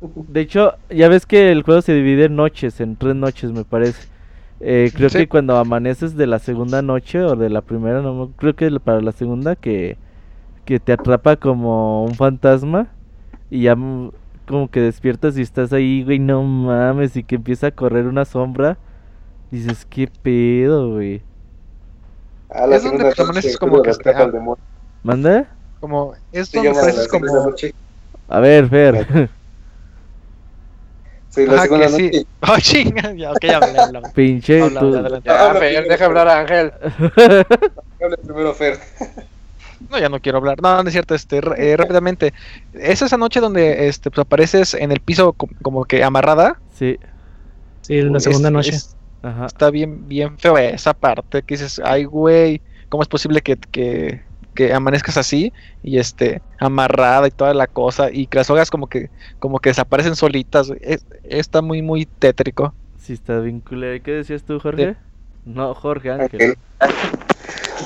De 0.00 0.40
hecho, 0.40 0.74
ya 0.90 1.08
ves 1.08 1.26
que 1.26 1.52
el 1.52 1.62
juego 1.62 1.80
se 1.80 1.94
divide 1.94 2.24
en 2.24 2.36
noches, 2.36 2.80
en 2.80 2.96
tres 2.96 3.14
noches 3.14 3.52
me 3.52 3.64
parece. 3.64 4.08
Eh, 4.60 4.92
creo 4.94 5.10
que 5.10 5.28
cuando 5.28 5.56
amaneces 5.56 6.16
de 6.16 6.26
la 6.26 6.38
segunda 6.38 6.82
noche 6.82 7.20
o 7.22 7.34
de 7.34 7.50
la 7.50 7.62
primera, 7.62 8.00
no 8.00 8.30
creo 8.36 8.54
que 8.54 8.70
para 8.78 9.00
la 9.00 9.12
segunda 9.12 9.56
que 9.56 9.96
que 10.64 10.78
te 10.80 10.92
atrapa 10.92 11.36
como 11.36 12.04
un 12.04 12.14
fantasma 12.14 12.88
y 13.50 13.62
ya 13.62 13.76
como 14.46 14.70
que 14.70 14.80
despiertas 14.80 15.36
y 15.36 15.42
estás 15.42 15.72
ahí, 15.72 16.04
güey, 16.04 16.18
no 16.18 16.42
mames, 16.42 17.16
y 17.16 17.24
que 17.24 17.36
empieza 17.36 17.68
a 17.68 17.70
correr 17.70 18.06
una 18.06 18.24
sombra. 18.24 18.78
Dices, 19.50 19.86
¿qué 19.88 20.08
pedo, 20.22 20.94
güey? 20.94 21.22
A 22.54 22.66
la 22.66 22.76
es 22.76 22.84
donde 22.84 23.12
te 23.12 23.56
como 23.58 23.82
que 23.82 23.90
está... 23.90 24.30
¿Manda? 25.02 25.48
Como, 25.80 26.14
es 26.32 26.52
donde 26.52 26.70
es 26.70 27.08
como... 27.08 27.54
A 28.28 28.40
ver, 28.40 28.68
Fer. 28.68 29.30
Sí, 31.32 31.46
la 31.46 31.62
segunda 31.62 31.88
noche. 31.88 32.10
Sí. 32.12 32.26
Oh, 32.42 32.58
chinga, 32.58 33.14
ya, 33.14 33.32
ok, 33.32 33.38
ya 33.40 33.56
hablé, 33.56 34.02
Pinche, 34.14 34.68
tú. 34.68 34.92
Ya, 35.24 35.54
Fer, 35.54 35.88
deja 35.88 36.04
hablar 36.04 36.28
a 36.28 36.40
Ángel. 36.40 36.72
Hable 38.02 38.16
primero, 38.18 38.52
Fer. 38.52 38.78
No, 39.90 39.98
ya 39.98 40.10
no 40.10 40.20
quiero 40.20 40.38
hablar. 40.38 40.60
No, 40.60 40.82
no 40.82 40.88
es 40.88 40.92
cierto, 40.92 41.14
este, 41.14 41.40
eh, 41.56 41.76
rápidamente. 41.76 42.34
Es 42.74 43.00
esa 43.00 43.16
noche 43.16 43.40
donde 43.40 43.88
este, 43.88 44.10
pues, 44.10 44.26
apareces 44.26 44.74
en 44.74 44.92
el 44.92 45.00
piso 45.00 45.34
como 45.62 45.84
que 45.84 46.04
amarrada. 46.04 46.58
Sí. 46.74 46.98
Sí, 47.80 47.98
en 47.98 48.12
la 48.12 48.20
segunda 48.20 48.50
noche. 48.50 48.78
Ajá. 49.22 49.46
Está 49.46 49.70
bien, 49.70 50.08
bien 50.08 50.38
feo 50.38 50.58
esa 50.58 50.94
parte 50.94 51.42
que 51.42 51.54
dices, 51.54 51.80
ay, 51.84 52.04
güey, 52.04 52.60
¿cómo 52.88 53.02
es 53.02 53.08
posible 53.08 53.40
que, 53.40 53.56
que, 53.56 54.22
que, 54.54 54.72
amanezcas 54.72 55.16
así? 55.16 55.52
Y 55.82 55.98
este, 55.98 56.42
amarrada 56.58 57.28
y 57.28 57.30
toda 57.30 57.54
la 57.54 57.66
cosa, 57.66 58.10
y 58.12 58.26
que 58.26 58.38
las 58.38 58.50
hojas 58.50 58.70
como 58.70 58.88
que, 58.88 59.10
como 59.38 59.60
que 59.60 59.70
desaparecen 59.70 60.16
solitas. 60.16 60.72
está 61.24 61.62
muy, 61.62 61.82
muy 61.82 62.06
tétrico. 62.06 62.74
Sí, 62.98 63.14
está 63.14 63.38
bien 63.38 63.60
culero. 63.60 64.02
¿Qué 64.02 64.12
decías 64.12 64.42
tú, 64.42 64.58
Jorge? 64.60 64.96
No, 65.44 65.74
Jorge 65.74 66.10
Ángel. 66.10 66.56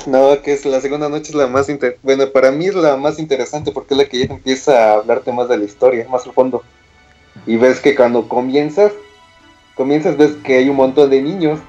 No, 0.05 0.41
que 0.41 0.53
es 0.53 0.65
la 0.65 0.79
segunda 0.79 1.09
noche 1.09 1.29
es 1.29 1.35
la 1.35 1.47
más 1.47 1.69
inter... 1.69 1.97
bueno, 2.03 2.29
para 2.29 2.51
mí 2.51 2.67
es 2.67 2.75
la 2.75 2.95
más 2.97 3.19
interesante 3.19 3.71
porque 3.71 3.93
es 3.93 3.97
la 3.97 4.05
que 4.05 4.19
ya 4.19 4.33
empieza 4.33 4.71
a 4.71 4.93
hablarte 4.97 5.31
más 5.31 5.49
de 5.49 5.57
la 5.57 5.65
historia, 5.65 6.07
más 6.09 6.25
al 6.25 6.33
fondo. 6.33 6.63
Y 7.45 7.57
ves 7.57 7.79
que 7.79 7.95
cuando 7.95 8.27
comienzas, 8.27 8.91
comienzas 9.77 10.17
ves 10.17 10.33
que 10.43 10.57
hay 10.57 10.69
un 10.69 10.75
montón 10.75 11.09
de 11.09 11.21
niños 11.21 11.59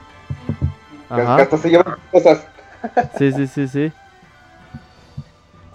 que 1.15 1.21
hasta 1.21 1.57
se 1.57 1.71
llevan 1.71 1.97
cosas. 2.11 2.47
Sí, 3.19 3.33
sí, 3.33 3.47
sí, 3.47 3.69
sí. 3.69 3.93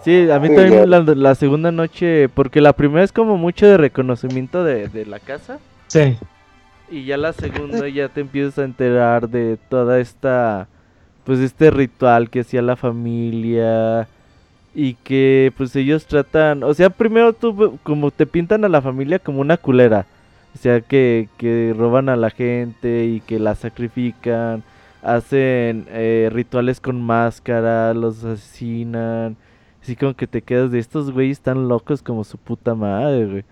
Sí, 0.04 0.30
a 0.30 0.40
mí 0.40 0.54
también 0.54 0.90
la, 0.90 1.36
segunda 1.36 1.72
noche, 1.72 2.28
porque 2.28 2.60
la 2.60 2.74
primera 2.74 3.04
es 3.04 3.14
como 3.14 3.38
mucho 3.38 3.66
de 3.66 3.78
reconocimiento 3.78 4.64
de, 4.64 4.90
de 4.90 5.06
la 5.06 5.20
casa. 5.20 5.60
Sí. 5.88 6.18
Y 6.90 7.06
ya 7.06 7.16
la 7.18 7.32
segunda 7.32 7.88
ya 7.88 8.10
te 8.10 8.22
empiezas 8.22 8.60
a 8.60 8.64
enterar 8.66 9.30
de 9.30 9.58
toda 9.70 10.00
esta 10.00 10.68
pues 11.24 11.40
este 11.40 11.72
ritual 11.72 12.30
que 12.30 12.42
hacía 12.42 12.62
la 12.62 12.76
familia 12.76 14.08
y 14.76 14.96
que 14.96 15.54
pues 15.56 15.76
ellos 15.76 16.06
tratan, 16.06 16.64
o 16.64 16.74
sea, 16.74 16.90
primero 16.90 17.34
tú 17.34 17.80
como 17.84 18.12
te 18.12 18.26
pintan 18.26 18.66
a 18.66 18.70
la 18.70 18.82
familia 18.82 19.20
como 19.20 19.40
una 19.40 19.58
culera, 19.58 20.06
o 20.54 20.58
sea, 20.58 20.82
que, 20.82 21.30
que 21.38 21.74
roban 21.78 22.10
a 22.10 22.16
la 22.16 22.30
gente 22.30 23.06
y 23.06 23.22
que 23.22 23.40
la 23.40 23.56
sacrifican, 23.56 24.64
hacen 25.02 25.86
eh, 25.90 26.30
rituales 26.32 26.80
con 26.80 27.02
máscara, 27.02 27.94
los 27.94 28.24
asesinan, 28.24 29.36
así 29.82 29.96
como 29.96 30.14
que 30.16 30.28
te 30.28 30.42
quedas 30.42 30.72
de 30.72 30.80
estos 30.80 31.12
güeyes 31.12 31.42
tan 31.42 31.68
locos 31.68 32.02
como 32.02 32.24
su 32.24 32.38
puta 32.38 32.76
madre, 32.76 33.26
güey. 33.26 33.46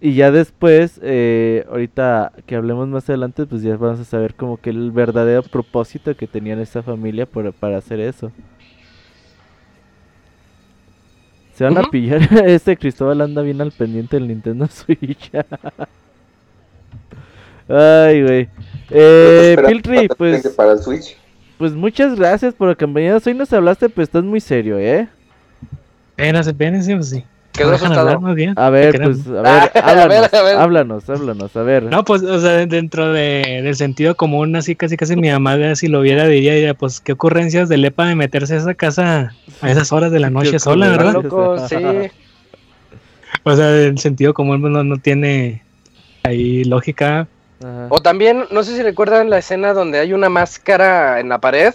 Y 0.00 0.14
ya 0.14 0.32
después, 0.32 0.98
eh, 1.02 1.64
ahorita 1.70 2.32
que 2.46 2.56
hablemos 2.56 2.88
más 2.88 3.08
adelante, 3.08 3.46
pues 3.46 3.62
ya 3.62 3.76
vamos 3.76 4.00
a 4.00 4.04
saber 4.04 4.34
como 4.34 4.56
que 4.56 4.70
el 4.70 4.90
verdadero 4.90 5.44
propósito 5.44 6.16
que 6.16 6.26
tenían 6.26 6.58
esta 6.58 6.82
familia 6.82 7.24
para 7.26 7.76
hacer 7.76 8.00
eso. 8.00 8.32
Se 11.54 11.64
van 11.64 11.78
a 11.78 11.82
pillar. 11.84 12.20
este 12.46 12.76
Cristóbal 12.76 13.20
anda 13.20 13.42
bien 13.42 13.60
al 13.60 13.70
pendiente 13.70 14.16
del 14.16 14.28
Nintendo 14.28 14.66
Switch. 14.70 15.30
Ay, 17.72 18.22
güey. 18.22 18.48
Eh, 18.90 19.56
Piltry, 19.66 20.08
pues. 20.08 20.46
Para 20.48 20.72
el 20.72 20.78
Switch? 20.78 21.16
Pues 21.58 21.72
muchas 21.72 22.16
gracias 22.16 22.54
por 22.54 22.68
acompañarnos. 22.68 23.26
Hoy 23.26 23.34
nos 23.34 23.52
hablaste, 23.52 23.88
pues 23.88 24.08
estás 24.08 24.24
muy 24.24 24.40
serio, 24.40 24.78
¿eh? 24.78 25.08
Apenas, 26.14 26.48
apenas, 26.48 26.86
sí. 27.08 27.24
Quedó 27.52 27.74
asustado. 27.74 28.20
A 28.56 28.70
ver, 28.70 29.00
pues, 29.02 29.26
a 29.26 29.42
ver, 29.42 29.70
háblanos, 29.84 30.32
háblanos, 30.32 31.08
háblanos, 31.08 31.56
a 31.56 31.62
ver. 31.62 31.84
No, 31.84 32.04
pues, 32.04 32.22
o 32.22 32.40
sea, 32.40 32.66
dentro 32.66 33.12
de, 33.12 33.60
del 33.62 33.76
sentido 33.76 34.16
común, 34.16 34.56
así 34.56 34.74
casi 34.74 34.96
casi 34.96 35.16
mi 35.16 35.30
mamá, 35.30 35.74
si 35.74 35.88
lo 35.88 36.00
viera, 36.00 36.26
diría, 36.26 36.74
pues, 36.74 37.00
qué 37.00 37.12
ocurrencias 37.12 37.68
de 37.68 37.76
Lepa 37.76 38.06
de 38.06 38.14
meterse 38.14 38.54
a 38.54 38.58
esa 38.58 38.74
casa 38.74 39.34
a 39.60 39.70
esas 39.70 39.92
horas 39.92 40.10
de 40.12 40.20
la 40.20 40.30
noche 40.30 40.58
sola, 40.58 40.88
¿verdad? 40.88 41.68
sí. 41.68 41.76
O 43.44 43.56
sea, 43.56 43.70
el 43.70 43.98
sentido 43.98 44.34
común 44.34 44.60
pues, 44.60 44.72
no, 44.72 44.84
no 44.84 44.96
tiene 44.98 45.62
ahí 46.22 46.64
lógica. 46.64 47.28
O 47.88 48.00
también, 48.00 48.44
no 48.50 48.62
sé 48.62 48.76
si 48.76 48.82
recuerdan 48.82 49.30
la 49.30 49.38
escena 49.38 49.72
donde 49.72 49.98
hay 49.98 50.12
una 50.12 50.28
máscara 50.28 51.20
en 51.20 51.28
la 51.28 51.38
pared 51.38 51.74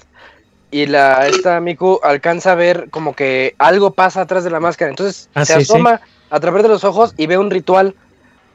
y 0.72 0.86
la 0.86 1.28
esta 1.28 1.60
Miku 1.60 2.00
alcanza 2.04 2.52
a 2.52 2.56
ver 2.56 2.90
como 2.90 3.16
que 3.16 3.56
algo 3.58 3.92
pasa 3.92 4.22
atrás 4.22 4.44
de 4.44 4.50
la 4.50 4.60
máscara. 4.60 4.90
Entonces 4.90 5.30
ah, 5.34 5.46
se 5.46 5.56
asoma 5.56 6.02
a 6.30 6.40
través 6.40 6.64
de 6.64 6.70
los 6.70 6.84
ojos 6.84 7.14
y 7.18 7.28
ve 7.28 7.38
un 7.38 7.50
ritual. 7.50 7.96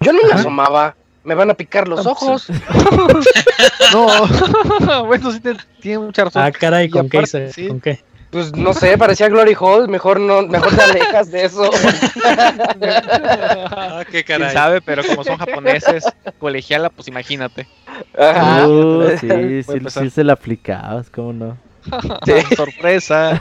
Yo 0.00 0.12
no 0.12 0.20
me 0.22 0.32
asomaba. 0.32 0.96
Me 1.24 1.36
van 1.36 1.50
a 1.50 1.54
picar 1.54 1.86
los 1.86 2.04
ah, 2.04 2.10
ojos. 2.10 2.48
no, 3.92 5.04
bueno, 5.06 5.30
sí 5.30 5.40
tiene 5.80 6.00
mucha 6.00 6.24
razón. 6.24 6.42
Ah, 6.42 6.50
caray, 6.50 6.90
¿con 6.90 7.08
qué, 7.08 7.22
¿con 7.68 7.80
qué? 7.80 8.00
Pues 8.32 8.56
no 8.56 8.72
sé, 8.72 8.96
parecía 8.96 9.28
Glory 9.28 9.54
Hall, 9.60 9.88
mejor 9.88 10.18
no, 10.18 10.40
mejor 10.46 10.74
te 10.74 10.80
alejas 10.80 11.30
de 11.30 11.44
eso. 11.44 11.70
ah, 12.24 14.04
qué 14.10 14.24
caray. 14.24 14.54
sabe, 14.54 14.80
pero 14.80 15.02
como 15.04 15.22
son 15.22 15.36
japoneses, 15.36 16.04
colegiala, 16.38 16.88
pues 16.88 17.08
imagínate. 17.08 17.66
Uh, 18.16 19.10
sí, 19.20 19.62
sí, 19.62 19.80
sí, 19.86 20.08
se 20.08 20.24
la 20.24 20.32
aplicabas, 20.32 21.10
¿cómo 21.10 21.34
no? 21.34 21.58
Sorpresa. 22.56 23.38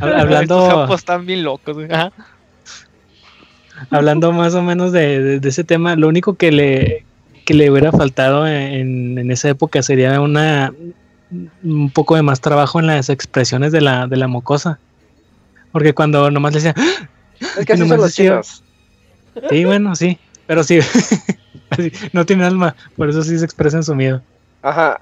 hablando. 0.00 0.94
están 0.94 1.26
bien 1.26 1.42
locos. 1.42 1.76
Hablando 3.90 4.32
más 4.32 4.54
o 4.54 4.62
menos 4.62 4.90
de, 4.92 5.38
ese 5.44 5.64
tema, 5.64 5.96
lo 5.96 6.08
único 6.08 6.36
que 6.36 6.50
le, 6.50 7.04
que 7.44 7.54
le 7.54 7.70
hubiera 7.70 7.92
faltado 7.92 8.46
en, 8.46 9.18
en, 9.18 9.30
esa 9.30 9.48
época 9.48 9.82
sería 9.82 10.20
una 10.20 10.72
un 11.62 11.90
poco 11.90 12.16
de 12.16 12.22
más 12.22 12.40
trabajo 12.40 12.80
en 12.80 12.86
las 12.86 13.08
expresiones 13.08 13.72
de 13.72 13.80
la, 13.80 14.06
de 14.06 14.16
la 14.16 14.28
mocosa. 14.28 14.78
Porque 15.72 15.92
cuando 15.92 16.30
nomás 16.30 16.54
le 16.54 16.60
decía. 16.60 16.74
Es 17.58 17.66
que 17.66 17.72
así 17.72 17.88
son 17.88 18.00
los 18.00 18.14
chinos. 18.14 18.62
Sí, 19.50 19.64
bueno, 19.64 19.94
sí. 19.96 20.18
Pero 20.46 20.62
sí. 20.62 20.78
no 22.12 22.24
tiene 22.24 22.44
alma, 22.44 22.76
por 22.96 23.08
eso 23.08 23.22
sí 23.22 23.38
se 23.38 23.44
expresa 23.44 23.76
en 23.76 23.82
su 23.82 23.94
miedo. 23.94 24.22
Ajá. 24.62 25.00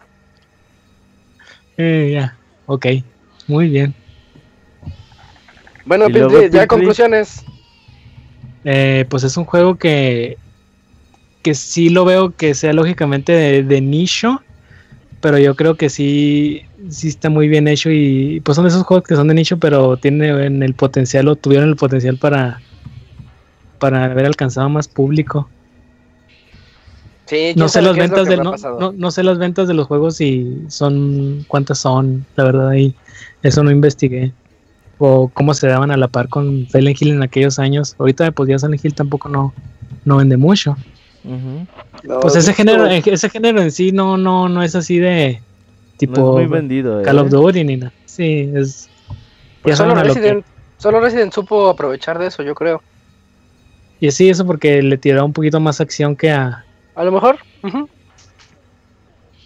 Eh, 1.76 2.11
ya, 2.14 2.36
ok, 2.66 2.86
muy 3.47 3.68
bien. 3.68 3.95
Bueno, 5.84 6.09
ya 6.09 6.66
conclusiones. 6.66 7.45
Eh, 8.64 9.05
pues 9.09 9.24
es 9.24 9.36
un 9.36 9.45
juego 9.45 9.74
que 9.74 10.38
que 11.43 11.55
sí 11.55 11.88
lo 11.88 12.05
veo 12.05 12.34
que 12.36 12.55
sea 12.55 12.72
lógicamente 12.72 13.62
de, 13.62 13.80
nicho, 13.80 14.43
pero 15.20 15.38
yo 15.38 15.55
creo 15.57 15.76
que 15.76 15.90
sí, 15.90 16.62
sí 16.88 17.09
está 17.09 17.30
muy 17.30 17.49
bien 17.49 17.68
hecho 17.68 17.90
y 17.90 18.40
pues 18.45 18.57
son 18.57 18.66
esos 18.66 18.84
juegos 18.84 19.07
que 19.07 19.16
son 19.16 19.28
de 19.28 19.34
nicho, 19.34 19.59
pero 19.59 19.97
tienen 19.97 20.62
el 20.62 20.74
potencial 20.74 21.28
o 21.28 21.36
tuvieron 21.36 21.68
el 21.68 21.76
potencial 21.76 22.18
para 22.18 22.61
para 23.78 24.05
haber 24.05 24.26
alcanzado 24.26 24.68
más 24.68 24.86
público 24.86 25.49
no 27.57 27.68
sé 27.68 27.82
las 27.82 27.97
ventas 27.97 28.28
de 28.28 28.36
no, 28.36 29.11
sé 29.11 29.22
las 29.22 29.38
ventas 29.38 29.68
de 29.68 29.74
los 29.74 29.86
juegos 29.86 30.20
y 30.20 30.64
son 30.68 31.45
cuántas 31.49 31.78
son, 31.78 32.26
la 32.36 32.45
verdad 32.45 32.68
ahí 32.68 32.95
eso 33.43 33.62
no 33.62 33.70
investigué. 33.70 34.32
o 34.99 35.28
cómo 35.28 35.55
se 35.55 35.66
daban 35.66 35.90
a 35.90 35.97
la 35.97 36.09
par 36.09 36.28
con 36.28 36.68
Silent 36.68 37.01
Hill 37.01 37.12
en 37.12 37.22
aquellos 37.22 37.59
años. 37.59 37.97
Ahorita 37.99 38.30
pues 38.32 38.49
ya 38.49 38.59
Silent 38.59 38.84
Hill 38.84 38.95
tampoco 38.95 39.28
no, 39.28 39.53
no 40.05 40.16
vende 40.16 40.36
mucho. 40.36 40.76
Pues 42.20 42.37
ese 42.37 42.53
género, 42.53 42.87
ese 42.87 43.29
género 43.31 43.61
en 43.61 43.70
sí 43.70 43.93
no, 43.93 44.16
no, 44.16 44.49
no 44.49 44.62
es 44.62 44.75
así 44.75 44.99
de 44.99 45.41
tipo 45.97 46.33
muy 46.33 46.47
vendido, 46.47 47.03
Call 47.03 47.18
of 47.18 47.29
¿eh? 47.29 47.31
Duty 47.31 47.64
ni 47.64 47.77
nada. 47.77 47.93
Sí, 48.07 48.51
es 48.55 48.89
pues 49.62 49.79
solo, 49.79 49.95
Resident, 49.95 50.45
solo 50.77 51.01
Resident 51.01 51.33
supo 51.33 51.68
aprovechar 51.68 52.18
de 52.18 52.27
eso, 52.27 52.43
yo 52.43 52.55
creo. 52.55 52.83
Y 54.01 54.11
sí, 54.11 54.29
eso 54.29 54.45
porque 54.45 54.83
le 54.83 54.99
tiró 54.99 55.25
un 55.25 55.33
poquito 55.33 55.61
más 55.61 55.81
acción 55.81 56.16
que 56.16 56.33
a. 56.33 56.64
A 56.95 57.05
lo 57.05 57.12
mejor. 57.12 57.39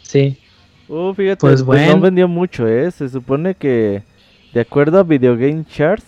Sí. 0.03 0.39
Uh, 0.89 1.12
fíjate, 1.12 1.41
pues, 1.41 1.62
pues 1.62 1.87
no 1.89 2.01
vendió 2.01 2.27
mucho, 2.27 2.66
¿eh? 2.66 2.91
Se 2.91 3.09
supone 3.09 3.55
que, 3.55 4.03
de 4.55 4.61
acuerdo 4.61 4.99
a 4.99 5.03
Video 5.03 5.37
Game 5.37 5.64
Charts, 5.66 6.07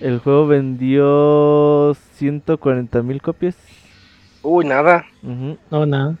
el 0.00 0.20
juego 0.20 0.46
vendió 0.46 1.94
140 2.14 3.02
mil 3.02 3.20
copias. 3.20 3.56
Uy, 4.44 4.66
nada. 4.66 5.06
No, 5.70 5.86
nada. 5.86 6.16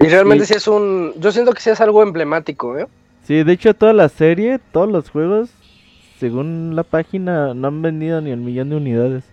Y 0.00 0.06
realmente 0.06 0.46
sí 0.46 0.54
es 0.54 0.68
un... 0.68 1.12
Yo 1.18 1.32
siento 1.32 1.52
que 1.52 1.60
sí 1.60 1.70
es 1.70 1.80
algo 1.80 2.02
emblemático, 2.02 2.78
¿eh? 2.78 2.86
Sí, 3.24 3.42
de 3.42 3.52
hecho 3.52 3.74
toda 3.74 3.92
la 3.92 4.08
serie, 4.08 4.60
todos 4.72 4.90
los 4.90 5.10
juegos, 5.10 5.50
según 6.18 6.74
la 6.76 6.84
página, 6.84 7.52
no 7.52 7.68
han 7.68 7.82
vendido 7.82 8.20
ni 8.20 8.30
el 8.30 8.38
millón 8.38 8.70
de 8.70 8.76
unidades. 8.76 9.24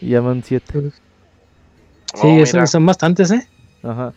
Y 0.00 0.10
llaman 0.10 0.42
siete. 0.44 0.92
Sí, 2.14 2.42
oh, 2.42 2.66
son 2.66 2.86
bastantes, 2.86 3.30
¿eh? 3.32 3.46
Ajá. 3.82 4.12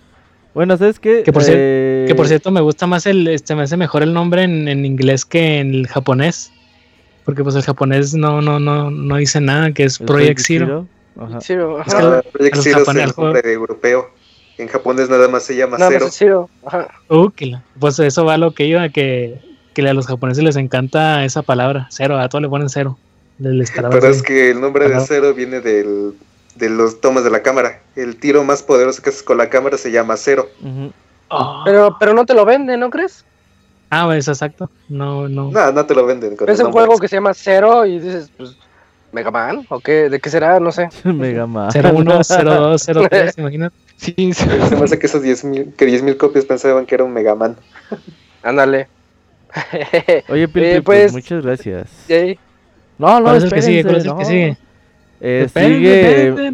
Bueno, 0.53 0.77
¿sabes 0.77 0.99
qué? 0.99 1.23
Que 1.23 1.33
por, 1.33 1.43
que 1.43 2.13
por 2.15 2.25
eh, 2.25 2.29
cierto 2.29 2.51
me 2.51 2.61
gusta 2.61 2.85
más 2.85 3.05
el, 3.05 3.27
este, 3.27 3.55
me 3.55 3.63
hace 3.63 3.77
mejor 3.77 4.03
el 4.03 4.13
nombre 4.13 4.43
en, 4.43 4.67
en, 4.67 4.85
inglés 4.85 5.25
que 5.25 5.59
en 5.59 5.73
el 5.73 5.87
japonés. 5.87 6.51
Porque 7.25 7.43
pues 7.43 7.55
el 7.55 7.63
japonés 7.63 8.13
no, 8.13 8.41
no, 8.41 8.59
no, 8.59 8.91
no 8.91 9.15
dice 9.17 9.41
nada, 9.41 9.71
que 9.71 9.83
es 9.83 9.99
Project, 9.99 10.39
Zero. 10.39 10.87
Ajá. 11.17 11.39
Zero, 11.41 11.81
Es 11.81 11.93
que 11.93 12.01
ah, 12.01 12.23
Project 12.31 12.57
Zero 12.57 12.81
es 12.81 12.87
el 12.87 13.13
nombre 13.15 13.53
europeo. 13.53 14.09
En 14.57 14.67
japonés 14.67 15.09
nada 15.09 15.27
más 15.29 15.43
se 15.43 15.55
llama 15.55 15.77
Zero. 15.77 16.07
Zero. 16.09 16.49
Ajá. 16.65 16.89
Uh, 17.09 17.29
pues 17.79 17.99
eso 17.99 18.25
va 18.25 18.33
a 18.33 18.37
lo 18.37 18.53
que 18.53 18.65
iba, 18.65 18.89
que, 18.89 19.39
que 19.73 19.87
a 19.87 19.93
los 19.93 20.07
japoneses 20.07 20.43
les 20.43 20.57
encanta 20.57 21.23
esa 21.23 21.41
palabra, 21.41 21.87
cero, 21.91 22.19
a 22.19 22.27
todos 22.27 22.41
le 22.41 22.49
ponen 22.49 22.69
cero. 22.69 22.97
Pero 23.41 24.07
es 24.07 24.21
que 24.21 24.51
el 24.51 24.59
nombre 24.59 24.89
de 24.89 24.99
cero 24.99 25.33
viene 25.33 25.61
del 25.61 26.13
de 26.55 26.69
los 26.69 26.99
tomas 26.99 27.23
de 27.23 27.29
la 27.29 27.41
cámara. 27.41 27.81
El 27.95 28.17
tiro 28.17 28.43
más 28.43 28.61
poderoso 28.61 29.01
que 29.01 29.09
haces 29.09 29.23
con 29.23 29.37
la 29.37 29.49
cámara 29.49 29.77
se 29.77 29.91
llama 29.91 30.17
cero. 30.17 30.49
Ah. 31.29 31.61
Pero, 31.65 31.95
pero 31.99 32.13
no 32.13 32.25
te 32.25 32.33
lo 32.33 32.43
venden, 32.43 32.81
¿no 32.81 32.89
crees? 32.89 33.23
Ah, 33.89 34.05
pues 34.05 34.27
exacto. 34.27 34.69
No, 34.87 35.27
no. 35.27 35.51
No, 35.51 35.71
no 35.71 35.85
te 35.85 35.95
lo 35.95 36.05
venden. 36.05 36.35
es 36.47 36.59
un 36.59 36.71
juego 36.71 36.97
que 36.97 37.07
se 37.07 37.15
llama 37.15 37.33
Cero 37.33 37.85
y 37.85 37.99
dices, 37.99 38.29
pues, 38.37 38.55
¿Mega 39.11 39.31
Man? 39.31 39.65
¿O 39.69 39.79
qué? 39.79 40.09
¿De 40.09 40.19
qué 40.19 40.29
será? 40.29 40.59
No 40.59 40.71
sé. 40.71 40.89
Mega 41.03 41.47
Man. 41.47 41.69
01, 41.73 42.21
02, 42.23 42.85
03, 43.09 43.37
imagínate. 43.37 43.75
Sí, 43.97 44.33
Se 44.33 44.45
me 44.47 44.83
hace 44.83 44.99
que 44.99 45.07
esos 45.07 45.23
10.000 45.23 45.75
que 45.75 45.85
10 45.85 46.15
copias 46.15 46.45
pensaban 46.45 46.85
que 46.85 46.95
era 46.95 47.03
un 47.03 47.13
Mega 47.13 47.35
Man. 47.35 47.57
Ándale. 48.43 48.87
Oye, 50.29 50.47
Pil, 50.47 50.63
eh, 50.63 50.81
pues, 50.81 51.11
pues, 51.11 51.13
muchas 51.13 51.43
gracias. 51.43 51.89
No, 52.97 53.19
no, 53.19 53.33
es 53.33 53.51
que 53.51 53.61
sigue? 53.61 53.83
¿Cuál 53.83 53.95
es 53.95 54.05
el 54.05 54.17
que 54.17 54.25
sigue? 54.25 54.57
Eh, 55.21 55.47
sigue, 55.53 56.53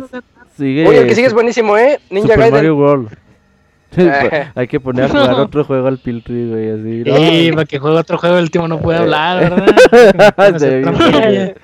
sigue. 0.58 0.88
Oye, 0.88 0.98
el 1.00 1.08
que 1.08 1.16
sigue 1.16 1.28
es 1.28 1.34
buenísimo, 1.34 1.78
¿eh? 1.78 2.00
Ninja 2.10 2.30
Super 2.30 2.40
Gaiden. 2.40 2.54
Mario 2.54 2.78
World. 2.78 3.18
Hay 4.56 4.68
que 4.68 4.80
poner 4.80 5.06
a 5.06 5.10
jugar 5.10 5.34
otro 5.36 5.64
juego 5.64 5.88
al 5.88 5.98
Piltry, 5.98 6.50
güey, 6.50 6.70
así. 6.72 7.04
Sí, 7.04 7.52
para 7.52 7.66
que 7.66 7.80
juegue 7.80 7.98
otro 7.98 8.18
juego 8.18 8.38
el 8.38 8.50
tío 8.50 8.68
no 8.68 8.80
puede 8.80 9.00
hablar, 9.00 9.50
¿verdad? 10.18 11.56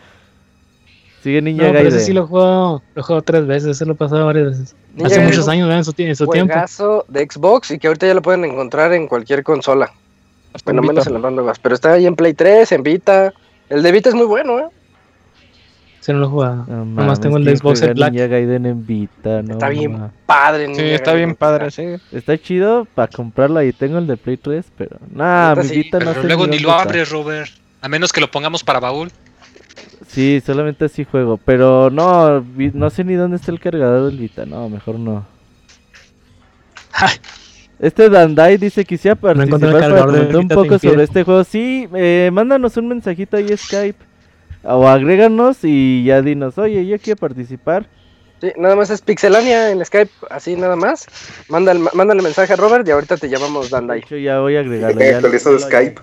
Sigue 1.21 1.41
Ninja 1.41 1.63
no, 1.63 1.73
Gaiden. 1.73 1.83
Pero 1.83 1.95
ese 1.95 2.05
sí 2.05 2.13
lo 2.13 2.27
juego, 2.27 2.81
lo 2.95 3.03
juego 3.03 3.21
tres 3.21 3.45
veces, 3.45 3.77
se 3.77 3.85
lo 3.85 3.93
he 3.93 3.95
pasado 3.95 4.25
varias 4.25 4.47
veces. 4.47 4.75
Hace 5.03 5.19
muchos 5.19 5.47
años, 5.47 5.67
¿verdad? 5.67 5.79
En 5.79 5.85
su, 5.85 5.93
en 5.97 6.15
su 6.15 6.27
tiempo. 6.27 6.53
de 7.07 7.27
Xbox 7.29 7.71
y 7.71 7.79
que 7.79 7.87
ahorita 7.87 8.07
ya 8.07 8.13
lo 8.13 8.21
pueden 8.21 8.43
encontrar 8.45 8.91
en 8.93 9.07
cualquier 9.07 9.43
consola. 9.43 9.91
Bueno, 10.65 10.81
menos 10.81 11.07
en 11.07 11.45
las 11.45 11.59
pero 11.59 11.75
está 11.75 11.93
ahí 11.93 12.05
en 12.05 12.15
Play 12.15 12.33
3, 12.33 12.71
en 12.73 12.83
Vita. 12.83 13.33
El 13.69 13.83
de 13.83 13.91
Vita 13.91 14.09
es 14.09 14.15
muy 14.15 14.25
bueno, 14.25 14.59
¿eh? 14.59 14.65
Si 16.01 16.11
no 16.11 16.17
lo 16.17 16.25
he 16.25 16.29
jugado. 16.29 16.65
No, 16.67 16.83
Nomás 16.83 17.19
tengo 17.19 17.37
el 17.37 17.45
de 17.45 17.55
Xbox 17.55 17.83
el 17.83 17.93
Black. 17.93 18.13
Gaiden 18.13 18.65
en 18.65 18.85
Vita, 18.85 19.43
no, 19.43 19.53
está 19.53 19.69
bien 19.69 20.11
padre. 20.25 20.73
Sí, 20.75 20.81
está 20.81 21.13
bien 21.13 21.35
padre, 21.35 21.69
sí. 21.69 21.83
Está 22.11 22.37
chido 22.37 22.85
para 22.95 23.07
comprarlo 23.07 23.61
y 23.61 23.71
tengo 23.71 23.99
el 23.99 24.07
de 24.07 24.17
Play 24.17 24.37
3, 24.37 24.65
pero 24.75 24.97
nah, 25.13 25.55
mi 25.55 25.69
Vita 25.69 25.99
no 25.99 26.11
Pero 26.11 26.23
luego 26.23 26.47
ni 26.47 26.59
lo 26.59 26.71
abres, 26.71 27.09
Robert. 27.11 27.49
A 27.81 27.87
menos 27.87 28.11
que 28.11 28.19
lo 28.19 28.29
pongamos 28.29 28.63
para 28.63 28.79
baúl. 28.79 29.11
Sí, 30.07 30.41
solamente 30.45 30.85
así 30.85 31.03
juego. 31.03 31.37
Pero 31.37 31.89
no, 31.89 32.43
no 32.73 32.89
sé 32.89 33.03
ni 33.03 33.15
dónde 33.15 33.37
está 33.37 33.51
el 33.51 33.59
cargador 33.59 34.09
del 34.09 34.19
Vita. 34.19 34.45
No, 34.45 34.69
mejor 34.69 34.99
no. 34.99 35.25
Este 37.79 38.09
Dandai 38.09 38.57
dice 38.57 38.83
que 38.83 38.89
quisiera 38.89 39.15
participar 39.15 39.71
para 39.71 40.05
comentar 40.05 40.37
un 40.37 40.47
poco 40.47 40.77
sobre 40.77 41.03
este 41.03 41.23
juego. 41.23 41.43
Sí, 41.43 41.89
eh, 41.95 42.29
mándanos 42.31 42.77
un 42.77 42.87
mensajito 42.87 43.37
ahí 43.37 43.57
Skype. 43.57 44.11
O 44.63 44.87
agréganos 44.87 45.57
y 45.63 46.03
ya 46.03 46.21
dinos, 46.21 46.59
oye, 46.59 46.85
yo 46.85 46.99
quiero 46.99 47.19
participar. 47.19 47.87
Sí, 48.39 48.51
nada 48.57 48.75
más 48.75 48.91
es 48.91 49.01
Pixelania 49.01 49.71
en 49.71 49.83
Skype, 49.83 50.11
así 50.29 50.55
nada 50.55 50.75
más. 50.75 51.07
Manda 51.47 51.73
mándale 51.93 52.21
mensaje 52.21 52.53
a 52.53 52.55
Robert 52.55 52.87
y 52.87 52.91
ahorita 52.91 53.17
te 53.17 53.29
llamamos 53.29 53.71
Dandai. 53.71 54.03
Yo 54.09 54.17
ya 54.17 54.39
voy 54.39 54.55
a 54.57 54.59
agregarlo. 54.59 54.99
Ya 54.99 55.15
actualizado 55.15 55.57
Skype. 55.57 56.01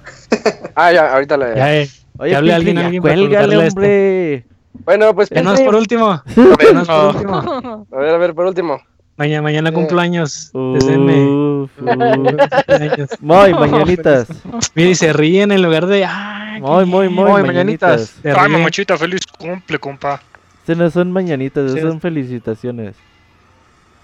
ah, 0.75 0.93
ya, 0.93 1.13
ahorita 1.13 1.37
le. 1.37 1.55
Ya, 1.55 1.75
eh. 1.77 1.89
Oye, 2.19 2.35
hable 2.35 2.53
alguien, 2.53 2.79
alguien 2.79 3.01
cuélgale, 3.01 3.57
hombre. 3.57 4.45
Bueno, 4.85 5.15
pues. 5.15 5.31
No 5.31 5.53
es 5.53 5.61
por 5.61 5.75
último. 5.75 6.23
no 6.37 6.53
es 6.53 6.89
por 6.89 7.15
último. 7.15 7.87
A 7.91 7.97
ver, 7.97 8.15
a 8.15 8.19
ver, 8.19 8.35
por 8.35 8.47
último. 8.47 8.81
Mañana, 9.17 9.43
mañana 9.43 9.73
cumpleaños. 9.73 10.51
Uf, 10.53 11.71
Muy, 13.21 13.55
mañanitas. 13.55 14.29
Mira, 14.75 14.91
y 14.91 14.95
se 14.95 15.13
ríen 15.13 15.51
en 15.51 15.63
lugar 15.63 15.87
de. 15.87 16.05
¡Ay! 16.05 16.61
Muy, 16.61 16.85
muy, 16.87 17.09
muy, 17.09 17.43
mañanitas. 17.43 18.15
Ay, 18.25 18.49
mamachita, 18.49 18.97
feliz 18.97 19.23
cumple, 19.27 19.79
compa. 19.79 20.21
Este 20.61 20.77
no 20.77 20.91
son 20.91 21.11
mañanitas, 21.11 21.73
son 21.81 22.01
felicitaciones. 22.01 22.95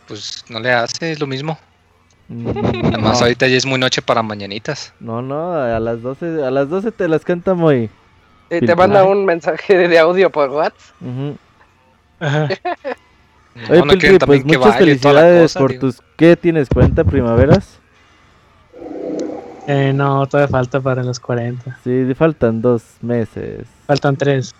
Pues 0.08 0.44
no 0.48 0.60
le 0.60 0.72
hace, 0.72 1.12
es 1.12 1.20
lo 1.20 1.26
mismo. 1.26 1.58
Mm, 2.28 2.48
Además, 2.86 3.20
ahorita 3.20 3.46
ya 3.48 3.56
es 3.56 3.66
muy 3.66 3.78
noche 3.78 4.00
para 4.02 4.22
mañanitas. 4.22 4.92
No, 4.98 5.20
no, 5.20 5.52
a 5.52 5.78
las 5.78 6.00
12, 6.00 6.42
a 6.44 6.50
las 6.50 6.68
12 6.68 6.90
te 6.92 7.06
las 7.08 7.24
canta 7.24 7.54
muy. 7.54 7.90
Te 8.60 8.76
manda 8.76 9.04
un 9.04 9.24
mensaje 9.24 9.88
de 9.88 9.98
audio 9.98 10.30
por 10.30 10.50
WhatsApp. 10.50 10.74
Ajá. 12.20 12.48
Oye, 13.70 14.18
pues 14.18 14.44
muchas 14.44 14.78
felicidades 14.78 15.54
por 15.54 15.78
tus... 15.78 16.02
¿Qué 16.16 16.36
tienes? 16.36 16.68
¿40 16.68 17.04
primaveras? 17.04 17.78
Eh, 19.66 19.92
no, 19.94 20.26
todavía 20.26 20.48
falta 20.48 20.80
para 20.80 21.02
los 21.02 21.20
40. 21.20 21.78
Sí, 21.84 22.12
faltan 22.14 22.60
dos 22.60 22.82
meses. 23.00 23.66
Faltan 23.86 24.16
tres. 24.16 24.54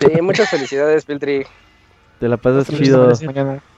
Sí, 0.00 0.20
muchas 0.20 0.50
felicidades, 0.50 1.04
Piltri. 1.04 1.46
Te 2.20 2.28
la 2.28 2.36
pasas 2.36 2.68
chido. 2.68 3.12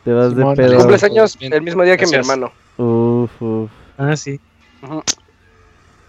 Te 0.05 0.13
vas 0.13 0.35
de 0.35 0.45
pedo. 0.57 0.79
Cumples 0.79 1.05
años 1.05 1.39
el 1.41 1.63
mismo 1.63 1.83
día 1.83 1.97
que 1.97 2.07
mi 2.07 2.15
hermano. 2.15 2.53
Uf, 2.77 3.31
uf. 3.41 3.71
Ah, 3.97 4.17
sí. 4.17 4.41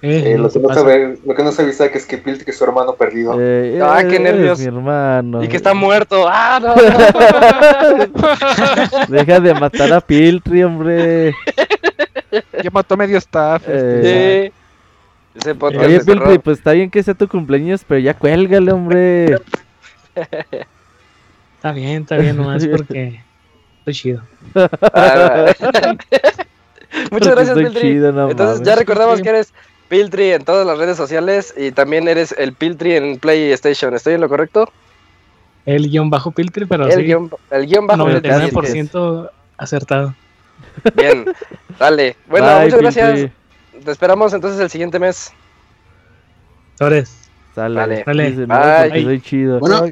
Eh, 0.01 0.33
eh, 0.33 0.37
lo, 0.37 0.49
que 0.49 0.59
no 0.59 0.73
sabe, 0.73 1.17
lo 1.25 1.33
que 1.33 1.43
no 1.43 1.51
sabe 1.51 1.71
Isaac 1.71 1.95
es 1.95 2.05
que 2.05 2.17
Piltri 2.17 2.51
es 2.51 2.57
su 2.57 2.63
hermano 2.63 2.95
perdido. 2.95 3.35
Eh, 3.39 3.79
ah, 3.81 4.03
qué 4.07 4.19
nervios. 4.19 4.59
Mi 4.59 4.65
hermano. 4.65 5.43
Y 5.43 5.47
que 5.47 5.55
está 5.55 5.73
muerto. 5.73 6.27
Ah, 6.29 6.59
no. 6.61 6.75
Deja 9.07 9.39
de 9.39 9.53
matar 9.55 9.93
a 9.93 10.01
Piltri, 10.01 10.63
hombre. 10.63 11.33
Ya 12.61 12.69
mató 12.71 12.97
medio 12.97 13.17
staff. 13.17 13.63
Eh, 13.67 14.51
sí. 14.53 15.39
Ese 15.39 15.55
Oye, 15.59 15.99
Piltri, 16.01 16.37
pues 16.39 16.59
está 16.59 16.73
bien 16.73 16.89
que 16.89 17.01
sea 17.01 17.13
tu 17.13 17.27
cumpleaños, 17.27 17.83
pero 17.87 17.99
ya 17.99 18.13
cuélgale, 18.13 18.71
hombre. 18.71 19.37
está 21.55 21.71
bien, 21.73 22.03
está 22.03 22.17
bien, 22.17 22.37
nomás 22.37 22.65
porque 22.77 23.21
estoy 23.79 23.93
chido. 23.93 24.21
Muchas 27.11 27.35
gracias, 27.35 27.57
Piltri. 27.57 27.97
Entonces 27.97 28.65
ya 28.65 28.75
recordamos 28.75 29.21
que 29.21 29.29
eres 29.29 29.53
Piltry 29.87 30.31
en 30.31 30.43
todas 30.43 30.65
las 30.65 30.77
redes 30.77 30.97
sociales 30.97 31.53
y 31.55 31.71
también 31.71 32.07
eres 32.07 32.33
el 32.37 32.53
Piltry 32.53 32.95
en 32.95 33.19
PlayStation. 33.19 33.93
¿Estoy 33.93 34.13
en 34.13 34.21
lo 34.21 34.29
correcto? 34.29 34.71
El 35.65 35.89
guion 35.89 36.09
bajo 36.09 36.31
Piltry, 36.31 36.65
pero 36.65 36.85
el 36.85 36.93
sí. 36.93 37.03
Guión, 37.03 37.31
el 37.51 37.65
guion 37.65 37.87
bajo 37.87 38.07
99% 38.07 39.29
acertado. 39.57 40.15
Bien, 40.95 41.25
dale. 41.79 42.15
Bueno, 42.27 42.61
muchas 42.61 42.81
gracias. 42.81 43.31
Te 43.83 43.91
esperamos 43.91 44.33
entonces 44.33 44.59
el 44.59 44.69
siguiente 44.69 44.99
mes. 44.99 45.31
Flores. 46.77 47.29
Dale. 47.55 48.03
Dale. 48.05 48.45
Bye. 48.45 49.03
Soy 49.03 49.21
chido. 49.21 49.59
Bueno. 49.59 49.87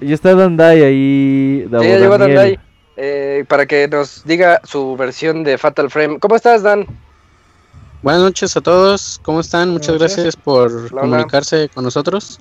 Y 0.00 0.12
está 0.12 0.34
Dandai 0.34 0.82
ahí. 0.82 1.64
Sí, 1.64 1.88
ya 1.88 1.98
llegó 1.98 2.16
Dandai. 2.16 2.58
Eh, 2.96 3.44
para 3.48 3.66
que 3.66 3.88
nos 3.88 4.24
diga 4.24 4.60
su 4.64 4.96
versión 4.96 5.42
de 5.44 5.58
Fatal 5.58 5.90
Frame. 5.90 6.18
¿Cómo 6.18 6.36
estás, 6.36 6.62
Dan? 6.62 6.86
Buenas 8.02 8.22
noches 8.22 8.56
a 8.56 8.62
todos, 8.62 9.20
¿cómo 9.22 9.40
están? 9.40 9.68
Muchas 9.68 9.98
gracias 9.98 10.34
por 10.34 10.90
comunicarse 10.90 11.68
con 11.68 11.84
nosotros. 11.84 12.40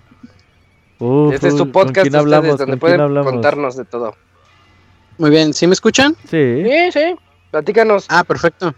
este 1.34 1.50
es 1.50 1.56
tu 1.58 1.70
podcast 1.70 2.16
hablamos, 2.16 2.58
donde 2.58 2.78
pueden 2.78 3.14
contarnos 3.24 3.76
de 3.76 3.84
todo. 3.84 4.16
Muy 5.18 5.30
bien, 5.30 5.54
¿sí 5.54 5.68
me 5.68 5.74
escuchan? 5.74 6.16
Sí. 6.30 6.64
Sí, 6.64 6.92
sí, 6.94 7.16
platícanos. 7.52 8.06
Ah, 8.08 8.24
perfecto. 8.24 8.74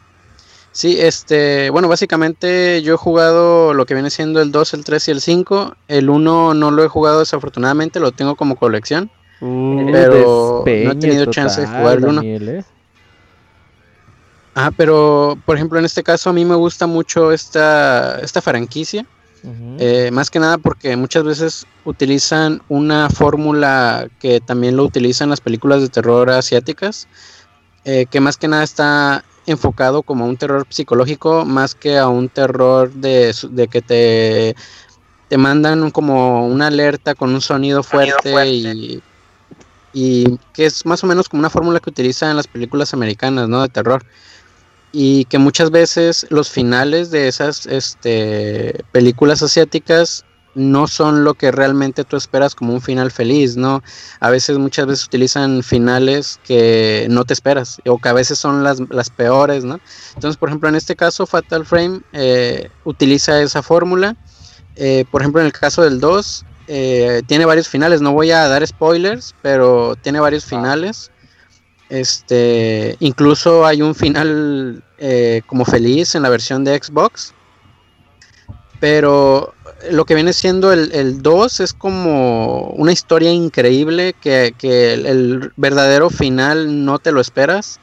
Sí, 0.72 1.00
este, 1.00 1.70
bueno, 1.70 1.88
básicamente 1.88 2.82
yo 2.82 2.96
he 2.96 2.98
jugado 2.98 3.76
lo 3.76 3.86
que 3.86 3.94
viene 3.94 4.10
siendo 4.10 4.42
el 4.42 4.52
2, 4.52 4.74
el 4.74 4.84
3 4.84 5.08
y 5.08 5.12
el 5.12 5.22
5. 5.22 5.76
El 5.88 6.10
1 6.10 6.54
no 6.56 6.72
lo 6.72 6.84
he 6.84 6.88
jugado 6.88 7.20
desafortunadamente, 7.20 8.00
lo 8.00 8.12
tengo 8.12 8.36
como 8.36 8.56
colección. 8.56 9.12
Uh, 9.40 9.92
pero 9.92 10.64
no 10.66 10.92
he 10.92 10.96
tenido 10.96 11.26
chance 11.26 11.62
de 11.62 11.68
jugar 11.68 12.00
el 12.00 12.06
1. 12.06 12.22
¿eh? 12.24 12.64
Ah, 14.54 14.72
pero 14.76 15.38
por 15.46 15.56
ejemplo 15.56 15.80
en 15.80 15.86
este 15.86 16.04
caso 16.04 16.30
a 16.30 16.34
mí 16.34 16.44
me 16.44 16.56
gusta 16.56 16.88
mucho 16.88 17.32
esta, 17.32 18.20
esta 18.20 18.42
franquicia. 18.42 19.06
Eh, 19.80 20.12
más 20.12 20.30
que 20.30 20.38
nada 20.38 20.60
porque 20.60 20.96
muchas 20.96 21.24
veces 21.24 21.66
utilizan 21.84 22.62
una 22.70 23.10
fórmula 23.10 24.08
que 24.20 24.40
también 24.40 24.78
lo 24.78 24.84
utilizan 24.84 25.32
las 25.32 25.42
películas 25.42 25.82
de 25.82 25.90
terror 25.90 26.30
asiáticas, 26.30 27.08
eh, 27.84 28.06
que 28.06 28.20
más 28.20 28.38
que 28.38 28.48
nada 28.48 28.62
está 28.62 29.24
enfocado 29.48 30.04
como 30.04 30.26
a 30.26 30.28
un 30.28 30.38
terror 30.38 30.68
psicológico 30.70 31.44
más 31.44 31.74
que 31.74 31.98
a 31.98 32.08
un 32.08 32.30
terror 32.30 32.92
de, 32.94 33.34
que 33.72 33.82
te, 33.82 34.56
te 35.28 35.38
mandan 35.38 35.90
como 35.90 36.46
una 36.46 36.68
alerta 36.68 37.16
con 37.16 37.34
un 37.34 37.42
sonido 37.42 37.82
fuerte, 37.82 38.48
Y, 38.48 39.02
y 39.92 40.38
que 40.54 40.68
es 40.68 40.86
más 40.86 41.04
o 41.04 41.08
menos 41.08 41.28
como 41.28 41.40
una 41.40 41.50
fórmula 41.50 41.80
que 41.80 41.90
utilizan 41.90 42.30
en 42.30 42.38
las 42.38 42.48
películas 42.48 42.94
americanas, 42.94 43.50
¿no? 43.50 43.64
De 43.64 43.70
terror 43.70 44.06
y 44.92 45.26
que 45.26 45.38
muchas 45.38 45.72
veces 45.72 46.26
los 46.30 46.50
finales 46.50 47.12
de 47.12 47.28
esas 47.28 47.66
este, 47.66 48.84
películas 48.92 49.42
asiáticas 49.42 50.26
no 50.54 50.88
son 50.88 51.24
lo 51.24 51.36
que 51.36 51.52
realmente 51.52 52.04
tú 52.04 52.18
esperas 52.18 52.56
como 52.56 52.74
un 52.74 52.82
final 52.82 53.12
feliz, 53.12 53.56
¿no? 53.56 53.82
A 54.20 54.30
veces, 54.30 54.58
muchas 54.58 54.86
veces 54.86 55.06
utilizan 55.06 55.64
finales 55.64 56.40
que 56.44 57.08
no 57.10 57.24
te 57.24 57.34
esperas, 57.34 57.82
o 57.88 57.98
que 58.00 58.10
a 58.10 58.14
veces 58.14 58.38
son 58.38 58.64
las, 58.64 58.82
las 58.90 59.10
peores, 59.10 59.64
¿no? 59.64 59.80
Entonces, 60.16 60.38
por 60.38 60.50
ejemplo, 60.50 60.70
en 60.70 60.76
este 60.76 60.96
caso, 60.96 61.26
Fatal 61.26 61.66
Frame 61.66 62.02
eh, 62.12 62.70
utiliza 62.84 63.42
esa 63.42 63.62
fórmula. 63.62 64.16
Eh, 64.76 65.06
por 65.10 65.22
ejemplo, 65.22 65.42
en 65.42 65.48
el 65.48 65.54
caso 65.54 65.84
del 65.84 66.00
2, 66.00 66.46
eh, 66.68 67.22
tiene 67.28 67.46
varios 67.46 67.68
finales, 67.68 68.02
no 68.02 68.14
voy 68.14 68.32
a 68.32 68.48
dar 68.48 68.66
spoilers, 68.66 69.36
pero 69.42 69.96
tiene 70.02 70.20
varios 70.20 70.46
finales. 70.46 71.11
Este, 71.92 72.96
incluso 73.02 73.66
hay 73.66 73.82
un 73.82 73.94
final 73.94 74.82
eh, 74.98 75.42
como 75.46 75.66
feliz 75.66 76.16
en 76.16 76.24
la 76.24 76.30
versión 76.30 76.64
de 76.64 76.82
Xbox. 76.82 77.34
Pero 78.80 79.54
lo 79.92 80.06
que 80.06 80.16
viene 80.16 80.32
siendo 80.32 80.72
el, 80.72 81.22
2 81.22 81.60
es 81.60 81.74
como 81.74 82.70
una 82.78 82.94
historia 82.94 83.30
increíble 83.30 84.16
que, 84.22 84.56
el, 84.64 85.52
verdadero 85.58 86.10
final 86.10 86.86
no 86.86 86.98
te 86.98 87.12
lo 87.12 87.20
esperas. 87.20 87.82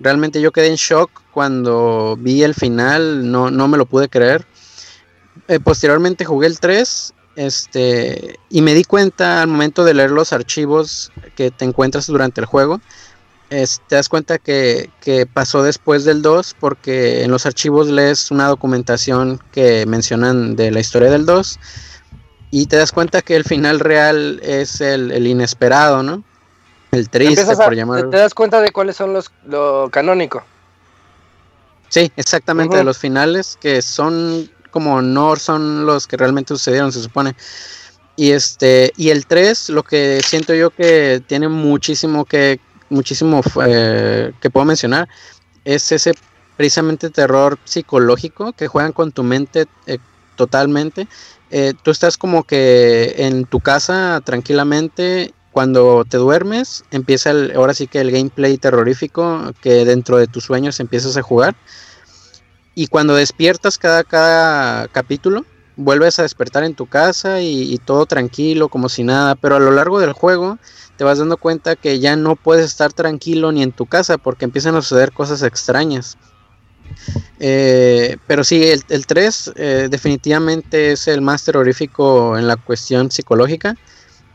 Realmente 0.00 0.42
yo 0.42 0.52
quedé 0.52 0.68
en 0.68 0.76
shock 0.76 1.10
cuando 1.32 2.18
vi 2.20 2.42
el 2.42 2.54
final, 2.54 3.30
no, 3.30 3.50
no 3.50 3.68
me 3.68 3.78
lo 3.78 3.86
pude 3.86 4.10
creer. 4.10 4.46
Eh, 5.48 5.60
posteriormente 5.60 6.26
jugué 6.26 6.46
el 6.46 6.60
3 6.60 7.14
este, 7.36 8.38
y 8.50 8.60
me 8.60 8.74
di 8.74 8.84
cuenta 8.84 9.40
al 9.40 9.48
momento 9.48 9.82
de 9.82 9.94
leer 9.94 10.10
los 10.10 10.34
archivos 10.34 11.10
que 11.34 11.50
te 11.50 11.64
encuentras 11.64 12.06
durante 12.06 12.42
el 12.42 12.46
juego 12.46 12.82
te 13.48 13.94
das 13.94 14.08
cuenta 14.08 14.38
que, 14.38 14.90
pasó 15.32 15.62
después 15.62 16.04
del 16.04 16.22
2 16.22 16.56
porque 16.58 17.22
en 17.22 17.30
los 17.30 17.46
archivos 17.46 17.88
lees 17.88 18.30
una 18.30 18.48
documentación 18.48 19.40
que 19.52 19.86
mencionan 19.86 20.56
de 20.56 20.70
la 20.70 20.80
historia 20.80 21.10
del 21.10 21.26
2 21.26 21.58
y 22.50 22.66
te 22.66 22.76
das 22.76 22.92
cuenta 22.92 23.22
que 23.22 23.36
el 23.36 23.44
final 23.44 23.80
real 23.80 24.40
es 24.42 24.80
el, 24.80 25.26
inesperado, 25.26 26.02
¿no? 26.02 26.24
El 26.92 27.10
triste, 27.10 27.44
por 27.56 27.74
llamarlo. 27.74 28.10
Te 28.10 28.16
das 28.16 28.34
cuenta 28.34 28.60
de 28.60 28.70
cuáles 28.70 28.96
son 28.96 29.12
los 29.12 29.30
lo 29.46 29.90
canónico. 29.90 30.44
Sí, 31.88 32.10
exactamente, 32.16 32.76
de 32.76 32.84
los 32.84 32.98
finales 32.98 33.58
que 33.60 33.82
son 33.82 34.50
como 34.70 35.00
no 35.00 35.36
son 35.36 35.86
los 35.86 36.06
que 36.06 36.16
realmente 36.16 36.48
sucedieron, 36.54 36.92
se 36.92 37.02
supone. 37.02 37.34
Y 38.16 38.32
este, 38.32 38.92
y 38.96 39.10
el 39.10 39.26
3, 39.26 39.70
lo 39.70 39.82
que 39.82 40.20
siento 40.24 40.54
yo 40.54 40.70
que 40.70 41.22
tiene 41.26 41.48
muchísimo 41.48 42.24
que, 42.24 42.60
muchísimo 42.90 43.42
eh, 43.66 44.32
que 44.40 44.50
puedo 44.50 44.64
mencionar 44.64 45.08
es 45.64 45.90
ese 45.92 46.12
precisamente 46.56 47.10
terror 47.10 47.58
psicológico 47.64 48.52
que 48.52 48.68
juegan 48.68 48.92
con 48.92 49.12
tu 49.12 49.22
mente 49.22 49.66
eh, 49.86 49.98
totalmente. 50.36 51.08
Eh, 51.50 51.74
tú 51.82 51.90
estás 51.90 52.16
como 52.16 52.44
que 52.44 53.14
en 53.18 53.44
tu 53.44 53.60
casa 53.60 54.20
tranquilamente. 54.24 55.32
Cuando 55.52 56.04
te 56.04 56.18
duermes, 56.18 56.84
empieza 56.90 57.30
el, 57.30 57.52
ahora 57.56 57.72
sí 57.72 57.86
que 57.86 58.00
el 58.00 58.10
gameplay 58.10 58.58
terrorífico 58.58 59.54
que 59.62 59.86
dentro 59.86 60.18
de 60.18 60.26
tus 60.26 60.44
sueños 60.44 60.80
empiezas 60.80 61.16
a 61.16 61.22
jugar. 61.22 61.56
Y 62.74 62.88
cuando 62.88 63.14
despiertas 63.14 63.78
cada, 63.78 64.04
cada 64.04 64.86
capítulo, 64.88 65.46
vuelves 65.76 66.18
a 66.18 66.24
despertar 66.24 66.64
en 66.64 66.74
tu 66.74 66.86
casa 66.86 67.40
y, 67.40 67.78
todo 67.78 68.04
tranquilo, 68.04 68.68
como 68.68 68.90
si 68.90 69.02
nada. 69.02 69.34
Pero 69.34 69.56
a 69.56 69.60
lo 69.60 69.70
largo 69.70 69.98
del 69.98 70.12
juego 70.12 70.58
te 70.96 71.04
vas 71.04 71.18
dando 71.18 71.36
cuenta 71.36 71.76
que 71.76 71.98
ya 72.00 72.16
no 72.16 72.36
puedes 72.36 72.66
estar 72.66 72.92
tranquilo 72.92 73.52
ni 73.52 73.62
en 73.62 73.72
tu 73.72 73.86
casa 73.86 74.18
porque 74.18 74.44
empiezan 74.44 74.76
a 74.76 74.82
suceder 74.82 75.12
cosas 75.12 75.42
extrañas. 75.42 76.16
Eh, 77.38 78.16
pero 78.26 78.44
sí, 78.44 78.62
el, 78.64 79.06
3 79.06 79.52
eh, 79.56 79.88
definitivamente 79.90 80.92
es 80.92 81.08
el 81.08 81.20
más 81.20 81.44
terrorífico 81.44 82.38
en 82.38 82.46
la 82.46 82.56
cuestión 82.56 83.10
psicológica. 83.10 83.76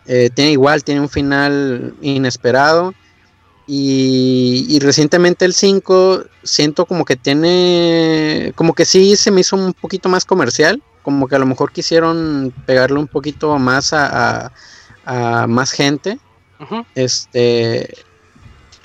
Eh, 0.05 0.30
tiene 0.34 0.51
igual, 0.51 0.84
tiene 0.84 1.01
un 1.01 1.09
final 1.09 1.95
inesperado. 2.01 2.93
Y, 3.68 4.80
recientemente 4.82 5.45
el 5.45 5.53
5 5.53 6.26
siento 6.43 6.86
como 6.86 7.05
que 7.05 7.16
tiene, 7.16 8.51
como 8.55 8.74
que 8.74 8.84
sí 8.84 9.16
se 9.16 9.32
me 9.32 9.41
hizo 9.41 9.55
un 9.55 9.74
poquito 9.74 10.09
más 10.09 10.26
comercial, 10.26 10.84
como 11.03 11.28
que 11.28 11.36
a 11.36 11.39
lo 11.39 11.45
mejor 11.45 11.72
quisieron 11.72 12.53
pegarle 12.66 12.99
un 12.99 13.07
poquito 13.07 13.57
más 13.59 13.93
a 13.93 14.51
más 15.47 15.72
gente. 15.72 16.20
Este, 16.95 17.93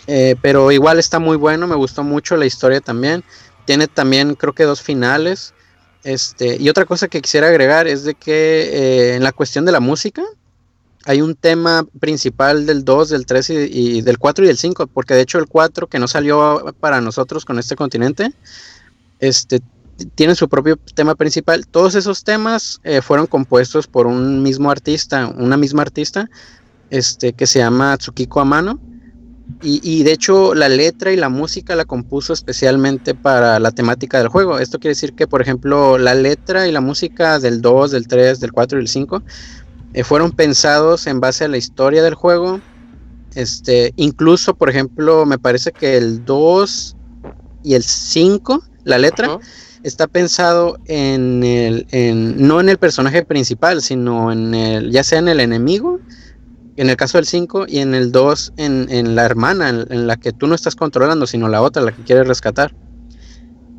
eh, 0.06 0.36
pero 0.40 0.72
igual 0.72 0.98
está 0.98 1.18
muy 1.18 1.36
bueno, 1.36 1.66
me 1.66 1.74
gustó 1.74 2.02
mucho 2.02 2.36
la 2.36 2.46
historia 2.46 2.80
también. 2.80 3.24
Tiene 3.64 3.86
también 3.86 4.34
creo 4.34 4.52
que 4.52 4.64
dos 4.64 4.82
finales. 4.82 5.52
Este, 6.04 6.56
y 6.60 6.68
otra 6.68 6.84
cosa 6.84 7.08
que 7.08 7.20
quisiera 7.20 7.48
agregar 7.48 7.88
es 7.88 8.04
de 8.04 8.14
que 8.14 8.32
eh, 8.32 9.14
en 9.16 9.24
la 9.24 9.32
cuestión 9.32 9.64
de 9.64 9.72
la 9.72 9.80
música 9.80 10.22
hay 11.04 11.20
un 11.20 11.34
tema 11.34 11.86
principal 12.00 12.66
del 12.66 12.84
2, 12.84 13.10
del 13.10 13.26
3 13.26 13.50
y, 13.50 14.02
del 14.02 14.18
4 14.18 14.44
y 14.44 14.48
del 14.48 14.56
5, 14.56 14.88
porque 14.88 15.14
de 15.14 15.20
hecho 15.22 15.38
el 15.38 15.46
4 15.46 15.86
que 15.86 16.00
no 16.00 16.08
salió 16.08 16.74
para 16.80 17.00
nosotros 17.00 17.44
con 17.44 17.60
este 17.60 17.76
continente, 17.76 18.32
este, 19.20 19.60
tiene 20.16 20.34
su 20.34 20.48
propio 20.48 20.76
tema 20.94 21.14
principal. 21.14 21.66
Todos 21.66 21.94
esos 21.94 22.24
temas 22.24 22.80
eh, 22.82 23.02
fueron 23.02 23.26
compuestos 23.26 23.86
por 23.86 24.06
un 24.06 24.42
mismo 24.42 24.70
artista, 24.70 25.28
una 25.28 25.56
misma 25.56 25.82
artista, 25.82 26.28
este, 26.90 27.32
que 27.32 27.46
se 27.46 27.58
llama 27.60 27.96
Tsukiko 27.96 28.40
Amano. 28.40 28.80
Y, 29.62 29.80
y, 29.82 30.02
de 30.02 30.12
hecho 30.12 30.54
la 30.54 30.68
letra 30.68 31.12
y 31.12 31.16
la 31.16 31.28
música 31.28 31.76
la 31.76 31.84
compuso 31.84 32.32
especialmente 32.32 33.14
para 33.14 33.58
la 33.58 33.70
temática 33.70 34.18
del 34.18 34.28
juego. 34.28 34.58
Esto 34.58 34.78
quiere 34.78 34.90
decir 34.90 35.14
que, 35.14 35.26
por 35.26 35.40
ejemplo, 35.40 35.98
la 35.98 36.14
letra 36.14 36.66
y 36.66 36.72
la 36.72 36.80
música 36.80 37.38
del 37.38 37.62
2, 37.62 37.92
del 37.92 38.08
3, 38.08 38.40
del 38.40 38.52
4 38.52 38.78
y 38.78 38.80
del 38.80 38.88
5 38.88 39.22
eh, 39.94 40.04
fueron 40.04 40.32
pensados 40.32 41.06
en 41.06 41.20
base 41.20 41.44
a 41.44 41.48
la 41.48 41.56
historia 41.56 42.02
del 42.02 42.14
juego. 42.14 42.60
Este, 43.34 43.92
incluso, 43.96 44.54
por 44.54 44.68
ejemplo, 44.68 45.24
me 45.26 45.38
parece 45.38 45.72
que 45.72 45.96
el 45.96 46.24
2 46.24 46.96
y 47.62 47.74
el 47.74 47.82
5, 47.82 48.62
la 48.84 48.98
letra, 48.98 49.38
está 49.82 50.06
pensado 50.06 50.78
en 50.86 51.44
el, 51.44 51.86
en, 51.92 52.46
no 52.46 52.60
en 52.60 52.68
el 52.68 52.78
personaje 52.78 53.24
principal, 53.24 53.82
sino 53.82 54.32
en 54.32 54.54
el, 54.54 54.90
ya 54.90 55.04
sea 55.04 55.20
en 55.20 55.28
el 55.28 55.40
enemigo 55.40 56.00
en 56.76 56.90
el 56.90 56.96
caso 56.96 57.18
del 57.18 57.26
5 57.26 57.66
y 57.68 57.78
en 57.78 57.94
el 57.94 58.12
2 58.12 58.52
en, 58.56 59.14
la 59.14 59.24
hermana, 59.24 59.70
en, 59.70 60.06
la 60.06 60.16
que 60.16 60.32
tú 60.32 60.46
no 60.46 60.54
estás 60.54 60.76
controlando, 60.76 61.26
sino 61.26 61.48
la 61.48 61.62
otra, 61.62 61.82
la 61.82 61.92
que 61.92 62.02
quieres 62.02 62.28
rescatar. 62.28 62.74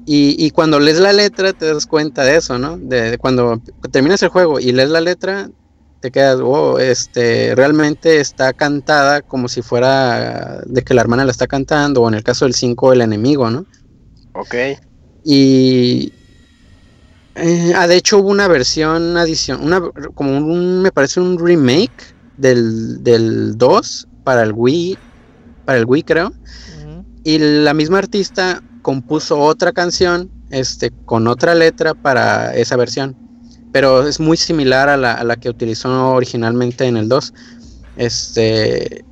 Y, 0.10 0.52
cuando 0.52 0.80
lees 0.80 1.00
la 1.00 1.12
letra 1.12 1.52
te 1.52 1.66
das 1.66 1.86
cuenta 1.86 2.24
de 2.24 2.38
eso, 2.38 2.58
¿no? 2.58 2.78
De, 2.78 3.18
cuando 3.18 3.62
terminas 3.92 4.24
el 4.24 4.30
juego 4.30 4.58
y 4.58 4.72
lees 4.72 4.90
la 4.90 5.02
letra, 5.02 5.50
te 6.00 6.12
quedas, 6.12 6.40
oh, 6.42 6.80
este, 6.80 7.54
realmente 7.56 8.22
está 8.22 8.54
cantada 8.54 9.22
como 9.22 9.50
si 9.50 9.62
fuera 9.62 10.62
de 10.66 10.82
que 10.84 10.94
la 10.94 11.02
hermana 11.02 11.26
la 11.26 11.32
está 11.32 11.46
cantando, 11.46 12.04
o 12.04 12.08
en 12.08 12.14
el 12.14 12.24
caso 12.24 12.46
del 12.46 12.54
5, 12.54 12.94
el 12.94 13.02
enemigo, 13.02 13.50
¿no? 13.50 13.66
Ok. 14.34 14.56
Y, 15.26 16.14
eh, 17.36 17.74
ah, 17.76 17.88
de 17.88 17.98
hecho 17.98 18.20
hubo 18.20 18.30
una 18.30 18.48
versión 18.48 19.18
adición, 19.18 19.62
una, 19.62 19.82
como 20.16 20.38
un, 20.38 20.82
me 20.82 20.92
parece 20.94 21.20
un 21.20 21.38
remake 21.38 22.17
del, 22.38 23.04
del 23.04 23.58
2 23.58 24.08
para 24.24 24.44
el 24.44 24.54
Wii, 24.54 24.98
para 25.66 25.80
el 25.80 25.86
Wii 25.86 26.04
creo. 26.04 26.34
Y 27.24 27.40
la 27.40 27.74
misma 27.74 27.98
artista 27.98 28.64
compuso 28.82 29.38
otra 29.38 29.74
canción 29.74 30.32
este, 30.50 30.92
con 31.06 31.28
otra 31.28 31.56
letra 31.56 31.94
para 31.94 32.56
esa 32.56 32.78
versión. 32.78 33.16
Pero 33.74 34.08
es 34.08 34.20
muy 34.20 34.38
similar 34.38 34.88
a 34.88 34.96
la, 34.96 35.14
a 35.14 35.24
la 35.24 35.36
que 35.36 35.50
utilizó 35.50 36.14
originalmente 36.14 36.86
en 36.86 36.96
el 36.96 37.10
2. 37.10 37.34
Este, 37.98 39.04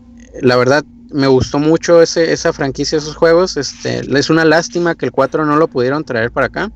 la 0.41 0.55
verdad, 0.55 0.85
me 1.11 1.27
gustó 1.27 1.59
mucho 1.59 2.01
ese, 2.01 2.31
esa 2.31 2.53
franquicia, 2.53 2.97
esos 2.97 3.15
juegos. 3.15 3.57
Este, 3.57 3.99
es 4.17 4.29
una 4.29 4.45
lástima 4.45 4.95
que 4.95 5.05
el 5.05 5.11
4 5.11 5.45
no 5.45 5.57
lo 5.57 5.67
pudieron 5.67 6.03
traer 6.03 6.31
para 6.31 6.47
acá. 6.47 6.71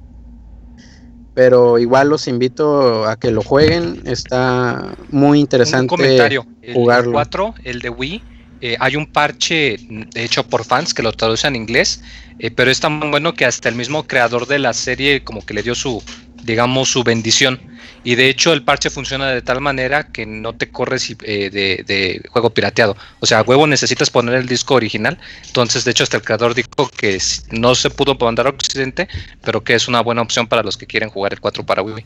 Pero 1.40 1.80
igual 1.80 2.10
los 2.10 2.28
invito 2.28 3.06
a 3.06 3.18
que 3.18 3.32
lo 3.32 3.42
jueguen. 3.42 4.02
Está 4.04 4.94
muy 5.10 5.40
interesante 5.40 5.84
un 5.84 5.88
comentario. 5.88 6.46
jugarlo. 6.74 7.12
El 7.12 7.14
4, 7.14 7.56
el 7.64 7.80
de 7.80 7.90
Wii, 7.90 8.24
eh, 8.60 8.76
hay 8.78 8.98
un 8.98 9.06
parche 9.06 9.78
hecho 10.16 10.46
por 10.46 10.66
fans 10.66 10.94
que 10.94 11.02
lo 11.02 11.14
traducen 11.14 11.56
en 11.56 11.62
inglés, 11.62 12.04
eh, 12.40 12.52
pero 12.52 12.70
es 12.70 12.82
tan 12.82 13.00
bueno 13.10 13.36
que 13.36 13.46
hasta 13.46 13.70
el 13.70 13.76
mismo 13.76 14.06
creador 14.06 14.48
de 14.48 14.60
la 14.60 14.74
serie 14.74 15.24
como 15.24 15.46
que 15.46 15.54
le 15.54 15.64
dio 15.64 15.76
su, 15.76 16.04
digamos, 16.44 16.90
su 16.90 17.04
bendición. 17.04 17.60
Y 18.04 18.16
de 18.16 18.30
hecho 18.30 18.54
el 18.54 18.64
parche 18.64 18.90
funciona 18.90 19.28
de 19.28 19.42
tal 19.42 19.60
manera 19.60 20.08
que 20.08 20.26
no 20.26 20.54
te 20.54 20.70
corres 20.70 21.16
eh, 21.24 21.50
de, 21.50 22.22
juego 22.30 22.50
pirateado. 22.52 22.96
O 23.20 23.26
sea, 23.26 23.42
huevo 23.42 23.68
necesitas 23.68 24.10
poner 24.10 24.36
el 24.36 24.48
disco 24.48 24.76
original. 24.76 25.18
Entonces, 25.48 25.84
de 25.84 25.92
hecho, 25.92 26.04
hasta 26.04 26.18
el 26.18 26.24
creador 26.24 26.56
dijo 26.56 26.90
que 26.98 27.18
no 27.52 27.76
se 27.76 27.90
pudo 27.90 28.16
mandar 28.16 28.48
a 28.48 28.52
Occidente, 28.52 29.08
pero 29.44 29.64
que 29.64 29.76
es 29.76 29.88
una 29.88 30.02
buena 30.02 30.22
opción 30.22 30.48
para 30.48 30.64
los 30.64 30.78
que 30.78 30.88
quieren 30.88 31.10
jugar 31.10 31.34
el 31.34 31.42
4 31.42 31.66
para 31.66 31.82
Wii. 31.82 32.06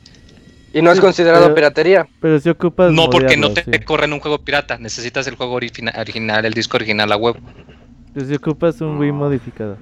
Y 0.74 0.82
no 0.82 0.92
es 0.92 1.00
considerado 1.00 1.54
piratería. 1.54 2.08
Pero 2.20 2.40
si 2.40 2.50
ocupas. 2.50 2.92
No, 2.92 3.10
porque 3.10 3.38
no 3.38 3.54
te 3.54 3.84
corre 3.84 4.06
en 4.06 4.14
un 4.14 4.20
juego 4.20 4.40
pirata. 4.40 4.80
Necesitas 4.80 5.28
el 5.28 5.36
juego 5.36 5.54
original, 5.54 6.46
el 6.46 6.54
disco 6.54 6.78
original 6.78 7.12
a 7.12 7.18
huevo. 7.18 7.40
Pero 8.14 8.26
si 8.26 8.34
ocupas 8.34 8.82
un 8.82 8.98
Wii 8.98 9.12
modificado. 9.12 9.78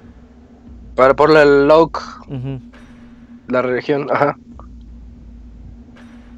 Para 0.94 1.16
por 1.16 1.34
el 1.34 1.66
lock. 1.66 2.02
La 3.48 3.62
región, 3.62 4.08
ajá. 4.10 4.36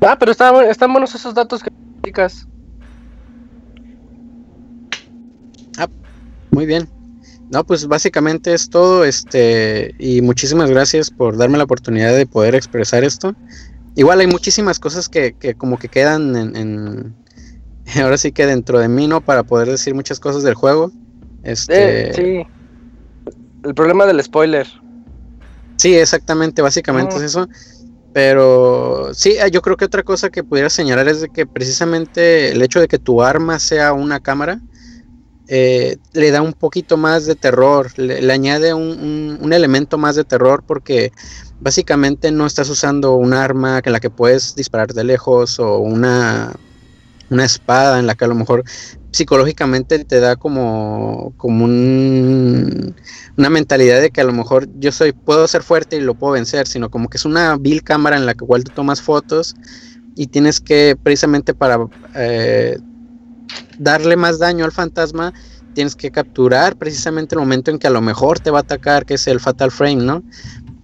Ah, 0.01 0.17
pero 0.19 0.33
están, 0.33 0.55
están 0.67 0.93
buenos 0.93 1.15
esos 1.15 1.35
datos 1.35 1.63
que 1.63 1.71
indicas. 1.97 2.47
Ah, 5.79 5.89
muy 6.51 6.67
bien. 6.67 6.89
No, 7.51 7.65
pues 7.65 7.87
básicamente 7.87 8.53
es 8.53 8.69
todo, 8.69 9.05
este, 9.05 9.95
y 9.99 10.23
muchísimas 10.23 10.71
gracias 10.71 11.11
por 11.11 11.37
darme 11.37 11.59
la 11.59 11.65
oportunidad 11.65 12.15
de 12.15 12.27
poder 12.27 12.55
expresar 12.55 13.05
esto. 13.05 13.35
Igual 13.97 14.21
hay 14.21 14.27
muchísimas 14.27 14.81
cosas 14.81 15.09
que, 15.09 15.35
que 15.35 15.55
como 15.55 15.79
que 15.79 15.89
quedan 15.89 16.35
en, 16.37 17.15
ahora 18.03 18.19
sí 18.19 18.33
que 18.33 18.47
dentro 18.47 18.79
de 18.79 18.89
mí, 18.89 19.07
¿no? 19.07 19.21
Para 19.21 19.45
poder 19.45 19.69
decir 19.69 19.95
muchas 19.95 20.21
cosas 20.21 20.43
del 20.43 20.55
juego. 20.55 20.91
Este... 21.43 22.13
sí. 22.13 22.47
El 23.63 23.75
problema 23.75 24.05
del 24.05 24.23
spoiler. 24.23 24.67
Sí, 25.77 25.95
exactamente, 25.95 26.63
básicamente 26.63 27.17
es 27.17 27.23
eso. 27.23 27.49
Pero 28.13 29.13
sí, 29.13 29.35
yo 29.51 29.61
creo 29.61 29.77
que 29.77 29.87
otra 29.87 30.05
cosa 30.05 30.31
que 30.31 30.45
pudiera 30.45 30.71
señalar 30.71 31.09
es 31.09 31.21
de 31.21 31.31
que 31.31 31.47
precisamente 31.47 32.53
el 32.53 32.63
hecho 32.63 32.81
de 32.81 32.87
que 32.87 32.99
tu 33.01 33.23
arma 33.23 33.59
sea 33.59 33.93
una 33.93 34.21
cámara 34.21 34.61
eh, 35.47 35.99
le 36.13 36.31
da 36.31 36.41
un 36.41 36.55
poquito 36.55 36.97
más 36.97 37.27
de 37.27 37.35
terror, 37.35 37.91
le, 37.99 38.33
añade 38.33 38.73
un, 38.73 39.53
elemento 39.53 39.99
más 39.99 40.17
de 40.17 40.25
terror 40.25 40.65
porque 40.67 41.13
básicamente 41.61 42.31
no 42.31 42.47
estás 42.47 42.71
usando 42.71 43.17
un 43.17 43.35
arma 43.35 43.83
en 43.85 43.93
la 43.93 44.01
que 44.01 44.09
puedes 44.09 44.55
disparar 44.55 44.95
de 44.95 45.05
lejos 45.05 45.59
o 45.59 45.79
una, 45.79 46.53
una 47.31 47.45
espada 47.45 47.99
en 47.99 48.07
la 48.07 48.15
que 48.15 48.25
a 48.25 48.29
lo 48.29 48.35
mejor 48.35 48.65
psicológicamente 49.15 50.05
te 50.05 50.19
da 50.19 50.35
como, 50.35 51.33
como 51.37 51.65
un, 51.65 52.95
una 53.37 53.51
mentalidad 53.51 54.01
de 54.01 54.11
que 54.11 54.21
a 54.21 54.25
lo 54.25 54.33
mejor 54.33 54.69
yo 54.79 54.91
soy, 54.91 55.13
puedo 55.13 55.47
ser 55.47 55.63
fuerte 55.63 55.97
y 55.97 56.01
lo 56.01 56.15
puedo 56.15 56.33
vencer, 56.33 56.67
sino 56.67 56.91
como 56.91 57.09
que 57.09 57.17
es 57.17 57.25
una 57.25 57.57
vil 57.57 57.85
cámara 57.85 58.17
en 58.17 58.27
la 58.27 58.35
que 58.35 58.45
igual 58.45 58.65
tú 58.65 58.73
tomas 58.75 59.01
fotos 59.01 59.55
y 60.17 60.27
tienes 60.27 60.61
que 60.61 60.97
precisamente 61.01 61.55
para 61.55 61.87
eh, 62.17 62.79
darle 63.79 64.17
más 64.17 64.39
daño 64.39 64.65
al 64.65 64.73
fantasma, 64.73 65.33
tienes 65.75 65.95
que 65.95 66.11
capturar 66.11 66.77
precisamente 66.77 67.35
el 67.35 67.41
momento 67.41 67.71
en 67.71 67.79
que 67.79 67.87
a 67.87 67.91
lo 67.91 68.01
mejor 68.01 68.41
te 68.41 68.51
va 68.51 68.59
a 68.59 68.63
atacar, 68.63 69.07
que 69.07 69.15
es 69.15 69.27
el 69.27 69.41
fatal 69.41 69.71
frame, 69.71 70.03
¿no? 70.03 70.23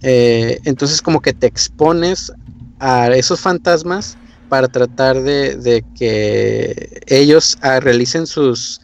Eh, 0.03 0.59
entonces 0.63 1.01
como 1.01 1.21
que 1.21 1.33
te 1.33 1.47
expones 1.47 2.31
a 2.79 3.09
esos 3.09 3.39
fantasmas 3.39 4.17
para 4.51 4.67
tratar 4.67 5.21
de, 5.21 5.81
que 5.97 7.01
ellos 7.07 7.57
ah, 7.61 7.79
realicen 7.79 8.27
sus 8.27 8.81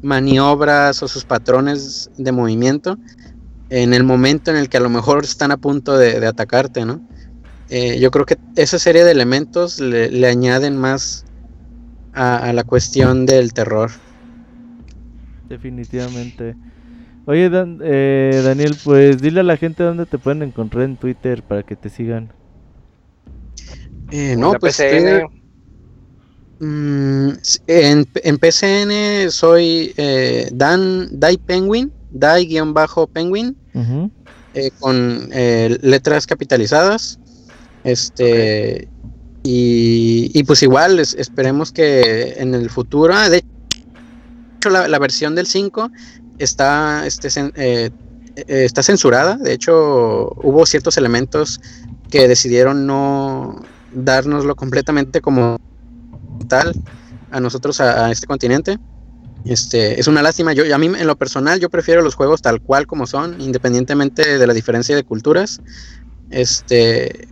maniobras 0.00 1.02
o 1.02 1.08
sus 1.08 1.26
patrones 1.26 2.10
de 2.16 2.32
movimiento 2.32 2.96
en 3.68 3.92
el 3.92 4.02
momento 4.02 4.50
en 4.50 4.56
el 4.56 4.70
que 4.70 4.78
a 4.78 4.80
lo 4.80 4.88
mejor 4.88 5.24
están 5.24 5.52
a 5.52 5.58
punto 5.58 5.98
de, 5.98 6.26
atacarte, 6.26 6.86
¿no? 6.86 7.06
Eh, 7.68 8.00
yo 8.00 8.10
creo 8.10 8.24
que 8.24 8.38
esa 8.56 8.78
serie 8.78 9.04
de 9.04 9.10
elementos 9.10 9.78
le, 9.78 10.26
añaden 10.26 10.78
más 10.78 11.26
a, 12.14 12.50
la 12.54 12.64
cuestión 12.64 13.26
del 13.26 13.52
terror. 13.52 13.90
Definitivamente. 15.50 16.56
Oye, 17.26 17.50
eh, 17.52 18.42
Daniel, 18.42 18.74
pues 18.82 19.20
dile 19.20 19.40
a 19.40 19.44
la 19.44 19.58
gente 19.58 19.82
dónde 19.82 20.06
te 20.06 20.16
pueden 20.16 20.42
encontrar 20.42 20.84
en 20.84 20.96
Twitter 20.96 21.42
para 21.42 21.62
que 21.62 21.76
te 21.76 21.90
sigan. 21.90 22.32
Eh, 24.16 24.36
no, 24.36 24.52
pues 24.60 24.78
mm, 26.60 27.28
en, 27.66 28.08
en, 28.14 28.38
PCN 28.38 29.28
soy 29.32 29.92
eh, 29.96 30.48
Dan 30.52 31.08
Dai 31.18 31.36
Penguin, 31.36 31.92
Dai-Penguin, 32.12 33.56
eh, 34.54 34.70
con 34.78 35.30
letras 35.30 36.28
capitalizadas. 36.28 37.18
Este. 37.82 38.86
Y, 39.42 40.44
pues 40.44 40.62
igual, 40.62 41.00
esperemos 41.00 41.72
que 41.72 42.34
en 42.36 42.54
el 42.54 42.70
futuro. 42.70 43.14
Ah, 43.16 43.28
de 43.28 43.38
hecho, 44.58 44.70
la, 44.70 44.98
versión 45.00 45.34
del 45.34 45.48
5 45.48 45.90
está, 46.38 47.04
este, 47.04 47.90
está 48.46 48.82
censurada. 48.84 49.36
De 49.38 49.54
hecho, 49.54 50.30
hubo 50.36 50.64
ciertos 50.66 50.96
elementos 50.98 51.60
que 52.10 52.28
decidieron 52.28 52.86
no, 52.86 53.60
dárnoslo 53.94 54.56
completamente 54.56 55.20
como 55.20 55.58
tal 56.48 56.74
a 57.30 57.40
nosotros, 57.40 57.80
a, 57.80 58.10
este 58.10 58.26
continente. 58.26 58.78
Este, 59.44 60.00
es 60.00 60.06
una 60.06 60.22
lástima. 60.22 60.52
Yo, 60.52 60.72
a 60.74 60.78
mí, 60.78 60.86
en 60.86 61.06
lo 61.06 61.16
personal, 61.16 61.60
yo 61.60 61.68
prefiero 61.68 62.02
los 62.02 62.14
juegos 62.14 62.42
tal 62.42 62.60
cual 62.60 62.86
como 62.86 63.06
son, 63.06 63.40
independientemente 63.40 64.38
de 64.38 64.46
la 64.46 64.54
diferencia 64.54 64.96
de 64.96 65.04
culturas. 65.04 65.60
Este, 66.30 67.28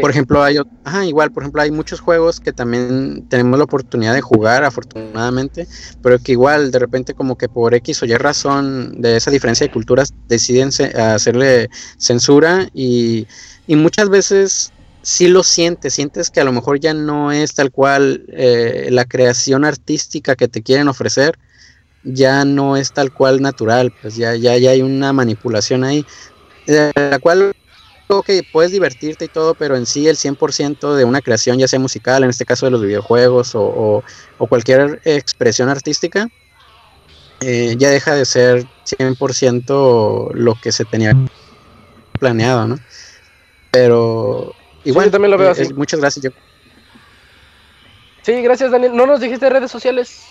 por 0.00 0.10
ejemplo, 0.10 0.42
hay, 0.42 0.58
igual, 1.06 1.32
por 1.32 1.42
ejemplo, 1.42 1.62
hay 1.62 1.70
muchos 1.70 2.00
juegos 2.00 2.38
que 2.38 2.52
también 2.52 3.26
tenemos 3.28 3.58
la 3.58 3.64
oportunidad 3.64 4.14
de 4.14 4.20
jugar, 4.20 4.62
afortunadamente, 4.62 5.66
pero 6.02 6.18
que 6.18 6.32
igual, 6.32 6.70
de 6.70 6.78
repente, 6.78 7.14
como 7.14 7.36
que 7.36 7.48
por 7.48 7.74
X 7.74 8.02
o 8.02 8.06
Y 8.06 8.14
razón 8.14 9.00
de 9.00 9.16
esa 9.16 9.30
diferencia 9.30 9.66
de 9.66 9.72
culturas, 9.72 10.12
deciden 10.28 10.70
hacerle 10.96 11.70
censura 11.96 12.68
y, 12.74 13.26
y 13.66 13.76
muchas 13.76 14.08
veces 14.08 14.72
sí 15.02 15.28
lo 15.28 15.42
sientes, 15.42 15.94
sientes 15.94 16.30
que 16.30 16.40
a 16.40 16.44
lo 16.44 16.52
mejor 16.52 16.80
ya 16.80 16.94
no 16.94 17.32
es 17.32 17.54
tal 17.54 17.70
cual 17.70 18.24
eh, 18.28 18.88
la 18.90 19.04
creación 19.04 19.64
artística 19.64 20.36
que 20.36 20.48
te 20.48 20.62
quieren 20.62 20.88
ofrecer, 20.88 21.38
ya 22.02 22.44
no 22.44 22.76
es 22.76 22.92
tal 22.92 23.12
cual 23.12 23.42
natural, 23.42 23.92
pues 24.00 24.16
ya, 24.16 24.34
ya, 24.34 24.56
ya 24.56 24.70
hay 24.70 24.82
una 24.82 25.12
manipulación 25.12 25.84
ahí, 25.84 26.04
de 26.66 26.92
la 26.94 27.18
cual 27.18 27.52
que 28.24 28.42
puedes 28.42 28.72
divertirte 28.72 29.26
y 29.26 29.28
todo, 29.28 29.54
pero 29.54 29.76
en 29.76 29.86
sí 29.86 30.08
el 30.08 30.16
100% 30.16 30.96
de 30.96 31.04
una 31.04 31.20
creación, 31.20 31.58
ya 31.58 31.68
sea 31.68 31.78
musical, 31.78 32.24
en 32.24 32.30
este 32.30 32.44
caso 32.44 32.66
de 32.66 32.72
los 32.72 32.82
videojuegos 32.82 33.52
o, 33.54 34.02
cualquier 34.48 35.00
expresión 35.04 35.68
artística, 35.68 36.28
eh, 37.40 37.76
ya 37.78 37.90
deja 37.90 38.14
de 38.14 38.24
ser 38.24 38.66
100% 38.84 40.32
lo 40.34 40.54
que 40.60 40.72
se 40.72 40.84
tenía 40.84 41.14
planeado, 42.18 42.66
¿no? 42.66 42.78
Pero 43.70 44.52
Igual 44.84 45.06
yo 45.06 45.12
también 45.12 45.30
lo 45.30 45.38
veo 45.38 45.48
eh, 45.48 45.52
así. 45.52 45.74
muchas 45.74 46.00
gracias. 46.00 46.24
Yo. 46.24 46.30
Sí, 48.22 48.40
gracias 48.42 48.70
Daniel. 48.70 48.94
¿No 48.94 49.06
nos 49.06 49.20
dijiste 49.20 49.48
redes 49.48 49.70
sociales? 49.70 50.22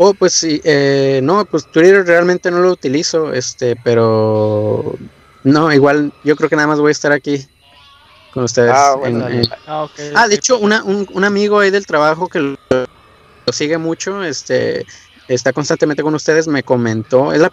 Oh, 0.00 0.14
pues 0.14 0.32
sí, 0.32 0.60
eh, 0.62 1.18
no, 1.24 1.44
pues 1.44 1.66
Twitter 1.66 2.06
realmente 2.06 2.52
no 2.52 2.60
lo 2.60 2.70
utilizo, 2.70 3.32
este, 3.32 3.74
pero 3.74 4.94
no, 5.42 5.72
igual 5.72 6.12
yo 6.22 6.36
creo 6.36 6.48
que 6.48 6.54
nada 6.54 6.68
más 6.68 6.78
voy 6.78 6.90
a 6.90 6.92
estar 6.92 7.10
aquí 7.10 7.44
con 8.32 8.44
ustedes. 8.44 8.70
Ah, 8.72 8.94
bueno, 8.96 9.26
ah, 9.66 9.88
ah, 10.14 10.28
de 10.28 10.36
hecho, 10.36 10.56
una, 10.60 10.84
un, 10.84 11.04
un, 11.12 11.24
amigo 11.24 11.58
ahí 11.58 11.70
del 11.70 11.84
trabajo 11.84 12.28
que 12.28 12.38
lo, 12.38 12.56
lo, 12.70 13.52
sigue 13.52 13.76
mucho, 13.76 14.22
este, 14.22 14.86
está 15.26 15.52
constantemente 15.52 16.04
con 16.04 16.14
ustedes, 16.14 16.46
me 16.46 16.62
comentó, 16.62 17.32
es 17.32 17.40
la 17.40 17.50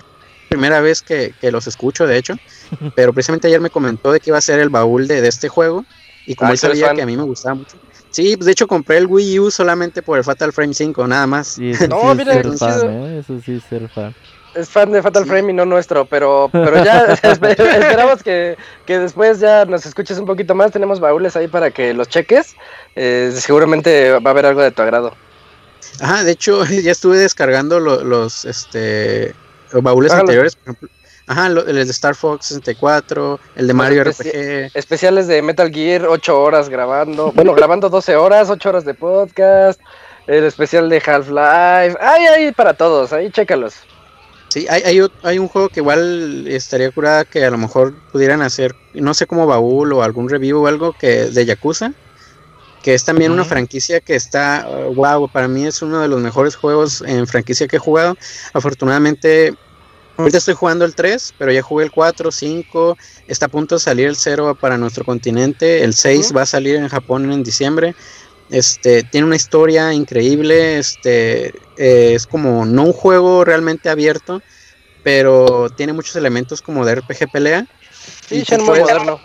primera 0.49 0.81
vez 0.81 1.01
que, 1.01 1.33
los 1.43 1.67
escucho, 1.67 2.07
de 2.07 2.17
hecho, 2.17 2.35
pero 2.95 3.13
precisamente 3.13 3.47
ayer 3.47 3.61
me 3.61 3.69
comentó 3.69 4.11
de 4.11 4.19
que 4.19 4.29
iba 4.29 4.37
a 4.37 4.41
ser 4.41 4.59
el 4.59 4.69
baúl 4.69 5.07
de, 5.07 5.25
este 5.27 5.49
juego 5.49 5.85
y 6.25 6.35
como 6.35 6.51
él 6.51 6.57
sabía 6.57 6.93
que 6.93 7.01
a 7.01 7.05
mí 7.05 7.15
me 7.15 7.23
gustaba 7.23 7.55
mucho, 7.55 7.77
Sí, 8.15 8.37
de 8.37 8.49
hecho 8.49 8.65
compré 8.65 8.95
el 8.97 9.07
Wii 9.07 9.39
U 9.41 9.51
solamente 9.51 10.01
por 10.01 10.17
el 10.17 10.23
Fatal 10.23 10.53
Frame 10.53 10.73
5, 10.73 11.05
nada 11.05 11.27
más. 11.27 11.59
no, 11.89 12.15
mira, 12.15 12.35
es 12.35 12.59
fan, 12.59 12.89
¿eh? 12.89 13.19
Eso 13.19 13.41
sí 13.45 13.55
es 13.55 13.63
ser 13.63 13.89
fan. 13.89 14.15
Es 14.55 14.69
fan 14.69 14.89
de 14.93 15.01
Fatal 15.01 15.25
Frame 15.25 15.51
y 15.51 15.53
no 15.53 15.65
nuestro, 15.65 16.05
pero, 16.05 16.47
pero 16.49 16.81
ya 16.81 17.07
esperamos 17.23 18.23
que, 18.23 18.55
que, 18.85 18.99
después 18.99 19.41
ya 19.41 19.65
nos 19.65 19.85
escuches 19.85 20.17
un 20.17 20.25
poquito 20.25 20.55
más. 20.55 20.71
Tenemos 20.71 21.01
baúles 21.01 21.35
ahí 21.35 21.49
para 21.49 21.71
que 21.71 21.93
los 21.93 22.07
cheques. 22.07 22.55
Eh, 22.95 23.33
seguramente 23.35 24.11
va 24.11 24.29
a 24.29 24.31
haber 24.31 24.45
algo 24.45 24.61
de 24.61 24.71
tu 24.71 24.81
agrado. 24.81 25.13
Ajá, 25.99 26.23
de 26.23 26.31
hecho, 26.31 26.63
ya 26.63 26.93
estuve 26.93 27.17
descargando 27.17 27.81
los, 27.81 28.45
este, 28.45 29.35
baúles 29.82 30.11
anteriores, 30.11 30.55
por 30.55 30.63
ejemplo. 30.63 30.89
Ajá, 31.28 31.47
el 31.47 31.76
de 31.76 31.82
Star 31.91 32.13
Fox 32.13 32.45
64, 32.47 33.39
el 33.55 33.67
de 33.67 33.73
Mario 33.73 34.03
RPG. 34.03 34.71
Especiales 34.76 35.26
de 35.28 35.41
Metal 35.41 35.71
Gear, 35.71 36.05
8 36.05 36.39
horas 36.39 36.69
grabando. 36.69 37.32
Bueno, 37.32 37.55
grabando 37.55 37.89
12 37.89 38.15
horas, 38.15 38.49
8 38.49 38.69
horas 38.69 38.86
de 38.86 38.93
podcast. 38.93 39.82
El 40.28 40.43
especial 40.43 40.88
de 40.89 41.01
Half-Life. 41.03 41.97
Ay, 41.99 42.26
ay, 42.26 42.51
para 42.51 42.76
todos, 42.76 43.11
ahí 43.11 43.32
chécalos. 43.32 43.76
Sí, 44.49 44.67
hay, 44.69 44.84
hay, 44.84 45.07
hay, 45.23 45.39
un 45.39 45.47
juego 45.47 45.69
que 45.69 45.80
igual 45.80 46.45
estaría 46.47 46.91
curada 46.91 47.26
que 47.26 47.43
a 47.43 47.49
lo 47.49 47.57
mejor 47.57 47.93
pudieran 48.11 48.41
hacer, 48.41 48.76
no 48.93 49.13
sé, 49.13 49.26
como 49.26 49.47
baúl 49.47 49.93
o 49.93 50.03
algún 50.03 50.30
review 50.30 50.63
o 50.63 50.67
algo 50.67 50.93
que 50.93 51.26
de 51.26 51.45
Yakuza 51.45 51.91
que 52.86 52.93
es 52.93 53.03
también 53.03 53.32
una 53.32 53.43
franquicia 53.43 53.99
que 53.99 54.13
está, 54.13 54.69
wow, 54.93 55.28
para 55.28 55.47
mí 55.47 55.65
es 55.65 55.82
uno 55.82 56.01
de 56.01 56.07
los 56.07 56.21
mejores 56.21 56.55
juegos 56.55 57.01
en 57.01 57.26
franquicia 57.26 57.67
que 57.67 57.78
he 57.78 57.80
jugado. 57.80 58.15
Afortunadamente, 58.53 59.55
ahorita 60.18 60.38
estoy 60.38 60.53
jugando 60.53 60.86
el 60.86 60.95
3, 60.95 61.36
pero 61.38 61.51
ya 61.51 61.61
jugué 61.61 61.86
el 61.86 61.91
4, 61.91 62.32
5, 62.32 62.97
está 63.28 63.45
a 63.47 63.49
punto 63.49 63.76
de 63.76 63.80
salir 63.80 64.07
el 64.07 64.16
0 64.16 64.57
para 64.59 64.78
nuestro 64.78 65.03
continente, 65.03 65.84
el 65.84 65.93
6 65.93 66.34
va 66.36 66.43
a 66.43 66.45
salir 66.45 66.76
en 66.76 66.88
Japón 66.88 67.32
en 67.32 67.43
diciembre. 67.43 67.95
Este, 68.49 69.03
tiene 69.03 69.26
una 69.26 69.36
historia 69.36 69.91
increíble, 69.93 70.78
este, 70.78 71.47
eh, 71.78 72.13
es 72.13 72.28
como 72.28 72.66
no 72.66 72.84
un 72.84 72.93
juego 72.93 73.43
realmente 73.43 73.89
abierto, 73.89 74.41
pero 75.03 75.70
tiene 75.70 75.93
muchos 75.93 76.16
elementos 76.16 76.61
como 76.61 76.86
de 76.86 76.95
RPG 76.95 77.32
pelea. 77.32 77.66
Sí, 78.28 78.43
es 78.47 78.59
muy 78.59 78.80
moderno. 78.80 79.20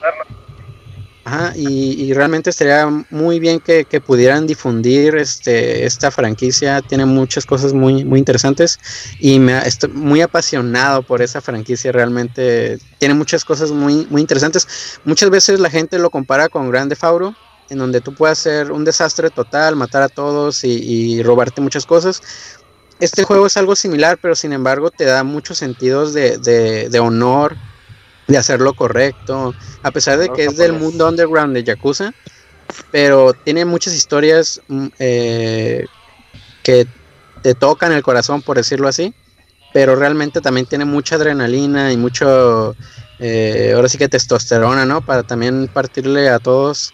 Ajá, 1.22 1.52
y, 1.54 2.14
realmente 2.14 2.48
estaría 2.48 2.86
muy 3.10 3.40
bien 3.40 3.60
que, 3.60 3.84
pudieran 4.00 4.46
difundir 4.46 5.16
este, 5.16 5.84
esta 5.84 6.10
franquicia. 6.10 6.80
Tiene 6.80 7.04
muchas 7.04 7.44
cosas 7.44 7.74
muy, 7.74 8.04
muy 8.04 8.18
interesantes 8.18 8.78
y 9.18 9.38
me 9.38 9.58
estoy 9.58 9.90
muy 9.90 10.22
apasionado 10.22 11.02
por 11.02 11.20
esa 11.20 11.42
franquicia. 11.42 11.92
Realmente 11.92 12.78
tiene 12.98 13.14
muchas 13.14 13.44
cosas 13.44 13.70
muy, 13.70 14.06
muy 14.08 14.22
interesantes. 14.22 14.66
Muchas 15.04 15.28
veces 15.28 15.60
la 15.60 15.68
gente 15.68 15.98
lo 15.98 16.08
compara 16.08 16.48
con 16.48 16.70
Grande 16.70 16.96
Fauro, 16.96 17.34
en 17.68 17.78
donde 17.78 18.00
tú 18.00 18.14
puedes 18.14 18.38
hacer 18.38 18.72
un 18.72 18.84
desastre 18.84 19.28
total, 19.28 19.76
matar 19.76 20.02
a 20.02 20.08
todos 20.08 20.64
y, 20.64 21.22
robarte 21.22 21.60
muchas 21.60 21.84
cosas. 21.84 22.22
Este 22.98 23.24
juego 23.24 23.46
es 23.46 23.56
algo 23.58 23.76
similar, 23.76 24.18
pero 24.20 24.34
sin 24.34 24.52
embargo 24.54 24.90
te 24.90 25.04
da 25.04 25.22
muchos 25.22 25.58
sentidos 25.58 26.14
de, 26.14 26.38
de, 26.38 26.88
de 26.88 26.98
honor 26.98 27.56
de 28.30 28.38
hacer 28.38 28.60
lo 28.60 28.74
correcto, 28.74 29.54
a 29.82 29.90
pesar 29.90 30.18
de 30.18 30.28
que 30.28 30.44
es 30.44 30.56
del 30.56 30.72
mundo 30.72 31.08
underground 31.08 31.52
de 31.52 31.64
Yakuza, 31.64 32.14
pero 32.92 33.32
tiene 33.32 33.64
muchas 33.64 33.94
historias 33.94 34.60
mm, 34.68 34.86
eh, 35.00 35.84
que 36.62 36.86
te 37.42 37.54
tocan 37.54 37.92
el 37.92 38.02
corazón, 38.02 38.40
por 38.42 38.56
decirlo 38.56 38.86
así, 38.86 39.12
pero 39.72 39.96
realmente 39.96 40.40
también 40.40 40.66
tiene 40.66 40.84
mucha 40.84 41.16
adrenalina 41.16 41.92
y 41.92 41.96
mucho, 41.96 42.76
eh, 43.18 43.72
ahora 43.74 43.88
sí 43.88 43.98
que 43.98 44.08
testosterona, 44.08 44.84
¿no? 44.84 45.00
Para 45.00 45.24
también 45.24 45.68
partirle 45.68 46.28
a 46.28 46.38
todos. 46.38 46.92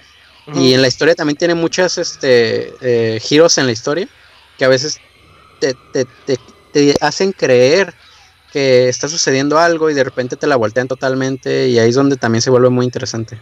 Y 0.54 0.74
en 0.74 0.80
la 0.80 0.86
historia 0.86 1.16
también 1.16 1.36
tiene 1.36 1.56
muchas 1.56 1.98
este, 1.98 2.72
eh, 2.80 3.18
giros 3.20 3.58
en 3.58 3.66
la 3.66 3.72
historia 3.72 4.08
que 4.56 4.64
a 4.64 4.68
veces 4.68 5.00
te, 5.58 5.74
te, 5.92 6.06
te 6.72 6.94
hacen 7.00 7.32
creer 7.32 7.92
que 8.56 8.88
está 8.88 9.06
sucediendo 9.06 9.58
algo 9.58 9.90
y 9.90 9.92
de 9.92 10.02
repente 10.02 10.34
te 10.34 10.46
la 10.46 10.56
voltean 10.56 10.88
totalmente 10.88 11.68
y 11.68 11.78
ahí 11.78 11.90
es 11.90 11.94
donde 11.94 12.16
también 12.16 12.40
se 12.40 12.48
vuelve 12.48 12.70
muy 12.70 12.86
interesante. 12.86 13.38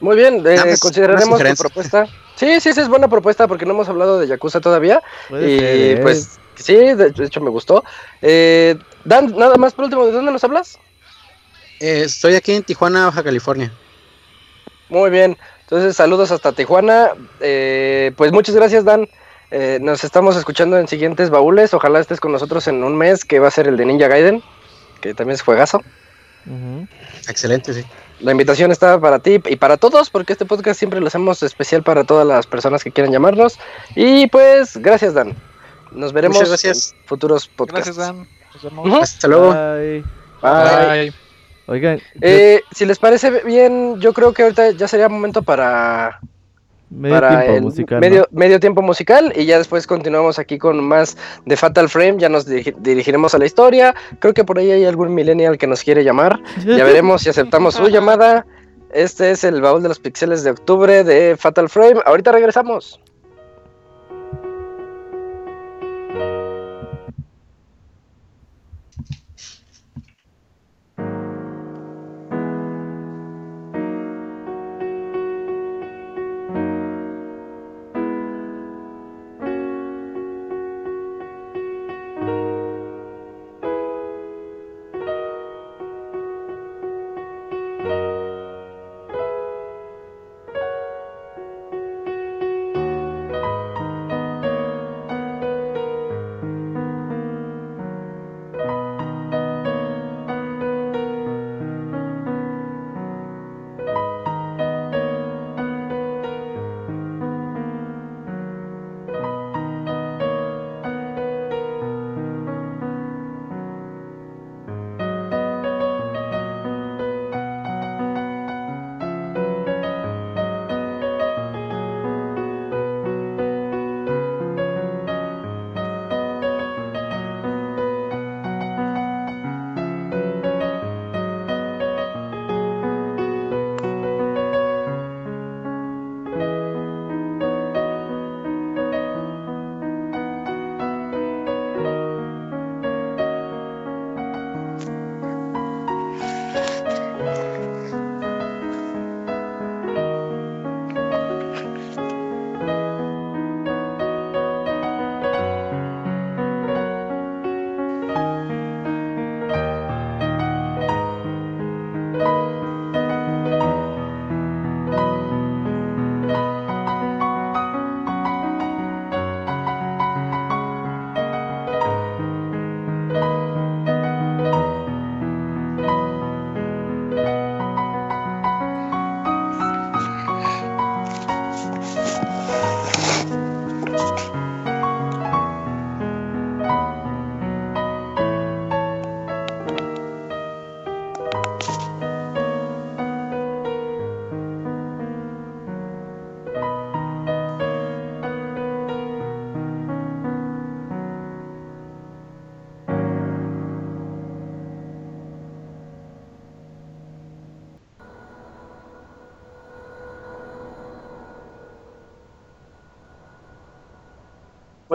Muy 0.00 0.16
bien, 0.16 0.44
eh, 0.44 0.74
consideraremos 0.80 1.40
tu 1.40 1.54
propuesta. 1.54 2.06
Sí, 2.34 2.60
sí, 2.60 2.72
sí, 2.72 2.80
es 2.80 2.88
buena 2.88 3.06
propuesta 3.06 3.46
porque 3.46 3.64
no 3.64 3.74
hemos 3.74 3.88
hablado 3.88 4.18
de 4.18 4.26
Yakuza 4.26 4.60
todavía. 4.60 5.00
y 5.30 5.34
¿eh? 5.38 6.00
pues 6.02 6.40
sí, 6.56 6.74
de, 6.74 7.12
hecho 7.24 7.40
me 7.40 7.50
gustó. 7.50 7.84
Eh, 8.20 8.76
Dan, 9.04 9.36
nada 9.36 9.54
más 9.54 9.74
por 9.74 9.84
último, 9.84 10.06
¿de 10.06 10.10
dónde 10.10 10.32
nos 10.32 10.42
hablas? 10.42 10.76
estoy 11.78 12.34
aquí 12.34 12.54
en 12.54 12.64
Tijuana, 12.64 13.04
Baja 13.04 13.22
California. 13.22 13.70
Muy 14.88 15.10
bien, 15.10 15.38
entonces 15.60 15.94
saludos 15.94 16.32
hasta 16.32 16.50
Tijuana. 16.50 17.10
pues 17.38 18.32
muchas 18.32 18.56
gracias, 18.56 18.84
Dan. 18.84 19.08
Eh, 19.50 19.78
nos 19.80 20.04
estamos 20.04 20.36
escuchando 20.36 20.78
en 20.78 20.88
siguientes 20.88 21.30
baúles. 21.30 21.72
Ojalá 21.74 22.00
estés 22.00 22.20
con 22.20 22.32
nosotros 22.32 22.68
en 22.68 22.84
un 22.84 22.96
mes, 22.96 23.24
que 23.24 23.38
va 23.38 23.48
a 23.48 23.50
ser 23.50 23.66
el 23.68 23.76
de 23.76 23.86
Ninja 23.86 24.08
Gaiden, 24.08 24.42
que 25.00 25.14
también 25.14 25.34
es 25.34 25.42
juegazo. 25.42 25.82
Excelente, 27.28 27.72
sí. 27.74 27.84
La 28.20 28.32
invitación 28.32 28.72
está 28.72 29.00
para 29.00 29.20
ti 29.20 29.40
y 29.46 29.56
para 29.56 29.76
todos, 29.76 30.10
porque 30.10 30.32
este 30.32 30.44
podcast 30.44 30.78
siempre 30.78 31.00
lo 31.00 31.06
hacemos 31.06 31.42
especial 31.42 31.82
para 31.82 32.04
todas 32.04 32.26
las 32.26 32.46
personas 32.46 32.82
que 32.82 32.90
quieran 32.90 33.12
llamarnos. 33.12 33.58
Y 33.94 34.26
pues, 34.26 34.76
gracias, 34.76 35.14
Dan. 35.14 35.36
Nos 35.92 36.12
veremos 36.12 36.46
gracias. 36.46 36.94
en 36.94 37.06
futuros 37.06 37.46
podcasts. 37.46 37.96
Gracias, 37.96 37.96
Dan. 37.96 38.28
Nos 38.54 38.62
vemos. 38.64 39.02
Hasta 39.02 39.28
luego. 39.28 39.52
Bye. 39.52 40.04
Bye. 40.42 41.12
Oigan, 41.66 42.00
eh, 42.22 42.62
si 42.72 42.86
les 42.86 42.98
parece 42.98 43.42
bien, 43.42 44.00
yo 44.00 44.14
creo 44.14 44.32
que 44.32 44.42
ahorita 44.42 44.70
ya 44.70 44.88
sería 44.88 45.08
momento 45.08 45.42
para 45.42 46.18
Medio 46.90 47.20
tiempo 47.20 47.60
musical. 47.60 48.26
Medio, 48.30 48.60
tiempo 48.60 48.82
musical 48.82 49.32
y 49.36 49.44
ya 49.44 49.58
después 49.58 49.86
continuamos 49.86 50.38
aquí 50.38 50.58
con 50.58 50.82
más 50.82 51.16
de 51.44 51.56
Fatal 51.56 51.88
Frame. 51.88 52.16
Ya 52.18 52.28
nos 52.28 52.46
dirigiremos 52.46 53.34
a 53.34 53.38
la 53.38 53.46
historia. 53.46 53.94
Creo 54.20 54.34
que 54.34 54.44
por 54.44 54.58
ahí 54.58 54.70
hay 54.70 54.84
algún 54.84 55.14
millennial 55.14 55.58
que 55.58 55.66
nos 55.66 55.82
quiere 55.82 56.04
llamar. 56.04 56.40
Ya 56.64 56.84
veremos 56.84 57.22
si 57.22 57.28
aceptamos 57.28 57.74
su 57.74 57.88
llamada. 57.88 58.46
Este 58.92 59.30
es 59.30 59.44
el 59.44 59.60
baúl 59.60 59.82
de 59.82 59.88
los 59.88 59.98
pixeles 59.98 60.44
de 60.44 60.50
octubre 60.50 61.04
de 61.04 61.36
Fatal 61.36 61.68
Frame. 61.68 62.00
Ahorita 62.06 62.32
regresamos. 62.32 63.00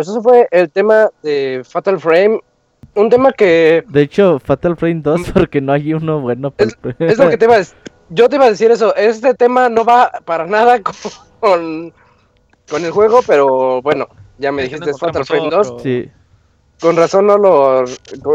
Pues 0.04 0.10
eso 0.10 0.22
fue 0.22 0.50
el 0.52 0.70
tema 0.70 1.10
de 1.22 1.62
Fatal 1.64 1.98
Frame. 1.98 2.42
Un 2.94 3.10
tema 3.10 3.32
que. 3.32 3.86
De 3.88 4.02
hecho, 4.02 4.38
Fatal 4.38 4.76
Frame 4.76 5.00
2, 5.02 5.20
mm. 5.22 5.24
porque 5.32 5.62
no 5.62 5.72
hay 5.72 5.94
uno 5.94 6.20
bueno. 6.20 6.54
Es, 6.58 7.18
lo 7.18 7.30
que 7.30 7.38
te 7.38 7.46
iba 7.46 7.56
a 7.56 7.60
decir. 7.60 7.78
Yo 8.10 8.28
te 8.28 8.36
iba 8.36 8.46
a 8.46 8.50
decir 8.50 8.70
eso. 8.70 8.94
Este 8.96 9.34
tema 9.34 9.70
no 9.70 9.86
va 9.86 10.12
para 10.26 10.46
nada 10.46 10.82
con, 11.40 11.94
con 12.70 12.84
el 12.84 12.92
juego, 12.92 13.22
pero 13.26 13.82
bueno, 13.82 14.10
ya 14.40 14.52
me 14.52 14.64
dijiste 14.64 14.94
Fatal 14.94 15.26
Frame 15.26 15.50
2. 15.50 15.76
Sí. 15.82 16.12
Con 16.82 16.98
razón 16.98 17.26
no 17.26 17.38
lo, 17.38 17.86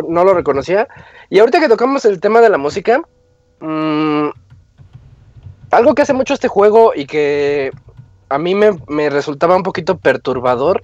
no 0.08 0.24
lo 0.24 0.32
reconocía. 0.32 0.88
Y 1.28 1.38
ahorita 1.38 1.60
que 1.60 1.68
tocamos 1.68 2.06
el 2.06 2.18
tema 2.18 2.40
de 2.40 2.48
la 2.48 2.56
música, 2.56 3.02
mmm, 3.60 4.28
algo 5.70 5.94
que 5.94 6.00
hace 6.00 6.14
mucho 6.14 6.32
este 6.32 6.48
juego 6.48 6.92
y 6.94 7.04
que 7.04 7.72
a 8.28 8.38
mí 8.38 8.54
me, 8.54 9.10
resultaba 9.10 9.56
un 9.56 9.62
poquito 9.62 9.98
perturbador 9.98 10.82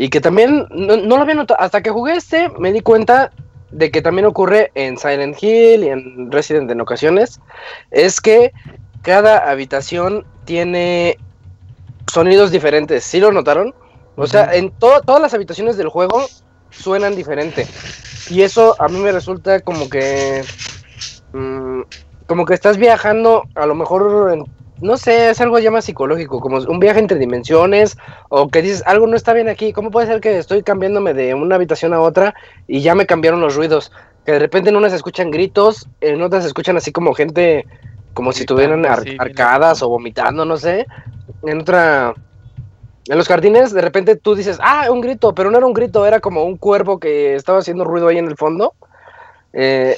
y 0.00 0.08
que 0.08 0.22
también 0.22 0.66
no, 0.70 0.96
lo 0.96 1.16
había 1.16 1.34
notado. 1.34 1.60
Hasta 1.60 1.82
que 1.82 1.90
jugué 1.90 2.14
este 2.14 2.48
me 2.58 2.72
di 2.72 2.80
cuenta 2.80 3.32
de 3.70 3.90
que 3.90 4.00
también 4.00 4.24
ocurre 4.24 4.72
en 4.74 4.96
Silent 4.96 5.36
Hill 5.42 5.84
y 5.84 5.88
en 5.88 6.32
Resident 6.32 6.70
en 6.70 6.80
ocasiones. 6.80 7.38
Es 7.90 8.18
que 8.22 8.54
cada 9.02 9.50
habitación 9.50 10.24
tiene 10.46 11.18
sonidos 12.10 12.50
diferentes. 12.50 13.04
¿Sí 13.04 13.20
lo 13.20 13.30
notaron? 13.30 13.74
O 14.16 14.26
sea, 14.26 14.54
en 14.54 14.70
todas 14.70 15.20
las 15.20 15.34
habitaciones 15.34 15.76
del 15.76 15.88
juego 15.88 16.24
suenan 16.70 17.14
diferente. 17.14 17.66
Y 18.30 18.40
eso 18.40 18.76
a 18.78 18.88
mí 18.88 18.98
me 19.00 19.12
resulta 19.12 19.60
como 19.60 19.90
que... 19.90 20.42
Mm, 21.34 21.82
como 22.26 22.46
que 22.46 22.54
estás 22.54 22.78
viajando, 22.78 23.42
a 23.54 23.66
lo 23.66 23.74
mejor, 23.74 24.46
no 24.80 24.96
sé, 24.96 25.30
es 25.30 25.40
algo 25.40 25.58
ya 25.58 25.70
más 25.70 25.84
psicológico, 25.84 26.40
como 26.40 26.58
un 26.58 26.80
viaje 26.80 27.00
entre 27.00 27.18
dimensiones, 27.18 27.96
o 28.28 28.48
que 28.48 28.62
dices, 28.62 28.82
algo 28.86 29.06
no 29.06 29.16
está 29.16 29.32
bien 29.32 29.48
aquí, 29.48 29.72
¿cómo 29.72 29.90
puede 29.90 30.06
ser 30.06 30.20
que 30.20 30.38
estoy 30.38 30.62
cambiándome 30.62 31.14
de 31.14 31.34
una 31.34 31.56
habitación 31.56 31.92
a 31.94 32.00
otra 32.00 32.34
y 32.66 32.80
ya 32.80 32.94
me 32.94 33.06
cambiaron 33.06 33.40
los 33.40 33.56
ruidos? 33.56 33.92
Que 34.24 34.32
de 34.32 34.38
repente 34.38 34.70
en 34.70 34.76
unas 34.76 34.92
se 34.92 34.96
escuchan 34.96 35.30
gritos, 35.30 35.88
en 36.00 36.22
otras 36.22 36.42
se 36.44 36.48
escuchan 36.48 36.76
así 36.76 36.92
como 36.92 37.14
gente, 37.14 37.66
como 38.14 38.32
si 38.32 38.44
tuvieran 38.44 38.84
arcadas 38.86 39.82
o 39.82 39.88
vomitando, 39.88 40.44
no 40.44 40.56
sé. 40.56 40.86
En 41.42 41.60
otra, 41.60 42.14
en 43.06 43.18
los 43.18 43.28
jardines, 43.28 43.72
de 43.72 43.80
repente 43.80 44.16
tú 44.16 44.34
dices, 44.34 44.58
ah, 44.62 44.88
un 44.90 45.00
grito, 45.00 45.34
pero 45.34 45.50
no 45.50 45.58
era 45.58 45.66
un 45.66 45.72
grito, 45.72 46.06
era 46.06 46.20
como 46.20 46.44
un 46.44 46.56
cuervo 46.56 46.98
que 46.98 47.34
estaba 47.34 47.58
haciendo 47.58 47.84
ruido 47.84 48.08
ahí 48.08 48.18
en 48.18 48.26
el 48.26 48.36
fondo. 48.36 48.74
Eh, 49.52 49.96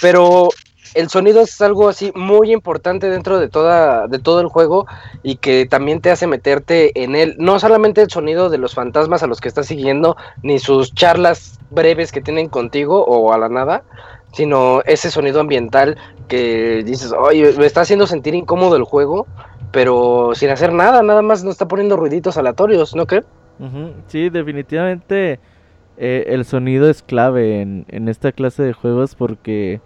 pero 0.00 0.48
el 0.94 1.08
sonido 1.08 1.42
es 1.42 1.60
algo 1.60 1.88
así 1.88 2.12
muy 2.14 2.52
importante 2.52 3.10
dentro 3.10 3.38
de 3.38 3.48
toda 3.48 4.06
de 4.06 4.18
todo 4.18 4.40
el 4.40 4.48
juego 4.48 4.86
y 5.22 5.36
que 5.36 5.66
también 5.66 6.00
te 6.00 6.10
hace 6.10 6.26
meterte 6.26 7.02
en 7.02 7.16
él. 7.16 7.36
No 7.38 7.58
solamente 7.58 8.02
el 8.02 8.10
sonido 8.10 8.50
de 8.50 8.58
los 8.58 8.74
fantasmas 8.74 9.22
a 9.22 9.26
los 9.26 9.40
que 9.40 9.48
estás 9.48 9.66
siguiendo 9.66 10.16
ni 10.42 10.58
sus 10.58 10.94
charlas 10.94 11.58
breves 11.70 12.12
que 12.12 12.20
tienen 12.20 12.48
contigo 12.48 13.04
o 13.04 13.32
a 13.32 13.38
la 13.38 13.48
nada 13.48 13.82
sino 14.32 14.82
ese 14.84 15.10
sonido 15.10 15.40
ambiental 15.40 15.96
que 16.28 16.82
dices 16.84 17.12
oye 17.12 17.52
me 17.56 17.66
está 17.66 17.82
haciendo 17.82 18.06
sentir 18.06 18.34
incómodo 18.34 18.76
el 18.76 18.84
juego 18.84 19.26
pero 19.70 20.32
sin 20.34 20.50
hacer 20.50 20.72
nada 20.72 21.02
nada 21.02 21.22
más 21.22 21.44
no 21.44 21.50
está 21.50 21.68
poniendo 21.68 21.96
ruiditos 21.96 22.36
aleatorios 22.36 22.94
no 22.94 23.06
qué 23.06 23.22
sí 24.08 24.30
definitivamente 24.30 25.38
eh, 25.96 26.24
el 26.28 26.44
sonido 26.44 26.90
es 26.90 27.02
clave 27.02 27.62
en 27.62 28.08
esta 28.08 28.32
clase 28.32 28.64
de 28.64 28.72
juegos 28.72 29.14
porque 29.14 29.80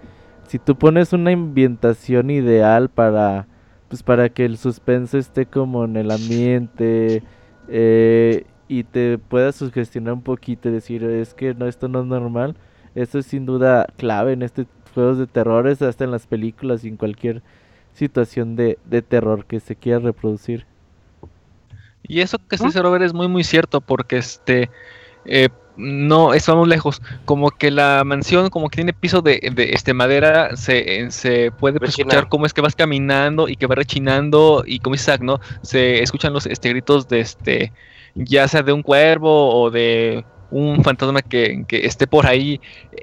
si 0.48 0.58
tú 0.58 0.76
pones 0.76 1.12
una 1.12 1.30
ambientación 1.30 2.30
ideal 2.30 2.88
para 2.88 3.46
pues 3.88 4.02
para 4.02 4.28
que 4.28 4.44
el 4.44 4.58
suspenso 4.58 5.16
esté 5.16 5.46
como 5.46 5.84
en 5.84 5.96
el 5.96 6.10
ambiente 6.10 7.22
eh, 7.68 8.44
y 8.66 8.84
te 8.84 9.18
puedas 9.18 9.56
sugestionar 9.56 10.14
un 10.14 10.22
poquito 10.22 10.68
y 10.68 10.72
decir 10.72 11.04
es 11.04 11.32
que 11.32 11.54
no 11.54 11.66
esto 11.66 11.88
no 11.88 12.00
es 12.00 12.06
normal 12.06 12.56
esto 12.94 13.18
es 13.20 13.26
sin 13.26 13.46
duda 13.46 13.86
clave 13.96 14.32
en 14.32 14.42
estos 14.42 14.66
juegos 14.94 15.18
de 15.18 15.26
terrores 15.26 15.80
hasta 15.82 16.04
en 16.04 16.10
las 16.10 16.26
películas 16.26 16.84
y 16.84 16.88
en 16.88 16.96
cualquier 16.96 17.42
situación 17.92 18.56
de, 18.56 18.78
de 18.84 19.02
terror 19.02 19.44
que 19.44 19.60
se 19.60 19.76
quiera 19.76 19.98
reproducir. 19.98 20.66
Y 22.02 22.20
eso 22.20 22.38
que 22.38 22.56
se 22.56 22.82
Robert 22.82 23.04
es 23.04 23.12
muy 23.12 23.28
muy 23.28 23.44
cierto 23.44 23.80
porque 23.80 24.16
este 24.16 24.70
eh, 25.24 25.48
no 25.78 26.34
estamos 26.34 26.68
lejos. 26.68 27.00
Como 27.24 27.50
que 27.50 27.70
la 27.70 28.02
mansión, 28.04 28.50
como 28.50 28.68
que 28.68 28.76
tiene 28.76 28.92
piso 28.92 29.22
de, 29.22 29.40
este 29.72 29.94
madera, 29.94 30.56
se, 30.56 31.10
se 31.10 31.50
puede 31.52 31.78
escuchar 31.82 32.28
cómo 32.28 32.44
es 32.44 32.52
que 32.52 32.60
vas 32.60 32.74
caminando 32.74 33.48
y 33.48 33.56
que 33.56 33.66
va 33.66 33.76
rechinando 33.76 34.64
y 34.66 34.80
como 34.80 34.94
dice 34.94 35.16
¿no? 35.20 35.40
Se 35.62 36.02
escuchan 36.02 36.32
los 36.32 36.46
este, 36.46 36.68
gritos 36.68 37.08
de 37.08 37.20
este, 37.20 37.72
ya 38.14 38.48
sea 38.48 38.62
de 38.62 38.72
un 38.72 38.82
cuervo 38.82 39.54
o 39.54 39.70
de 39.70 40.24
un 40.50 40.82
fantasma 40.82 41.22
que, 41.22 41.64
que 41.68 41.86
esté 41.86 42.06
por 42.06 42.26
ahí. 42.26 42.60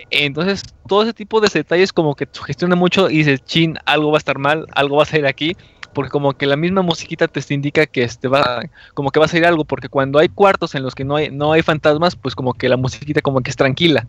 Entonces, 0.09 0.63
todo 0.87 1.03
ese 1.03 1.13
tipo 1.13 1.39
de 1.39 1.49
detalles 1.51 1.93
como 1.93 2.15
que 2.15 2.27
sugestiona 2.31 2.75
mucho 2.75 3.09
y 3.09 3.17
dices, 3.17 3.43
chin, 3.45 3.77
algo 3.85 4.11
va 4.11 4.17
a 4.17 4.19
estar 4.19 4.37
mal, 4.37 4.65
algo 4.73 4.97
va 4.97 5.03
a 5.03 5.05
salir 5.05 5.25
aquí 5.25 5.55
porque 5.95 6.11
como 6.11 6.33
que 6.33 6.45
la 6.45 6.57
misma 6.57 6.81
musiquita 6.81 7.27
te 7.27 7.53
indica 7.53 7.87
que 7.87 8.03
este 8.03 8.27
va, 8.27 8.63
como 8.93 9.11
que 9.11 9.19
va 9.19 9.25
a 9.25 9.29
salir 9.29 9.45
algo, 9.45 9.63
porque 9.63 9.87
cuando 9.87 10.19
hay 10.19 10.27
cuartos 10.27 10.75
en 10.75 10.83
los 10.83 10.93
que 10.93 11.05
no 11.05 11.15
hay, 11.15 11.31
no 11.31 11.53
hay 11.53 11.61
fantasmas, 11.61 12.17
pues 12.17 12.35
como 12.35 12.53
que 12.53 12.67
la 12.67 12.75
musiquita 12.75 13.21
como 13.21 13.41
que 13.41 13.49
es 13.49 13.55
tranquila. 13.55 14.05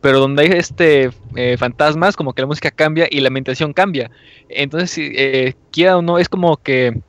Pero 0.00 0.20
donde 0.20 0.44
hay 0.44 0.48
este 0.52 1.10
eh, 1.34 1.56
fantasmas, 1.58 2.14
como 2.14 2.34
que 2.34 2.42
la 2.42 2.46
música 2.46 2.70
cambia 2.70 3.08
y 3.10 3.20
la 3.20 3.28
ambientación 3.28 3.72
cambia. 3.72 4.10
Entonces, 4.48 4.96
eh, 4.96 5.56
quiera 5.72 5.98
o 5.98 6.02
no, 6.02 6.18
es 6.18 6.28
como 6.28 6.56
que 6.56 7.00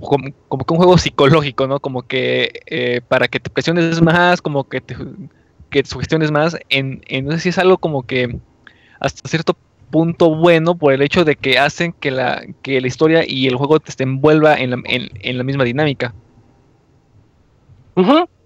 como, 0.00 0.24
que 0.66 0.74
un 0.74 0.76
juego 0.76 0.98
psicológico, 0.98 1.66
¿no? 1.66 1.80
Como 1.80 2.02
que 2.02 2.60
eh, 2.66 3.00
para 3.08 3.26
que 3.28 3.40
te 3.40 3.48
presiones 3.48 4.02
más, 4.02 4.42
como 4.42 4.68
que 4.68 4.82
te, 4.82 4.96
que 5.70 5.82
sugestiones 5.84 6.30
más. 6.30 6.58
En, 6.68 7.02
entonces 7.06 7.42
sí 7.42 7.48
es 7.48 7.58
algo 7.58 7.78
como 7.78 8.02
que 8.02 8.38
hasta 9.00 9.26
cierto 9.28 9.56
punto 9.92 10.34
bueno 10.34 10.74
por 10.74 10.92
el 10.92 11.02
hecho 11.02 11.24
de 11.24 11.36
que 11.36 11.58
hacen 11.58 11.92
que 11.92 12.10
la, 12.10 12.42
que 12.62 12.80
la 12.80 12.86
historia 12.88 13.24
y 13.24 13.46
el 13.46 13.54
juego 13.54 13.78
te 13.78 14.02
envuelva 14.02 14.56
en 14.56 14.70
la, 14.70 14.78
en, 14.84 15.38
la 15.38 15.44
misma 15.44 15.62
dinámica. 15.62 16.12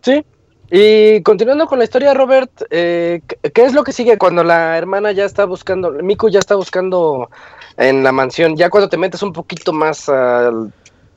sí. 0.02 0.24
Y 0.68 1.22
continuando 1.22 1.66
con 1.66 1.78
la 1.78 1.84
historia, 1.84 2.12
Robert, 2.12 2.50
eh, 2.70 3.20
¿qué 3.54 3.64
es 3.64 3.72
lo 3.72 3.84
que 3.84 3.92
sigue 3.92 4.18
cuando 4.18 4.42
la 4.42 4.76
hermana 4.76 5.12
ya 5.12 5.24
está 5.24 5.44
buscando, 5.44 5.92
Miku 5.92 6.28
ya 6.28 6.40
está 6.40 6.56
buscando 6.56 7.30
en 7.76 8.02
la 8.02 8.10
mansión, 8.10 8.56
ya 8.56 8.68
cuando 8.68 8.88
te 8.88 8.96
metes 8.96 9.22
un 9.22 9.32
poquito 9.32 9.72
más 9.72 10.10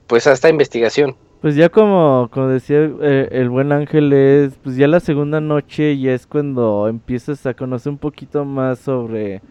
pues 0.06 0.28
a 0.28 0.34
esta 0.34 0.50
investigación? 0.50 1.16
Pues 1.42 1.56
ya 1.56 1.70
como, 1.70 2.30
como 2.32 2.50
decía 2.50 2.92
eh, 3.02 3.30
el 3.32 3.50
buen 3.50 3.72
ángel 3.72 4.12
es, 4.12 4.54
pues 4.62 4.76
ya 4.76 4.88
la 4.88 5.00
segunda 5.00 5.40
noche 5.40 5.98
ya 5.98 6.14
es 6.14 6.28
cuando 6.28 6.88
empiezas 6.88 7.46
a 7.46 7.54
conocer 7.54 7.92
un 7.92 7.98
poquito 7.98 8.44
más 8.44 8.80
sobre 8.80 9.42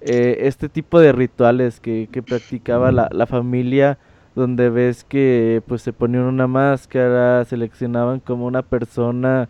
eh, 0.00 0.38
este 0.42 0.68
tipo 0.68 1.00
de 1.00 1.12
rituales 1.12 1.80
que, 1.80 2.08
que 2.12 2.22
practicaba 2.22 2.92
la, 2.92 3.08
la, 3.12 3.26
familia 3.26 3.98
donde 4.36 4.70
ves 4.70 5.02
que 5.04 5.62
pues 5.66 5.82
se 5.82 5.92
ponían 5.92 6.22
una 6.22 6.46
máscara, 6.46 7.44
seleccionaban 7.44 8.20
como 8.20 8.46
una 8.46 8.62
persona 8.62 9.48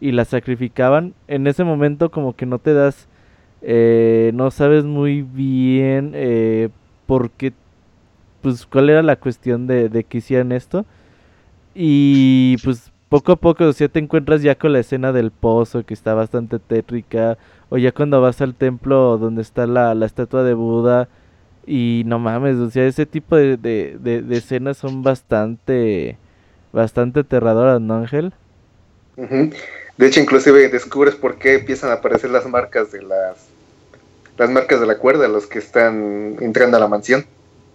y 0.00 0.12
la 0.12 0.24
sacrificaban. 0.24 1.14
En 1.26 1.46
ese 1.46 1.64
momento 1.64 2.10
como 2.10 2.36
que 2.36 2.46
no 2.46 2.58
te 2.58 2.74
das, 2.74 3.08
eh, 3.62 4.30
no 4.34 4.50
sabes 4.50 4.84
muy 4.84 5.22
bien 5.22 6.12
eh, 6.14 6.68
por 7.06 7.30
qué, 7.30 7.52
pues 8.42 8.66
cuál 8.66 8.90
era 8.90 9.02
la 9.02 9.16
cuestión 9.16 9.66
de, 9.66 9.88
de 9.88 10.04
que 10.04 10.18
hicieran 10.18 10.52
esto. 10.52 10.86
Y 11.74 12.56
pues 12.64 12.92
poco 13.08 13.32
a 13.32 13.36
poco, 13.36 13.64
o 13.64 13.72
sea, 13.72 13.88
te 13.88 13.98
encuentras 13.98 14.42
ya 14.42 14.56
con 14.56 14.72
la 14.72 14.80
escena 14.80 15.12
del 15.12 15.30
pozo 15.30 15.84
que 15.84 15.94
está 15.94 16.14
bastante 16.14 16.58
tétrica, 16.58 17.38
o 17.70 17.78
ya 17.78 17.92
cuando 17.92 18.20
vas 18.20 18.40
al 18.40 18.54
templo 18.54 19.18
donde 19.18 19.42
está 19.42 19.66
la, 19.66 19.94
la 19.94 20.06
estatua 20.06 20.42
de 20.42 20.54
Buda, 20.54 21.08
y 21.68 22.02
no 22.06 22.18
mames, 22.18 22.56
o 22.56 22.70
sea, 22.70 22.86
ese 22.86 23.04
tipo 23.04 23.36
de, 23.36 23.58
de, 23.58 23.98
de, 23.98 24.36
escenas 24.36 24.78
son 24.78 25.02
bastante, 25.02 26.16
bastante 26.72 27.20
aterradoras, 27.20 27.80
¿no, 27.80 27.96
Ángel? 27.96 28.32
De 29.16 30.06
hecho, 30.06 30.20
inclusive 30.20 30.68
descubres 30.70 31.14
por 31.14 31.36
qué 31.36 31.56
empiezan 31.56 31.90
a 31.90 31.94
aparecer 31.94 32.30
las 32.30 32.46
marcas 32.46 32.90
de 32.90 33.02
las, 33.02 33.48
las 34.38 34.48
marcas 34.48 34.80
de 34.80 34.86
la 34.86 34.96
cuerda, 34.96 35.28
los 35.28 35.46
que 35.46 35.58
están 35.58 36.36
entrando 36.40 36.78
a 36.78 36.80
la 36.80 36.88
mansión. 36.88 37.26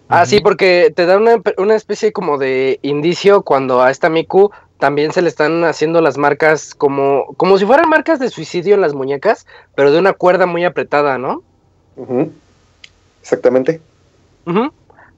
Ah, 0.08 0.26
sí, 0.26 0.40
porque 0.42 0.92
te 0.96 1.06
da 1.06 1.18
una, 1.18 1.36
una, 1.58 1.76
especie 1.76 2.12
como 2.12 2.38
de 2.38 2.80
indicio 2.82 3.44
cuando 3.44 3.82
a 3.82 3.92
esta 3.92 4.10
Miku 4.10 4.52
también 4.84 5.14
se 5.14 5.22
le 5.22 5.30
están 5.30 5.64
haciendo 5.64 6.02
las 6.02 6.18
marcas 6.18 6.76
como, 6.76 7.34
como 7.38 7.58
si 7.58 7.66
fueran 7.66 7.88
marcas 7.88 8.20
de 8.20 8.30
suicidio 8.30 8.76
en 8.76 8.82
las 8.82 8.94
muñecas, 8.94 9.48
pero 9.76 9.94
de 9.94 9.98
una 9.98 10.12
cuerda 10.12 10.46
muy 10.46 10.66
apretada, 10.66 11.18
¿no? 11.18 11.42
Exactamente. 13.22 13.80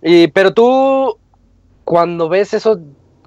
y, 0.03 0.27
pero 0.27 0.53
tú, 0.53 1.17
cuando 1.83 2.29
ves 2.29 2.53
eso, 2.53 2.79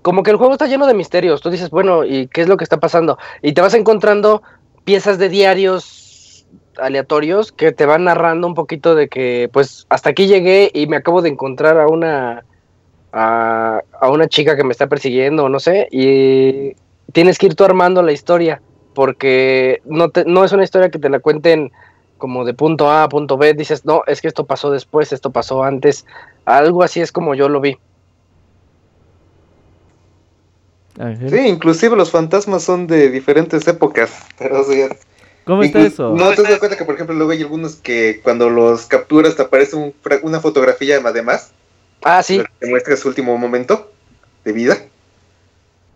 como 0.02 0.22
que 0.22 0.30
el 0.30 0.36
juego 0.36 0.52
está 0.52 0.68
lleno 0.68 0.86
de 0.86 0.94
misterios, 0.94 1.40
tú 1.40 1.50
dices, 1.50 1.70
bueno, 1.70 2.04
¿y 2.04 2.28
qué 2.28 2.42
es 2.42 2.46
lo 2.46 2.56
que 2.56 2.62
está 2.62 2.78
pasando? 2.78 3.18
Y 3.42 3.52
te 3.52 3.60
vas 3.60 3.74
encontrando 3.74 4.44
piezas 4.84 5.18
de 5.18 5.30
diarios 5.30 6.46
aleatorios 6.80 7.50
que 7.50 7.72
te 7.72 7.84
van 7.84 8.04
narrando 8.04 8.46
un 8.46 8.54
poquito 8.54 8.94
de 8.94 9.08
que, 9.08 9.50
pues, 9.52 9.86
hasta 9.88 10.10
aquí 10.10 10.28
llegué 10.28 10.70
y 10.72 10.86
me 10.86 10.98
acabo 10.98 11.20
de 11.20 11.30
encontrar 11.30 11.80
a 11.80 11.88
una 11.88 12.44
a, 13.12 13.82
una 14.10 14.28
chica 14.28 14.56
que 14.56 14.64
me 14.64 14.72
está 14.72 14.86
persiguiendo, 14.86 15.48
no 15.48 15.60
sé, 15.60 15.88
y 15.90 16.74
tienes 17.12 17.38
que 17.38 17.46
ir 17.46 17.54
tú 17.54 17.64
armando 17.64 18.02
la 18.02 18.12
historia, 18.12 18.60
porque 18.94 19.80
no, 19.84 20.10
te, 20.10 20.24
no 20.24 20.44
es 20.44 20.52
una 20.52 20.64
historia 20.64 20.90
que 20.90 20.98
te 20.98 21.08
la 21.08 21.20
cuenten 21.20 21.72
como 22.18 22.44
de 22.44 22.54
punto 22.54 22.90
A 22.90 23.04
a 23.04 23.08
punto 23.08 23.36
B, 23.36 23.54
dices, 23.54 23.84
no, 23.84 24.02
es 24.06 24.20
que 24.20 24.28
esto 24.28 24.44
pasó 24.44 24.70
después, 24.70 25.12
esto 25.12 25.30
pasó 25.30 25.62
antes, 25.62 26.04
algo 26.44 26.82
así 26.82 27.00
es 27.00 27.12
como 27.12 27.34
yo 27.34 27.48
lo 27.48 27.60
vi. 27.60 27.78
Sí, 31.28 31.46
inclusive 31.46 31.94
los 31.94 32.10
fantasmas 32.10 32.64
son 32.64 32.88
de 32.88 33.08
diferentes 33.08 33.66
épocas, 33.68 34.10
pero 34.38 34.64
¿Cómo 35.44 35.62
está 35.62 35.80
eso? 35.80 36.10
No 36.14 36.34
te 36.34 36.42
das 36.42 36.58
cuenta 36.58 36.76
que, 36.76 36.84
por 36.84 36.96
ejemplo, 36.96 37.14
luego 37.14 37.30
hay 37.30 37.40
algunos 37.40 37.76
que 37.76 38.20
cuando 38.22 38.50
los 38.50 38.84
capturas 38.86 39.34
te 39.34 39.42
aparece 39.42 39.94
una 40.22 40.40
fotografía 40.40 41.00
además. 41.02 41.52
Ah, 42.02 42.22
sí. 42.22 42.42
Que 42.60 42.66
muestra 42.66 42.96
su 42.96 43.08
último 43.08 43.36
momento 43.36 43.90
de 44.44 44.52
vida. 44.52 44.78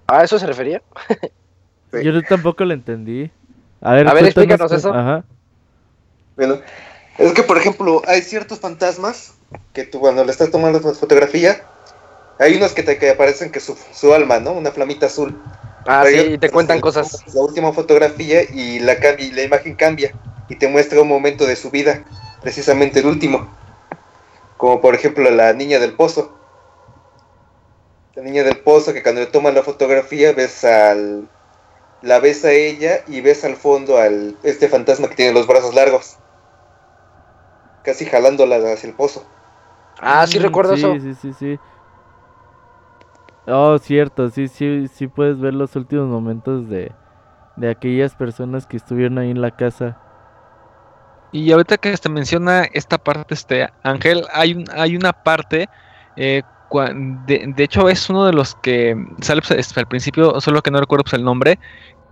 ¿A 0.06 0.24
eso 0.24 0.38
se 0.38 0.46
refería? 0.46 0.82
Yo 1.92 2.22
tampoco 2.22 2.64
lo 2.64 2.74
entendí. 2.74 3.30
A 3.80 3.94
ver, 3.94 4.08
A 4.08 4.14
ver 4.14 4.24
explícanos 4.26 4.70
eso. 4.72 4.92
Ajá. 4.92 5.24
Bueno, 6.36 6.60
es 7.18 7.32
que 7.32 7.42
por 7.42 7.58
ejemplo 7.58 8.02
hay 8.06 8.22
ciertos 8.22 8.58
fantasmas 8.58 9.34
que 9.72 9.84
tú 9.84 10.00
cuando 10.00 10.24
le 10.24 10.30
estás 10.30 10.50
tomando 10.50 10.80
fotografía, 10.94 11.62
hay 12.38 12.56
unos 12.56 12.72
que 12.72 12.82
te 12.82 13.10
aparecen 13.10 13.52
que 13.52 13.60
su, 13.60 13.76
su 13.92 14.14
alma, 14.14 14.38
¿no? 14.38 14.52
Una 14.52 14.70
flamita 14.70 15.06
azul. 15.06 15.40
Ah, 15.86 16.04
sí, 16.06 16.16
y 16.16 16.38
te 16.38 16.48
cuentan 16.50 16.80
cosas. 16.80 17.24
La 17.34 17.40
última 17.42 17.72
fotografía 17.72 18.42
y 18.42 18.78
la, 18.78 18.94
y 19.18 19.32
la 19.32 19.42
imagen 19.42 19.74
cambia 19.74 20.12
y 20.48 20.56
te 20.56 20.68
muestra 20.68 21.00
un 21.00 21.08
momento 21.08 21.46
de 21.46 21.56
su 21.56 21.70
vida, 21.70 22.04
precisamente 22.40 23.00
el 23.00 23.06
último. 23.06 23.48
Como 24.62 24.80
por 24.80 24.94
ejemplo 24.94 25.28
la 25.28 25.52
niña 25.54 25.80
del 25.80 25.94
pozo. 25.94 26.38
La 28.14 28.22
niña 28.22 28.44
del 28.44 28.58
pozo 28.58 28.92
que 28.92 29.02
cuando 29.02 29.20
le 29.20 29.26
toman 29.26 29.56
la 29.56 29.64
fotografía 29.64 30.32
ves 30.34 30.62
al... 30.64 31.28
La 32.00 32.20
ves 32.20 32.44
a 32.44 32.52
ella 32.52 33.00
y 33.08 33.22
ves 33.22 33.44
al 33.44 33.56
fondo 33.56 33.98
al 33.98 34.36
este 34.44 34.68
fantasma 34.68 35.08
que 35.08 35.16
tiene 35.16 35.32
los 35.32 35.48
brazos 35.48 35.74
largos 35.74 36.16
casi 37.82 38.04
jalándola 38.04 38.58
hacia 38.72 38.88
el 38.88 38.94
pozo. 38.94 39.26
Ah, 40.00 40.24
sí, 40.28 40.38
recuerdo 40.38 40.74
eso. 40.74 40.94
Sí, 41.00 41.12
sí, 41.14 41.32
sí. 41.32 41.58
Oh, 43.48 43.76
cierto, 43.78 44.30
sí, 44.30 44.46
sí, 44.46 44.86
sí 44.86 45.08
puedes 45.08 45.40
ver 45.40 45.54
los 45.54 45.74
últimos 45.74 46.06
momentos 46.06 46.68
de, 46.68 46.92
de 47.56 47.68
aquellas 47.68 48.14
personas 48.14 48.68
que 48.68 48.76
estuvieron 48.76 49.18
ahí 49.18 49.32
en 49.32 49.42
la 49.42 49.56
casa. 49.56 49.98
Y 51.32 51.50
ahorita 51.50 51.78
que 51.78 51.96
te 51.96 52.08
menciona 52.08 52.64
esta 52.72 52.98
parte, 52.98 53.34
este 53.34 53.68
Ángel, 53.82 54.24
hay, 54.32 54.52
un, 54.54 54.64
hay 54.74 54.96
una 54.96 55.12
parte, 55.12 55.68
eh, 56.16 56.42
de, 57.26 57.52
de, 57.54 57.64
hecho 57.64 57.88
es 57.88 58.08
uno 58.08 58.24
de 58.24 58.32
los 58.32 58.54
que 58.56 58.96
sale 59.20 59.42
pues, 59.46 59.76
al 59.76 59.86
principio, 59.86 60.40
solo 60.40 60.62
que 60.62 60.70
no 60.70 60.80
recuerdo 60.80 61.04
pues, 61.04 61.14
el 61.14 61.24
nombre, 61.24 61.58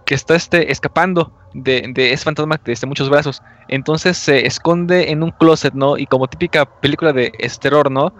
que 0.05 0.15
está 0.15 0.35
este, 0.35 0.73
escapando 0.73 1.33
de, 1.55 1.85
de 1.95 2.13
ese 2.13 2.25
fantasma 2.25 2.61
de 2.65 2.73
este, 2.73 2.87
muchos 2.87 3.09
brazos. 3.09 3.43
Entonces 3.69 4.17
se 4.17 4.47
esconde 4.47 5.11
en 5.11 5.23
un 5.23 5.31
closet, 5.31 5.75
¿no? 5.75 5.97
Y 5.97 6.07
como 6.07 6.27
típica 6.27 6.65
película 6.65 7.13
de 7.13 7.33
terror, 7.61 7.91
¿no? 7.91 8.13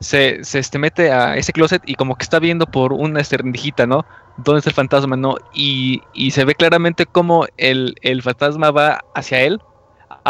Se, 0.00 0.44
se 0.44 0.60
este, 0.60 0.78
mete 0.78 1.10
a 1.10 1.36
ese 1.36 1.52
closet 1.52 1.82
y 1.86 1.94
como 1.94 2.14
que 2.14 2.22
está 2.22 2.38
viendo 2.38 2.66
por 2.66 2.92
una 2.92 3.20
este, 3.20 3.38
¿no? 3.86 4.06
¿Dónde 4.36 4.58
está 4.60 4.70
el 4.70 4.76
fantasma, 4.76 5.16
no? 5.16 5.36
Y, 5.52 6.02
y 6.14 6.30
se 6.30 6.44
ve 6.44 6.54
claramente 6.54 7.04
como 7.04 7.46
el, 7.56 7.96
el, 8.02 8.22
fantasma 8.22 8.70
va 8.70 9.00
hacia 9.14 9.40
él, 9.40 9.60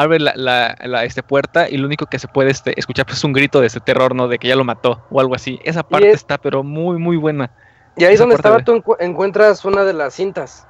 abre 0.02 0.20
la, 0.20 0.76
la, 0.78 1.04
este, 1.04 1.22
puerta 1.22 1.68
y 1.68 1.76
lo 1.76 1.86
único 1.86 2.06
que 2.06 2.18
se 2.18 2.28
puede 2.28 2.50
este, 2.50 2.78
escuchar 2.78 3.06
pues, 3.06 3.18
es 3.18 3.24
un 3.24 3.32
grito 3.32 3.60
de 3.60 3.66
ese 3.66 3.80
terror, 3.80 4.14
¿no? 4.14 4.28
De 4.28 4.38
que 4.38 4.48
ya 4.48 4.56
lo 4.56 4.64
mató 4.64 5.02
o 5.10 5.20
algo 5.20 5.34
así. 5.34 5.58
Esa 5.64 5.82
parte 5.82 6.10
está 6.10 6.38
pero 6.38 6.62
muy, 6.62 6.98
muy 6.98 7.16
buena. 7.16 7.50
Y 7.96 8.04
ahí 8.04 8.16
donde 8.16 8.36
estaba 8.36 8.60
tú 8.60 8.82
encuentras 9.00 9.64
una 9.64 9.84
de 9.84 9.92
las 9.92 10.14
cintas. 10.14 10.66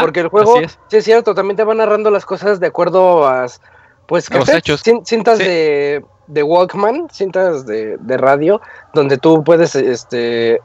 Porque 0.00 0.20
el 0.20 0.28
juego, 0.28 0.60
sí 0.88 0.96
es 0.96 1.04
cierto, 1.04 1.34
también 1.34 1.56
te 1.56 1.64
va 1.64 1.74
narrando 1.74 2.10
las 2.10 2.24
cosas 2.24 2.60
de 2.60 2.68
acuerdo 2.68 3.26
a, 3.26 3.46
pues, 4.06 4.30
los 4.30 4.48
hechos. 4.48 4.82
cintas 5.04 5.38
de, 5.38 6.04
de, 6.28 6.42
Walkman, 6.42 7.08
cintas 7.10 7.66
de, 7.66 7.96
de, 7.98 8.16
radio, 8.16 8.60
donde 8.94 9.18
tú 9.18 9.42
puedes 9.42 9.74
este, 9.74 10.60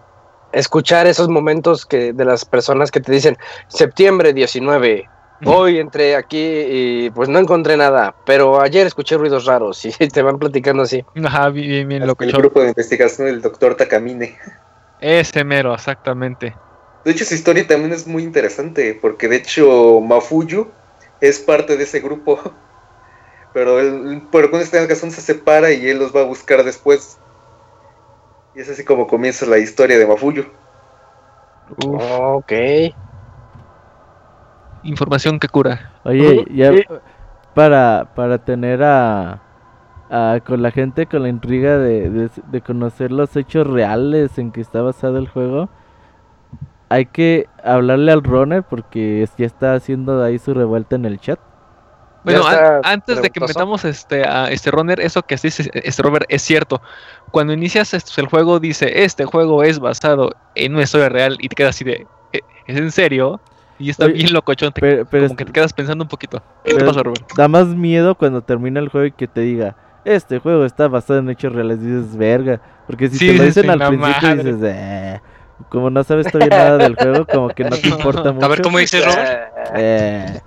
escuchar 0.51 1.07
esos 1.07 1.29
momentos 1.29 1.85
que 1.85 2.13
de 2.13 2.25
las 2.25 2.45
personas 2.45 2.91
que 2.91 2.99
te 2.99 3.11
dicen, 3.11 3.37
septiembre 3.67 4.33
19, 4.33 5.09
hoy 5.45 5.79
entré 5.79 6.15
aquí 6.15 6.37
y 6.39 7.09
pues 7.11 7.29
no 7.29 7.39
encontré 7.39 7.77
nada, 7.77 8.15
pero 8.25 8.61
ayer 8.61 8.87
escuché 8.87 9.17
ruidos 9.17 9.45
raros 9.45 9.85
y 9.85 9.91
te 10.09 10.21
van 10.21 10.39
platicando 10.39 10.83
así. 10.83 11.03
Ajá, 11.23 11.49
bien, 11.49 11.87
bien, 11.87 12.05
lo 12.05 12.15
que 12.15 12.25
El 12.25 12.33
grupo 12.33 12.61
de 12.61 12.69
investigación 12.69 13.27
del 13.27 13.41
doctor 13.41 13.75
Takamine. 13.75 14.37
Ese 14.99 15.43
mero, 15.43 15.73
exactamente. 15.73 16.55
De 17.05 17.11
hecho, 17.11 17.23
su 17.23 17.35
historia 17.35 17.65
también 17.67 17.93
es 17.93 18.07
muy 18.07 18.23
interesante, 18.23 18.97
porque 18.99 19.27
de 19.27 19.37
hecho 19.37 20.01
Mafuyu 20.01 20.67
es 21.21 21.39
parte 21.39 21.77
de 21.77 21.83
ese 21.83 21.99
grupo. 21.99 22.39
Pero 23.53 23.79
él, 23.79 24.21
por 24.31 24.43
alguna 24.43 24.61
extraña 24.61 24.87
razón 24.87 25.11
se 25.11 25.21
separa 25.21 25.71
y 25.71 25.87
él 25.87 25.99
los 25.99 26.15
va 26.15 26.21
a 26.21 26.25
buscar 26.25 26.63
después. 26.63 27.17
Y 28.55 28.59
es 28.61 28.69
así 28.69 28.83
como 28.83 29.07
comienza 29.07 29.45
la 29.45 29.57
historia 29.57 29.97
de 29.97 30.05
Mafuyu. 30.05 30.45
ok. 31.85 32.51
Información 34.83 35.39
que 35.39 35.47
cura. 35.47 35.91
Oye, 36.03 36.45
ya 36.51 36.71
para, 37.53 38.09
para 38.15 38.37
tener 38.37 38.83
a, 38.83 39.41
con 40.45 40.61
la 40.61 40.71
gente 40.71 41.05
con 41.05 41.23
la 41.23 41.29
intriga 41.29 41.77
de, 41.77 42.29
de 42.29 42.61
conocer 42.61 43.11
los 43.11 43.35
hechos 43.35 43.67
reales 43.67 44.37
en 44.37 44.51
que 44.51 44.61
está 44.61 44.81
basado 44.81 45.17
el 45.17 45.27
juego, 45.27 45.69
hay 46.89 47.05
que 47.05 47.47
hablarle 47.63 48.11
al 48.11 48.23
runner 48.23 48.63
porque 48.63 49.27
ya 49.37 49.45
está 49.45 49.73
haciendo 49.73 50.23
ahí 50.23 50.39
su 50.39 50.53
revuelta 50.53 50.95
en 50.95 51.05
el 51.05 51.19
chat. 51.19 51.39
Bueno, 52.23 52.43
antes 52.83 53.21
de 53.21 53.29
que 53.29 53.39
metamos 53.39 53.85
este, 53.85 54.27
a 54.27 54.51
este 54.51 54.69
runner, 54.69 54.99
eso 54.99 55.21
que 55.23 55.37
dice 55.37 55.69
este 55.73 56.01
Robert 56.01 56.25
es 56.27 56.41
cierto. 56.41 56.81
Cuando 57.31 57.53
inicias 57.53 57.93
el 57.93 58.27
juego 58.27 58.59
dice, 58.59 59.03
este 59.03 59.23
juego 59.23 59.63
es 59.63 59.79
basado 59.79 60.31
en 60.55 60.73
una 60.73 60.83
historia 60.83 61.07
real 61.07 61.37
y 61.39 61.47
te 61.47 61.55
quedas 61.55 61.75
así 61.75 61.85
de, 61.85 62.05
¿E-, 62.33 62.41
¿es 62.65 62.77
en 62.77 62.91
serio? 62.91 63.39
Y 63.79 63.89
está 63.89 64.07
bien 64.07 64.33
locochón, 64.33 64.73
te, 64.73 65.05
como 65.05 65.35
que 65.35 65.45
te 65.45 65.51
quedas 65.51 65.73
pensando 65.73 66.03
un 66.03 66.09
poquito. 66.09 66.41
¿Qué 66.63 66.73
te 66.73 66.83
pasa, 66.83 67.03
Robert? 67.03 67.25
Da 67.35 67.47
más 67.47 67.67
miedo 67.67 68.15
cuando 68.15 68.41
termina 68.41 68.79
el 68.79 68.89
juego 68.89 69.05
y 69.07 69.11
que 69.11 69.27
te 69.27 69.41
diga, 69.41 69.75
este 70.03 70.39
juego 70.39 70.65
está 70.65 70.87
basado 70.87 71.19
en 71.19 71.29
hechos 71.29 71.53
reales, 71.53 71.81
dices, 71.81 72.17
verga. 72.17 72.61
Porque 72.87 73.09
si 73.09 73.19
te 73.19 73.33
lo 73.33 73.43
dicen 73.43 73.69
al 73.69 73.87
principio 73.87 74.35
dices, 74.35 74.57
eh 74.63 75.21
como 75.69 75.89
no 75.89 76.03
sabes 76.03 76.31
todavía 76.31 76.57
nada 76.57 76.77
del 76.77 76.95
juego, 76.95 77.25
como 77.25 77.49
que 77.49 77.63
no 77.63 77.75
te 77.77 77.87
importa 77.87 78.31
mucho. 78.31 78.45
A 78.45 78.49
ver 78.49 78.61
cómo 78.61 78.77
dice 78.77 79.01
Robert. 79.01 79.51
Eh. 79.75 80.41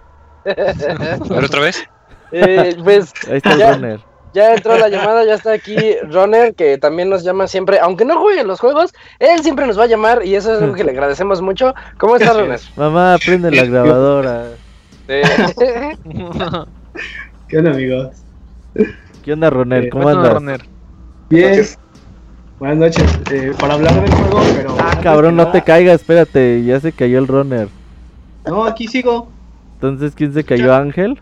A 0.45 1.35
ver 1.35 1.45
otra 1.45 1.61
vez. 1.61 1.85
Eh, 2.33 2.77
pues 2.85 3.13
Ahí 3.27 3.39
está 3.39 3.57
ya, 3.57 3.71
el 3.71 3.75
runner. 3.75 4.01
Ya 4.33 4.55
entró 4.55 4.79
la 4.79 4.89
llamada, 4.89 5.25
ya 5.25 5.35
está 5.35 5.53
aquí 5.53 5.77
Runner, 6.09 6.55
que 6.55 6.79
también 6.79 7.09
nos 7.09 7.25
llama 7.25 7.49
siempre, 7.49 7.81
aunque 7.81 8.05
no 8.05 8.21
juegue 8.21 8.45
los 8.45 8.61
juegos, 8.61 8.93
él 9.19 9.43
siempre 9.43 9.67
nos 9.67 9.79
va 9.79 9.85
a 9.85 9.89
llamar 9.89 10.25
y 10.25 10.37
eso 10.37 10.55
es 10.55 10.63
algo 10.63 10.75
que 10.75 10.85
le 10.85 10.93
agradecemos 10.93 11.43
mucho. 11.43 11.75
¿Cómo 11.99 12.17
está 12.17 12.33
Runner? 12.33 12.61
Mamá, 12.77 13.17
prende 13.25 13.51
la 13.51 13.65
grabadora. 13.65 14.45
¿Qué 17.49 17.59
onda, 17.59 17.71
amigos? 17.73 18.09
¿Qué 19.25 19.33
onda, 19.33 19.51
Runner? 19.51 19.89
¿Cómo 19.89 20.09
andas? 20.09 20.61
Bien. 21.29 21.67
Buenas 22.61 22.79
noches. 22.79 23.21
Eh, 23.33 23.53
para 23.59 23.75
hablar 23.75 23.95
del 23.95 24.13
juego, 24.13 24.41
pero. 24.55 24.77
Ah, 24.79 25.01
cabrón, 25.03 25.35
no 25.35 25.51
te 25.51 25.63
caigas, 25.63 26.03
espérate. 26.03 26.63
Ya 26.63 26.79
se 26.79 26.93
cayó 26.93 27.19
el 27.19 27.27
runner. 27.27 27.69
No, 28.47 28.65
aquí 28.65 28.87
sigo. 28.87 29.29
Entonces, 29.75 30.13
¿quién 30.15 30.35
se 30.35 30.45
cayó? 30.45 30.75
¿Ángel? 30.75 31.21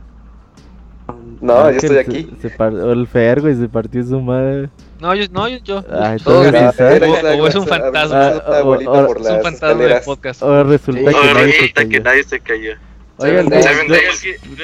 No, 1.40 1.70
yo 1.70 1.76
estoy 1.76 1.98
aquí. 1.98 2.30
Se, 2.40 2.52
o 2.62 2.92
el 2.92 3.06
Fer, 3.06 3.40
güey, 3.40 3.54
se 3.54 3.68
partió 3.68 4.02
su 4.04 4.20
madre. 4.20 4.68
No, 5.00 5.14
yo, 5.14 5.26
no, 5.30 5.48
yo. 5.48 5.58
yo. 5.58 5.84
Ay, 5.90 6.18
o, 6.24 6.30
o, 6.30 7.46
es 7.46 7.54
un 7.54 7.66
fantasma. 7.66 8.28
Ah, 8.44 8.62
o, 8.64 8.70
o, 8.70 8.74
es 8.74 9.30
un 9.30 9.42
fantasma 9.42 9.84
de 9.84 10.00
podcast. 10.00 10.42
Ahora 10.42 10.64
resulta, 10.64 11.10
que, 11.10 11.12
nadie 11.12 11.44
resulta 11.44 11.88
que 11.88 12.00
nadie 12.00 12.24
se 12.24 12.40
cayó. 12.40 12.72
Oigan, 13.18 13.48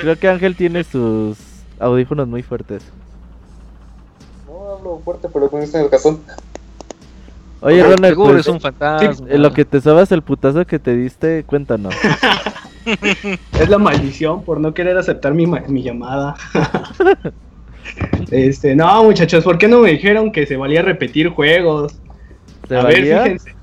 creo 0.01 0.19
que 0.19 0.29
Ángel 0.29 0.57
tiene 0.57 0.85
sus 0.85 1.39
audífonos 1.79 2.29
muy 2.29 2.43
fuertes. 2.43 2.83
No 4.47 4.77
hablo 4.77 5.01
fuerte, 5.05 5.29
pero 5.33 5.49
con 5.49 5.63
este 5.63 5.79
en 5.79 5.85
el 5.85 5.91
cazón. 5.91 6.21
Oye, 7.61 7.83
Ronald, 7.83 8.15
pues, 8.15 8.41
es 8.41 8.47
un 8.47 8.61
fantasma. 8.61 9.27
lo 9.27 9.53
que 9.53 9.65
te 9.65 9.81
sabes 9.81 10.13
el 10.13 10.23
putazo 10.23 10.67
que 10.67 10.79
te 10.79 10.95
diste, 10.95 11.45
cuéntanos. 11.45 11.95
es 13.61 13.69
la 13.69 13.79
maldición 13.79 14.43
por 14.45 14.61
no 14.61 14.75
querer 14.75 14.97
aceptar 14.97 15.35
mi, 15.35 15.47
mi 15.47 15.83
llamada. 15.83 16.37
este, 18.31 18.75
no, 18.75 19.05
muchachos, 19.05 19.45
¿por 19.45 19.59
qué 19.59 19.69
no 19.69 19.81
me 19.81 19.91
dijeron 19.91 20.33
que 20.33 20.47
se 20.47 20.57
valía 20.57 20.83
repetir 20.83 21.29
juegos? 21.29 21.95
A 22.71 22.83
ver, 22.83 23.03
fíjense. 23.03 23.55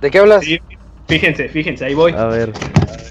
¿De 0.00 0.10
qué 0.10 0.18
hablas? 0.18 0.44
fíjense, 1.06 1.48
fíjense, 1.48 1.84
ahí 1.84 1.94
voy. 1.94 2.12
A 2.12 2.26
ver. 2.26 2.52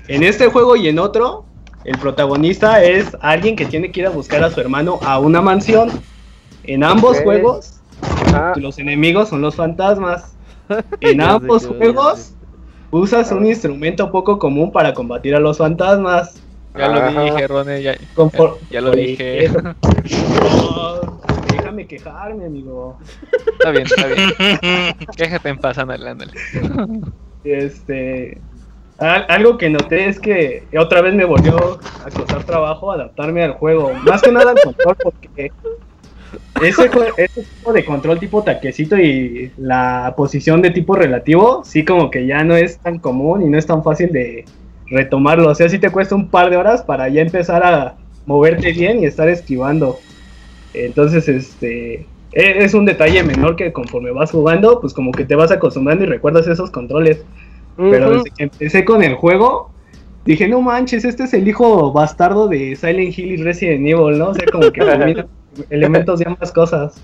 En 0.07 0.23
este 0.23 0.47
juego 0.47 0.75
y 0.75 0.87
en 0.87 0.99
otro, 0.99 1.45
el 1.85 1.97
protagonista 1.97 2.83
es 2.83 3.15
alguien 3.21 3.55
que 3.55 3.65
tiene 3.65 3.91
que 3.91 4.01
ir 4.01 4.07
a 4.07 4.09
buscar 4.09 4.43
a 4.43 4.49
su 4.49 4.59
hermano 4.61 4.99
a 5.03 5.19
una 5.19 5.41
mansión. 5.41 5.89
En 6.63 6.83
ambos 6.83 7.19
juegos, 7.21 7.81
los 8.55 8.79
enemigos 8.79 9.29
son 9.29 9.41
los 9.41 9.55
fantasmas. 9.55 10.33
En 11.01 11.19
ambos 11.19 11.67
juegos 11.67 12.33
usas 12.93 13.31
un 13.31 13.45
instrumento 13.45 14.11
poco 14.11 14.39
común 14.39 14.71
para 14.71 14.93
combatir 14.93 15.35
a 15.35 15.39
los 15.39 15.57
fantasmas. 15.57 16.41
Ya 16.77 16.87
lo 16.87 17.23
dije, 17.23 17.47
Rone, 17.47 17.83
ya, 17.83 17.95
ya, 18.69 18.81
lo 18.81 18.91
dije. 18.91 19.49
déjame 21.51 21.87
quejarme, 21.87 22.45
amigo. 22.45 22.97
Está 23.51 23.71
bien, 23.71 23.85
está 23.85 24.07
bien. 24.07 24.95
Quéjate 25.15 25.49
en 25.49 25.57
paz, 25.57 25.77
ándale, 25.77 26.31
Este, 27.43 28.39
algo 28.97 29.57
que 29.57 29.69
noté 29.69 30.07
es 30.07 30.19
que 30.19 30.63
otra 30.77 31.01
vez 31.01 31.13
me 31.13 31.25
volvió 31.25 31.79
a 32.05 32.09
costar 32.09 32.43
trabajo 32.43 32.91
adaptarme 32.91 33.43
al 33.43 33.53
juego. 33.53 33.93
Más 34.05 34.21
que 34.21 34.31
nada 34.31 34.51
al 34.51 34.61
control, 34.61 34.95
porque 35.03 35.51
ese, 36.61 36.89
ese 37.17 37.43
tipo 37.43 37.73
de 37.73 37.85
control 37.85 38.19
tipo 38.19 38.43
taquecito 38.43 38.97
y 38.97 39.51
la 39.57 40.13
posición 40.15 40.61
de 40.61 40.71
tipo 40.71 40.95
relativo, 40.95 41.63
sí 41.65 41.83
como 41.83 42.09
que 42.09 42.25
ya 42.25 42.43
no 42.43 42.55
es 42.55 42.77
tan 42.77 42.99
común 42.99 43.41
y 43.41 43.49
no 43.49 43.57
es 43.57 43.65
tan 43.65 43.83
fácil 43.83 44.11
de 44.11 44.45
retomarlo. 44.87 45.49
O 45.49 45.55
sea, 45.55 45.69
sí 45.69 45.79
te 45.79 45.89
cuesta 45.89 46.15
un 46.15 46.29
par 46.29 46.49
de 46.49 46.57
horas 46.57 46.83
para 46.83 47.09
ya 47.09 47.21
empezar 47.21 47.63
a 47.63 47.95
moverte 48.25 48.71
bien 48.71 48.99
y 48.99 49.05
estar 49.05 49.27
esquivando. 49.29 49.99
Entonces, 50.73 51.27
este, 51.27 52.05
e, 52.31 52.63
es 52.63 52.73
un 52.73 52.85
detalle 52.85 53.23
menor 53.23 53.55
que 53.55 53.71
conforme 53.73 54.11
vas 54.11 54.31
jugando, 54.31 54.79
pues 54.79 54.93
como 54.93 55.11
que 55.11 55.25
te 55.25 55.35
vas 55.35 55.51
acostumbrando 55.51 56.03
y 56.03 56.07
recuerdas 56.07 56.47
esos 56.47 56.71
controles. 56.71 57.23
Pero 57.75 58.11
desde 58.11 58.29
que 58.29 58.43
empecé 58.43 58.85
con 58.85 59.03
el 59.03 59.15
juego, 59.15 59.71
dije, 60.25 60.47
no 60.47 60.61
manches, 60.61 61.05
este 61.05 61.23
es 61.23 61.33
el 61.33 61.47
hijo 61.47 61.91
bastardo 61.91 62.47
de 62.47 62.75
Silent 62.75 63.17
Hill 63.17 63.31
y 63.31 63.37
Resident 63.37 63.87
Evil, 63.87 64.19
¿no? 64.19 64.29
O 64.29 64.33
sea, 64.33 64.45
como 64.51 64.71
que 64.71 64.81
elementos 65.69 66.19
de 66.19 66.27
ambas 66.27 66.51
cosas. 66.51 67.01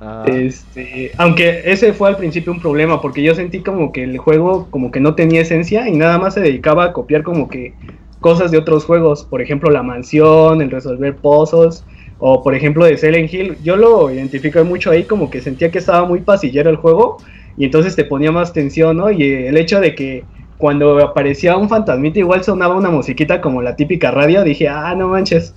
Ah. 0.00 0.24
Este, 0.28 1.10
aunque 1.16 1.62
ese 1.64 1.92
fue 1.92 2.08
al 2.08 2.16
principio 2.16 2.52
un 2.52 2.60
problema, 2.60 3.00
porque 3.00 3.22
yo 3.22 3.34
sentí 3.34 3.60
como 3.60 3.92
que 3.92 4.04
el 4.04 4.18
juego 4.18 4.68
como 4.70 4.90
que 4.90 5.00
no 5.00 5.14
tenía 5.14 5.40
esencia 5.40 5.88
y 5.88 5.96
nada 5.96 6.18
más 6.18 6.34
se 6.34 6.40
dedicaba 6.40 6.84
a 6.84 6.92
copiar 6.92 7.22
como 7.22 7.48
que 7.48 7.74
cosas 8.20 8.50
de 8.50 8.58
otros 8.58 8.84
juegos, 8.84 9.24
por 9.24 9.42
ejemplo 9.42 9.70
la 9.70 9.82
mansión, 9.82 10.62
el 10.62 10.70
resolver 10.70 11.16
pozos, 11.16 11.84
o 12.20 12.42
por 12.42 12.54
ejemplo 12.54 12.84
de 12.84 12.96
Silent 12.96 13.32
Hill, 13.32 13.56
yo 13.62 13.76
lo 13.76 14.10
identifico 14.10 14.64
mucho 14.64 14.90
ahí 14.90 15.04
como 15.04 15.30
que 15.30 15.40
sentía 15.40 15.70
que 15.70 15.78
estaba 15.78 16.06
muy 16.06 16.20
pasillero 16.20 16.70
el 16.70 16.76
juego 16.76 17.18
y 17.56 17.64
entonces 17.64 17.96
te 17.96 18.04
ponía 18.04 18.32
más 18.32 18.52
tensión, 18.52 18.96
¿no? 18.96 19.10
Y 19.10 19.22
el 19.22 19.56
hecho 19.56 19.80
de 19.80 19.94
que 19.94 20.24
cuando 20.58 20.98
aparecía 20.98 21.56
un 21.56 21.68
fantasmita 21.68 22.18
igual 22.18 22.42
sonaba 22.42 22.76
una 22.76 22.90
musiquita 22.90 23.40
como 23.40 23.62
la 23.62 23.76
típica 23.76 24.10
radio, 24.10 24.42
dije, 24.42 24.68
ah, 24.68 24.94
no 24.96 25.08
manches. 25.08 25.54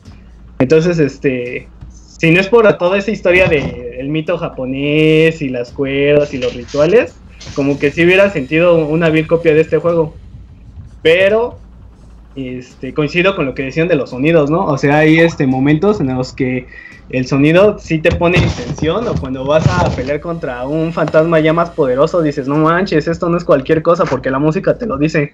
Entonces, 0.59 0.99
este, 0.99 1.67
si 2.21 2.29
no 2.29 2.39
es 2.39 2.49
por 2.49 2.71
toda 2.77 2.99
esa 2.99 3.09
historia 3.09 3.47
del 3.47 4.07
mito 4.09 4.37
japonés 4.37 5.41
y 5.41 5.49
las 5.49 5.71
cuerdas 5.71 6.31
y 6.35 6.37
los 6.37 6.53
rituales, 6.53 7.15
como 7.55 7.79
que 7.79 7.89
sí 7.89 8.05
hubiera 8.05 8.29
sentido 8.29 8.85
una 8.85 9.09
vil 9.09 9.25
copia 9.25 9.55
de 9.55 9.61
este 9.61 9.79
juego. 9.79 10.13
Pero 11.01 11.57
este, 12.35 12.93
coincido 12.93 13.35
con 13.35 13.47
lo 13.47 13.55
que 13.55 13.63
decían 13.63 13.87
de 13.87 13.95
los 13.95 14.11
sonidos, 14.11 14.51
¿no? 14.51 14.65
O 14.65 14.77
sea, 14.77 14.99
hay 14.99 15.17
este, 15.17 15.47
momentos 15.47 15.99
en 15.99 16.15
los 16.15 16.31
que 16.31 16.67
el 17.09 17.25
sonido 17.25 17.79
sí 17.79 17.97
te 17.97 18.11
pone 18.11 18.37
en 18.37 18.49
tensión 18.51 19.07
o 19.07 19.15
cuando 19.15 19.43
vas 19.43 19.67
a 19.67 19.89
pelear 19.95 20.19
contra 20.19 20.67
un 20.67 20.93
fantasma 20.93 21.39
ya 21.39 21.53
más 21.53 21.71
poderoso 21.71 22.21
dices, 22.21 22.47
no 22.47 22.57
manches, 22.57 23.07
esto 23.07 23.29
no 23.29 23.37
es 23.37 23.43
cualquier 23.43 23.81
cosa 23.81 24.05
porque 24.05 24.29
la 24.29 24.37
música 24.37 24.77
te 24.77 24.85
lo 24.85 24.99
dice. 24.99 25.33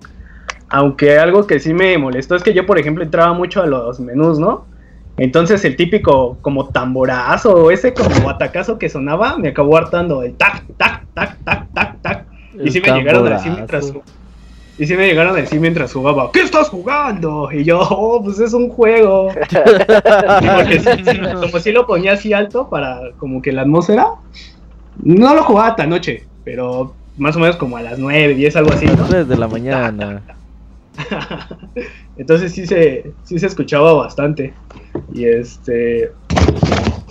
Aunque 0.70 1.20
algo 1.20 1.48
que 1.48 1.60
sí 1.60 1.74
me 1.74 1.98
molestó 1.98 2.38
es 2.38 2.44
que 2.44 2.54
yo, 2.54 2.66
por 2.66 2.80
ejemplo, 2.80 3.04
entraba 3.04 3.34
mucho 3.34 3.62
a 3.62 3.66
los 3.66 4.00
menús, 4.00 4.40
¿no? 4.40 4.77
Entonces 5.18 5.66
el 5.66 5.76
típico 5.76 6.38
como 6.42 6.70
tamborazo 6.70 7.54
o 7.54 7.72
ese 7.72 7.94
como 7.94 8.30
atacazo 8.30 8.78
que 8.78 8.88
sonaba 8.88 9.38
me 9.38 9.50
acabó 9.50 9.78
hartando 9.78 10.24
el 10.24 10.36
tac, 10.36 10.64
tac, 10.78 11.06
tac, 11.14 11.38
tac, 11.44 11.74
tac, 11.74 12.02
tac. 12.02 12.26
y 12.64 12.70
sí 12.70 12.80
me 12.80 12.92
llegaron 12.92 13.28
a 13.28 13.30
decir 13.32 13.52
mientras 13.52 13.94
y 14.80 14.86
sí 14.86 14.96
me 14.96 15.08
llegaron 15.08 15.34
a 15.34 15.40
decir 15.40 15.60
mientras 15.60 15.92
jugaba, 15.92 16.32
¿qué 16.32 16.42
estás 16.42 16.70
jugando? 16.70 17.50
Y 17.52 17.64
yo, 17.64 17.80
oh, 17.82 18.24
pues 18.24 18.40
es 18.40 18.54
un 18.54 18.70
juego. 18.70 19.30
Porque 19.50 21.34
como 21.42 21.60
si 21.60 21.72
lo 21.72 21.88
ponía 21.88 22.14
así 22.14 22.32
alto 22.32 22.70
para 22.70 23.00
como 23.18 23.42
que 23.42 23.52
la 23.52 23.64
atmósfera. 23.64 24.06
No 25.02 25.34
lo 25.34 25.44
jugaba 25.44 25.76
tan 25.76 25.90
noche, 25.90 26.26
pero 26.44 26.94
más 27.18 27.36
o 27.36 27.40
menos 27.40 27.56
como 27.56 27.78
a 27.78 27.82
las 27.82 27.98
9, 27.98 28.36
10, 28.36 28.56
algo 28.56 28.72
así. 28.72 28.86
¿no? 28.86 29.08
Desde 29.08 29.36
la 29.36 29.48
mañana. 29.48 30.22
Entonces 32.18 32.52
sí 32.54 32.66
se, 32.66 33.12
sí 33.24 33.40
se 33.40 33.48
escuchaba 33.48 33.94
bastante. 33.94 34.54
Y 35.14 35.26
este. 35.26 36.12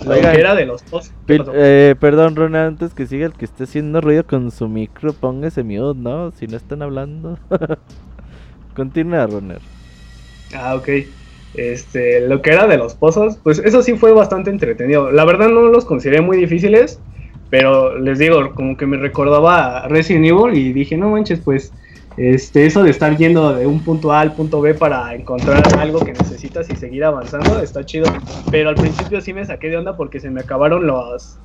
era 0.05 0.55
de 0.55 0.65
los 0.65 0.83
dos. 0.89 1.11
Eh, 1.27 1.95
perdón, 1.99 2.35
Ronald, 2.35 2.67
antes 2.73 2.93
que 2.93 3.07
siga 3.07 3.25
el 3.25 3.33
que 3.33 3.45
esté 3.45 3.63
haciendo 3.63 4.01
ruido 4.01 4.25
con 4.25 4.51
su 4.51 4.67
micro, 4.67 5.13
póngase 5.13 5.63
mute, 5.63 5.99
¿no? 5.99 6.31
Si 6.31 6.47
no 6.47 6.57
están 6.57 6.81
hablando. 6.81 7.37
Continúa, 8.75 9.25
Ronald. 9.27 9.61
Ah, 10.55 10.75
ok. 10.75 10.89
Este, 11.55 12.27
lo 12.27 12.41
que 12.41 12.51
era 12.51 12.67
de 12.67 12.77
los 12.77 12.93
pozos, 12.93 13.37
pues 13.41 13.59
eso 13.59 13.81
sí 13.81 13.97
fue 13.97 14.13
bastante 14.13 14.49
entretenido. 14.49 15.11
La 15.11 15.25
verdad 15.25 15.49
no 15.49 15.61
los 15.63 15.85
consideré 15.85 16.21
muy 16.21 16.37
difíciles, 16.37 16.99
pero 17.49 17.97
les 17.97 18.19
digo, 18.19 18.53
como 18.53 18.77
que 18.77 18.85
me 18.85 18.97
recordaba 18.97 19.87
Resident 19.87 20.25
Evil 20.25 20.55
y 20.55 20.73
dije, 20.73 20.97
no 20.97 21.09
manches, 21.09 21.39
pues 21.39 21.73
este, 22.17 22.65
eso 22.65 22.81
de 22.83 22.89
estar 22.89 23.15
yendo 23.15 23.53
de 23.53 23.67
un 23.67 23.83
punto 23.83 24.11
A 24.11 24.21
al 24.21 24.33
punto 24.33 24.59
B 24.59 24.73
para 24.73 25.13
encontrar 25.13 25.63
algo 25.77 25.99
que 25.99 26.13
necesitas 26.13 26.67
y 26.69 26.75
seguir 26.75 27.03
avanzando 27.03 27.59
está 27.61 27.85
chido. 27.85 28.11
Pero 28.49 28.69
al 28.69 28.75
principio 28.75 29.21
sí 29.21 29.33
me 29.33 29.45
saqué 29.45 29.69
de 29.69 29.77
onda 29.77 29.95
porque 29.95 30.19
se 30.19 30.31
me 30.31 30.41
acabaron 30.41 30.87
los, 30.87 31.37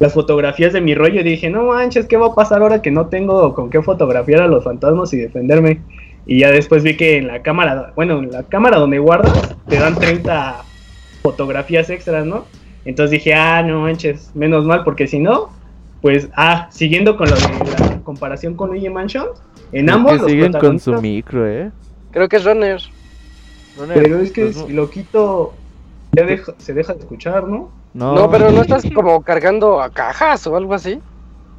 las 0.00 0.12
fotografías 0.12 0.72
de 0.72 0.80
mi 0.80 0.94
rollo 0.94 1.20
y 1.20 1.24
dije, 1.24 1.48
no 1.48 1.64
manches, 1.66 2.06
¿qué 2.06 2.16
va 2.16 2.26
a 2.26 2.34
pasar 2.34 2.62
ahora 2.62 2.82
que 2.82 2.90
no 2.90 3.06
tengo 3.06 3.54
con 3.54 3.70
qué 3.70 3.80
fotografiar 3.82 4.42
a 4.42 4.48
los 4.48 4.64
fantasmas 4.64 5.12
y 5.12 5.18
defenderme? 5.18 5.80
Y 6.26 6.40
ya 6.40 6.50
después 6.50 6.82
vi 6.82 6.96
que 6.96 7.18
en 7.18 7.28
la 7.28 7.42
cámara, 7.42 7.92
bueno, 7.94 8.18
en 8.18 8.32
la 8.32 8.42
cámara 8.42 8.78
donde 8.78 8.98
guardas, 8.98 9.54
te 9.68 9.78
dan 9.78 9.94
30 9.94 10.56
fotografías 11.22 11.88
extras, 11.88 12.26
¿no? 12.26 12.46
Entonces 12.84 13.12
dije, 13.12 13.32
ah, 13.32 13.62
no 13.62 13.82
manches, 13.82 14.32
menos 14.34 14.64
mal, 14.64 14.82
porque 14.82 15.06
si 15.06 15.20
no, 15.20 15.50
pues, 16.02 16.28
ah, 16.36 16.68
siguiendo 16.70 17.16
con 17.16 17.30
lo 17.30 17.36
de 17.36 17.42
la 17.42 18.00
comparación 18.02 18.54
con 18.54 18.70
Luigi 18.70 18.88
Mansion, 18.88 19.26
en 19.78 19.90
ambos 19.90 20.12
que 20.12 20.30
siguen 20.30 20.52
con 20.52 20.78
su 20.80 20.92
micro, 21.00 21.46
¿eh? 21.46 21.70
Creo 22.10 22.28
que 22.28 22.36
es 22.36 22.44
Runner. 22.44 22.80
Pero 23.88 24.18
es 24.20 24.32
que 24.32 24.44
pues 24.46 24.56
si 24.56 24.72
lo 24.72 24.88
quito, 24.88 25.52
ya 26.12 26.24
deja, 26.24 26.54
se 26.56 26.72
deja 26.72 26.94
de 26.94 27.00
escuchar, 27.00 27.46
¿no? 27.46 27.70
No, 27.92 28.30
pero 28.30 28.50
no 28.50 28.62
estás 28.62 28.84
como 28.94 29.22
cargando 29.22 29.80
a 29.80 29.90
cajas 29.90 30.46
o 30.46 30.56
algo 30.56 30.74
así. 30.74 31.00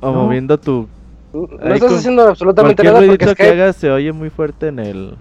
O 0.01 0.11
moviendo 0.11 0.59
tu. 0.59 0.87
No, 1.33 1.73
estás 1.73 1.93
haciendo 1.93 2.23
absolutamente 2.27 2.83
nada 2.83 3.01
porque 3.05 3.25
es 3.25 3.35
que 3.35 3.49
hagas 3.49 3.75
se 3.75 3.91
oye 3.91 4.11
muy 4.11 4.29
fuerte 4.29 4.67
en 4.67 4.79
el. 4.79 5.17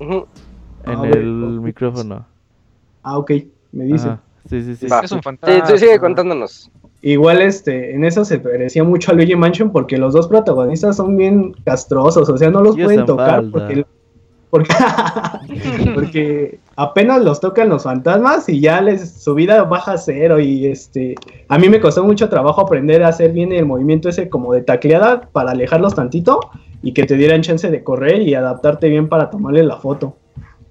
En 0.00 0.26
ah, 0.86 1.02
el 1.04 1.60
micrófono. 1.60 2.26
Ah, 3.02 3.18
ok, 3.18 3.32
me 3.72 3.84
dice. 3.84 4.16
Sí, 4.48 4.62
sí, 4.62 4.76
sí. 4.76 4.86
Es 5.02 5.12
un 5.12 5.22
fantasma. 5.22 5.66
Sí, 5.66 5.78
sigue 5.78 5.98
contándonos. 5.98 6.70
Igual 7.00 7.42
este, 7.42 7.94
en 7.94 8.04
eso 8.04 8.24
se 8.24 8.40
parecía 8.40 8.82
mucho 8.82 9.12
a 9.12 9.14
Luigi 9.14 9.36
Mansion 9.36 9.70
porque 9.70 9.98
los 9.98 10.14
dos 10.14 10.26
protagonistas 10.26 10.96
son 10.96 11.16
bien 11.16 11.52
castrosos, 11.64 12.28
o 12.28 12.36
sea, 12.36 12.50
no 12.50 12.60
los 12.60 12.76
pueden 12.76 13.06
tocar 13.06 13.44
porque, 13.52 13.84
porque, 15.94 16.58
apenas 16.74 17.22
los 17.22 17.38
tocan 17.38 17.68
los 17.68 17.84
fantasmas 17.84 18.48
y 18.48 18.60
ya 18.60 18.80
les 18.80 19.10
su 19.22 19.34
vida 19.34 19.62
baja 19.64 19.92
a 19.92 19.98
cero 19.98 20.40
y 20.40 20.66
este 20.66 21.16
a 21.48 21.58
mí 21.58 21.68
me 21.68 21.80
costó 21.80 22.02
mucho 22.02 22.28
trabajo 22.28 22.62
aprender 22.62 23.02
a 23.02 23.08
hacer 23.08 23.32
bien 23.32 23.52
el 23.52 23.66
movimiento 23.66 24.08
ese 24.08 24.28
como 24.28 24.54
de 24.54 24.62
tacleada 24.62 25.28
para 25.32 25.50
alejarlos 25.50 25.94
tantito 25.94 26.40
y 26.82 26.94
que 26.94 27.04
te 27.04 27.16
dieran 27.16 27.42
chance 27.42 27.70
de 27.70 27.84
correr 27.84 28.22
y 28.22 28.34
adaptarte 28.34 28.88
bien 28.88 29.08
para 29.08 29.30
tomarle 29.30 29.62
la 29.64 29.76
foto. 29.76 30.16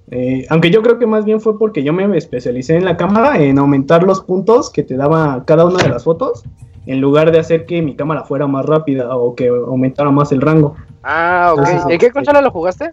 Eh, 0.09 0.45
aunque 0.49 0.71
yo 0.71 0.81
creo 0.81 0.99
que 0.99 1.05
más 1.05 1.25
bien 1.25 1.41
fue 1.41 1.59
porque 1.59 1.83
yo 1.83 1.91
me 1.91 2.17
especialicé 2.17 2.75
en 2.75 2.85
la 2.85 2.95
cámara 2.95 3.41
en 3.41 3.59
aumentar 3.59 4.03
los 4.03 4.21
puntos 4.21 4.69
que 4.69 4.83
te 4.83 4.95
daba 4.95 5.43
cada 5.45 5.65
una 5.65 5.83
de 5.83 5.89
las 5.89 6.05
fotos, 6.05 6.43
en 6.85 7.01
lugar 7.01 7.31
de 7.31 7.39
hacer 7.39 7.65
que 7.65 7.81
mi 7.81 7.95
cámara 7.95 8.23
fuera 8.23 8.47
más 8.47 8.65
rápida 8.65 9.15
o 9.15 9.35
que 9.35 9.47
aumentara 9.47 10.09
más 10.09 10.31
el 10.31 10.41
rango. 10.41 10.75
Ah, 11.03 11.53
ok. 11.57 11.91
¿En 11.91 11.99
qué 11.99 12.11
consola 12.11 12.41
lo 12.41 12.51
jugaste? 12.51 12.91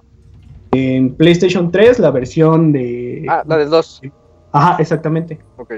En 0.72 1.14
PlayStation 1.14 1.70
3, 1.70 2.00
la 2.00 2.10
versión 2.10 2.72
de... 2.72 3.24
Ah, 3.28 3.44
la 3.46 3.58
del 3.58 3.70
2. 3.70 4.02
Ajá, 4.50 4.76
exactamente. 4.80 5.38
Ok. 5.56 5.74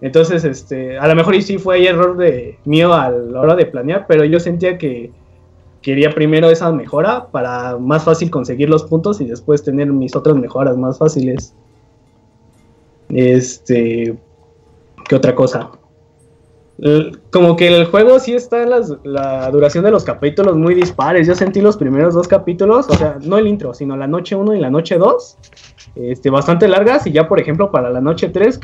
Entonces, 0.00 0.44
este, 0.44 0.98
a 0.98 1.06
lo 1.06 1.14
mejor 1.14 1.34
y 1.34 1.42
sí 1.42 1.58
fue 1.58 1.86
error 1.86 2.16
de 2.16 2.58
mío 2.64 2.94
a 2.94 3.10
la 3.10 3.40
hora 3.40 3.54
de 3.54 3.66
planear, 3.66 4.06
pero 4.08 4.24
yo 4.24 4.40
sentía 4.40 4.78
que 4.78 5.12
quería 5.82 6.14
primero 6.14 6.50
esa 6.50 6.70
mejora 6.72 7.26
para 7.30 7.78
más 7.78 8.04
fácil 8.04 8.30
conseguir 8.30 8.68
los 8.68 8.84
puntos 8.84 9.20
y 9.20 9.26
después 9.26 9.62
tener 9.62 9.88
mis 9.88 10.14
otras 10.14 10.36
mejoras 10.36 10.76
más 10.76 10.98
fáciles. 10.98 11.54
Este, 13.08 14.16
¿qué 15.08 15.16
otra 15.16 15.34
cosa? 15.34 15.70
Como 17.30 17.56
que 17.56 17.68
el 17.68 17.84
juego 17.86 18.18
sí 18.18 18.32
está 18.32 18.62
en 18.62 18.70
la 19.04 19.50
duración 19.50 19.84
de 19.84 19.90
los 19.90 20.04
capítulos 20.04 20.56
muy 20.56 20.74
dispares. 20.74 21.26
Yo 21.26 21.34
sentí 21.34 21.60
los 21.60 21.76
primeros 21.76 22.14
dos 22.14 22.26
capítulos, 22.26 22.88
o 22.88 22.94
sea, 22.94 23.18
no 23.22 23.36
el 23.36 23.46
intro, 23.48 23.74
sino 23.74 23.96
la 23.98 24.06
noche 24.06 24.34
1 24.34 24.54
y 24.54 24.60
la 24.60 24.70
noche 24.70 24.96
2, 24.96 25.36
este, 25.96 26.30
bastante 26.30 26.68
largas. 26.68 27.06
Y 27.06 27.12
ya, 27.12 27.28
por 27.28 27.38
ejemplo, 27.38 27.70
para 27.70 27.90
la 27.90 28.00
noche 28.00 28.30
3 28.30 28.60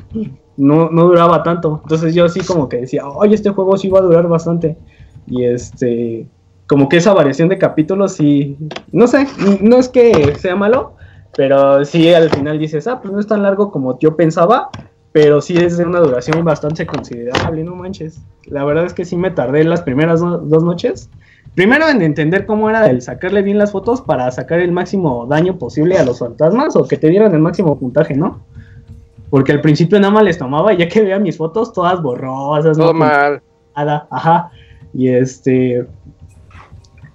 no, 0.56 0.88
no 0.88 1.04
duraba 1.04 1.42
tanto. 1.42 1.80
Entonces 1.82 2.14
yo 2.14 2.26
sí 2.30 2.40
como 2.40 2.70
que 2.70 2.78
decía, 2.78 3.06
oye, 3.06 3.34
este 3.34 3.50
juego 3.50 3.76
sí 3.76 3.90
va 3.90 3.98
a 3.98 4.02
durar 4.02 4.28
bastante. 4.28 4.78
Y 5.26 5.44
este, 5.44 6.26
como 6.66 6.88
que 6.88 6.96
esa 6.96 7.12
variación 7.12 7.48
de 7.48 7.58
capítulos 7.58 8.20
y 8.20 8.56
no 8.92 9.06
sé, 9.06 9.26
no 9.60 9.78
es 9.78 9.88
que 9.88 10.34
sea 10.38 10.56
malo, 10.56 10.94
pero 11.36 11.84
sí 11.84 12.12
al 12.12 12.30
final 12.30 12.58
dices, 12.58 12.86
ah, 12.86 13.00
pues 13.00 13.12
no 13.12 13.20
es 13.20 13.26
tan 13.26 13.42
largo 13.42 13.70
como 13.70 13.98
yo 13.98 14.16
pensaba, 14.16 14.70
pero 15.12 15.40
sí 15.40 15.56
es 15.56 15.78
de 15.78 15.84
una 15.84 16.00
duración 16.00 16.44
bastante 16.44 16.86
considerable, 16.86 17.64
no 17.64 17.74
manches. 17.74 18.20
La 18.46 18.64
verdad 18.64 18.84
es 18.84 18.92
que 18.92 19.04
sí 19.04 19.16
me 19.16 19.30
tardé 19.30 19.64
las 19.64 19.82
primeras 19.82 20.20
dos 20.20 20.62
noches. 20.64 21.08
Primero 21.54 21.88
en 21.88 22.02
entender 22.02 22.44
cómo 22.44 22.68
era 22.68 22.90
el 22.90 23.00
sacarle 23.00 23.40
bien 23.40 23.56
las 23.56 23.72
fotos 23.72 24.02
para 24.02 24.30
sacar 24.30 24.60
el 24.60 24.72
máximo 24.72 25.26
daño 25.26 25.56
posible 25.56 25.96
a 25.96 26.04
los 26.04 26.18
fantasmas 26.18 26.76
o 26.76 26.86
que 26.86 26.98
te 26.98 27.08
dieran 27.08 27.34
el 27.34 27.40
máximo 27.40 27.78
puntaje, 27.78 28.14
¿no? 28.14 28.40
Porque 29.30 29.52
al 29.52 29.62
principio 29.62 29.98
nada 29.98 30.12
más 30.12 30.24
les 30.24 30.36
tomaba 30.36 30.74
y 30.74 30.76
ya 30.76 30.88
que 30.88 31.00
veía 31.00 31.18
mis 31.18 31.38
fotos 31.38 31.72
todas 31.72 32.02
borrosas. 32.02 32.76
Todo 32.76 32.92
mal. 32.92 33.40
Nada, 33.74 34.06
ajá. 34.10 34.50
Y 34.92 35.08
este, 35.08 35.86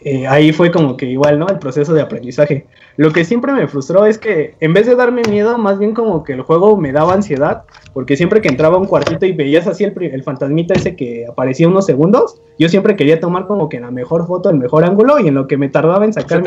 eh, 0.03 0.25
ahí 0.27 0.51
fue 0.51 0.71
como 0.71 0.97
que 0.97 1.05
igual, 1.05 1.37
¿no? 1.37 1.47
El 1.47 1.59
proceso 1.59 1.93
de 1.93 2.01
aprendizaje. 2.01 2.65
Lo 2.97 3.11
que 3.11 3.23
siempre 3.23 3.53
me 3.53 3.67
frustró 3.67 4.05
es 4.05 4.17
que 4.17 4.55
en 4.59 4.73
vez 4.73 4.87
de 4.87 4.95
darme 4.95 5.21
miedo, 5.29 5.57
más 5.59 5.77
bien 5.77 5.93
como 5.93 6.23
que 6.23 6.33
el 6.33 6.41
juego 6.41 6.75
me 6.75 6.91
daba 6.91 7.13
ansiedad, 7.13 7.63
porque 7.93 8.17
siempre 8.17 8.41
que 8.41 8.47
entraba 8.47 8.77
a 8.77 8.79
un 8.79 8.87
cuartito 8.87 9.27
y 9.27 9.31
veías 9.31 9.67
así 9.67 9.83
el, 9.83 9.93
el 10.01 10.23
fantasmita 10.23 10.73
ese 10.73 10.95
que 10.95 11.27
aparecía 11.27 11.67
unos 11.67 11.85
segundos, 11.85 12.41
yo 12.57 12.67
siempre 12.67 12.95
quería 12.95 13.19
tomar 13.19 13.45
como 13.45 13.69
que 13.69 13.79
la 13.79 13.91
mejor 13.91 14.25
foto, 14.25 14.49
el 14.49 14.57
mejor 14.57 14.83
ángulo, 14.85 15.19
y 15.19 15.27
en 15.27 15.35
lo 15.35 15.47
que 15.47 15.57
me 15.57 15.69
tardaba 15.69 16.03
en 16.03 16.13
sacar 16.13 16.43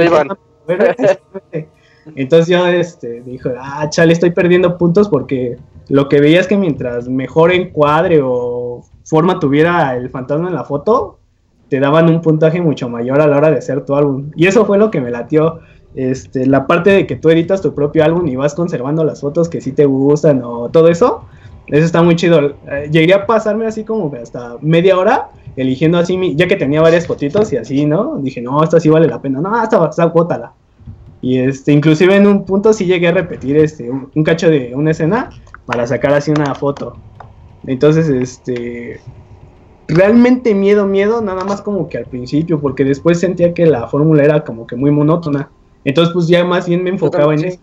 Entonces 2.16 2.48
yo 2.48 2.66
este, 2.66 3.22
dije, 3.22 3.50
ah, 3.58 3.88
chale, 3.88 4.12
estoy 4.12 4.30
perdiendo 4.30 4.76
puntos 4.76 5.08
porque 5.08 5.56
lo 5.88 6.08
que 6.08 6.20
veía 6.20 6.40
es 6.40 6.46
que 6.46 6.56
mientras 6.56 7.08
mejor 7.08 7.52
encuadre 7.52 8.20
o 8.22 8.84
forma 9.04 9.38
tuviera 9.38 9.96
el 9.96 10.10
fantasma 10.10 10.48
en 10.48 10.54
la 10.54 10.64
foto, 10.64 11.18
te 11.74 11.80
daban 11.80 12.08
un 12.08 12.20
puntaje 12.20 12.60
mucho 12.60 12.88
mayor 12.88 13.20
a 13.20 13.26
la 13.26 13.36
hora 13.36 13.50
de 13.50 13.58
hacer 13.58 13.84
tu 13.84 13.96
álbum. 13.96 14.30
Y 14.36 14.46
eso 14.46 14.64
fue 14.64 14.78
lo 14.78 14.92
que 14.92 15.00
me 15.00 15.10
latió. 15.10 15.58
Este, 15.96 16.46
la 16.46 16.68
parte 16.68 16.90
de 16.90 17.04
que 17.04 17.16
tú 17.16 17.30
editas 17.30 17.62
tu 17.62 17.74
propio 17.74 18.04
álbum 18.04 18.28
y 18.28 18.36
vas 18.36 18.54
conservando 18.54 19.02
las 19.02 19.20
fotos 19.20 19.48
que 19.48 19.60
sí 19.60 19.72
te 19.72 19.84
gustan 19.84 20.40
o 20.44 20.68
todo 20.68 20.86
eso, 20.86 21.24
eso 21.66 21.84
está 21.84 22.00
muy 22.00 22.14
chido. 22.14 22.54
Eh, 22.70 22.88
llegué 22.92 23.12
a 23.12 23.26
pasarme 23.26 23.66
así 23.66 23.82
como 23.82 24.14
hasta 24.14 24.56
media 24.60 24.96
hora 24.96 25.30
eligiendo 25.56 25.98
así, 25.98 26.36
ya 26.36 26.46
que 26.46 26.54
tenía 26.54 26.80
varias 26.80 27.08
fotitos 27.08 27.52
y 27.52 27.56
así, 27.56 27.86
¿no? 27.86 28.18
Dije, 28.18 28.40
no, 28.40 28.62
esta 28.62 28.78
sí 28.78 28.88
vale 28.88 29.08
la 29.08 29.20
pena. 29.20 29.40
No, 29.40 29.60
esta, 29.60 29.88
esta 29.88 30.06
bótala. 30.06 30.52
Y 31.22 31.40
este, 31.40 31.72
inclusive 31.72 32.14
en 32.14 32.28
un 32.28 32.44
punto 32.44 32.72
sí 32.72 32.84
llegué 32.86 33.08
a 33.08 33.12
repetir 33.12 33.56
este, 33.56 33.90
un 33.90 34.22
cacho 34.22 34.48
de 34.48 34.76
una 34.76 34.92
escena 34.92 35.30
para 35.66 35.88
sacar 35.88 36.14
así 36.14 36.30
una 36.30 36.54
foto. 36.54 36.96
Entonces, 37.66 38.08
este, 38.08 39.00
realmente 39.88 40.54
miedo, 40.54 40.86
miedo, 40.86 41.20
nada 41.20 41.44
más 41.44 41.62
como 41.62 41.88
que 41.88 41.98
al 41.98 42.06
principio, 42.06 42.60
porque 42.60 42.84
después 42.84 43.20
sentía 43.20 43.54
que 43.54 43.66
la 43.66 43.86
fórmula 43.88 44.24
era 44.24 44.44
como 44.44 44.66
que 44.66 44.76
muy 44.76 44.90
monótona. 44.90 45.50
Entonces, 45.84 46.12
pues 46.14 46.28
ya 46.28 46.44
más 46.44 46.68
bien 46.68 46.82
me 46.82 46.90
enfocaba 46.90 47.34
en 47.34 47.44
eso, 47.44 47.58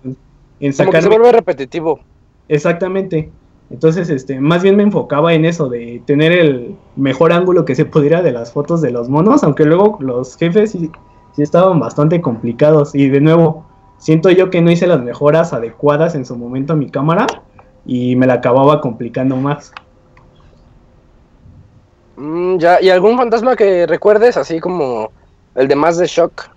en 0.60 0.74
sacar. 0.74 1.02
Como 1.02 1.02
se 1.02 1.10
vuelve 1.10 1.32
repetitivo. 1.32 2.00
Exactamente. 2.48 3.32
Entonces, 3.70 4.10
este, 4.10 4.40
más 4.40 4.62
bien 4.64 4.76
me 4.76 4.84
enfocaba 4.84 5.34
en 5.34 5.46
eso, 5.46 5.70
de 5.70 6.02
tener 6.06 6.34
el 6.34 6.76
mejor 6.98 7.32
ángulo 7.32 7.64
que 7.64 7.74
se 7.74 7.86
pudiera 7.86 8.22
de 8.22 8.32
las 8.32 8.52
fotos 8.52 8.82
de 8.82 8.92
los 8.92 9.10
monos, 9.10 9.44
aunque 9.44 9.66
luego 9.66 9.98
los 10.02 10.36
jefes 10.36 10.72
sí, 10.72 10.92
sí 11.36 11.42
estaban 11.42 11.80
bastante 11.80 12.22
complicados. 12.22 12.94
Y 12.94 13.08
de 13.08 13.22
nuevo, 13.22 13.66
siento 13.98 14.30
yo 14.30 14.50
que 14.50 14.62
no 14.62 14.72
hice 14.72 14.88
las 14.88 15.02
mejoras 15.02 15.54
adecuadas 15.54 16.16
en 16.16 16.26
su 16.26 16.36
momento 16.36 16.74
a 16.74 16.76
mi 16.76 16.90
cámara 16.90 17.26
y 17.86 18.16
me 18.18 18.28
la 18.28 18.36
acababa 18.36 18.82
complicando 18.82 19.38
más. 19.38 19.72
Mm, 22.22 22.58
ya, 22.60 22.80
¿y 22.80 22.90
algún 22.90 23.18
fantasma 23.18 23.56
que 23.56 23.88
recuerdes, 23.88 24.38
así 24.38 24.60
como 24.60 25.12
el 25.56 25.68
de 25.68 25.76
más 25.76 25.98
de 25.98 26.06
shock? 26.06 26.52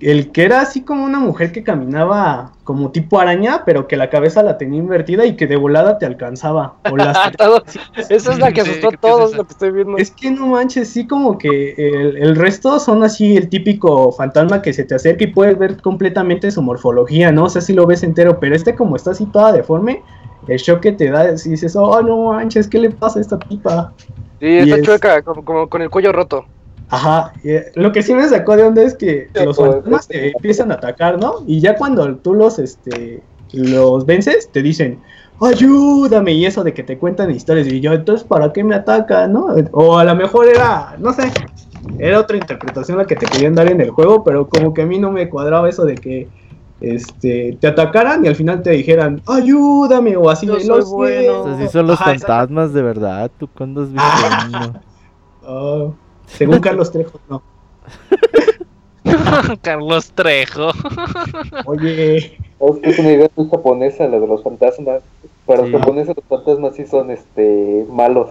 el, 0.00 0.32
que 0.32 0.44
era 0.44 0.60
así 0.60 0.82
como 0.82 1.04
una 1.04 1.20
mujer 1.20 1.52
que 1.52 1.62
caminaba 1.62 2.52
como 2.64 2.90
tipo 2.90 3.20
araña, 3.20 3.62
pero 3.64 3.86
que 3.86 3.96
la 3.96 4.10
cabeza 4.10 4.42
la 4.42 4.58
tenía 4.58 4.80
invertida 4.80 5.24
y 5.24 5.36
que 5.36 5.46
de 5.46 5.54
volada 5.54 5.98
te 5.98 6.06
alcanzaba. 6.06 6.74
Esa 8.08 8.32
es 8.32 8.38
la 8.40 8.50
que 8.50 8.62
asustó 8.62 8.88
a 8.88 8.96
todos 9.00 9.36
lo 9.36 9.44
que 9.44 9.52
estoy 9.52 9.70
viendo. 9.70 9.96
Es 9.96 10.10
que 10.10 10.32
no 10.32 10.48
manches, 10.48 10.88
sí 10.88 11.06
como 11.06 11.38
que 11.38 11.74
el, 11.78 12.16
el, 12.16 12.34
resto 12.34 12.80
son 12.80 13.04
así 13.04 13.36
el 13.36 13.48
típico 13.48 14.10
fantasma 14.10 14.60
que 14.60 14.72
se 14.72 14.82
te 14.82 14.96
acerca 14.96 15.22
y 15.22 15.28
puedes 15.28 15.56
ver 15.56 15.80
completamente 15.80 16.50
su 16.50 16.62
morfología, 16.62 17.30
¿no? 17.30 17.44
O 17.44 17.48
sea, 17.48 17.62
si 17.62 17.72
lo 17.72 17.86
ves 17.86 18.02
entero, 18.02 18.40
pero 18.40 18.56
este 18.56 18.74
como 18.74 18.96
está 18.96 19.12
así 19.12 19.24
toda 19.26 19.52
deforme, 19.52 20.02
el 20.48 20.58
shock 20.58 20.80
que 20.80 20.92
te 20.92 21.10
da, 21.10 21.36
si 21.36 21.50
dices, 21.50 21.74
oh, 21.76 22.02
no 22.02 22.32
manches, 22.32 22.68
¿qué 22.68 22.78
le 22.78 22.90
pasa 22.90 23.18
a 23.18 23.22
esta 23.22 23.38
tipa? 23.38 23.92
Sí, 24.40 24.58
está 24.58 24.82
chueca, 24.82 25.22
como, 25.22 25.68
con 25.68 25.82
el 25.82 25.90
cuello 25.90 26.12
roto. 26.12 26.44
Ajá, 26.88 27.32
eh, 27.42 27.72
lo 27.74 27.90
que 27.90 28.02
sí 28.02 28.14
me 28.14 28.28
sacó 28.28 28.56
de 28.56 28.62
onda 28.62 28.82
es 28.82 28.94
que 28.94 29.28
los 29.34 29.56
fantasmas 29.56 30.06
te 30.06 30.30
empiezan 30.30 30.70
a 30.70 30.74
atacar, 30.74 31.18
¿no? 31.18 31.42
Y 31.46 31.60
ya 31.60 31.74
cuando 31.74 32.14
tú 32.16 32.34
los, 32.34 32.58
este, 32.58 33.22
los 33.52 34.06
vences, 34.06 34.48
te 34.52 34.62
dicen, 34.62 35.00
ayúdame, 35.40 36.32
y 36.32 36.46
eso 36.46 36.62
de 36.62 36.72
que 36.72 36.84
te 36.84 36.96
cuentan 36.96 37.30
historias, 37.30 37.66
y 37.66 37.80
yo, 37.80 37.92
entonces, 37.92 38.26
¿para 38.26 38.52
qué 38.52 38.62
me 38.62 38.76
atacan, 38.76 39.32
no? 39.32 39.48
O 39.72 39.98
a 39.98 40.04
lo 40.04 40.14
mejor 40.14 40.46
era, 40.46 40.94
no 40.98 41.12
sé, 41.12 41.32
era 41.98 42.20
otra 42.20 42.36
interpretación 42.36 42.98
la 42.98 43.06
que 43.06 43.16
te 43.16 43.26
querían 43.26 43.54
dar 43.54 43.70
en 43.70 43.80
el 43.80 43.90
juego, 43.90 44.22
pero 44.22 44.48
como 44.48 44.72
que 44.72 44.82
a 44.82 44.86
mí 44.86 44.98
no 44.98 45.10
me 45.10 45.28
cuadraba 45.28 45.68
eso 45.68 45.84
de 45.84 45.96
que 45.96 46.28
este, 46.80 47.56
te 47.60 47.66
atacaran 47.66 48.24
y 48.24 48.28
al 48.28 48.36
final 48.36 48.62
te 48.62 48.70
dijeran, 48.70 49.22
ayúdame, 49.26 50.16
o 50.16 50.28
así. 50.28 50.46
Yo 50.46 50.84
bueno. 50.86 51.46
así 51.46 51.68
son 51.68 51.86
los 51.86 51.98
fantasmas 51.98 52.72
de 52.72 52.82
verdad, 52.82 53.30
tú 53.38 53.48
cuando 53.48 53.82
has 53.82 53.92
visto 53.92 54.80
oh, 55.46 55.94
según 56.26 56.60
Carlos 56.60 56.92
Trejo, 56.92 57.18
no. 57.28 57.42
Carlos 59.62 60.10
Trejo. 60.12 60.70
Oye. 61.66 62.38
Es 62.82 62.98
una 62.98 63.12
idea 63.12 63.30
muy 63.36 63.48
japonesa 63.48 64.06
la 64.08 64.18
de 64.18 64.26
los 64.26 64.42
fantasmas. 64.42 65.02
Para 65.44 65.62
los 65.62 65.70
japoneses 65.70 66.16
los 66.16 66.24
fantasmas 66.24 66.74
sí 66.74 66.86
son 66.86 67.10
este 67.10 67.86
malos. 67.90 68.30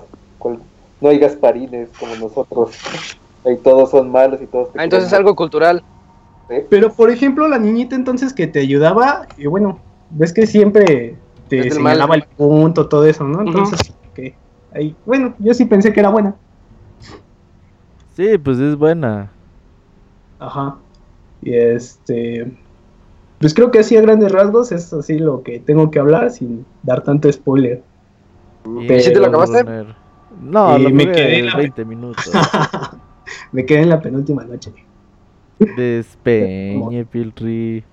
No 1.02 1.10
hay 1.10 1.20
gasparines 1.20 1.90
como 2.00 2.16
nosotros. 2.16 2.72
Ahí 3.46 3.58
todos 3.58 3.92
son 3.92 4.12
malos 4.12 4.42
y 4.42 4.48
todos. 4.48 4.70
Ah, 4.76 4.84
entonces 4.84 5.08
es 5.08 5.14
algo 5.14 5.36
cultural. 5.36 5.84
Pero 6.70 6.94
por 6.94 7.10
ejemplo, 7.10 7.48
la 7.48 7.58
niñita 7.58 7.96
entonces 7.96 8.34
que 8.34 8.48
te 8.48 8.60
ayudaba, 8.60 9.28
y 9.38 9.48
bueno, 9.48 9.80
ves 10.12 10.32
que 10.32 10.46
siempre 10.46 11.18
te 11.48 11.72
señalaba 11.72 12.16
el 12.16 12.24
punto, 12.24 12.88
todo 12.88 13.06
eso, 13.06 13.24
¿no? 13.24 13.42
Entonces, 13.42 13.94
ahí, 14.74 14.96
bueno, 15.06 15.34
yo 15.40 15.54
sí 15.54 15.66
pensé 15.66 15.92
que 15.92 16.00
era 16.00 16.10
buena. 16.10 16.36
Sí, 18.16 18.38
pues 18.38 18.60
es 18.60 18.76
buena. 18.76 19.32
Ajá. 20.40 20.78
Y 21.42 21.54
este, 21.54 22.52
pues 23.40 23.54
creo 23.54 23.72
que 23.72 23.80
así 23.80 23.98
a 23.98 24.02
grandes 24.02 24.32
rasgos 24.32 24.72
es 24.72 24.94
así 24.94 25.20
lo 25.20 25.44
que 25.44 25.60
tengo 25.60 25.92
que 25.92 26.00
hablar 26.00 26.32
sin 26.32 26.66
dar 26.84 27.04
tanto 27.04 27.32
spoiler. 27.32 27.84
¿Y 28.82 29.00
si 29.00 29.14
te 29.14 29.20
lo 29.20 29.28
acabaste? 29.28 29.64
No, 30.42 30.78
me 30.80 31.06
quedé 31.12 31.40
en 31.40 31.56
20 31.56 31.86
minutos. 31.86 32.32
me 33.52 33.66
quedé 33.66 33.82
en 33.82 33.90
la 33.90 34.02
penúltima 34.02 34.44
noche. 34.44 34.74
Despeñe, 35.60 37.06
Pilri. 37.12 37.84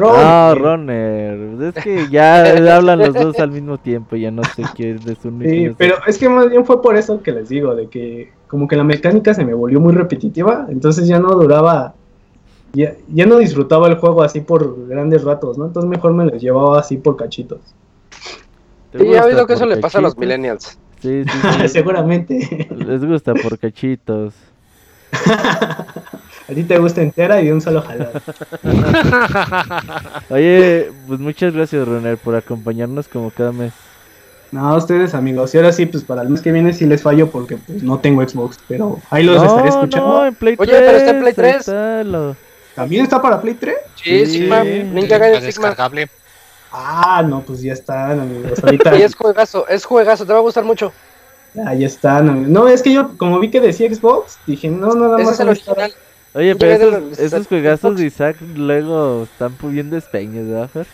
Ah, 0.00 0.54
Runner. 0.56 1.62
Es 1.62 1.84
que 1.84 2.08
ya 2.10 2.42
hablan 2.76 2.98
los 2.98 3.14
dos 3.14 3.38
al 3.38 3.50
mismo 3.50 3.78
tiempo, 3.78 4.16
ya 4.16 4.30
no 4.30 4.42
sé 4.42 4.64
qué 4.74 4.92
es 4.92 5.04
de 5.04 5.14
su 5.14 5.30
Sí, 5.40 5.70
pero 5.78 5.96
es 6.06 6.18
que 6.18 6.28
más 6.28 6.50
bien 6.50 6.64
fue 6.64 6.82
por 6.82 6.96
eso 6.96 7.22
que 7.22 7.32
les 7.32 7.48
digo, 7.48 7.74
de 7.74 7.88
que 7.88 8.32
como 8.48 8.66
que 8.66 8.76
la 8.76 8.84
mecánica 8.84 9.34
se 9.34 9.44
me 9.44 9.54
volvió 9.54 9.80
muy 9.80 9.94
repetitiva, 9.94 10.66
entonces 10.68 11.06
ya 11.06 11.20
no 11.20 11.30
duraba, 11.30 11.94
ya, 12.72 12.94
ya 13.12 13.26
no 13.26 13.38
disfrutaba 13.38 13.88
el 13.88 13.96
juego 13.96 14.22
así 14.22 14.40
por 14.40 14.88
grandes 14.88 15.22
ratos, 15.22 15.58
¿no? 15.58 15.66
Entonces 15.66 15.88
mejor 15.88 16.12
me 16.12 16.24
los 16.24 16.42
llevaba 16.42 16.80
así 16.80 16.96
por 16.96 17.16
cachitos. 17.16 17.60
Sí, 18.96 19.08
ya 19.08 19.24
oído 19.24 19.46
que 19.46 19.54
eso 19.54 19.66
le 19.66 19.76
pasa 19.78 19.98
a 19.98 20.02
los 20.02 20.16
millennials. 20.16 20.78
Sí, 21.00 21.24
sí, 21.60 21.68
Seguramente. 21.68 22.68
Les 22.76 23.04
gusta 23.04 23.34
por 23.34 23.58
cachitos. 23.58 24.34
A 26.48 26.52
ti 26.52 26.62
te 26.62 26.78
gusta 26.78 27.00
entera 27.00 27.40
y 27.40 27.46
de 27.46 27.52
un 27.54 27.60
solo 27.60 27.82
jalón. 27.82 28.10
Oye, 30.30 30.90
pues 31.06 31.20
muchas 31.20 31.54
gracias, 31.54 31.88
Roner, 31.88 32.18
por 32.18 32.34
acompañarnos 32.34 33.08
como 33.08 33.30
cada 33.30 33.52
mes. 33.52 33.72
No, 34.52 34.68
a 34.68 34.76
ustedes, 34.76 35.14
amigos. 35.14 35.54
Y 35.54 35.58
ahora 35.58 35.72
sí, 35.72 35.86
pues 35.86 36.04
para 36.04 36.22
el 36.22 36.28
mes 36.28 36.42
que 36.42 36.52
viene 36.52 36.72
sí 36.72 36.84
les 36.86 37.02
fallo 37.02 37.30
porque 37.30 37.56
pues 37.56 37.82
no 37.82 37.98
tengo 37.98 38.26
Xbox, 38.26 38.58
pero 38.68 39.00
ahí 39.10 39.24
los 39.24 39.42
estaré 39.42 39.68
escuchando. 39.68 40.08
No, 40.08 40.26
en 40.26 40.34
Play 40.34 40.56
3, 40.56 40.68
Oye, 40.68 40.78
pero 40.78 40.98
está 40.98 41.10
en 41.10 41.20
Play 41.20 41.32
3. 41.34 41.70
¿También 42.74 43.02
está 43.04 43.22
para 43.22 43.40
Play 43.40 43.54
3? 43.54 43.74
Sí, 43.96 44.26
sí, 44.26 44.32
Sigma. 44.32 44.62
Ninja 44.62 45.18
Gaiden 45.18 45.42
descargable. 45.42 46.08
Ah, 46.70 47.24
no, 47.26 47.40
pues 47.40 47.62
ya 47.62 47.72
están, 47.72 48.20
amigos. 48.20 48.58
Ahorita... 48.62 48.96
y 48.96 49.02
es 49.02 49.14
juegazo, 49.14 49.66
es 49.68 49.84
juegazo, 49.84 50.26
te 50.26 50.32
va 50.32 50.40
a 50.40 50.42
gustar 50.42 50.64
mucho. 50.64 50.92
Ahí 51.66 51.84
están. 51.84 52.52
No, 52.52 52.68
es 52.68 52.82
que 52.82 52.92
yo, 52.92 53.16
como 53.16 53.38
vi 53.38 53.50
que 53.50 53.60
decía 53.60 53.92
Xbox, 53.92 54.38
dije, 54.46 54.68
no, 54.68 54.94
nada 54.94 55.18
más. 55.18 55.34
Es 55.34 55.40
el 55.40 55.48
original. 55.48 55.94
Oye, 56.34 56.56
pero 56.56 56.98
esos, 56.98 57.18
esos 57.18 57.46
juegazos 57.46 57.96
de 57.96 58.06
Isaac 58.06 58.36
luego 58.56 59.24
están 59.24 59.56
bien 59.62 59.88
despeños, 59.90 60.48
¿verdad, 60.48 60.68
Fer? 60.68 60.86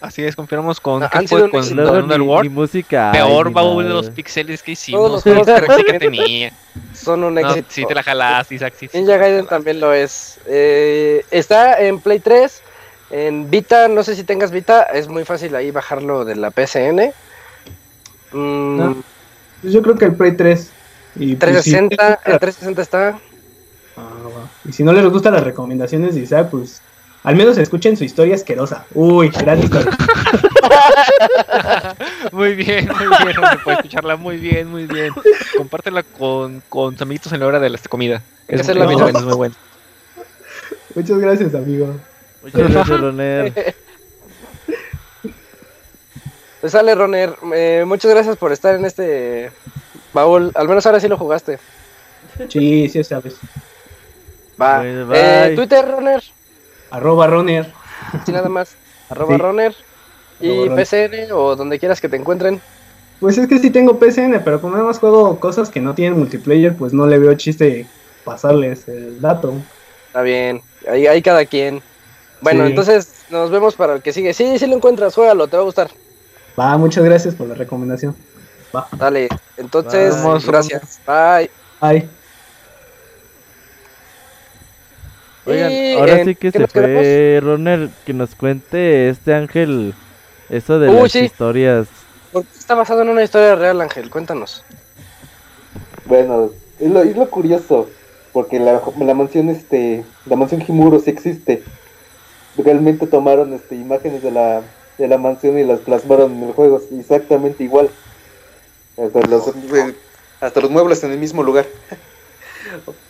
así 0.00 0.22
es, 0.24 0.34
confirmamos 0.34 0.80
con 0.80 1.02
qué 1.08 1.28
fue 1.28 1.50
con 1.50 1.62
Underworld. 1.62 2.50
música. 2.50 3.12
Peor 3.12 3.50
baúl 3.50 3.84
de 3.84 3.90
los 3.90 4.10
pixeles 4.10 4.62
que 4.62 4.72
hicimos. 4.72 5.22
Todos 5.22 5.24
los 5.24 5.44
juegos 5.46 5.84
que 5.84 5.98
tenía. 5.98 6.52
Son 6.94 7.22
un 7.24 7.38
éxito. 7.38 7.66
Sí, 7.68 7.84
te 7.86 7.94
la 7.94 8.02
jalás, 8.02 8.50
Isaac. 8.50 8.74
Sí, 8.78 8.88
Ninja 8.94 9.16
Gaiden 9.16 9.46
también 9.46 9.80
lo 9.80 9.92
es. 9.92 10.38
Eh, 10.46 11.24
está 11.30 11.80
en 11.80 12.00
Play 12.00 12.20
3. 12.20 12.62
En 13.10 13.50
Vita, 13.50 13.88
no 13.88 14.02
sé 14.04 14.14
si 14.14 14.22
tengas 14.22 14.50
Vita, 14.52 14.84
es 14.84 15.08
muy 15.08 15.24
fácil 15.24 15.54
ahí 15.56 15.70
bajarlo 15.70 16.24
de 16.24 16.36
la 16.36 16.50
PSN. 16.50 17.12
Mm. 18.32 18.92
Pues 19.62 19.72
yo 19.72 19.82
creo 19.82 19.96
que 19.96 20.04
el 20.06 20.14
Play 20.14 20.36
3. 20.36 20.72
Y 21.16 21.34
360, 21.34 21.96
pues, 21.96 22.34
el 22.34 22.40
360 22.40 22.82
está. 22.82 23.18
Ah, 24.00 24.48
y 24.68 24.72
si 24.72 24.82
no 24.82 24.92
les 24.92 25.04
gustan 25.06 25.34
las 25.34 25.44
recomendaciones 25.44 26.14
de 26.14 26.22
Isaac, 26.22 26.48
pues 26.50 26.80
al 27.22 27.36
menos 27.36 27.58
escuchen 27.58 27.96
su 27.96 28.04
historia 28.04 28.34
asquerosa. 28.34 28.86
Uy, 28.94 29.28
gran 29.28 29.58
historia. 29.58 29.90
muy 32.32 32.54
bien, 32.54 32.88
muy 32.88 33.24
bien. 33.24 33.36
Se 33.50 33.58
puede 33.58 33.76
escucharla 33.76 34.16
muy 34.16 34.38
bien, 34.38 34.68
muy 34.68 34.86
bien. 34.86 35.12
Compártela 35.56 36.02
con, 36.02 36.62
con 36.68 36.94
tus 36.94 37.02
amiguitos 37.02 37.32
en 37.32 37.40
la 37.40 37.46
hora 37.46 37.60
de 37.60 37.68
la 37.68 37.78
comida. 37.88 38.22
Es, 38.48 38.68
es, 38.68 38.76
muy, 38.76 38.94
es 38.94 39.22
muy 39.22 39.34
bueno. 39.34 39.54
Muchas 40.94 41.18
gracias, 41.18 41.54
amigo. 41.54 41.94
Muchas 42.42 42.72
gracias, 42.72 42.88
Roner. 43.00 43.74
Pues 46.60 46.72
sale, 46.72 46.94
Roner. 46.94 47.36
Eh, 47.54 47.84
muchas 47.86 48.10
gracias 48.10 48.36
por 48.36 48.52
estar 48.52 48.74
en 48.74 48.84
este 48.84 49.50
baúl. 50.12 50.50
Al 50.54 50.68
menos 50.68 50.84
ahora 50.86 51.00
sí 51.00 51.08
lo 51.08 51.16
jugaste. 51.16 51.58
Sí, 52.48 52.88
sí 52.88 53.04
sabes. 53.04 53.36
Va. 54.60 54.82
Eh, 54.84 55.52
Twitter, 55.54 55.88
Roner. 55.88 56.22
Arroba 56.90 57.26
Roner. 57.26 57.72
Sí, 58.26 58.32
nada 58.32 58.48
más. 58.48 58.74
Arroba 59.08 59.38
Roner. 59.38 59.74
Y 60.40 60.68
PCN 60.70 61.32
o 61.32 61.54
donde 61.54 61.78
quieras 61.78 62.00
que 62.00 62.08
te 62.08 62.16
encuentren. 62.16 62.60
Pues 63.20 63.36
es 63.36 63.46
que 63.46 63.58
sí 63.58 63.70
tengo 63.70 63.98
PCN, 63.98 64.40
pero 64.42 64.60
como 64.60 64.76
además 64.76 64.98
juego 64.98 65.38
cosas 65.38 65.68
que 65.68 65.80
no 65.80 65.94
tienen 65.94 66.18
multiplayer, 66.18 66.74
pues 66.74 66.94
no 66.94 67.06
le 67.06 67.18
veo 67.18 67.34
chiste 67.34 67.86
pasarles 68.24 68.88
el 68.88 69.20
dato. 69.20 69.52
Está 70.06 70.22
bien, 70.22 70.62
ahí, 70.88 71.06
hay 71.06 71.20
cada 71.20 71.44
quien. 71.44 71.82
Bueno, 72.40 72.64
entonces 72.64 73.12
nos 73.30 73.50
vemos 73.50 73.74
para 73.74 73.94
el 73.94 74.02
que 74.02 74.14
sigue. 74.14 74.32
Sí, 74.32 74.58
sí 74.58 74.66
lo 74.66 74.74
encuentras, 74.76 75.14
juégalo, 75.14 75.46
te 75.46 75.56
va 75.56 75.62
a 75.62 75.66
gustar. 75.66 75.90
Va, 76.58 76.76
muchas 76.78 77.04
gracias 77.04 77.34
por 77.34 77.46
la 77.46 77.54
recomendación. 77.54 78.16
Va. 78.74 78.88
Dale, 78.92 79.28
entonces, 79.58 80.16
gracias. 80.46 81.00
Bye. 81.06 81.50
Bye. 81.80 82.19
Oigan, 85.46 85.98
ahora 85.98 86.24
sí 86.24 86.34
que 86.34 86.50
se 86.50 86.66
fue 86.66 87.40
Roner 87.42 87.88
que 88.04 88.12
nos 88.12 88.34
cuente 88.34 89.08
este 89.08 89.34
Ángel 89.34 89.94
eso 90.50 90.78
de 90.78 90.92
las 90.92 91.14
historias. 91.14 91.88
está 92.58 92.74
basado 92.74 93.02
en 93.02 93.08
una 93.08 93.22
historia 93.22 93.54
real, 93.54 93.80
Ángel? 93.80 94.10
Cuéntanos. 94.10 94.64
Bueno, 96.06 96.50
es 96.78 96.90
lo, 96.90 97.02
es 97.02 97.16
lo 97.16 97.30
curioso, 97.30 97.88
porque 98.32 98.58
la, 98.58 98.82
la 98.98 99.14
mansión 99.14 99.48
este, 99.48 100.04
la 100.26 100.36
mansión 100.36 100.62
Himuro 100.66 100.98
sí 100.98 101.10
existe. 101.10 101.62
Realmente 102.56 103.06
tomaron 103.06 103.54
este 103.54 103.76
imágenes 103.76 104.22
de 104.22 104.32
la 104.32 104.62
de 104.98 105.08
la 105.08 105.16
mansión 105.16 105.58
y 105.58 105.64
las 105.64 105.80
plasmaron 105.80 106.32
en 106.32 106.42
el 106.48 106.52
juego 106.52 106.80
exactamente 106.92 107.64
igual. 107.64 107.88
Hasta 108.98 109.20
los, 109.26 109.50
hasta 110.40 110.60
los 110.60 110.70
muebles 110.70 111.02
en 111.04 111.12
el 111.12 111.18
mismo 111.18 111.42
lugar. 111.42 111.66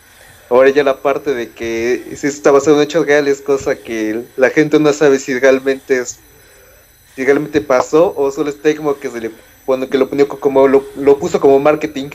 Ahora 0.51 0.71
ya 0.71 0.83
la 0.83 1.01
parte 1.01 1.33
de 1.33 1.51
que 1.51 2.13
si 2.17 2.27
está 2.27 2.51
basado 2.51 2.77
en 2.77 2.83
hechos 2.83 3.07
reales, 3.07 3.41
cosa 3.41 3.77
que 3.77 4.25
la 4.37 4.51
gente 4.51 4.81
no 4.81 4.93
sabe 4.93 5.21
si 5.21 5.39
realmente 5.39 6.01
es, 6.01 6.19
si 7.15 7.25
realmente 7.25 7.61
pasó 7.61 8.13
o 8.17 8.31
solo 8.33 8.51
está 8.51 8.75
como 8.75 8.99
que 8.99 9.09
se 9.09 9.21
le 9.21 9.31
bueno, 9.65 9.89
que 9.89 9.99
lo 9.99 10.09
ponió 10.09 10.29
como 10.29 10.67
lo, 10.67 10.83
puso 11.21 11.41
como 11.41 11.61
marketing. 11.61 12.11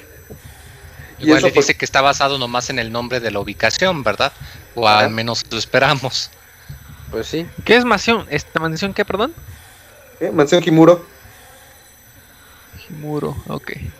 Igual 1.19 1.41
le 1.41 1.51
dice 1.51 1.75
que 1.75 1.85
está 1.85 2.01
basado 2.01 2.37
nomás 2.37 2.69
en 2.69 2.79
el 2.79 2.91
nombre 2.91 3.21
de 3.21 3.31
la 3.31 3.39
ubicación, 3.39 4.03
¿verdad? 4.03 4.33
O 4.75 4.85
al 4.85 5.09
menos 5.11 5.45
lo 5.49 5.57
esperamos. 5.57 6.29
Pues 7.11 7.27
sí. 7.27 7.47
¿Qué 7.63 7.77
es 7.77 7.85
mansión? 7.85 8.27
¿Esta 8.29 8.59
mansión 8.59 8.93
qué, 8.93 9.05
perdón? 9.05 9.33
¿Eh? 10.19 10.31
Mansión 10.31 10.61
Kimuro. 10.61 11.05
Kimuro, 12.85 13.37
ok. 13.47 13.71
¿Y 13.77 13.91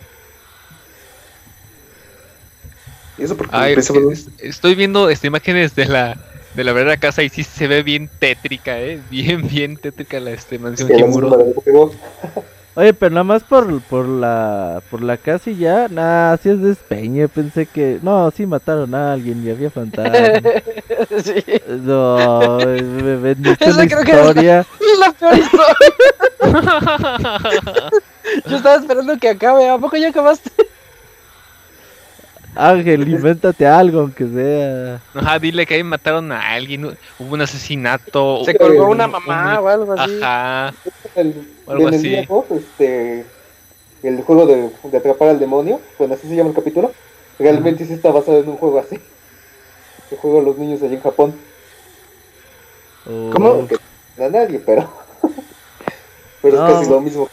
eso 3.18 3.36
porque 3.36 4.14
estoy 4.38 4.74
viendo 4.74 5.08
estas 5.08 5.26
imágenes 5.26 5.74
de 5.74 5.86
la 5.86 6.16
de 6.54 6.64
la 6.64 6.72
verdadera 6.72 6.98
casa 6.98 7.22
y 7.22 7.28
sí 7.28 7.44
se 7.44 7.66
ve 7.68 7.82
bien 7.82 8.08
tétrica, 8.18 8.80
eh, 8.80 8.98
bien 9.10 9.46
bien 9.46 9.76
tétrica 9.76 10.20
la 10.20 10.32
este 10.32 10.58
mansión 10.58 10.90
Oye, 12.78 12.92
pero 12.92 13.10
nada 13.10 13.24
más 13.24 13.42
por, 13.42 13.80
por 13.80 14.06
la 14.06 14.82
por 14.90 15.00
la 15.00 15.16
casa 15.16 15.48
y 15.48 15.56
ya, 15.56 15.88
nada, 15.88 16.34
así 16.34 16.50
es 16.50 16.60
despeñe, 16.60 17.26
pensé 17.26 17.64
que 17.64 17.98
no, 18.02 18.30
sí 18.30 18.44
mataron 18.44 18.94
a 18.94 19.14
alguien 19.14 19.42
y 19.46 19.50
había 19.50 19.70
fantasmas. 19.70 20.42
sí. 21.24 21.42
No, 21.68 22.58
me 22.58 23.16
vendiste 23.16 23.72
la 23.72 23.84
historia. 23.86 24.60
es 24.60 24.98
la 24.98 25.12
peor 25.12 25.38
historia. 25.38 25.80
Yo 28.46 28.56
estaba 28.58 28.76
esperando 28.76 29.16
que 29.18 29.30
acabe, 29.30 29.70
¿a 29.70 29.78
poco 29.78 29.96
ya 29.96 30.10
acabaste? 30.10 30.50
Ángel, 32.56 33.06
invéntate 33.06 33.66
algo, 33.66 34.00
aunque 34.00 34.26
sea. 34.26 35.00
Ajá, 35.14 35.38
dile 35.38 35.66
que 35.66 35.74
ahí 35.74 35.82
mataron 35.82 36.32
a 36.32 36.52
alguien, 36.52 36.86
hubo 37.18 37.34
un 37.34 37.40
asesinato. 37.42 38.44
Se 38.44 38.56
colgó 38.56 38.88
una 38.88 39.06
mamá 39.06 39.60
o 39.60 39.68
algo 39.68 39.92
así. 39.92 40.18
Ajá. 40.22 40.74
El, 41.14 41.48
algo 41.66 41.88
así. 41.88 42.16
este, 42.50 43.24
el 44.02 44.22
juego 44.22 44.46
de, 44.46 44.70
de, 44.90 44.96
atrapar 44.96 45.28
al 45.28 45.38
demonio, 45.38 45.80
bueno, 45.98 46.14
así 46.14 46.28
se 46.28 46.34
llama 46.34 46.50
el 46.50 46.56
capítulo, 46.56 46.92
realmente 47.38 47.84
sí 47.84 47.92
está 47.92 48.10
basado 48.10 48.40
en 48.40 48.48
un 48.48 48.56
juego 48.56 48.78
así. 48.78 48.98
Que 50.08 50.16
juego 50.16 50.40
los 50.40 50.56
niños 50.56 50.82
allí 50.82 50.94
en 50.94 51.02
Japón. 51.02 51.34
Oh. 53.06 53.30
¿Cómo? 53.32 53.68
a 54.18 54.28
nadie, 54.28 54.60
pero. 54.64 54.90
pero 56.42 56.66
es 56.66 56.74
casi 56.74 56.90
lo 56.90 57.00
mismo. 57.00 57.28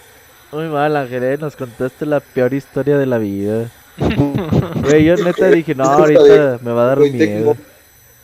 Muy 0.52 0.68
mal, 0.68 0.96
Ángel, 0.96 1.24
¿eh? 1.24 1.38
nos 1.38 1.56
contaste 1.56 2.06
la 2.06 2.20
peor 2.20 2.54
historia 2.54 2.98
de 2.98 3.06
la 3.06 3.18
vida. 3.18 3.72
Güey, 3.98 5.06
yo 5.06 5.16
neta 5.18 5.50
dije, 5.50 5.76
no, 5.76 5.84
ahorita 5.84 6.60
me 6.62 6.72
va 6.72 6.84
a 6.84 6.88
dar 6.88 7.00
miedo. 7.00 7.56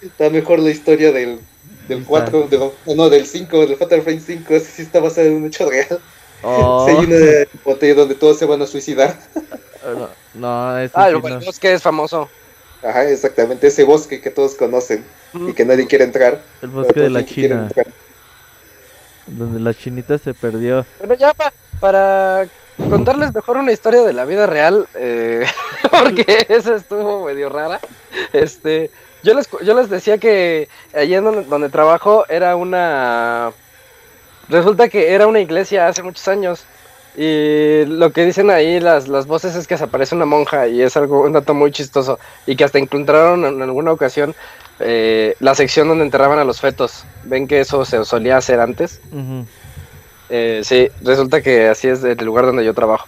Está 0.02 0.30
mejor 0.30 0.60
la 0.60 0.70
historia 0.70 1.12
del, 1.12 1.40
del 1.88 2.04
4, 2.06 2.48
de, 2.48 2.72
no, 2.96 3.10
del 3.10 3.26
5, 3.26 3.68
del 3.68 3.78
Fatal 3.78 4.02
Frame 4.02 4.20
5, 4.20 4.54
ese 4.54 4.72
sí 4.72 4.82
está 4.82 5.00
basado 5.00 5.28
en 5.28 5.36
un 5.36 5.46
hecho 5.48 5.70
real. 5.70 6.00
Oh. 6.42 6.88
Sí, 6.88 6.96
hay 6.96 7.06
una 7.06 7.48
botella 7.66 7.96
donde 7.96 8.16
todos 8.16 8.40
se 8.40 8.46
van 8.46 8.62
a 8.62 8.68
suicidar. 8.68 9.20
No, 10.34 10.78
ese 10.80 10.94
Ah, 10.96 11.10
el 11.10 11.18
bosque 11.18 11.74
es 11.74 11.82
famoso. 11.82 12.30
Ajá, 12.82 13.10
exactamente, 13.10 13.68
ese 13.68 13.84
bosque 13.84 14.22
que 14.22 14.30
todos 14.30 14.56
conocen 14.56 15.04
y 15.34 15.54
que 15.54 15.66
nadie 15.66 15.86
quiere 15.86 16.06
entrar. 16.06 16.42
El 16.62 16.70
bosque 16.70 17.02
de 17.02 17.10
la 17.10 17.26
China. 17.26 17.70
Donde 19.28 19.60
la 19.60 19.74
chinita 19.74 20.18
se 20.18 20.34
perdió. 20.34 20.86
Bueno, 21.00 21.14
ya 21.16 21.34
para 21.80 22.48
contarles 22.90 23.34
mejor 23.34 23.58
una 23.58 23.72
historia 23.72 24.02
de 24.04 24.14
la 24.14 24.26
vida 24.26 24.46
real, 24.46 24.88
eh, 24.96 25.46
porque 25.92 26.46
esa 26.50 26.76
estuvo 26.76 27.26
medio 27.26 27.50
rara. 27.50 27.80
Este, 28.34 28.92
yo 29.24 29.34
les, 29.34 29.50
yo 29.64 29.76
les 29.76 29.90
decía 29.90 30.18
que 30.18 30.70
allí 30.94 31.16
en 31.16 31.24
donde, 31.50 31.70
trabajo 31.70 32.26
era 32.30 32.56
una... 32.56 33.52
Resulta 34.48 34.90
que 34.90 35.14
era 35.14 35.28
una 35.28 35.40
iglesia 35.40 35.88
hace 35.88 36.02
muchos 36.02 36.28
años. 36.28 36.66
Y 37.16 37.86
lo 37.86 38.12
que 38.14 38.26
dicen 38.26 38.50
ahí 38.50 38.80
las, 38.80 39.08
las 39.08 39.28
voces 39.28 39.56
es 39.56 39.68
que 39.68 39.76
aparece 39.76 40.16
una 40.16 40.26
monja 40.26 40.68
y 40.68 40.82
es 40.82 40.96
algo, 40.96 41.22
un 41.22 41.34
dato 41.34 41.54
muy 41.54 41.72
chistoso. 41.72 42.18
Y 42.46 42.56
que 42.56 42.64
hasta 42.64 42.80
encontraron 42.80 43.46
en 43.46 43.62
alguna 43.62 43.92
ocasión 43.92 44.34
eh, 44.80 45.36
la 45.40 45.54
sección 45.54 45.88
donde 45.90 46.06
enterraban 46.06 46.40
a 46.40 46.46
los 46.46 46.62
fetos. 46.62 47.04
Ven 47.26 47.48
que 47.48 47.60
eso 47.60 47.84
se 47.86 48.04
solía 48.06 48.38
hacer 48.38 48.60
antes. 48.60 49.02
Eh, 50.30 50.62
sí, 50.64 50.90
resulta 51.02 51.42
que 51.42 51.68
así 51.68 51.88
es 51.88 52.04
el 52.04 52.18
lugar 52.26 52.46
donde 52.46 52.64
yo 52.64 52.74
trabajo. 52.74 53.08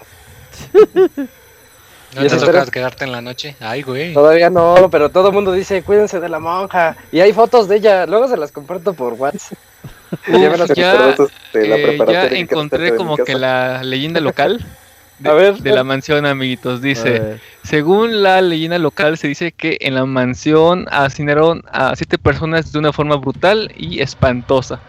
¿No 2.15 2.27
te 2.27 2.37
toca 2.37 2.65
quedarte 2.65 3.05
en 3.05 3.11
la 3.13 3.21
noche? 3.21 3.55
Ay, 3.61 3.83
güey. 3.83 4.13
Todavía 4.13 4.49
no, 4.49 4.89
pero 4.91 5.09
todo 5.09 5.29
el 5.29 5.33
mundo 5.33 5.53
dice, 5.53 5.81
cuídense 5.81 6.19
de 6.19 6.27
la 6.27 6.39
monja. 6.39 6.97
Y 7.11 7.21
hay 7.21 7.31
fotos 7.31 7.69
de 7.69 7.77
ella, 7.77 8.05
luego 8.05 8.27
se 8.27 8.35
las 8.35 8.51
comparto 8.51 8.93
por 8.93 9.13
WhatsApp. 9.13 9.57
ya, 10.75 11.15
eh, 11.53 12.29
encontré 12.31 12.95
como 12.97 13.15
que 13.15 13.33
la 13.33 13.81
leyenda 13.81 14.19
local 14.19 14.65
de, 15.19 15.53
de 15.53 15.71
la 15.71 15.83
mansión, 15.85 16.25
amiguitos. 16.25 16.81
Dice, 16.81 17.39
según 17.63 18.21
la 18.21 18.41
leyenda 18.41 18.77
local, 18.77 19.17
se 19.17 19.27
dice 19.27 19.51
que 19.53 19.77
en 19.81 19.95
la 19.95 20.05
mansión 20.05 20.87
asesinaron 20.91 21.63
a 21.71 21.95
siete 21.95 22.17
personas 22.17 22.71
de 22.73 22.79
una 22.79 22.91
forma 22.91 23.15
brutal 23.15 23.71
y 23.77 24.01
espantosa. 24.01 24.81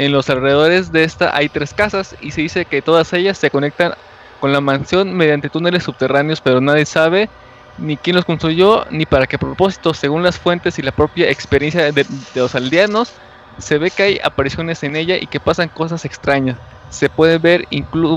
En 0.00 0.12
los 0.12 0.30
alrededores 0.30 0.92
de 0.92 1.04
esta 1.04 1.36
hay 1.36 1.50
tres 1.50 1.74
casas 1.74 2.16
y 2.22 2.30
se 2.30 2.40
dice 2.40 2.64
que 2.64 2.80
todas 2.80 3.12
ellas 3.12 3.36
se 3.36 3.50
conectan 3.50 3.92
con 4.40 4.50
la 4.50 4.62
mansión 4.62 5.12
mediante 5.12 5.50
túneles 5.50 5.82
subterráneos, 5.82 6.40
pero 6.40 6.62
nadie 6.62 6.86
sabe 6.86 7.28
ni 7.76 7.98
quién 7.98 8.16
los 8.16 8.24
construyó 8.24 8.86
ni 8.90 9.04
para 9.04 9.26
qué 9.26 9.36
propósito. 9.36 9.92
Según 9.92 10.22
las 10.22 10.38
fuentes 10.38 10.78
y 10.78 10.82
la 10.82 10.92
propia 10.92 11.28
experiencia 11.28 11.92
de, 11.92 12.06
los 12.34 12.54
aldeanos, 12.54 13.12
se 13.58 13.76
ve 13.76 13.90
que 13.90 14.02
hay 14.02 14.20
apariciones 14.24 14.82
en 14.84 14.96
ella 14.96 15.18
y 15.20 15.26
que 15.26 15.38
pasan 15.38 15.68
cosas 15.68 16.06
extrañas. 16.06 16.56
Se 16.88 17.10
ver 17.18 17.68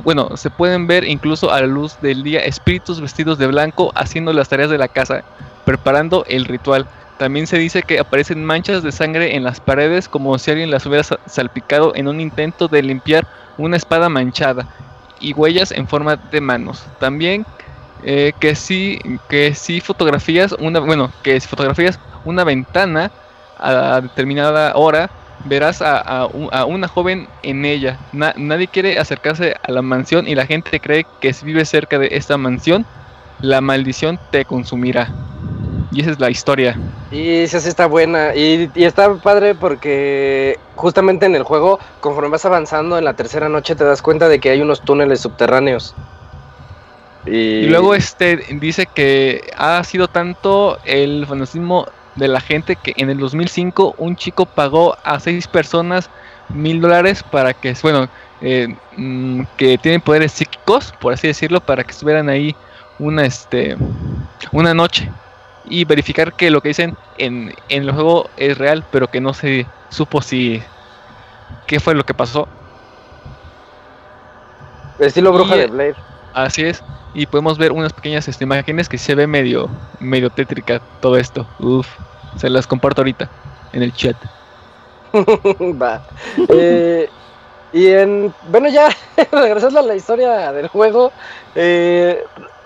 bueno, 0.06 0.38
se 0.38 0.50
pueden 0.50 0.88
ver 0.88 1.04
incluso 1.04 1.52
a 1.52 1.60
la 1.60 1.68
luz 1.68 2.00
del 2.00 2.24
día 2.24 2.40
espíritus 2.46 3.02
vestidos 3.02 3.38
de 3.38 3.48
blanco 3.48 3.92
haciendo 3.94 4.32
las 4.32 4.48
tareas 4.48 4.70
de 4.70 4.78
la 4.78 4.88
casa, 4.88 5.26
preparando 5.66 6.24
el 6.30 6.46
ritual. 6.46 6.88
También 7.18 7.48
se 7.48 7.58
dice 7.58 7.84
que 7.84 8.00
aparecen 8.00 8.44
manchas 8.44 8.84
de 8.84 8.92
sangre 8.92 9.36
en 9.36 9.44
las 9.44 9.60
paredes 9.60 10.10
como 10.10 10.38
si 10.40 10.52
alguien 10.52 10.72
las 10.72 10.86
hubiera 10.86 11.04
salpicado 11.26 11.94
en 11.96 12.08
un 12.08 12.20
intento 12.20 12.68
de 12.68 12.82
limpiar 12.82 13.28
una 13.58 13.78
espada 13.78 14.10
manchada 14.10 14.68
y 15.20 15.34
huellas 15.34 15.72
en 15.72 15.88
forma 15.88 16.16
de 16.16 16.42
manos. 16.42 16.84
También 17.00 17.46
eh, 18.04 18.34
que 18.40 18.56
sí 18.56 19.00
que 19.30 19.56
sí 19.56 19.80
fotografías 19.80 20.54
una 20.60 20.80
bueno 20.80 21.10
que 21.24 21.40
si 21.40 21.48
fotografías 21.48 22.00
una 22.26 22.44
ventana 22.44 23.12
a 23.58 24.02
determinada 24.02 24.76
hora 24.76 25.10
verás 25.46 25.82
a, 25.82 26.28
una 26.68 26.88
joven 26.88 27.28
en 27.44 27.66
ella. 27.66 27.98
nadie 28.12 28.68
quiere 28.68 28.98
acercarse 28.98 29.56
a 29.62 29.72
la 29.72 29.82
mansión 29.82 30.28
y 30.28 30.36
la 30.36 30.46
gente 30.46 30.80
cree 30.80 31.06
que 31.20 31.34
si 31.34 31.46
vives 31.46 31.70
cerca 31.70 32.00
de 32.00 32.10
esta 32.12 32.38
mansión, 32.38 32.86
la 33.42 33.60
maldición 33.62 34.20
te 34.32 34.46
consumirá. 34.46 35.10
Y 35.94 36.02
esa 36.02 36.12
es 36.12 36.20
la 36.20 36.30
historia. 36.30 36.78
Y 37.12 37.42
esa 37.42 37.60
sí 37.60 37.70
está 37.70 37.86
buena. 37.86 38.36
Y, 38.36 38.70
está 38.76 39.14
padre 39.16 39.56
porque 39.56 40.60
justamente 40.76 41.26
en 41.26 41.36
el 41.36 41.44
juego, 41.44 41.80
conforme 42.00 42.30
vas 42.30 42.46
avanzando 42.46 42.98
en 42.98 43.06
la 43.06 43.14
tercera 43.14 43.48
noche, 43.48 43.76
te 43.76 43.84
das 43.84 44.02
cuenta 44.02 44.28
de 44.28 44.40
que 44.40 44.50
hay 44.50 44.62
unos 44.62 44.82
túneles 44.82 45.22
subterráneos. 45.22 45.96
Y, 47.26 47.38
y 47.38 47.68
luego 47.68 47.96
este 47.96 48.38
dice 48.60 48.86
que 48.86 49.50
ha 49.56 49.82
sido 49.84 50.10
tanto 50.10 50.80
el 50.84 51.26
fanatismo 51.26 51.88
de 52.16 52.28
la 52.28 52.42
gente 52.42 52.76
que 52.76 52.94
en 52.98 53.10
el 53.10 53.18
2005 53.18 53.96
un 53.98 54.16
chico 54.16 54.46
pagó 54.46 54.98
a 55.04 55.20
seis 55.20 55.48
personas 55.48 56.10
mil 56.50 56.82
dólares 56.82 57.24
para 57.24 57.54
que, 57.54 57.76
bueno, 57.82 58.10
eh, 58.42 58.76
mm, 58.98 59.44
que 59.58 59.78
tienen 59.78 60.02
poderes 60.02 60.34
psíquicos, 60.34 60.94
por 61.00 61.14
así 61.14 61.28
decirlo, 61.28 61.62
para 61.62 61.84
que 61.84 61.92
estuvieran 61.92 62.30
ahí 62.30 62.56
una, 63.00 63.26
este, 63.26 63.78
una 64.52 64.74
noche 64.74 65.10
y 65.66 65.86
verificar 65.86 66.34
que 66.34 66.50
lo 66.52 66.62
que 66.62 66.70
dicen 66.70 66.98
en, 67.18 67.54
en 67.70 67.84
el 67.84 67.92
juego 67.92 68.30
es 68.38 68.58
real, 68.58 68.84
pero 68.92 69.08
que 69.08 69.22
no 69.22 69.34
se 69.34 69.66
supo 69.90 70.22
si 70.22 70.62
qué 71.68 71.80
fue 71.80 71.96
lo 71.96 72.06
que 72.06 72.14
pasó. 72.14 72.48
Estilo 75.00 75.32
bruja 75.34 75.56
de 75.56 75.68
Blade. 75.68 75.96
Así 76.34 76.64
es. 76.64 76.84
Y 77.14 77.26
podemos 77.28 77.58
ver 77.58 77.72
unas 77.72 77.94
pequeñas 77.94 78.28
este, 78.28 78.44
imágenes 78.44 78.90
que 78.90 78.98
se 78.98 79.16
ve 79.16 79.28
medio, 79.28 79.70
medio 80.00 80.30
tétrica 80.30 80.82
todo 81.00 81.18
esto. 81.18 81.48
Uf, 81.60 81.88
se 82.38 82.50
las 82.50 82.66
comparto 82.66 83.02
ahorita 83.02 83.30
en 83.72 83.84
el 83.84 83.94
chat. 83.94 84.16
Va. 85.14 86.02
Eh, 86.50 87.08
y 87.72 87.88
en. 87.88 88.34
Bueno, 88.50 88.70
ya, 88.70 88.90
regresando 89.32 89.80
a 89.80 89.84
la 89.84 89.96
historia 89.96 90.52
del 90.52 90.68
juego. 90.68 91.12
Eh, 91.54 92.24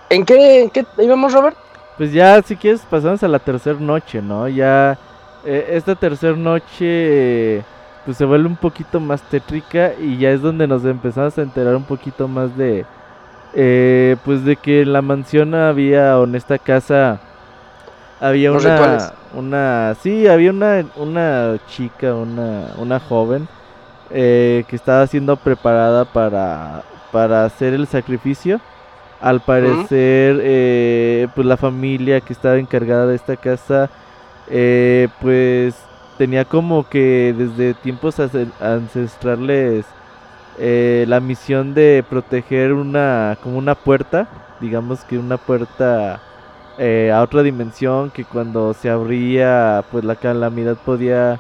¿en, 0.09 0.25
qué, 0.25 0.61
¿En 0.61 0.69
qué 0.69 0.85
íbamos, 0.97 1.33
Robert? 1.33 1.57
Pues 1.97 2.13
ya, 2.13 2.41
si 2.41 2.55
quieres, 2.55 2.81
pasamos 2.81 3.23
a 3.23 3.27
la 3.27 3.39
tercera 3.39 3.79
noche, 3.79 4.21
¿no? 4.21 4.47
Ya. 4.47 4.97
Eh, 5.45 5.69
esta 5.71 5.95
tercera 5.95 6.35
noche. 6.35 7.63
pues 8.05 8.17
se 8.17 8.25
vuelve 8.25 8.47
un 8.47 8.55
poquito 8.55 8.99
más 8.99 9.21
tétrica. 9.23 9.93
Y 9.99 10.17
ya 10.17 10.31
es 10.31 10.41
donde 10.41 10.67
nos 10.67 10.85
empezamos 10.85 11.37
a 11.37 11.41
enterar 11.41 11.75
un 11.75 11.83
poquito 11.83 12.27
más 12.27 12.55
de 12.55 12.85
eh, 13.53 14.17
pues 14.25 14.43
de 14.45 14.55
que 14.55 14.81
en 14.81 14.93
la 14.93 15.01
mansión 15.01 15.55
había, 15.55 16.19
o 16.19 16.25
en 16.25 16.35
esta 16.35 16.59
casa, 16.59 17.19
había 18.19 18.51
una, 18.51 19.13
una, 19.33 19.95
sí, 20.01 20.27
había 20.27 20.51
una, 20.51 20.85
una 20.95 21.57
chica, 21.67 22.13
una, 22.13 22.73
una 22.77 22.99
joven, 22.99 23.47
eh, 24.11 24.63
que 24.67 24.75
estaba 24.75 25.07
siendo 25.07 25.35
preparada 25.37 26.05
para, 26.05 26.83
para 27.11 27.45
hacer 27.45 27.73
el 27.73 27.87
sacrificio. 27.87 28.59
Al 29.19 29.41
parecer, 29.41 30.39
eh, 30.41 31.27
pues 31.33 31.47
la 31.47 31.57
familia 31.57 32.21
que 32.21 32.33
estaba 32.33 32.57
encargada 32.57 33.07
de 33.07 33.15
esta 33.15 33.35
casa, 33.35 33.89
eh, 34.47 35.07
pues 35.21 35.75
tenía 36.17 36.45
como 36.45 36.87
que 36.87 37.33
desde 37.37 37.73
tiempos 37.73 38.15
ancestrales 38.59 39.85
eh, 40.59 41.05
la 41.07 41.19
misión 41.19 41.73
de 41.75 42.03
proteger 42.09 42.73
una 42.73 43.37
como 43.43 43.57
una 43.57 43.75
puerta, 43.75 44.27
digamos 44.59 45.01
que 45.03 45.19
una 45.19 45.37
puerta 45.37 46.19
eh, 46.79 47.11
a 47.13 47.21
otra 47.21 47.43
dimensión 47.43 48.09
que 48.09 48.25
cuando 48.25 48.73
se 48.73 48.89
abría 48.89 49.83
pues 49.91 50.03
la 50.03 50.15
calamidad 50.15 50.75
podía 50.77 51.39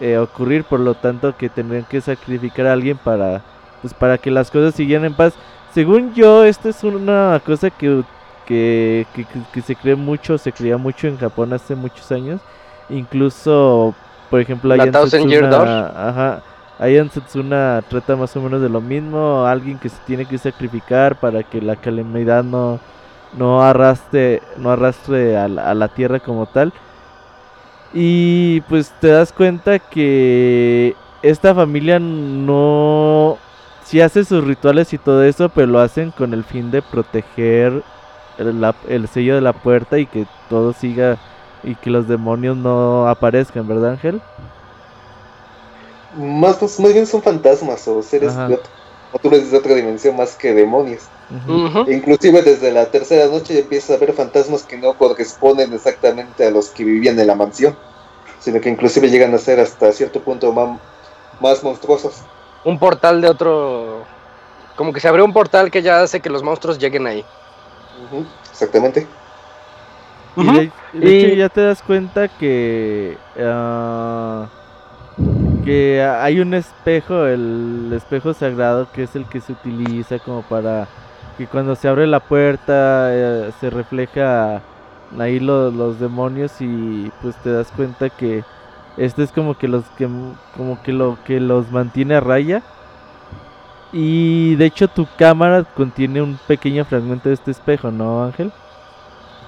eh, 0.00 0.18
ocurrir, 0.18 0.64
por 0.64 0.80
lo 0.80 0.94
tanto 0.94 1.36
que 1.36 1.48
tendrían 1.48 1.84
que 1.84 2.00
sacrificar 2.00 2.66
a 2.66 2.72
alguien 2.72 2.98
para 2.98 3.42
pues 3.82 3.94
para 3.94 4.18
que 4.18 4.30
las 4.32 4.50
cosas 4.50 4.74
siguieran 4.74 5.06
en 5.06 5.14
paz. 5.14 5.34
Según 5.76 6.14
yo, 6.14 6.42
esto 6.42 6.70
es 6.70 6.82
una 6.84 7.38
cosa 7.44 7.68
que, 7.68 8.02
que, 8.46 9.06
que, 9.52 9.60
se 9.60 9.76
cree 9.76 9.94
mucho, 9.94 10.38
se 10.38 10.50
creía 10.50 10.78
mucho 10.78 11.06
en 11.06 11.18
Japón 11.18 11.52
hace 11.52 11.74
muchos 11.74 12.10
años. 12.10 12.40
Incluso, 12.88 13.94
por 14.30 14.40
ejemplo, 14.40 14.72
hay 14.72 14.80
en 14.80 14.96
ajá, 15.54 16.42
Ahí 16.78 16.96
en 16.96 17.10
Setsuna 17.10 17.84
trata 17.90 18.16
más 18.16 18.34
o 18.34 18.40
menos 18.40 18.62
de 18.62 18.70
lo 18.70 18.80
mismo, 18.80 19.44
alguien 19.44 19.78
que 19.78 19.90
se 19.90 19.98
tiene 20.06 20.24
que 20.24 20.38
sacrificar 20.38 21.20
para 21.20 21.42
que 21.42 21.60
la 21.60 21.76
calamidad 21.76 22.42
no, 22.42 22.80
no 23.36 23.62
arrastre, 23.62 24.40
no 24.56 24.70
arrastre 24.70 25.36
a 25.36 25.46
la, 25.46 25.88
tierra 25.88 26.20
como 26.20 26.46
tal. 26.46 26.72
Y 27.92 28.62
pues 28.62 28.94
te 28.98 29.08
das 29.08 29.30
cuenta 29.30 29.78
que 29.78 30.96
esta 31.20 31.54
familia 31.54 31.98
no... 31.98 33.36
Sí 33.86 34.00
hace 34.00 34.24
sus 34.24 34.44
rituales 34.44 34.92
y 34.92 34.98
todo 34.98 35.22
eso, 35.24 35.48
pero 35.48 35.68
lo 35.68 35.80
hacen 35.80 36.10
con 36.10 36.34
el 36.34 36.44
fin 36.44 36.70
de 36.70 36.82
proteger 36.82 37.84
el, 38.38 38.74
el 38.88 39.08
sello 39.08 39.34
de 39.36 39.40
la 39.40 39.52
puerta 39.52 39.98
y 39.98 40.06
que 40.06 40.26
todo 40.48 40.72
siga 40.72 41.18
y 41.62 41.76
que 41.76 41.90
los 41.90 42.08
demonios 42.08 42.56
no 42.56 43.08
aparezcan, 43.08 43.66
¿verdad 43.66 43.92
Ángel? 43.92 44.22
más, 46.16 46.60
más 46.78 46.92
bien 46.92 47.06
son 47.06 47.22
fantasmas 47.22 47.86
o 47.88 48.02
seres 48.02 48.34
de, 48.36 48.58
de 49.22 49.56
otra 49.56 49.74
dimensión 49.74 50.16
más 50.16 50.34
que 50.34 50.54
demonios. 50.54 51.04
Inclusive 51.86 52.42
desde 52.42 52.72
la 52.72 52.90
tercera 52.90 53.26
noche 53.26 53.58
empiezas 53.58 53.96
a 53.96 53.98
ver 53.98 54.12
fantasmas 54.12 54.62
que 54.62 54.78
no 54.78 54.96
corresponden 54.96 55.72
exactamente 55.72 56.46
a 56.46 56.50
los 56.50 56.70
que 56.70 56.84
vivían 56.84 57.18
en 57.18 57.26
la 57.26 57.34
mansión, 57.34 57.76
sino 58.40 58.60
que 58.60 58.70
inclusive 58.70 59.10
llegan 59.10 59.34
a 59.34 59.38
ser 59.38 59.60
hasta 59.60 59.92
cierto 59.92 60.22
punto 60.22 60.52
más, 61.40 61.62
monstruosos. 61.62 62.22
Un 62.66 62.78
portal 62.78 63.20
de 63.20 63.28
otro... 63.28 64.04
Como 64.74 64.92
que 64.92 64.98
se 65.00 65.08
abrió 65.08 65.24
un 65.24 65.32
portal 65.32 65.70
que 65.70 65.82
ya 65.82 66.02
hace 66.02 66.20
que 66.20 66.28
los 66.28 66.42
monstruos 66.42 66.78
lleguen 66.78 67.06
ahí. 67.06 67.24
Exactamente. 68.50 69.06
Y 70.92 71.36
ya 71.36 71.48
te 71.48 71.60
das 71.60 71.80
cuenta 71.80 72.28
que... 72.28 73.16
Ah, 73.40 74.48
que 75.64 76.02
hay 76.02 76.40
un 76.40 76.54
espejo, 76.54 77.26
el 77.26 77.92
espejo 77.94 78.34
sagrado, 78.34 78.88
que 78.92 79.04
es 79.04 79.16
el 79.16 79.26
que 79.26 79.40
se 79.40 79.52
utiliza 79.52 80.18
como 80.18 80.42
para 80.42 80.86
que 81.38 81.46
cuando 81.46 81.74
se 81.76 81.88
abre 81.88 82.06
la 82.06 82.20
puerta 82.20 83.08
eh, 83.12 83.52
se 83.60 83.70
refleja 83.70 84.60
ahí 85.18 85.40
los 85.40 86.00
demonios 86.00 86.52
y 86.60 87.10
pues 87.22 87.36
te 87.42 87.52
das 87.52 87.72
cuenta 87.74 88.10
que 88.10 88.44
este 88.96 89.22
es 89.22 89.32
como 89.32 89.56
que 89.58 89.68
los 89.68 89.84
que 89.96 90.08
como 90.56 90.82
que 90.82 90.92
lo 90.92 91.18
que 91.24 91.40
los 91.40 91.70
mantiene 91.70 92.16
a 92.16 92.20
raya 92.20 92.62
y 93.92 94.56
de 94.56 94.66
hecho 94.66 94.88
tu 94.88 95.06
cámara 95.16 95.64
contiene 95.64 96.22
un 96.22 96.38
pequeño 96.46 96.84
fragmento 96.84 97.28
de 97.28 97.34
este 97.34 97.50
espejo, 97.50 97.90
¿no, 97.90 98.24
Ángel? 98.24 98.52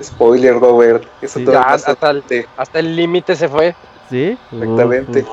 Spoiler, 0.02 0.58
Robert. 0.58 1.04
Eso 1.20 1.40
hasta 2.56 2.78
el 2.78 2.96
límite 2.96 3.34
se 3.34 3.48
fue. 3.48 3.74
Sí. 4.08 4.38
Exactamente. 4.52 5.26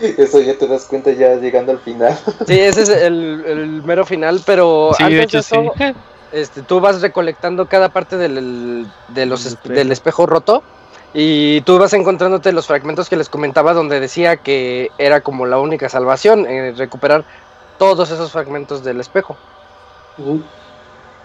Eso 0.00 0.40
ya 0.40 0.56
te 0.56 0.66
das 0.66 0.86
cuenta 0.86 1.12
ya 1.12 1.34
llegando 1.36 1.72
al 1.72 1.78
final. 1.78 2.18
Sí, 2.46 2.58
ese 2.58 2.82
es 2.82 2.88
el, 2.88 3.82
mero 3.84 4.06
final, 4.06 4.40
pero 4.46 4.92
antes 4.98 5.30
de 5.32 5.38
eso, 5.38 5.74
este, 6.32 6.62
tú 6.62 6.80
vas 6.80 7.02
recolectando 7.02 7.66
cada 7.66 7.90
parte 7.90 8.16
del, 8.16 8.86
de 9.08 9.26
los 9.26 9.44
espejo. 9.44 9.74
del 9.74 9.92
espejo 9.92 10.26
roto 10.26 10.62
y 11.12 11.60
tú 11.62 11.78
vas 11.78 11.92
encontrándote 11.92 12.52
los 12.52 12.66
fragmentos 12.66 13.08
que 13.08 13.16
les 13.16 13.28
comentaba 13.28 13.72
donde 13.74 13.98
decía 13.98 14.36
que 14.36 14.90
era 14.98 15.20
como 15.20 15.46
la 15.46 15.58
única 15.58 15.88
salvación, 15.88 16.46
eh, 16.46 16.72
recuperar 16.76 17.24
todos 17.78 18.10
esos 18.10 18.30
fragmentos 18.30 18.84
del 18.84 19.00
espejo. 19.00 19.36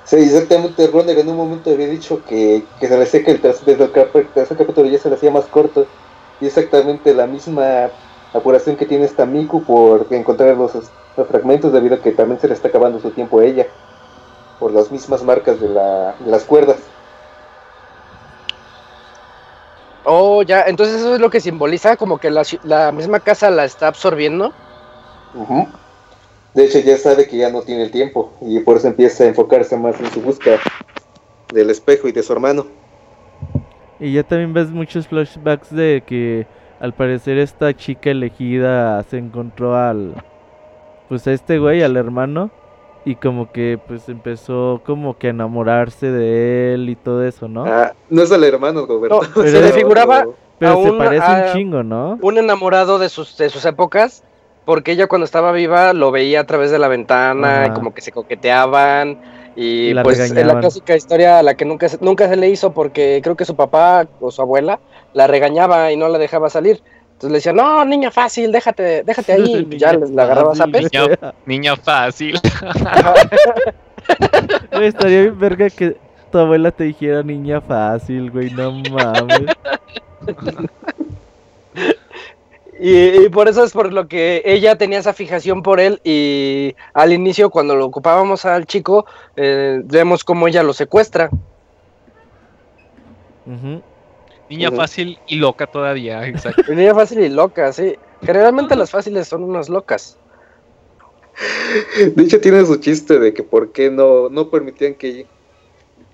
Sí, 0.05 0.15
exactamente, 0.17 0.87
Ronner 0.87 1.19
en 1.19 1.29
un 1.29 1.37
momento 1.37 1.71
había 1.71 1.87
dicho 1.87 2.21
que, 2.25 2.63
se 2.79 2.97
le 2.97 3.03
hacía 3.03 3.23
que 3.23 3.31
el 3.31 3.41
tercer 3.41 4.57
capítulo 4.57 4.87
ya 4.87 4.99
se 4.99 5.09
le 5.09 5.15
hacía 5.15 5.31
más 5.31 5.45
corto 5.45 5.85
y 6.39 6.47
exactamente 6.47 7.13
la 7.13 7.27
misma 7.27 7.89
apuración 8.33 8.75
que 8.75 8.85
tiene 8.85 9.05
esta 9.05 9.25
Miku 9.25 9.63
por 9.63 10.07
encontrar 10.11 10.55
los, 10.57 10.73
fragmentos 11.29 11.71
debido 11.71 11.95
a 11.95 11.99
que 11.99 12.11
también 12.11 12.39
se 12.39 12.47
le 12.47 12.53
está 12.53 12.67
acabando 12.67 12.99
su 12.99 13.09
tiempo 13.11 13.39
a 13.39 13.45
ella 13.45 13.67
por 14.59 14.71
las 14.71 14.91
mismas 14.91 15.23
marcas 15.23 15.59
de, 15.59 15.69
la, 15.69 16.15
de 16.19 16.29
las 16.29 16.43
cuerdas. 16.43 16.77
Oh, 20.05 20.43
ya, 20.43 20.63
entonces 20.67 20.97
eso 20.97 21.15
es 21.15 21.19
lo 21.19 21.29
que 21.29 21.41
simboliza, 21.41 21.97
como 21.97 22.19
que 22.19 22.29
la, 22.29 22.91
misma 22.91 23.19
casa 23.19 23.49
la 23.49 23.65
está 23.65 23.87
absorbiendo. 23.87 24.53
De 26.53 26.65
hecho, 26.65 26.79
ya 26.79 26.97
sabe 26.97 27.27
que 27.27 27.37
ya 27.37 27.49
no 27.49 27.63
tiene 27.63 27.83
el 27.83 27.91
tiempo 27.91 28.31
y 28.41 28.59
por 28.59 28.77
eso 28.77 28.87
empieza 28.87 29.23
a 29.23 29.27
enfocarse 29.27 29.75
más 29.75 29.99
en 29.99 30.11
su 30.11 30.21
búsqueda 30.21 30.59
del 31.51 31.69
espejo 31.69 32.07
y 32.07 32.11
de 32.11 32.23
su 32.23 32.31
hermano. 32.33 32.67
Y 33.99 34.13
ya 34.13 34.23
también 34.23 34.53
ves 34.53 34.69
muchos 34.69 35.07
flashbacks 35.07 35.73
de 35.73 36.03
que 36.05 36.45
al 36.79 36.93
parecer 36.93 37.37
esta 37.37 37.75
chica 37.75 38.11
elegida 38.11 39.01
se 39.03 39.17
encontró 39.17 39.75
al 39.75 40.13
pues 41.09 41.27
a 41.27 41.33
este 41.33 41.59
güey, 41.59 41.81
al 41.83 41.97
hermano 41.97 42.51
y 43.05 43.15
como 43.15 43.51
que 43.51 43.79
pues 43.87 44.09
empezó 44.09 44.81
como 44.83 45.17
que 45.17 45.27
a 45.27 45.29
enamorarse 45.29 46.11
de 46.11 46.73
él 46.73 46.89
y 46.89 46.95
todo 46.95 47.23
eso, 47.23 47.47
¿no? 47.47 47.63
Ah, 47.65 47.93
no 48.09 48.23
es 48.23 48.31
el 48.31 48.43
hermano, 48.43 48.85
Roberto. 48.87 49.21
se 49.35 49.61
le 49.61 49.71
figuraba 49.71 50.25
pero 50.57 50.83
se 50.83 50.91
parece 50.93 51.25
un 51.25 51.53
chingo, 51.53 51.83
¿no? 51.83 52.17
Un 52.21 52.37
enamorado 52.37 52.97
de 52.97 53.09
sus 53.09 53.37
de 53.37 53.49
sus 53.49 53.63
épocas, 53.65 54.23
porque 54.65 54.93
ella 54.93 55.07
cuando 55.07 55.25
estaba 55.25 55.51
viva 55.51 55.93
lo 55.93 56.11
veía 56.11 56.41
a 56.41 56.43
través 56.45 56.71
de 56.71 56.79
la 56.79 56.87
ventana, 56.87 57.67
y 57.67 57.69
como 57.71 57.93
que 57.93 58.01
se 58.01 58.11
coqueteaban 58.11 59.19
y, 59.55 59.93
pues 59.95 60.19
es 60.19 60.31
la 60.33 60.59
clásica 60.59 60.95
historia 60.95 61.39
a 61.39 61.43
la 61.43 61.55
que 61.55 61.63
nunca 61.63 61.87
nunca 62.01 62.27
se 62.27 62.35
le 62.35 62.49
hizo 62.49 62.73
porque 62.73 63.21
creo 63.23 63.35
que 63.35 63.45
su 63.45 63.55
papá 63.55 64.05
o 64.19 64.31
su 64.31 64.41
abuela 64.41 64.79
la 65.13 65.27
regañaba 65.27 65.91
y 65.91 65.97
no 65.97 66.09
la 66.09 66.17
dejaba 66.17 66.49
salir. 66.49 66.81
Entonces 67.25 67.45
le 67.45 67.53
decía, 67.53 67.53
no, 67.53 67.83
niña 67.85 68.11
fácil, 68.11 68.51
déjate, 68.51 69.03
déjate 69.03 69.33
ahí. 69.33 69.67
ya 69.77 69.93
la 69.93 70.23
agarraba 70.23 70.53
a 70.53 70.67
niña, 70.67 71.33
niña 71.45 71.75
fácil. 71.75 72.39
Güey, 74.71 74.89
estaría 74.89 75.21
bien 75.21 75.39
verga 75.39 75.67
que 75.67 75.97
tu 76.31 76.37
abuela 76.37 76.69
te 76.69 76.83
dijera 76.83 77.23
niña 77.23 77.59
fácil, 77.59 78.29
güey, 78.29 78.51
no 78.51 78.71
mames. 78.91 79.49
Y, 82.79 83.29
por 83.29 83.47
eso 83.47 83.63
es 83.63 83.71
por 83.71 83.91
lo 83.91 84.07
que 84.07 84.43
ella 84.45 84.77
tenía 84.77 84.99
esa 84.99 85.13
fijación 85.13 85.63
por 85.63 85.79
él 85.79 85.99
y 86.03 86.75
al 86.93 87.13
inicio 87.13 87.49
cuando 87.49 87.75
lo 87.75 87.85
ocupábamos 87.87 88.45
al 88.45 88.67
chico, 88.67 89.07
eh, 89.35 89.81
vemos 89.85 90.23
cómo 90.23 90.47
ella 90.47 90.61
lo 90.61 90.73
secuestra. 90.73 91.31
Niña 94.49 94.71
fácil 94.71 95.17
y 95.27 95.37
loca 95.37 95.67
todavía, 95.67 96.27
exacto. 96.27 96.73
Niña 96.73 96.93
fácil 96.93 97.19
y 97.21 97.29
loca, 97.29 97.71
sí. 97.73 97.95
Generalmente 98.21 98.75
las 98.75 98.91
fáciles 98.91 99.27
son 99.27 99.43
unas 99.43 99.69
locas. 99.69 100.17
De 102.15 102.23
hecho 102.23 102.39
tiene 102.39 102.65
su 102.65 102.77
chiste 102.77 103.19
de 103.19 103.33
que 103.33 103.43
por 103.43 103.71
qué 103.71 103.89
no, 103.89 104.29
no 104.29 104.49
permitían 104.49 104.93
que 104.93 105.25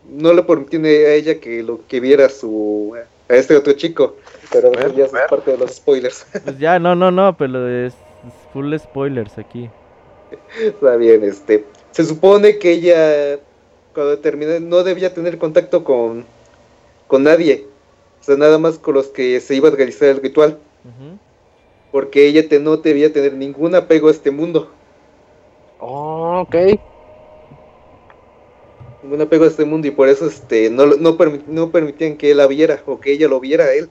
no 0.09 0.33
le 0.33 0.43
permitían 0.43 0.85
a 0.85 0.89
ella 0.89 1.39
que 1.39 1.61
lo 1.61 1.85
que 1.87 1.99
viera 1.99 2.27
su 2.29 2.95
a 3.29 3.35
este 3.35 3.55
otro 3.55 3.73
chico, 3.73 4.17
pero 4.51 4.71
ya 4.93 5.05
es 5.05 5.11
parte 5.29 5.51
de 5.51 5.57
los 5.57 5.75
spoilers. 5.75 6.25
Pues 6.43 6.57
ya, 6.57 6.79
no, 6.79 6.95
no, 6.95 7.11
no, 7.11 7.37
pero 7.37 7.67
es 7.69 7.93
full 8.51 8.75
spoilers 8.77 9.37
aquí. 9.37 9.69
Está 10.59 10.95
bien, 10.97 11.23
este, 11.23 11.65
se 11.91 12.03
supone 12.03 12.57
que 12.57 12.71
ella 12.71 13.39
cuando 13.93 14.17
terminó 14.19 14.59
no 14.59 14.83
debía 14.83 15.13
tener 15.13 15.37
contacto 15.37 15.83
con 15.83 16.25
con 17.07 17.23
nadie 17.23 17.67
o 18.21 18.23
sea, 18.23 18.37
nada 18.37 18.59
más 18.59 18.77
con 18.77 18.93
los 18.93 19.07
que 19.07 19.39
se 19.39 19.55
iba 19.55 19.69
a 19.69 19.71
realizar 19.71 20.07
el 20.09 20.21
ritual. 20.21 20.59
Porque 21.91 22.27
ella 22.27 22.47
te, 22.47 22.59
no 22.59 22.77
debía 22.77 23.11
tener 23.11 23.33
ningún 23.33 23.73
apego 23.75 24.07
a 24.07 24.11
este 24.11 24.29
mundo. 24.29 24.71
Oh, 25.79 26.41
ok. 26.41 26.55
Ningún 29.01 29.21
apego 29.21 29.45
a 29.45 29.47
este 29.47 29.65
mundo 29.65 29.87
y 29.87 29.91
por 29.91 30.07
eso 30.07 30.27
este, 30.27 30.69
no, 30.69 30.85
no, 30.85 31.17
no 31.47 31.71
permitían 31.71 32.15
que 32.15 32.31
él 32.31 32.37
la 32.37 32.47
viera 32.47 32.81
o 32.85 32.99
que 32.99 33.11
ella 33.11 33.27
lo 33.27 33.39
viera 33.39 33.65
a 33.65 33.73
él. 33.73 33.89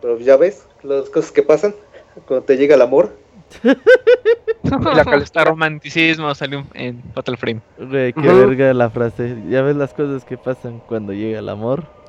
Pero 0.00 0.18
ya 0.18 0.38
ves 0.38 0.66
las 0.82 1.10
cosas 1.10 1.30
que 1.30 1.42
pasan 1.42 1.74
cuando 2.26 2.46
te 2.46 2.56
llega 2.56 2.74
el 2.74 2.82
amor. 2.82 3.14
la 3.62 5.16
está 5.16 5.44
romanticismo 5.44 6.34
salió 6.34 6.64
en 6.72 7.02
Fatal 7.14 7.36
Frame. 7.36 7.60
qué 7.76 8.14
verga 8.14 8.72
la 8.72 8.88
frase. 8.88 9.36
Ya 9.50 9.60
ves 9.60 9.76
las 9.76 9.92
cosas 9.92 10.24
que 10.24 10.38
pasan 10.38 10.80
cuando 10.88 11.12
llega 11.12 11.40
el 11.40 11.48
amor. 11.50 11.99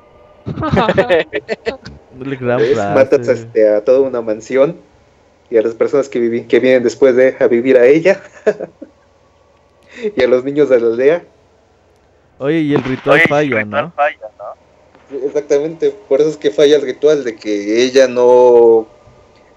Matas 2.93 3.27
este, 3.27 3.67
a 3.67 3.83
toda 3.83 4.01
una 4.01 4.21
mansión 4.21 4.77
y 5.49 5.57
a 5.57 5.61
las 5.61 5.73
personas 5.73 6.09
que, 6.09 6.45
que 6.47 6.59
vienen 6.59 6.83
después 6.83 7.15
de 7.15 7.35
a 7.39 7.47
vivir 7.47 7.77
a 7.77 7.85
ella 7.85 8.21
y 10.15 10.23
a 10.23 10.27
los 10.27 10.43
niños 10.43 10.69
de 10.69 10.79
la 10.79 10.87
aldea. 10.87 11.23
Oye, 12.39 12.59
y 12.59 12.73
el 12.73 12.83
ritual 12.83 13.21
falla, 13.27 13.65
¿no? 13.65 13.93
Exactamente, 15.25 15.93
por 16.07 16.21
eso 16.21 16.29
es 16.29 16.37
que 16.37 16.51
falla 16.51 16.77
el 16.77 16.83
ritual 16.83 17.23
de 17.23 17.35
que 17.35 17.83
ella 17.83 18.07
no 18.07 18.87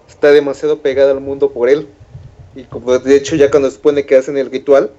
está 0.08 0.32
demasiado 0.32 0.80
pegada 0.80 1.12
al 1.12 1.20
mundo 1.20 1.52
por 1.52 1.68
él. 1.68 1.88
Y 2.56 2.64
como 2.64 2.98
de 2.98 3.16
hecho 3.16 3.36
ya 3.36 3.50
cuando 3.50 3.70
se 3.70 3.76
supone 3.76 4.04
que 4.04 4.16
hacen 4.16 4.36
el 4.36 4.50
ritual, 4.50 4.90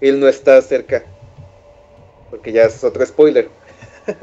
él 0.00 0.20
no 0.20 0.28
está 0.28 0.60
cerca. 0.62 1.04
Porque 2.30 2.52
ya 2.52 2.64
es 2.64 2.84
otro 2.84 3.04
spoiler. 3.06 3.48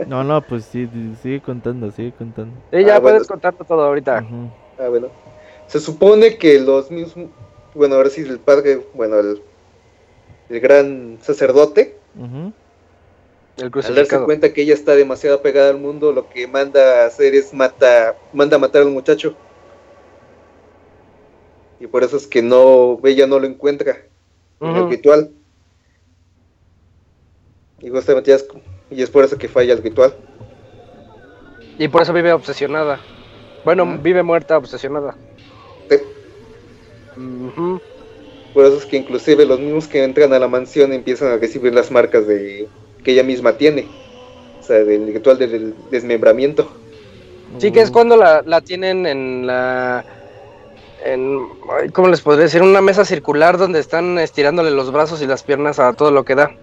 No, 0.08 0.24
no, 0.24 0.42
pues 0.42 0.66
sí, 0.66 0.90
sigue 1.22 1.42
contando, 1.42 1.92
sigue 1.92 2.12
contando. 2.14 2.56
Sí, 2.72 2.84
ya 2.84 2.98
ah, 2.98 3.02
puedes 3.02 3.28
contar 3.28 3.54
todo 3.54 3.84
ahorita. 3.84 4.26
Ah, 4.80 4.88
bueno. 4.88 5.10
Se 5.68 5.80
supone 5.80 6.38
que 6.38 6.60
los 6.60 6.92
mismos, 6.92 7.30
bueno, 7.74 7.96
ahora 7.96 8.10
sí, 8.10 8.22
el 8.22 8.40
padre, 8.40 8.86
bueno, 8.94 9.20
el, 9.20 9.42
el 10.50 10.60
gran 10.60 11.18
sacerdote, 11.22 11.98
el 13.58 13.72
al 13.74 13.96
darse 13.96 14.20
cuenta 14.22 14.52
que 14.52 14.64
ella 14.64 14.74
está 14.74 14.96
demasiado 14.96 15.42
pegada 15.42 15.70
al 15.70 15.80
mundo, 15.80 16.12
lo 16.12 16.30
que 16.30 16.48
manda 16.48 17.04
a 17.04 17.08
hacer 17.08 17.36
es 17.36 17.54
mata, 17.54 18.16
manda 18.34 18.58
a 18.58 18.60
matar 18.60 18.82
al 18.82 18.90
muchacho. 18.90 19.36
Y 21.80 21.88
por 21.88 22.04
eso 22.04 22.18
es 22.18 22.28
que 22.28 22.42
no, 22.42 23.00
ella 23.04 23.28
no 23.28 23.40
lo 23.40 23.46
encuentra 23.46 23.98
en 24.60 24.76
el 24.76 24.90
ritual. 24.90 25.32
Y 27.80 27.90
justamente 27.90 28.32
ya 28.32 28.38
es 28.38 28.48
y 28.96 29.02
es 29.02 29.10
por 29.10 29.24
eso 29.24 29.38
que 29.38 29.48
falla 29.48 29.74
el 29.74 29.84
ritual. 29.84 30.14
Y 31.78 31.88
por 31.88 32.02
eso 32.02 32.14
vive 32.14 32.34
obsesionada. 32.34 33.00
Bueno, 33.66 33.98
vive 34.02 34.24
muerta 34.24 34.58
obsesionada. 34.58 35.16
Sí. 35.90 35.98
Por 38.54 38.66
eso 38.66 38.78
es 38.78 38.86
que 38.86 38.98
inclusive 38.98 39.46
los 39.46 39.60
mismos 39.60 39.88
que 39.88 40.04
entran 40.04 40.34
a 40.34 40.40
la 40.40 40.48
mansión 40.48 40.94
empiezan 40.94 41.32
a 41.32 41.38
recibir 41.38 41.74
las 41.74 41.90
marcas 41.92 42.28
de 42.28 42.68
que 43.04 43.12
ella 43.12 43.24
misma 43.24 43.58
tiene. 43.58 43.88
O 44.60 44.64
sea, 44.64 44.84
del 44.84 45.08
ritual 45.08 45.40
del 45.40 45.74
desmembramiento. 45.90 46.70
Sí, 47.58 47.72
que 47.72 47.82
es 47.82 47.92
cuando 47.92 48.16
la, 48.16 48.44
la 48.46 48.62
tienen 48.62 49.06
en 49.06 49.48
la... 49.48 50.06
En, 51.06 51.50
¿Cómo 51.92 52.08
les 52.08 52.22
podría 52.22 52.44
decir? 52.44 52.62
Una 52.62 52.82
mesa 52.82 53.04
circular 53.04 53.58
donde 53.58 53.80
están 53.80 54.18
estirándole 54.20 54.72
los 54.72 54.92
brazos 54.92 55.22
y 55.22 55.28
las 55.28 55.44
piernas 55.44 55.80
a 55.80 55.94
todo 55.94 56.12
lo 56.12 56.24
que 56.24 56.36
da. 56.36 56.56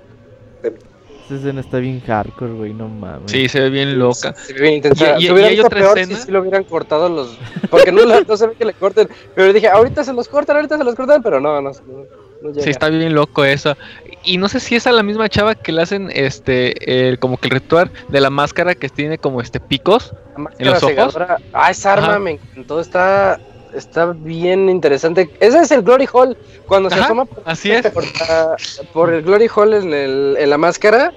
Esta 1.30 1.42
escena 1.42 1.60
está 1.60 1.78
bien 1.78 2.00
hardcore, 2.00 2.52
güey, 2.54 2.74
no 2.74 2.88
mames. 2.88 3.30
Sí, 3.30 3.48
se 3.48 3.60
ve 3.60 3.70
bien 3.70 4.00
loca. 4.00 4.34
Se 4.34 4.52
ve 4.52 4.62
bien 4.62 4.74
intensa. 4.74 5.16
Y, 5.20 5.28
hay 5.28 5.60
otra 5.60 5.92
escena. 5.92 6.16
Si, 6.16 6.28
lo 6.28 6.40
hubieran 6.40 6.64
cortado 6.64 7.08
los. 7.08 7.38
Porque 7.70 7.92
no, 7.92 8.04
no 8.04 8.36
se 8.36 8.48
ve 8.48 8.54
que 8.54 8.64
le 8.64 8.72
corten. 8.72 9.08
Pero 9.36 9.52
dije, 9.52 9.68
ahorita 9.68 10.02
se 10.02 10.12
los 10.12 10.26
cortan, 10.26 10.56
ahorita 10.56 10.76
se 10.76 10.82
los 10.82 10.96
cortan, 10.96 11.22
pero 11.22 11.38
no, 11.38 11.62
no. 11.62 11.70
no 11.70 12.54
sí, 12.60 12.68
está 12.70 12.88
bien 12.88 13.14
loco 13.14 13.44
eso. 13.44 13.76
Y 14.24 14.38
no 14.38 14.48
sé 14.48 14.58
si 14.58 14.74
es 14.74 14.88
a 14.88 14.92
la 14.92 15.04
misma 15.04 15.28
chava 15.28 15.54
que 15.54 15.70
le 15.70 15.82
hacen 15.82 16.10
este 16.12 17.08
el, 17.08 17.20
como 17.20 17.36
que 17.36 17.46
el 17.46 17.52
ritual 17.52 17.92
de 18.08 18.20
la 18.20 18.30
máscara 18.30 18.74
que 18.74 18.88
tiene 18.88 19.18
como 19.18 19.40
este 19.40 19.60
picos 19.60 20.12
en 20.58 20.66
los 20.66 20.82
ojos. 20.82 21.16
Ah, 21.52 21.70
esa 21.70 21.92
arma 21.92 22.18
me 22.18 22.32
encantó, 22.32 22.80
está 22.80 23.38
está 23.74 24.12
bien 24.12 24.68
interesante. 24.68 25.30
Ese 25.40 25.58
es 25.60 25.70
el 25.70 25.82
Glory 25.82 26.08
Hall. 26.12 26.36
Cuando 26.66 26.90
se 26.90 27.00
asoma 27.00 27.24
por, 27.24 27.42
así 27.46 27.70
es. 27.70 27.86
Por, 28.92 29.12
el 29.12 29.22
Glory 29.22 29.48
Hall 29.54 29.74
en, 29.74 29.92
el, 29.92 30.36
en 30.38 30.50
la 30.50 30.58
máscara, 30.58 31.12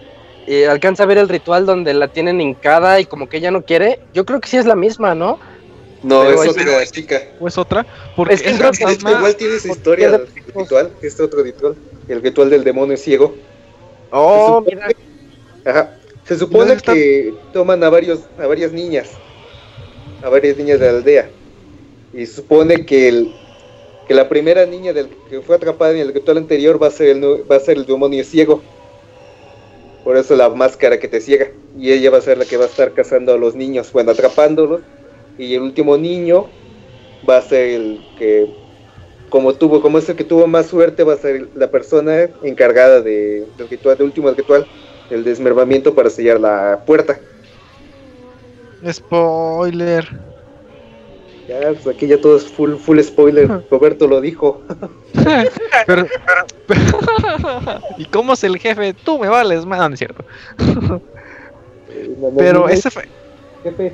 y 0.47 0.63
alcanza 0.63 1.03
a 1.03 1.05
ver 1.05 1.17
el 1.17 1.30
ritual 1.30 1.65
donde 1.65 1.93
la 1.93 2.07
tienen 2.07 2.41
hincada 2.41 2.99
y 2.99 3.05
como 3.05 3.30
que 3.30 3.38
ella 3.38 3.51
no 3.51 3.63
quiere. 3.63 3.99
Yo 4.13 4.25
creo 4.25 4.41
que 4.41 4.49
sí 4.49 4.57
es 4.57 4.65
la 4.65 4.75
misma, 4.75 5.15
¿no? 5.15 5.39
No, 6.01 6.30
es 6.30 6.49
otra 6.49 6.85
chica. 6.85 7.21
¿O 7.39 7.47
es 7.47 7.57
otra? 7.57 7.85
Porque 8.15 8.34
es 8.34 8.41
que 8.41 8.51
igual 8.51 9.35
tiene 9.38 9.59
su 9.59 9.69
historia 9.69 10.07
el 10.07 10.27
ritual, 10.53 10.91
este 11.01 11.23
otro 11.23 11.43
ritual, 11.43 11.75
el 12.09 12.21
ritual 12.21 12.49
del 12.49 12.63
demonio 12.63 12.97
ciego. 12.97 13.35
Oh, 14.11 14.61
mira. 14.65 14.89
Ajá. 15.65 15.97
Se 16.25 16.38
supone 16.38 16.77
que 16.77 17.34
toman 17.53 17.84
a 17.84 17.89
varios, 17.89 18.21
a 18.38 18.47
varias 18.47 18.71
niñas, 18.73 19.11
a 20.21 20.30
varias 20.30 20.57
niñas 20.57 20.80
de 20.80 20.91
la 20.91 20.97
aldea 20.97 21.30
y 22.14 22.26
supone 22.27 22.85
que, 22.85 23.07
el, 23.07 23.34
que 24.07 24.14
la 24.14 24.30
primera 24.30 24.65
niña 24.65 24.94
del, 24.94 25.10
que 25.30 25.41
fue 25.41 25.56
atrapada 25.56 25.91
en 25.91 25.98
el 25.98 26.14
ritual 26.14 26.38
anterior 26.38 26.81
va 26.81 26.88
a 26.88 26.91
ser 26.91 27.10
el, 27.10 27.23
va 27.49 27.56
a 27.56 27.60
ser 27.60 27.77
el 27.77 27.85
demonio 27.85 28.23
ciego. 28.23 28.61
Por 30.03 30.18
eso 30.18 30.35
la 30.35 30.49
máscara 30.49 30.99
que 30.99 31.07
te 31.07 31.22
ciega. 31.22 31.52
Y 31.77 31.91
ella 31.91 32.11
va 32.11 32.18
a 32.18 32.22
ser 32.22 32.38
la 32.38 32.45
que 32.45 32.57
va 32.57 32.65
a 32.65 32.68
estar 32.68 32.94
cazando 32.94 33.34
a 33.34 33.38
los 33.38 33.56
niños, 33.56 33.91
bueno, 33.91 34.11
atrapándolos. 34.11 34.81
Y 35.38 35.56
el 35.56 35.61
último 35.61 35.98
niño 35.98 36.48
va 37.27 37.38
a 37.38 37.41
ser 37.41 37.69
el 37.69 38.06
que, 38.19 38.53
como 39.30 39.53
tuvo, 39.53 39.81
como 39.81 39.98
es 39.98 40.07
el 40.10 40.15
que 40.15 40.23
tuvo 40.23 40.45
más 40.45 40.68
suerte, 40.68 41.03
va 41.03 41.14
a 41.14 41.18
ser 41.18 41.48
la 41.56 41.72
persona 41.72 42.30
encargada 42.44 43.02
de, 43.02 43.45
del 43.57 43.69
ritual, 43.69 43.98
del 43.98 44.07
último 44.07 44.30
ritual, 44.30 44.68
el 45.10 45.23
desmervamiento 45.23 45.95
para 45.95 46.10
sellar 46.10 46.40
la 46.40 46.84
puerta. 46.85 47.19
Spoiler. 48.91 50.32
Ya, 51.47 51.59
pues 51.73 51.87
aquí 51.87 52.07
ya 52.07 52.19
todo 52.19 52.37
es 52.37 52.45
full, 52.45 52.75
full 52.75 52.99
spoiler. 53.01 53.49
Roberto 53.69 54.07
lo 54.07 54.21
dijo. 54.21 54.61
pero, 55.85 56.07
¿Y 57.97 58.05
cómo 58.05 58.33
es 58.33 58.43
el 58.43 58.57
jefe? 58.57 58.93
Tú 58.93 59.19
me 59.19 59.27
vales, 59.27 59.65
man, 59.65 59.89
no 59.89 59.93
es 59.93 59.99
cierto. 59.99 60.23
pero 62.37 62.69
ese 62.69 62.89
fue. 62.89 63.09
Jefe. 63.63 63.93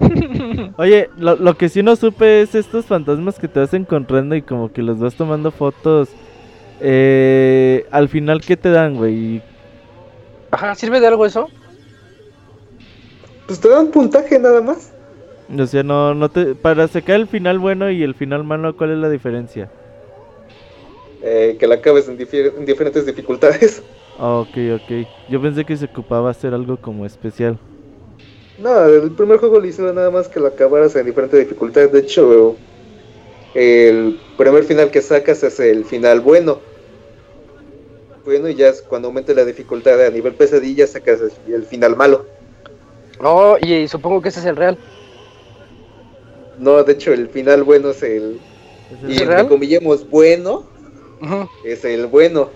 Oye, 0.76 1.10
lo, 1.16 1.36
lo, 1.36 1.56
que 1.56 1.68
sí 1.68 1.82
no 1.82 1.96
supe 1.96 2.42
es 2.42 2.54
estos 2.54 2.86
fantasmas 2.86 3.38
que 3.38 3.48
te 3.48 3.60
vas 3.60 3.72
encontrando 3.74 4.34
y 4.34 4.42
como 4.42 4.72
que 4.72 4.82
los 4.82 4.98
vas 4.98 5.14
tomando 5.14 5.50
fotos. 5.50 6.10
Eh, 6.80 7.86
al 7.90 8.08
final, 8.08 8.40
¿qué 8.40 8.56
te 8.56 8.70
dan, 8.70 8.96
güey? 8.96 9.42
Ajá, 10.50 10.74
¿sirve 10.74 11.00
de 11.00 11.06
algo 11.06 11.26
eso? 11.26 11.48
Pues 13.46 13.60
te 13.60 13.68
dan 13.68 13.88
puntaje 13.88 14.38
nada 14.38 14.60
más. 14.60 14.89
O 15.58 15.66
sea, 15.66 15.82
no, 15.82 16.14
no 16.14 16.28
te... 16.28 16.54
Para 16.54 16.86
sacar 16.88 17.16
el 17.16 17.26
final 17.26 17.58
bueno 17.58 17.90
y 17.90 18.02
el 18.02 18.14
final 18.14 18.44
malo, 18.44 18.76
¿cuál 18.76 18.92
es 18.92 18.98
la 18.98 19.10
diferencia? 19.10 19.70
Eh, 21.22 21.56
que 21.58 21.66
la 21.66 21.76
acabes 21.76 22.08
en, 22.08 22.18
en 22.20 22.66
diferentes 22.66 23.04
dificultades. 23.04 23.82
ok, 24.18 24.56
ok. 24.74 25.06
Yo 25.28 25.42
pensé 25.42 25.64
que 25.64 25.76
se 25.76 25.86
ocupaba 25.86 26.30
hacer 26.30 26.54
algo 26.54 26.76
como 26.76 27.04
especial. 27.04 27.58
No, 28.58 28.84
el 28.84 29.10
primer 29.12 29.38
juego 29.38 29.58
le 29.58 29.68
hicieron 29.68 29.94
nada 29.94 30.10
más 30.10 30.28
que 30.28 30.38
lo 30.38 30.46
acabaras 30.46 30.94
en 30.94 31.06
diferentes 31.06 31.40
dificultades. 31.40 31.92
De 31.92 32.00
hecho, 32.00 32.56
el 33.54 34.20
primer 34.36 34.64
final 34.64 34.90
que 34.90 35.02
sacas 35.02 35.42
es 35.42 35.58
el 35.60 35.84
final 35.84 36.20
bueno. 36.20 36.60
Bueno, 38.24 38.48
y 38.48 38.54
ya 38.54 38.70
cuando 38.88 39.08
aumente 39.08 39.34
la 39.34 39.44
dificultad 39.44 40.04
a 40.04 40.10
nivel 40.10 40.34
pesadilla 40.34 40.86
sacas 40.86 41.20
el 41.48 41.64
final 41.64 41.96
malo. 41.96 42.26
Oh, 43.18 43.56
y 43.60 43.88
supongo 43.88 44.20
que 44.20 44.28
ese 44.28 44.40
es 44.40 44.46
el 44.46 44.56
real. 44.56 44.78
No, 46.60 46.82
de 46.84 46.92
hecho, 46.92 47.12
el 47.12 47.28
final 47.28 47.64
bueno 47.64 47.90
es 47.90 48.02
el. 48.02 48.38
¿Es 49.04 49.18
y 49.18 49.22
entre 49.22 49.48
comillemos 49.48 50.08
bueno, 50.08 50.64
es 51.64 51.84
el 51.84 52.06
bueno. 52.06 52.50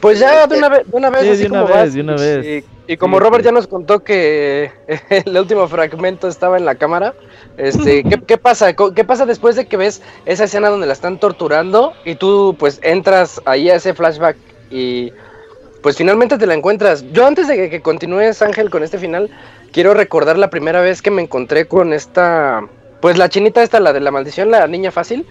Pues 0.00 0.18
ya 0.18 0.46
de 0.46 0.58
una 0.58 0.68
vez, 0.68 0.90
de 0.90 0.96
una 0.96 1.10
vez, 1.10 1.30
así 1.30 1.48
como 1.48 1.66
vas, 1.66 1.94
de 1.94 2.00
una 2.00 2.16
vez. 2.16 2.64
Y 2.86 2.98
como 2.98 3.18
Robert 3.18 3.42
ya 3.42 3.52
nos 3.52 3.66
contó 3.66 4.00
que 4.00 4.70
el 5.08 5.36
último 5.36 5.66
fragmento 5.68 6.28
estaba 6.28 6.58
en 6.58 6.66
la 6.66 6.74
cámara, 6.74 7.14
este, 7.56 8.04
¿qué, 8.26 8.36
pasa? 8.36 8.74
¿Qué 8.74 9.04
pasa 9.04 9.24
después 9.24 9.56
de 9.56 9.66
que 9.66 9.76
ves 9.76 10.02
esa 10.26 10.44
escena 10.44 10.68
donde 10.68 10.86
la 10.86 10.92
están 10.92 11.18
torturando 11.18 11.94
y 12.04 12.16
tú 12.16 12.56
pues 12.58 12.80
entras 12.82 13.40
ahí 13.46 13.70
a 13.70 13.76
ese 13.76 13.94
flashback 13.94 14.36
y 14.70 15.12
pues 15.82 15.96
finalmente 15.96 16.36
te 16.36 16.46
la 16.46 16.54
encuentras? 16.54 17.04
Yo 17.12 17.26
antes 17.26 17.48
de 17.48 17.70
que, 17.70 17.80
continúes 17.80 18.42
Ángel 18.42 18.68
con 18.68 18.82
este 18.82 18.98
final, 18.98 19.30
quiero 19.72 19.94
recordar 19.94 20.36
la 20.36 20.50
primera 20.50 20.82
vez 20.82 21.00
que 21.00 21.10
me 21.10 21.22
encontré 21.22 21.66
con 21.66 21.94
esta, 21.94 22.68
pues 23.04 23.18
la 23.18 23.28
chinita 23.28 23.62
esta, 23.62 23.80
la 23.80 23.92
de 23.92 24.00
la 24.00 24.10
maldición, 24.10 24.50
la 24.50 24.66
niña 24.66 24.90
fácil. 24.90 25.26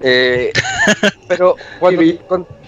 Eh, 0.00 0.52
pero 1.28 1.56
cuando, 1.80 2.00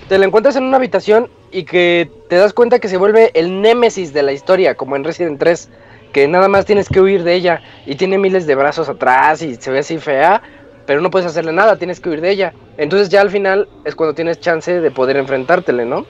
te 0.08 0.18
la 0.18 0.26
encuentras 0.26 0.56
en 0.56 0.64
una 0.64 0.78
habitación 0.78 1.30
y 1.52 1.62
que 1.62 2.10
te 2.28 2.34
das 2.34 2.54
cuenta 2.54 2.80
que 2.80 2.88
se 2.88 2.96
vuelve 2.96 3.30
el 3.34 3.62
némesis 3.62 4.12
de 4.12 4.24
la 4.24 4.32
historia, 4.32 4.74
como 4.74 4.96
en 4.96 5.04
Resident 5.04 5.38
3, 5.38 5.68
que 6.12 6.26
nada 6.26 6.48
más 6.48 6.66
tienes 6.66 6.88
que 6.88 7.00
huir 7.00 7.22
de 7.22 7.34
ella 7.34 7.62
y 7.86 7.94
tiene 7.94 8.18
miles 8.18 8.48
de 8.48 8.56
brazos 8.56 8.88
atrás 8.88 9.42
y 9.42 9.54
se 9.54 9.70
ve 9.70 9.78
así 9.78 9.98
fea, 9.98 10.42
pero 10.86 11.00
no 11.00 11.12
puedes 11.12 11.28
hacerle 11.28 11.52
nada, 11.52 11.76
tienes 11.76 12.00
que 12.00 12.08
huir 12.08 12.20
de 12.20 12.30
ella. 12.30 12.52
Entonces 12.78 13.10
ya 13.10 13.20
al 13.20 13.30
final 13.30 13.68
es 13.84 13.94
cuando 13.94 14.16
tienes 14.16 14.40
chance 14.40 14.80
de 14.80 14.90
poder 14.90 15.18
enfrentártele, 15.18 15.84
¿no? 15.84 16.04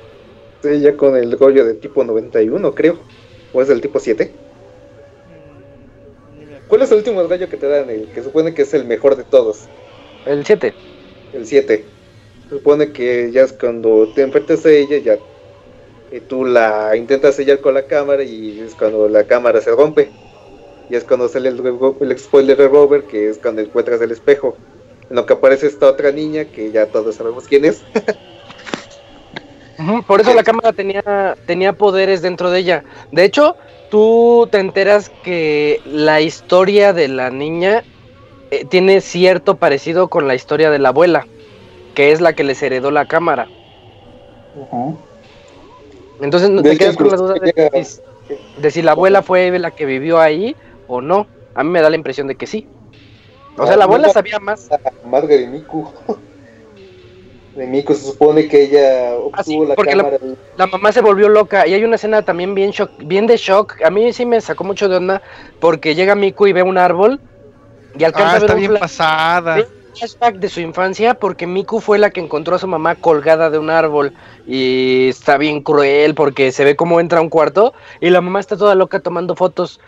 Sí, 0.62 0.80
ya 0.80 0.96
con 0.96 1.18
el 1.18 1.36
Goyo 1.36 1.66
del 1.66 1.80
tipo 1.80 2.02
91, 2.02 2.74
creo. 2.74 2.98
¿O 3.52 3.60
es 3.60 3.68
del 3.68 3.82
tipo 3.82 3.98
7? 3.98 4.47
¿Cuál 6.68 6.82
es 6.82 6.90
el 6.90 6.98
último 6.98 7.26
gallo 7.26 7.48
que 7.48 7.56
te 7.56 7.66
dan? 7.66 7.90
El 7.90 8.08
que 8.08 8.22
supone 8.22 8.54
que 8.54 8.62
es 8.62 8.74
el 8.74 8.84
mejor 8.84 9.16
de 9.16 9.24
todos. 9.24 9.64
El 10.26 10.44
7. 10.44 10.74
El 11.32 11.46
7 11.46 11.84
supone 12.48 12.92
que 12.92 13.30
ya 13.32 13.42
es 13.42 13.52
cuando 13.52 14.08
te 14.14 14.22
enfrentas 14.22 14.64
a 14.64 14.70
ella, 14.70 14.98
ya 14.98 15.18
y 16.10 16.20
tú 16.20 16.44
la 16.44 16.96
intentas 16.96 17.34
sellar 17.34 17.60
con 17.60 17.74
la 17.74 17.82
cámara 17.82 18.22
y 18.22 18.60
es 18.60 18.74
cuando 18.74 19.08
la 19.08 19.24
cámara 19.24 19.60
se 19.60 19.70
rompe. 19.70 20.10
Y 20.90 20.96
es 20.96 21.04
cuando 21.04 21.28
sale 21.28 21.50
el, 21.50 21.62
el 22.00 22.18
spoiler 22.18 22.56
Robert, 22.56 23.06
que 23.06 23.28
es 23.28 23.38
cuando 23.38 23.60
encuentras 23.60 24.00
el 24.00 24.10
espejo. 24.10 24.56
En 25.10 25.16
lo 25.16 25.26
que 25.26 25.34
aparece 25.34 25.66
esta 25.66 25.86
otra 25.86 26.12
niña, 26.12 26.46
que 26.46 26.70
ya 26.70 26.86
todos 26.86 27.16
sabemos 27.16 27.44
quién 27.46 27.66
es. 27.66 27.82
por 30.06 30.20
eso 30.20 30.32
la 30.32 30.42
cámara 30.42 30.72
tenía, 30.72 31.36
tenía 31.46 31.74
poderes 31.74 32.22
dentro 32.22 32.50
de 32.50 32.60
ella. 32.60 32.84
De 33.12 33.24
hecho, 33.24 33.56
tú 33.90 34.48
te 34.50 34.58
enteras 34.58 35.10
que 35.22 35.80
la 35.84 36.20
historia 36.20 36.92
de 36.92 37.08
la 37.08 37.30
niña 37.30 37.84
eh, 38.50 38.64
tiene 38.64 39.00
cierto 39.00 39.56
parecido 39.56 40.08
con 40.08 40.26
la 40.28 40.34
historia 40.34 40.70
de 40.70 40.78
la 40.78 40.90
abuela 40.90 41.26
que 41.98 42.12
es 42.12 42.20
la 42.20 42.32
que 42.32 42.44
les 42.44 42.62
heredó 42.62 42.92
la 42.92 43.06
cámara. 43.06 43.48
Entonces 46.20 46.48
no 46.48 46.62
te 46.62 46.78
quedas 46.78 46.96
con 46.96 47.08
la 47.08 47.16
duda 47.16 47.34
de, 47.34 48.70
si 48.70 48.82
la 48.82 48.92
abuela 48.92 49.20
fue 49.22 49.58
la 49.58 49.72
que 49.72 49.84
vivió 49.84 50.20
ahí 50.20 50.54
o 50.86 51.00
no. 51.00 51.26
A 51.56 51.64
mí 51.64 51.70
me 51.70 51.82
da 51.82 51.90
la 51.90 51.96
impresión 51.96 52.28
de 52.28 52.36
que 52.36 52.46
sí. 52.46 52.68
O 53.56 53.66
sea, 53.66 53.76
la 53.76 53.82
abuela 53.84 54.10
sabía 54.10 54.38
más. 54.38 54.68
Madre 55.04 55.38
de 55.38 55.46
Miku. 55.48 55.92
De 57.58 57.66
Miku 57.66 57.92
se 57.92 58.04
supone 58.04 58.46
que 58.46 58.62
ella 58.62 59.10
ah, 59.10 59.16
obtuvo 59.16 59.64
la 59.64 59.74
cámara. 59.74 60.18
La, 60.56 60.66
mamá 60.68 60.92
se 60.92 61.00
volvió 61.00 61.28
loca 61.28 61.66
y 61.66 61.74
hay 61.74 61.82
una 61.82 61.96
escena 61.96 62.22
también 62.22 62.54
bien 62.54 62.70
shock, 62.70 62.92
bien 62.98 63.26
de 63.26 63.36
shock. 63.36 63.82
A 63.84 63.90
mí 63.90 64.12
sí 64.12 64.24
me 64.24 64.40
sacó 64.40 64.62
mucho 64.62 64.88
de 64.88 64.96
onda 64.96 65.22
porque 65.58 65.96
llega 65.96 66.14
Miku 66.14 66.46
y 66.46 66.52
ve 66.52 66.62
un 66.62 66.78
árbol 66.78 67.20
y 67.98 68.04
alcanza 68.04 68.28
ah, 68.28 68.36
a 68.36 68.38
ver 68.38 68.42
está 68.42 68.54
bien 68.54 68.78
pasada 68.78 69.66
flashback 69.98 70.36
de 70.36 70.48
su 70.48 70.60
infancia 70.60 71.14
porque 71.14 71.48
Miku 71.48 71.80
fue 71.80 71.98
la 71.98 72.10
que 72.10 72.20
encontró 72.20 72.54
a 72.54 72.58
su 72.60 72.68
mamá 72.68 72.94
colgada 72.94 73.50
de 73.50 73.58
un 73.58 73.70
árbol 73.70 74.14
y 74.46 75.08
está 75.08 75.36
bien 75.36 75.62
cruel 75.62 76.14
porque 76.14 76.52
se 76.52 76.64
ve 76.64 76.76
cómo 76.76 77.00
entra 77.00 77.18
a 77.18 77.22
un 77.22 77.28
cuarto 77.28 77.74
y 78.00 78.10
la 78.10 78.20
mamá 78.20 78.38
está 78.38 78.56
toda 78.56 78.76
loca 78.76 79.00
tomando 79.00 79.34
fotos 79.34 79.80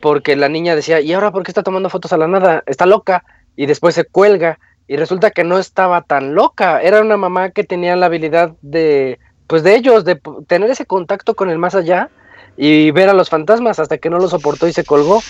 porque 0.00 0.34
la 0.34 0.48
niña 0.48 0.74
decía, 0.74 1.00
¿y 1.00 1.12
ahora 1.12 1.30
por 1.30 1.44
qué 1.44 1.52
está 1.52 1.62
tomando 1.62 1.88
fotos 1.88 2.12
a 2.12 2.16
la 2.16 2.26
nada? 2.26 2.64
Está 2.66 2.86
loca 2.86 3.24
y 3.54 3.66
después 3.66 3.94
se 3.94 4.04
cuelga 4.04 4.58
y 4.88 4.96
resulta 4.96 5.30
que 5.30 5.44
no 5.44 5.58
estaba 5.58 6.02
tan 6.02 6.34
loca, 6.34 6.80
era 6.80 7.00
una 7.00 7.16
mamá 7.16 7.50
que 7.50 7.64
tenía 7.64 7.96
la 7.96 8.06
habilidad 8.06 8.52
de 8.62 9.18
pues 9.46 9.62
de 9.62 9.74
ellos 9.76 10.04
de 10.04 10.20
tener 10.46 10.70
ese 10.70 10.86
contacto 10.86 11.34
con 11.34 11.50
el 11.50 11.58
más 11.58 11.74
allá 11.74 12.10
y 12.56 12.90
ver 12.90 13.08
a 13.08 13.14
los 13.14 13.28
fantasmas 13.28 13.78
hasta 13.78 13.98
que 13.98 14.10
no 14.10 14.18
lo 14.18 14.28
soportó 14.28 14.66
y 14.66 14.72
se 14.72 14.84
colgó. 14.84 15.20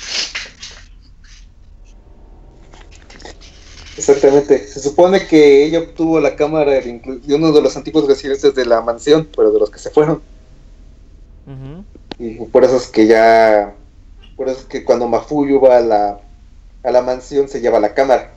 Exactamente. 3.97 4.67
Se 4.67 4.81
supone 4.81 5.27
que 5.27 5.65
ella 5.65 5.81
obtuvo 5.81 6.19
la 6.21 6.35
cámara 6.35 6.73
de, 6.73 7.21
uno 7.35 7.53
de 7.53 7.63
los 7.63 7.77
antiguos 7.77 8.07
residentes 8.07 8.55
de 8.55 8.65
la 8.65 8.81
mansión, 8.81 9.29
pero 9.37 9.51
de 9.51 9.61
los 9.61 9.71
que 9.71 9.79
se 9.79 9.91
fueron. 9.91 10.23
Y 12.19 12.35
por 12.47 12.65
eso 12.65 12.77
es 12.77 12.87
que 12.87 13.07
ya. 13.07 13.75
Por 14.37 14.49
eso 14.49 14.61
es 14.61 14.65
que 14.67 14.85
cuando 14.85 15.09
Mafuyu 15.09 15.61
va 15.61 15.79
a 15.79 15.81
la, 15.81 16.21
a 16.83 16.91
la 16.91 17.03
mansión 17.03 17.49
se 17.49 17.61
lleva 17.61 17.81
la 17.81 17.95
cámara. 17.95 18.33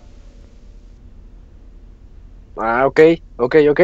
Ah, 2.58 2.86
ok, 2.88 3.00
ok, 3.38 3.56
ok. 3.70 3.82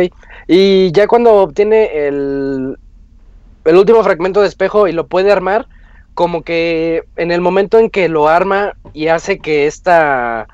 Y 0.48 0.92
ya 0.92 1.08
cuando 1.08 1.36
obtiene 1.36 2.08
el, 2.08 2.78
el 3.66 3.76
último 3.76 4.04
fragmento 4.04 4.42
de 4.42 4.48
espejo 4.48 4.88
y 4.88 4.92
lo 4.92 5.08
puede 5.08 5.32
armar, 5.32 5.68
como 6.14 6.44
que 6.44 7.04
en 7.16 7.32
el 7.32 7.42
momento 7.42 7.80
en 7.80 7.90
que 7.90 8.10
lo 8.10 8.28
arma 8.28 8.74
y 8.94 9.08
hace 9.08 9.40
que 9.40 9.68
esta 9.68 10.48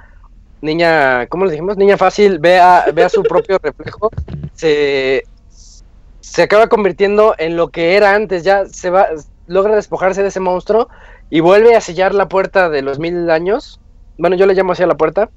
niña, 0.62 1.28
¿cómo 1.28 1.46
le 1.46 1.52
dijimos? 1.52 1.78
Niña 1.78 1.98
fácil, 1.98 2.40
ve 2.40 2.60
a, 2.60 2.86
su 3.10 3.24
propio 3.24 3.58
reflejo, 3.64 4.12
se, 4.54 5.24
se 6.20 6.44
acaba 6.44 6.68
convirtiendo 6.68 7.36
en 7.38 7.56
lo 7.56 7.70
que 7.70 7.96
era 7.96 8.14
antes, 8.14 8.44
ya 8.44 8.66
se 8.66 8.90
va, 8.90 9.08
logra 9.48 9.76
despojarse 9.76 10.22
de 10.22 10.30
ese 10.30 10.40
monstruo 10.40 10.90
y 11.30 11.40
vuelve 11.40 11.76
a 11.76 11.82
sellar 11.82 12.14
la 12.14 12.28
puerta 12.28 12.70
de 12.70 12.82
los 12.82 13.00
mil 13.00 13.30
años. 13.30 13.80
Bueno, 14.18 14.36
yo 14.36 14.46
le 14.46 14.54
llamo 14.54 14.74
así 14.74 14.84
a 14.84 14.88
la 14.88 14.98
puerta. 14.98 15.30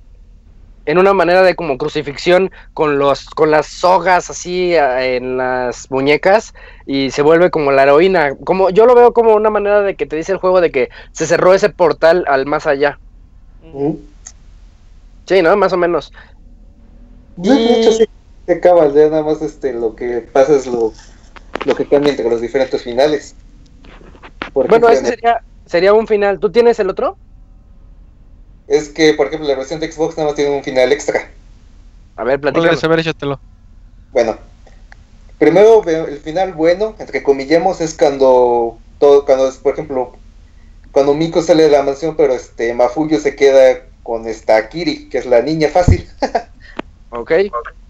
En 0.91 0.99
una 0.99 1.15
manera 1.15 1.45
de 1.45 1.55
como 1.55 1.79
crucifixión 1.79 2.51
con 2.75 2.99
los 2.99 3.31
con 3.31 3.53
las 3.53 3.69
sogas 3.69 4.29
así 4.29 4.75
en 4.75 5.37
las 5.37 5.89
muñecas 5.89 6.53
y 6.85 7.13
se 7.13 7.23
vuelve 7.23 7.53
como 7.53 7.71
la 7.71 7.85
heroína. 7.85 8.35
Como 8.43 8.71
yo 8.71 8.87
lo 8.87 8.97
veo 8.97 9.13
como 9.13 9.37
una 9.37 9.51
manera 9.51 9.83
de 9.83 9.95
que 9.95 10.07
te 10.07 10.17
dice 10.17 10.33
el 10.33 10.39
juego 10.39 10.61
de 10.61 10.73
que 10.73 10.89
se 11.13 11.29
cerró 11.29 11.55
ese 11.55 11.69
portal 11.69 12.25
al 12.27 12.45
más 12.47 12.67
allá. 12.67 12.99
Sí, 15.27 15.43
¿no? 15.43 15.57
Más 15.57 15.73
o 15.73 15.77
menos. 15.77 16.13
De 17.37 17.81
hecho, 17.81 17.93
sí, 17.93 18.09
te 18.47 18.55
acabas, 18.55 18.93
ya 18.93 19.09
nada 19.09 19.23
más 19.23 19.41
este, 19.43 19.73
lo 19.73 19.95
que 19.95 20.27
pasa 20.33 20.57
es 20.57 20.67
lo, 20.67 20.93
lo 21.67 21.75
que 21.77 21.87
cambia 21.87 22.11
entre 22.11 22.29
los 22.29 22.41
diferentes 22.41 22.83
finales. 22.83 23.37
bueno, 24.53 24.89
ese 24.89 25.07
sería, 25.07 25.41
sería 25.67 25.95
un 25.95 26.09
final. 26.09 26.41
¿Tú 26.41 26.51
tienes 26.51 26.81
el 26.81 26.91
otro? 26.91 27.17
Es 28.71 28.89
que, 28.89 29.15
por 29.15 29.27
ejemplo, 29.27 29.49
la 29.49 29.57
versión 29.57 29.81
de 29.81 29.91
Xbox 29.91 30.17
nada 30.17 30.29
más 30.29 30.37
tiene 30.37 30.57
un 30.57 30.63
final 30.63 30.93
extra. 30.93 31.29
A 32.15 32.23
ver, 32.23 32.41
platícame. 32.41 32.79
A 32.81 32.87
ver, 32.89 33.01
échatelo. 33.01 33.41
Bueno, 34.13 34.39
primero 35.39 35.83
el 35.89 36.19
final 36.19 36.53
bueno, 36.53 36.95
entre 37.01 37.25
comillemos, 37.25 37.81
es 37.81 37.95
cuando 37.95 38.79
todo, 38.99 39.25
cuando 39.25 39.53
por 39.61 39.73
ejemplo, 39.73 40.13
cuando 40.93 41.15
Miko 41.15 41.43
sale 41.43 41.65
de 41.65 41.71
la 41.71 41.83
mansión, 41.83 42.15
pero 42.17 42.33
este 42.33 42.73
Mafuyo 42.73 43.19
se 43.19 43.35
queda 43.35 43.81
con 44.05 44.29
esta 44.29 44.69
Kiri, 44.69 45.09
que 45.09 45.19
es 45.19 45.27
la 45.27 45.43
niña 45.43 45.69
fácil. 45.69 46.09
ok. 47.11 47.33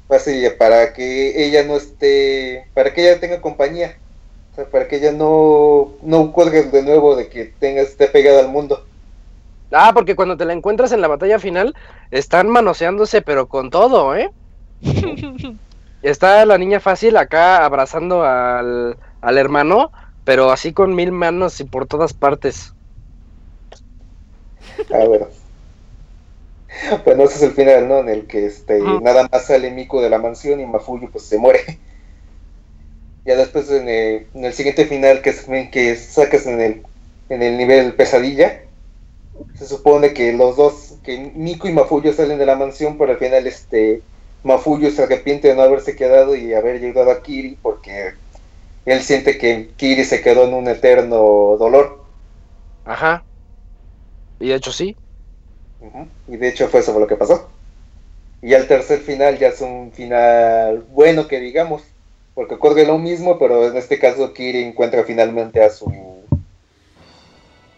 Fácil 0.08 0.50
para 0.54 0.94
que 0.94 1.44
ella 1.44 1.62
no 1.64 1.76
esté, 1.76 2.68
para 2.72 2.94
que 2.94 3.02
ella 3.02 3.20
tenga 3.20 3.42
compañía. 3.42 3.98
O 4.52 4.56
sea, 4.56 4.64
para 4.64 4.88
que 4.88 4.96
ella 4.96 5.12
no, 5.12 5.92
no 6.00 6.32
cuelgue 6.32 6.62
de 6.62 6.82
nuevo 6.82 7.16
de 7.16 7.28
que 7.28 7.44
tenga, 7.44 7.82
esté 7.82 8.06
pegada 8.06 8.40
al 8.40 8.48
mundo. 8.48 8.86
Ah, 9.72 9.92
porque 9.94 10.16
cuando 10.16 10.36
te 10.36 10.44
la 10.44 10.52
encuentras 10.52 10.92
en 10.92 11.00
la 11.00 11.08
batalla 11.08 11.38
final, 11.38 11.74
están 12.10 12.48
manoseándose, 12.48 13.22
pero 13.22 13.48
con 13.48 13.70
todo, 13.70 14.16
¿eh? 14.16 14.30
Está 16.02 16.44
la 16.46 16.58
niña 16.58 16.80
fácil 16.80 17.16
acá 17.16 17.64
abrazando 17.64 18.24
al, 18.24 18.96
al 19.20 19.38
hermano, 19.38 19.92
pero 20.24 20.50
así 20.50 20.72
con 20.72 20.94
mil 20.94 21.12
manos 21.12 21.60
y 21.60 21.64
por 21.64 21.86
todas 21.86 22.14
partes. 22.14 22.72
Ah, 24.92 25.04
bueno. 25.06 25.28
Bueno, 27.04 27.24
ese 27.24 27.34
es 27.34 27.42
el 27.42 27.50
final, 27.52 27.88
¿no? 27.88 27.98
En 27.98 28.08
el 28.08 28.26
que 28.26 28.46
este, 28.46 28.80
nada 28.80 29.28
más 29.30 29.46
sale 29.46 29.70
Miko 29.70 30.00
de 30.00 30.08
la 30.08 30.18
mansión 30.18 30.60
y 30.60 30.66
Mafuyu 30.66 31.10
pues 31.10 31.24
se 31.24 31.38
muere. 31.38 31.78
Ya 33.26 33.36
después 33.36 33.70
en 33.70 33.88
el, 33.88 34.52
siguiente 34.54 34.86
final 34.86 35.20
que, 35.20 35.34
que 35.70 35.96
sacas 35.96 36.46
en 36.46 36.60
el, 36.60 36.82
en 37.28 37.42
el 37.42 37.58
nivel 37.58 37.94
pesadilla, 37.94 38.62
se 39.54 39.66
supone 39.66 40.14
que 40.14 40.32
los 40.32 40.56
dos, 40.56 40.94
que 41.02 41.32
Miko 41.34 41.68
y 41.68 41.72
Mafuyo 41.72 42.12
salen 42.12 42.38
de 42.38 42.46
la 42.46 42.56
mansión, 42.56 42.98
pero 42.98 43.12
al 43.12 43.18
final 43.18 43.46
este 43.46 44.02
Mafuyo 44.42 44.90
se 44.90 45.02
arrepiente 45.02 45.48
de 45.48 45.54
no 45.54 45.62
haberse 45.62 45.96
quedado 45.96 46.34
y 46.34 46.54
haber 46.54 46.80
llegado 46.80 47.10
a 47.10 47.22
Kiri 47.22 47.58
porque 47.60 48.14
él 48.86 49.02
siente 49.02 49.38
que 49.38 49.70
Kiri 49.76 50.04
se 50.04 50.22
quedó 50.22 50.44
en 50.44 50.54
un 50.54 50.68
eterno 50.68 51.56
dolor. 51.58 52.02
Ajá. 52.84 53.22
Y 54.38 54.48
de 54.48 54.54
hecho 54.54 54.72
sí. 54.72 54.96
Y 56.28 56.36
de 56.36 56.48
hecho 56.48 56.68
fue 56.68 56.80
eso 56.80 56.98
lo 56.98 57.06
que 57.06 57.16
pasó. 57.16 57.48
Y 58.42 58.54
el 58.54 58.66
tercer 58.66 59.00
final 59.00 59.38
ya 59.38 59.48
es 59.48 59.60
un 59.60 59.92
final 59.92 60.84
bueno 60.90 61.28
que 61.28 61.40
digamos, 61.40 61.82
porque 62.34 62.54
ocurre 62.54 62.86
lo 62.86 62.96
mismo, 62.96 63.38
pero 63.38 63.68
en 63.68 63.76
este 63.76 63.98
caso 63.98 64.32
Kiri 64.32 64.62
encuentra 64.62 65.04
finalmente 65.04 65.62
a 65.62 65.68
su... 65.68 65.92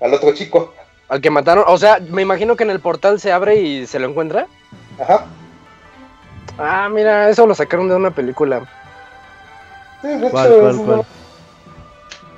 al 0.01 0.15
otro 0.15 0.33
chico. 0.33 0.73
Al 1.13 1.21
que 1.21 1.29
mataron, 1.29 1.65
o 1.67 1.77
sea, 1.77 1.99
me 2.09 2.23
imagino 2.23 2.57
que 2.57 2.65
en 2.65 2.71
el 2.71 2.81
portal 2.81 3.21
se 3.21 3.33
abre 3.33 3.57
y 3.57 3.87
se 3.87 3.99
lo 3.99 4.09
encuentra. 4.09 4.47
Ajá. 4.99 5.27
Ah, 6.57 6.89
mira, 6.91 7.29
eso 7.29 7.47
lo 7.47 7.55
sacaron 7.55 7.87
de 7.91 7.97
una 7.97 8.13
película. 8.13 8.67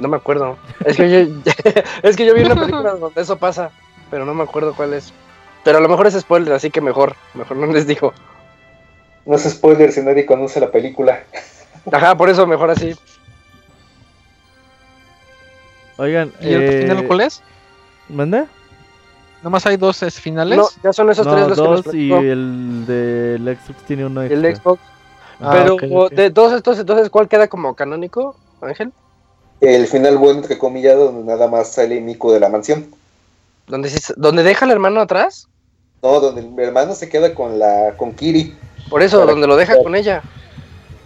No 0.01 0.09
me 0.09 0.17
acuerdo. 0.17 0.59
Es 0.85 0.97
que, 0.97 1.09
yo, 1.09 1.19
es 2.03 2.17
que 2.17 2.27
yo 2.27 2.35
vi 2.35 2.43
una 2.43 2.57
película 2.57 2.97
donde 2.97 3.21
eso 3.23 3.37
pasa, 3.37 3.71
pero 4.11 4.25
no 4.25 4.35
me 4.35 4.43
acuerdo 4.43 4.75
cuál 4.75 4.95
es. 4.95 5.13
Pero 5.63 5.79
a 5.79 5.81
lo 5.81 5.89
mejor 5.89 6.09
es 6.09 6.19
spoiler, 6.19 6.53
así 6.53 6.73
que 6.73 6.81
mejor, 6.81 7.15
mejor 7.35 7.57
no 7.57 7.67
les 7.67 7.87
digo. 7.87 8.13
No 9.25 9.37
es 9.37 9.45
spoiler 9.49 9.93
si 9.93 10.03
nadie 10.03 10.27
conoce 10.27 10.59
la 10.59 10.73
película. 10.73 11.23
Ajá, 11.93 12.17
por 12.17 12.29
eso 12.29 12.45
mejor 12.45 12.73
así. 12.73 12.97
Oigan, 15.97 16.33
¿y 16.41 16.53
el 16.53 16.63
eh, 16.65 16.83
final 16.83 17.07
cuál 17.07 17.21
es? 17.21 17.41
¿Manda? 18.09 18.49
¿Nomás 19.45 19.66
hay 19.66 19.77
dos 19.77 19.99
finales? 20.15 20.57
No, 20.57 20.66
ya 20.83 20.93
son 20.95 21.11
esos 21.11 21.27
tres 21.27 21.49
los 21.49 21.57
dos 21.59 21.83
que 21.83 21.87
nos 21.89 21.95
y 21.95 22.11
el 22.11 22.87
del 22.87 23.59
Xbox 23.59 23.83
tiene 23.87 24.07
uno 24.07 24.23
extra. 24.23 24.49
El 24.49 24.57
Xbox. 24.57 24.81
Ah, 25.39 25.51
Pero 25.53 26.09
de 26.09 26.31
todos 26.31 26.55
estos, 26.55 26.79
entonces, 26.79 27.11
¿cuál 27.11 27.29
queda 27.29 27.47
como 27.47 27.75
canónico, 27.75 28.37
Ángel? 28.62 28.91
El 29.61 29.87
final 29.87 30.16
bueno, 30.16 30.41
entre 30.41 30.57
comillas, 30.57 30.97
donde 30.97 31.25
nada 31.25 31.47
más 31.47 31.73
sale 31.73 32.01
Mico 32.01 32.33
de 32.33 32.41
la 32.41 32.49
mansión. 32.49 32.87
¿Donde, 33.66 33.91
¿Donde 34.16 34.43
deja 34.43 34.65
al 34.65 34.71
hermano 34.71 35.03
atrás? 35.03 35.47
No, 36.03 36.21
donde 36.21 36.41
el 36.41 36.59
hermano 36.66 36.95
se 36.95 37.11
queda 37.11 37.35
con 37.35 37.59
la 37.59 37.95
con 37.99 38.15
Kiri. 38.15 38.57
Por 38.89 39.03
eso, 39.03 39.27
donde 39.27 39.47
lo 39.47 39.57
deja 39.57 39.75
con 39.83 39.95
ella. 39.95 40.23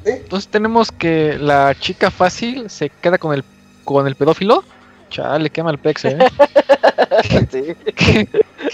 Entonces 0.05 0.49
tenemos 0.49 0.93
que 0.93 1.37
la 1.39 1.75
chica 1.75 2.13
fácil 2.13 2.71
se 2.71 2.89
queda 2.89 3.19
con 3.19 3.35
el 3.35 3.43
con 3.83 4.07
el 4.07 4.15
pedófilo. 4.15 4.63
Chale, 5.11 5.51
quema 5.51 5.71
el 5.71 5.79
pex, 5.79 6.05
eh. 6.05 6.19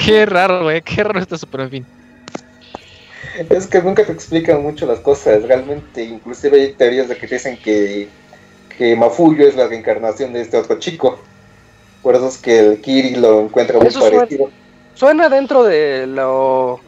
qué, 0.05 0.27
raro, 0.27 0.65
güey. 0.65 0.82
Qué 0.82 1.05
raro 1.05 1.20
este 1.20 1.39
super 1.39 1.62
en 1.62 1.70
fin. 1.70 1.86
Es 3.51 3.66
que 3.66 3.82
nunca 3.82 4.05
te 4.05 4.12
explican 4.12 4.62
mucho 4.62 4.86
las 4.86 5.01
cosas. 5.01 5.43
Realmente, 5.43 6.02
inclusive 6.02 6.61
hay 6.61 6.73
teorías 6.73 7.09
de 7.09 7.16
que 7.16 7.27
dicen 7.27 7.56
que, 7.56 8.09
que 8.77 8.97
Mafuyo 8.97 9.48
es 9.48 9.56
la 9.56 9.66
reencarnación 9.66 10.32
de 10.32 10.43
este 10.43 10.56
otro 10.56 10.78
chico. 10.78 11.19
Por 12.02 12.15
eso 12.15 12.28
es 12.28 12.39
que 12.39 12.59
el 12.59 12.81
Kiri 12.81 13.16
lo 13.16 13.40
encuentra 13.40 13.78
muy 13.78 13.90
parecido. 13.90 14.51
Suena, 14.94 15.28
dentro 15.28 15.65
de 15.65 16.06
lo 16.06 16.81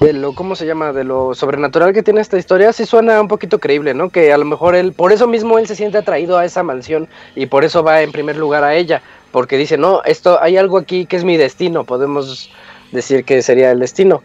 de 0.00 0.12
lo, 0.12 0.34
¿cómo 0.34 0.56
se 0.56 0.66
llama? 0.66 0.92
De 0.92 1.04
lo 1.04 1.34
sobrenatural 1.34 1.92
que 1.92 2.02
tiene 2.02 2.20
esta 2.20 2.38
historia, 2.38 2.72
sí 2.72 2.84
suena 2.84 3.20
un 3.20 3.28
poquito 3.28 3.58
creíble, 3.58 3.94
¿no? 3.94 4.10
Que 4.10 4.32
a 4.32 4.38
lo 4.38 4.44
mejor 4.44 4.74
él, 4.74 4.92
por 4.92 5.12
eso 5.12 5.26
mismo 5.26 5.58
él 5.58 5.66
se 5.66 5.74
siente 5.74 5.98
atraído 5.98 6.36
a 6.36 6.44
esa 6.44 6.62
mansión 6.62 7.08
y 7.34 7.46
por 7.46 7.64
eso 7.64 7.82
va 7.82 8.02
en 8.02 8.12
primer 8.12 8.36
lugar 8.36 8.62
a 8.62 8.74
ella, 8.74 9.02
porque 9.32 9.56
dice, 9.56 9.78
no, 9.78 10.02
esto, 10.04 10.38
hay 10.42 10.56
algo 10.56 10.78
aquí 10.78 11.06
que 11.06 11.16
es 11.16 11.24
mi 11.24 11.36
destino, 11.36 11.84
podemos 11.84 12.50
decir 12.92 13.24
que 13.24 13.42
sería 13.42 13.70
el 13.70 13.80
destino. 13.80 14.22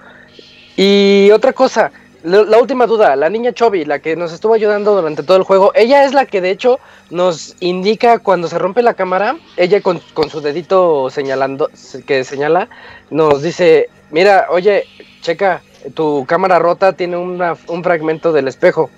Y 0.76 1.30
otra 1.32 1.54
cosa, 1.54 1.92
la, 2.24 2.58
última 2.60 2.86
duda, 2.86 3.16
la 3.16 3.30
niña 3.30 3.54
Chobi, 3.54 3.86
la 3.86 4.00
que 4.00 4.16
nos 4.16 4.34
estuvo 4.34 4.54
ayudando 4.54 4.94
durante 4.94 5.24
todo 5.24 5.38
el 5.38 5.44
juego, 5.44 5.72
ella 5.74 6.04
es 6.04 6.14
la 6.14 6.26
que 6.26 6.42
de 6.42 6.52
hecho 6.52 6.80
nos 7.10 7.56
indica 7.62 8.20
cuando 8.20 8.48
se 8.48 8.60
rompe 8.60 8.84
la 8.84 8.94
cámara, 8.94 9.38
ella 9.58 9.82
con, 9.82 10.02
con 10.14 10.30
su 10.30 10.42
dedito 10.42 11.10
señalando, 11.10 11.70
que 12.06 12.24
señala, 12.24 12.68
nos 13.10 13.42
dice, 13.42 13.90
mira, 14.12 14.48
oye, 14.50 14.86
checa, 15.22 15.62
tu 15.94 16.26
cámara 16.28 16.60
rota 16.60 16.94
tiene 16.94 17.18
un 17.18 17.84
fragmento 17.84 18.34
del 18.34 18.48
espejo. 18.48 18.90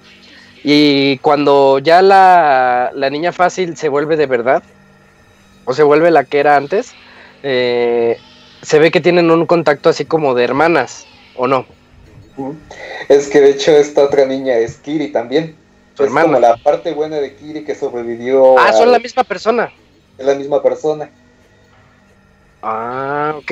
Y 0.64 1.18
cuando 1.18 1.80
ya 1.80 2.02
la, 2.02 2.92
niña 3.12 3.34
fácil 3.34 3.76
se 3.76 3.90
vuelve 3.90 4.16
de 4.16 4.28
verdad, 4.28 4.64
o 5.66 5.74
se 5.74 5.84
vuelve 5.84 6.10
la 6.10 6.24
que 6.24 6.40
era 6.40 6.56
antes, 6.56 6.94
eh, 7.44 8.18
se 8.62 8.80
ve 8.80 8.90
que 8.90 9.02
tienen 9.02 9.30
un 9.30 9.46
contacto 9.46 9.90
así 9.90 10.06
como 10.06 10.34
de 10.34 10.46
hermanas, 10.46 11.06
¿o 11.36 11.48
no? 11.48 11.66
Es 13.10 13.28
que 13.28 13.42
de 13.42 13.52
hecho 13.52 13.72
esta 13.72 14.04
otra 14.04 14.26
niña 14.26 14.56
es 14.56 14.78
Kiri 14.78 15.12
también. 15.12 15.56
es 16.00 16.10
como 16.10 16.40
la 16.40 16.56
parte 16.56 16.94
buena 16.94 17.18
de 17.18 17.36
Kiri 17.36 17.66
que 17.66 17.76
sobrevivió. 17.76 18.58
Ah, 18.58 18.72
son 18.72 18.92
la 18.92 19.00
misma 19.00 19.26
persona. 19.26 19.70
Es 20.18 20.26
la 20.26 20.36
misma 20.36 20.64
persona. 20.64 21.10
Ah, 22.62 23.36
ok. 23.38 23.52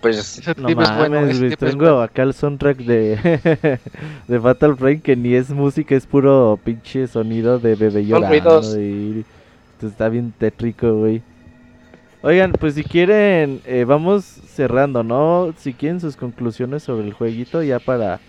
Pues 0.00 0.40
no 0.56 0.68
mames, 0.74 1.58
tengo 1.58 2.00
acá 2.00 2.22
el 2.22 2.32
soundtrack 2.32 2.78
de, 2.78 3.78
de 4.28 4.40
Fatal 4.40 4.76
Frame 4.76 5.00
que 5.00 5.14
ni 5.14 5.34
es 5.34 5.50
música, 5.50 5.94
es 5.94 6.06
puro 6.06 6.58
pinche 6.64 7.06
sonido 7.06 7.58
de 7.58 7.74
bebé 7.74 8.06
llorando. 8.06 8.62
Y, 8.80 9.24
está 9.82 10.08
bien 10.08 10.32
tétrico, 10.36 10.94
güey. 10.94 11.22
Oigan, 12.22 12.52
pues 12.52 12.74
si 12.74 12.84
quieren, 12.84 13.60
eh, 13.66 13.84
vamos 13.86 14.24
cerrando, 14.24 15.02
¿no? 15.02 15.54
Si 15.58 15.74
quieren 15.74 16.00
sus 16.00 16.16
conclusiones 16.16 16.82
sobre 16.82 17.06
el 17.06 17.12
jueguito 17.12 17.62
ya 17.62 17.78
para 17.78 18.20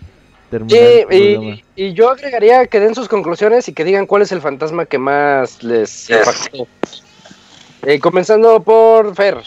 terminar. 0.50 0.78
Sí, 1.10 1.62
y, 1.76 1.92
yo 1.94 2.10
agregaría 2.10 2.66
que 2.66 2.80
den 2.80 2.94
sus 2.94 3.08
conclusiones 3.08 3.68
y 3.68 3.72
que 3.72 3.84
digan 3.84 4.06
cuál 4.06 4.22
es 4.22 4.32
el 4.32 4.40
fantasma 4.40 4.86
que 4.86 4.98
más 4.98 5.62
les 5.62 6.10
impactó. 6.10 6.66
Eh, 7.84 7.98
comenzando 7.98 8.62
por 8.62 9.14
Fer. 9.14 9.38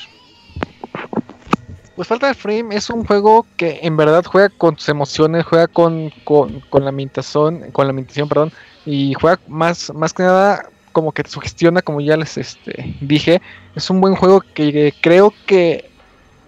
Pues 1.96 2.10
falta 2.10 2.28
de 2.28 2.34
Frame 2.34 2.76
es 2.76 2.90
un 2.90 3.06
juego 3.06 3.46
que 3.56 3.80
en 3.84 3.96
verdad 3.96 4.26
juega 4.26 4.50
con 4.50 4.76
tus 4.76 4.90
emociones, 4.90 5.46
juega 5.46 5.68
con, 5.68 6.12
con, 6.26 6.62
la 6.74 6.90
ambientación, 6.90 7.72
con 7.72 7.86
la 7.86 7.92
ambientación, 7.92 8.28
perdón, 8.28 8.52
y 8.86 9.14
juega 9.14 9.40
más, 9.48 9.94
más 9.94 10.14
que 10.14 10.24
nada 10.24 10.68
como 10.92 11.14
que 11.14 11.24
te 11.24 11.30
sugestiona, 11.30 11.82
como 11.82 12.02
ya 12.02 12.18
les 12.18 12.38
este, 12.38 12.96
dije. 13.00 13.42
Es 13.76 13.90
un 13.90 14.02
buen 14.02 14.16
juego 14.16 14.42
que, 14.42 14.94
creo 15.02 15.34
que 15.46 15.90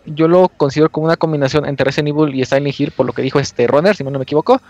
yo 0.06 0.28
lo 0.28 0.50
considero 0.50 0.90
como 0.90 1.06
una 1.06 1.16
combinación 1.16 1.66
entre 1.66 1.86
Resident 1.86 2.10
Evil 2.10 2.36
y 2.36 2.44
Silent 2.44 2.78
Hill, 2.78 2.92
por 2.92 3.06
lo 3.06 3.14
que 3.14 3.22
dijo 3.22 3.40
este 3.40 3.68
Runner, 3.68 3.96
si 3.96 4.04
no 4.04 4.12
me 4.12 4.24
equivoco. 4.24 4.62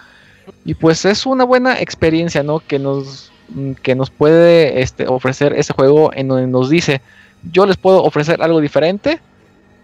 Y 0.64 0.76
pues 0.76 1.06
es 1.06 1.26
una 1.26 1.44
buena 1.44 1.80
experiencia, 1.80 2.44
¿no? 2.44 2.60
Que 2.60 2.78
nos, 2.78 3.32
que 3.82 3.96
nos 3.96 4.12
puede 4.12 4.82
este, 4.82 5.08
ofrecer 5.08 5.54
ese 5.54 5.74
juego 5.74 6.12
en 6.14 6.28
donde 6.28 6.46
nos 6.46 6.70
dice, 6.70 7.02
yo 7.52 7.66
les 7.66 7.78
puedo 7.78 8.04
ofrecer 8.04 8.44
algo 8.44 8.62
diferente 8.62 9.20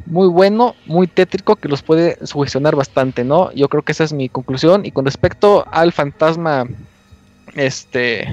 muy 0.05 0.27
bueno, 0.27 0.75
muy 0.85 1.07
tétrico, 1.07 1.55
que 1.55 1.69
los 1.69 1.81
puede 1.81 2.17
sugestionar 2.25 2.75
bastante, 2.75 3.23
¿no? 3.23 3.51
Yo 3.53 3.69
creo 3.69 3.83
que 3.83 3.93
esa 3.93 4.03
es 4.03 4.13
mi 4.13 4.29
conclusión. 4.29 4.85
Y 4.85 4.91
con 4.91 5.05
respecto 5.05 5.65
al 5.71 5.91
fantasma, 5.91 6.65
este, 7.55 8.27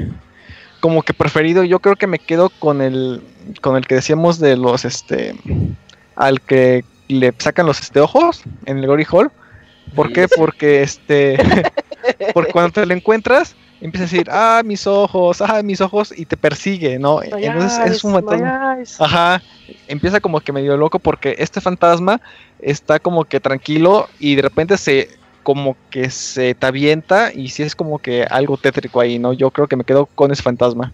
como 0.81 1.03
que 1.03 1.15
preferido, 1.15 1.63
yo 1.65 1.79
creo 1.79 1.97
que 1.97 2.07
me 2.07 2.19
quedo 2.19 2.51
con 2.59 2.81
el, 2.81 3.23
con 3.61 3.77
el 3.77 3.87
que 3.87 3.97
decíamos 3.97 4.39
de 4.39 4.57
los, 4.57 4.85
este, 4.85 5.35
al 6.17 6.41
que 6.41 6.85
le 7.09 7.33
sacan 7.39 7.67
los 7.67 7.81
este 7.81 8.01
ojos 8.01 8.43
en 8.67 8.79
el 8.79 8.87
Gory 8.87 9.07
Hall. 9.11 9.31
¿Por 9.95 10.13
qué? 10.13 10.29
Porque 10.29 10.83
este, 10.83 11.39
porque 12.35 12.53
cuando 12.53 12.73
te 12.73 12.87
lo 12.87 12.95
encuentras, 12.95 13.57
empieza 13.81 14.05
a 14.05 14.09
decir, 14.09 14.29
ah, 14.31 14.63
mis 14.65 14.87
ojos, 14.87 15.41
ah, 15.41 15.63
mis 15.63 15.81
ojos, 15.81 16.13
y 16.17 16.27
te 16.27 16.37
persigue, 16.37 16.99
¿no? 16.99 17.23
Entonces 17.23 17.79
es 17.87 18.05
un 18.05 18.13
fantasma. 18.13 18.79
Ajá, 18.99 19.43
empieza 19.89 20.21
como 20.21 20.41
que 20.41 20.53
medio 20.53 20.77
loco 20.77 20.99
porque 20.99 21.37
este 21.39 21.61
fantasma 21.61 22.21
está 22.61 22.99
como 22.99 23.25
que 23.25 23.41
tranquilo 23.41 24.09
y 24.19 24.35
de 24.35 24.43
repente 24.43 24.77
se 24.77 25.09
como 25.43 25.77
que 25.91 26.11
se 26.11 26.55
te 26.55 26.67
avienta 26.67 27.33
y 27.35 27.49
sí 27.49 27.63
es 27.63 27.75
como 27.75 27.99
que 27.99 28.25
algo 28.25 28.57
tétrico 28.57 29.01
ahí, 29.01 29.19
¿no? 29.19 29.33
Yo 29.33 29.51
creo 29.51 29.67
que 29.67 29.77
me 29.77 29.85
quedo 29.85 30.07
con 30.07 30.31
ese 30.31 30.43
fantasma. 30.43 30.93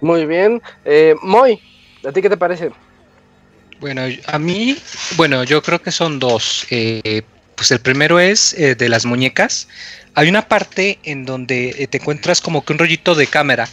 Muy 0.00 0.26
bien. 0.26 0.62
Eh, 0.84 1.14
Moy, 1.22 1.60
¿a 2.06 2.12
ti 2.12 2.22
qué 2.22 2.30
te 2.30 2.36
parece? 2.36 2.70
Bueno, 3.80 4.02
a 4.26 4.38
mí, 4.38 4.76
bueno, 5.16 5.44
yo 5.44 5.62
creo 5.62 5.80
que 5.80 5.90
son 5.90 6.18
dos. 6.18 6.66
Eh, 6.70 7.22
pues 7.54 7.70
el 7.72 7.80
primero 7.80 8.20
es 8.20 8.52
eh, 8.54 8.74
de 8.74 8.88
las 8.88 9.04
muñecas. 9.04 9.68
Hay 10.18 10.28
una 10.28 10.48
parte 10.48 10.98
en 11.04 11.24
donde 11.24 11.76
eh, 11.78 11.86
te 11.86 11.98
encuentras 11.98 12.40
como 12.40 12.64
que 12.64 12.72
un 12.72 12.80
rollito 12.80 13.14
de 13.14 13.28
cámara 13.28 13.68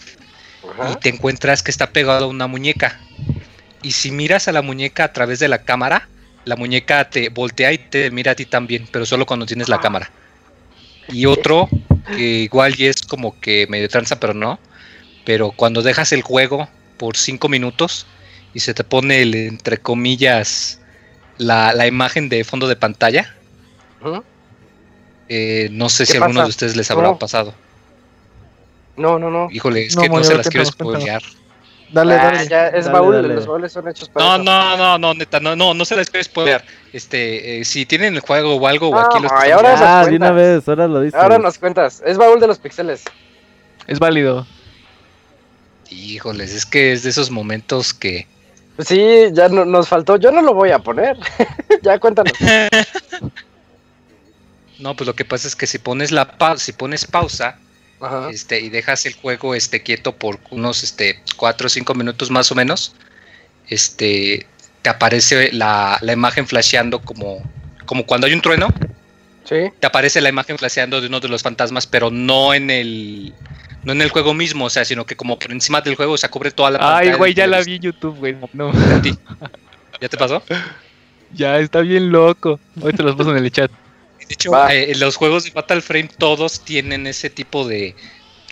y 0.92 0.96
te 0.98 1.10
encuentras 1.10 1.64
que 1.64 1.72
está 1.72 1.90
pegado 1.90 2.26
a 2.26 2.28
una 2.28 2.46
muñeca. 2.46 3.00
Y 3.82 3.94
si 3.94 4.12
miras 4.12 4.48
a 4.48 4.52
la 4.52 4.62
muñeca 4.62 5.06
a 5.06 5.12
través 5.12 5.40
de 5.40 5.48
la 5.48 5.64
cámara, 5.64 6.08
la 6.44 6.56
muñeca 6.56 7.10
te 7.10 7.30
voltea 7.30 7.74
y 7.74 7.80
te 7.80 8.12
mira 8.12 8.34
a 8.34 8.36
ti 8.36 8.46
también, 8.46 8.88
pero 8.92 9.08
solo 9.08 9.26
cuando 9.26 9.48
tienes 9.48 9.70
la 9.70 9.80
cámara. 9.80 10.12
Y 11.08 11.26
otro, 11.26 11.68
que 12.16 12.22
igual 12.22 12.76
y 12.80 12.86
es 12.86 13.02
como 13.02 13.40
que 13.40 13.66
medio 13.68 13.90
tranza, 13.90 14.20
pero 14.20 14.36
no. 14.36 14.60
Pero 15.26 15.50
cuando 15.50 15.82
dejas 15.82 16.12
el 16.12 16.22
juego 16.22 16.70
por 16.98 17.18
cinco 17.18 17.50
minutos 17.50 18.06
y 18.54 18.60
se 18.60 18.76
te 18.76 18.84
pone 18.84 19.24
el, 19.24 19.34
entre 19.34 19.80
comillas 19.80 20.80
la, 21.40 21.74
la 21.74 21.88
imagen 21.88 22.30
de 22.30 22.44
fondo 22.44 22.68
de 22.68 22.76
pantalla, 22.76 23.36
eh, 25.30 25.70
no 25.72 25.90
sé 25.90 26.06
si 26.06 26.18
a 26.18 26.22
alguno 26.22 26.44
de 26.44 26.50
ustedes 26.50 26.76
les 26.76 26.90
habrá 26.92 27.18
pasado. 27.18 27.54
No, 28.98 29.20
no, 29.20 29.30
no. 29.30 29.50
Híjole, 29.52 29.86
es 29.86 29.96
que 29.96 30.10
no 30.10 30.24
se 30.24 30.36
las 30.36 30.48
quiero 30.48 30.66
spoilear. 30.66 31.22
Dale, 31.92 32.16
ah, 32.16 32.32
dale. 32.32 32.48
Ya 32.48 32.68
es 32.68 32.90
baúl, 32.90 33.22
los 33.22 33.46
baúles 33.46 33.72
son 33.72 33.88
hechos 33.88 34.10
para. 34.10 34.38
No, 34.38 34.44
no, 34.44 34.78
no, 34.78 34.98
no, 34.98 35.14
neta, 35.14 35.40
no, 35.40 35.56
no, 35.56 35.74
no 35.74 35.86
se 35.86 35.96
las 35.96 36.10
quiero 36.10 36.24
spoilear. 36.24 36.64
Este, 36.94 37.60
eh, 37.60 37.66
si 37.66 37.86
tienen 37.86 38.16
el 38.16 38.22
juego 38.22 38.56
o 38.56 38.68
algo, 38.68 38.90
o 38.90 38.98
aquí 38.98 39.22
los 39.22 39.32
ay, 39.34 39.52
ahora 39.52 40.00
ah, 40.02 40.06
de 40.06 40.16
una 40.16 40.32
vez, 40.32 40.68
ahora 40.68 40.88
lo 40.88 41.02
dices. 41.02 41.20
Ahora 41.20 41.38
nos 41.38 41.58
cuentas. 41.58 42.02
Es 42.06 42.18
baúl 42.18 42.40
de 42.40 42.48
los 42.48 42.60
pixeles. 42.60 43.04
Es 43.88 44.00
válido. 44.00 44.48
Híjoles, 45.90 46.54
es 46.54 46.66
que 46.66 46.94
es 46.94 47.04
de 47.04 47.10
esos 47.12 47.30
momentos 47.30 47.94
que. 47.94 48.28
Sí, 48.80 49.28
ya 49.32 49.48
no, 49.48 49.64
nos 49.64 49.88
faltó. 49.88 50.18
Yo 50.18 50.32
no 50.32 50.42
lo 50.42 50.54
voy 50.54 50.72
a 50.72 50.80
poner. 50.80 51.18
ya 51.82 52.00
cuéntanos. 52.00 52.34
No, 54.80 54.96
pues 54.96 55.08
lo 55.08 55.16
que 55.16 55.26
pasa 55.26 55.48
es 55.48 55.56
que 55.56 55.68
si 55.68 55.78
pones 55.78 56.12
la 56.12 56.38
pa 56.38 56.58
si 56.58 56.74
pones 56.74 57.06
pausa 57.06 57.58
este 58.30 58.60
y 58.60 58.70
dejas 58.70 59.06
el 59.06 59.14
juego 59.14 59.56
este 59.56 59.82
quieto 59.82 60.16
por 60.16 60.40
unos 60.52 60.84
este 60.84 61.22
4 61.38 61.66
o 61.66 61.70
5 61.70 61.94
minutos 61.96 62.30
más 62.30 62.52
o 62.52 62.56
menos, 62.56 62.94
este 63.68 64.46
te 64.82 64.90
aparece 64.90 65.52
la, 65.54 66.00
imagen 66.02 66.46
flasheando 66.48 67.00
como 67.02 67.42
como 67.86 68.06
cuando 68.06 68.28
hay 68.28 68.34
un 68.34 68.42
trueno. 68.42 68.68
Sí. 69.44 69.72
Te 69.80 69.88
aparece 69.88 70.22
la 70.22 70.30
imagen 70.30 70.58
flasheando 70.58 71.02
de 71.02 71.08
uno 71.08 71.20
de 71.20 71.28
los 71.28 71.44
fantasmas, 71.44 71.86
pero 71.86 72.10
no 72.10 72.54
en 72.54 72.70
el 72.70 73.34
no 73.84 73.92
en 73.92 74.02
el 74.02 74.10
juego 74.10 74.34
mismo, 74.34 74.66
o 74.66 74.70
sea, 74.70 74.84
sino 74.84 75.06
que 75.06 75.16
como 75.16 75.38
por 75.38 75.52
encima 75.52 75.82
del 75.82 75.96
juego, 75.96 76.14
o 76.14 76.18
sea, 76.18 76.30
cubre 76.30 76.50
toda 76.52 76.72
la 76.72 76.80
pantalla. 76.80 77.12
Ay, 77.12 77.18
güey, 77.18 77.34
ya 77.36 77.46
la 77.46 77.62
vi 77.62 77.76
en 77.76 77.82
YouTube, 77.84 78.18
güey. 78.18 78.36
No. 78.54 78.72
¿Ya 80.02 80.10
te 80.10 80.18
pasó? 80.18 80.44
Ya, 81.34 81.60
está 81.60 81.82
bien 81.82 82.12
loco. 82.12 82.60
Hoy 82.82 82.94
te 82.94 83.04
los 83.04 83.16
paso 83.16 83.36
en 83.36 83.44
el 83.44 83.52
chat. 83.52 83.70
De 84.28 84.34
hecho, 84.34 84.70
eh, 84.70 84.94
los 84.96 85.16
juegos 85.16 85.44
de 85.44 85.52
Fatal 85.52 85.82
Frame 85.82 86.10
todos 86.18 86.62
tienen 86.62 87.06
ese 87.06 87.30
tipo 87.30 87.68
de, 87.68 87.96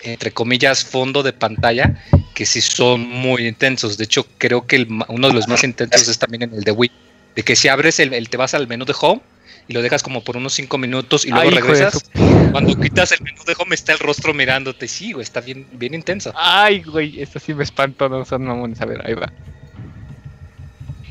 entre 0.03 0.31
comillas, 0.31 0.83
fondo 0.83 1.23
de 1.23 1.33
pantalla 1.33 1.99
que 2.33 2.45
sí 2.45 2.61
son 2.61 3.01
muy 3.07 3.47
intensos. 3.47 3.97
De 3.97 4.03
hecho, 4.03 4.27
creo 4.37 4.67
que 4.67 4.87
uno 5.07 5.27
de 5.27 5.33
los 5.33 5.47
más 5.47 5.63
intensos 5.63 6.07
es 6.07 6.19
también 6.19 6.43
en 6.43 6.53
el 6.53 6.63
de 6.63 6.71
Wii. 6.71 6.91
De 7.35 7.43
que 7.43 7.55
si 7.55 7.67
abres 7.67 7.99
el, 7.99 8.29
te 8.29 8.37
vas 8.37 8.53
al 8.53 8.67
menú 8.67 8.85
de 8.85 8.93
Home 8.99 9.21
y 9.67 9.73
lo 9.73 9.81
dejas 9.81 10.03
como 10.03 10.23
por 10.23 10.37
unos 10.37 10.53
5 10.53 10.77
minutos 10.77 11.25
y 11.25 11.29
luego 11.29 11.49
regresas. 11.49 12.09
Cuando 12.51 12.79
quitas 12.79 13.11
el 13.11 13.21
menú 13.21 13.43
de 13.45 13.55
Home 13.57 13.73
está 13.73 13.93
el 13.93 13.99
rostro 13.99 14.33
mirándote. 14.33 14.87
Sí, 14.87 15.13
güey, 15.13 15.23
está 15.23 15.41
bien, 15.41 15.65
bien 15.73 15.93
intenso. 15.93 16.31
Ay, 16.35 16.83
güey, 16.83 17.21
esto 17.21 17.39
sí 17.39 17.53
me 17.53 17.63
espanta, 17.63 18.09
no 18.09 18.25
son 18.25 18.43
mamones. 18.43 18.81
A 18.81 18.85
ver, 18.85 19.01
ahí 19.05 19.13
va. 19.13 19.31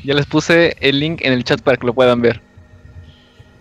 Ya 0.03 0.13
les 0.13 0.25
puse 0.25 0.75
el 0.79 0.99
link 0.99 1.21
en 1.23 1.33
el 1.33 1.43
chat 1.43 1.61
para 1.61 1.77
que 1.77 1.85
lo 1.85 1.93
puedan 1.93 2.21
ver. 2.21 2.41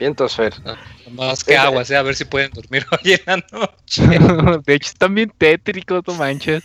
Vientos, 0.03 0.35
Fer. 0.35 0.53
Ah, 0.65 0.77
más 1.13 1.45
que 1.45 1.57
agua, 1.57 1.83
a 1.83 2.03
ver 2.03 2.17
si 2.17 2.25
pueden 2.25 2.51
dormir 2.51 2.85
hoy 2.91 3.13
en 3.13 3.21
la 3.25 3.37
noche. 3.53 4.03
de 4.67 4.75
hecho, 4.75 4.89
están 4.89 5.15
bien 5.15 5.33
tétricos, 5.39 6.03
no 6.05 6.15
manches. 6.15 6.65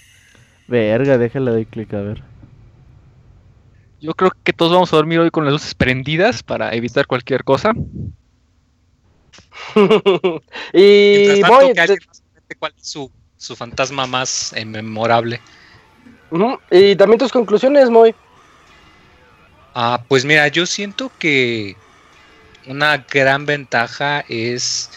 Verga, 0.67 1.19
déjale 1.19 1.51
de 1.51 1.67
clic 1.67 1.93
a 1.93 2.01
ver. 2.01 2.23
Yo 4.01 4.15
creo 4.15 4.31
que 4.43 4.53
todos 4.53 4.71
vamos 4.71 4.91
a 4.91 4.95
dormir 4.95 5.19
hoy 5.19 5.29
con 5.29 5.45
las 5.45 5.53
luces 5.53 5.75
prendidas 5.75 6.41
para 6.41 6.73
evitar 6.73 7.05
cualquier 7.05 7.43
cosa. 7.43 7.73
y 10.73 11.43
voy. 11.43 11.73
¿Cuál 12.57 12.73
es 12.75 12.89
su, 12.89 13.11
su 13.37 13.55
fantasma 13.55 14.07
más 14.07 14.51
eh, 14.53 14.65
memorable? 14.65 15.39
Y 16.71 16.95
también 16.95 17.19
tus 17.19 17.31
conclusiones, 17.31 17.91
Moy. 17.91 18.15
Ah, 19.75 20.03
pues 20.07 20.25
mira, 20.25 20.47
yo 20.47 20.65
siento 20.65 21.11
que 21.19 21.75
una 22.67 23.05
gran 23.09 23.45
ventaja 23.45 24.23
es, 24.27 24.89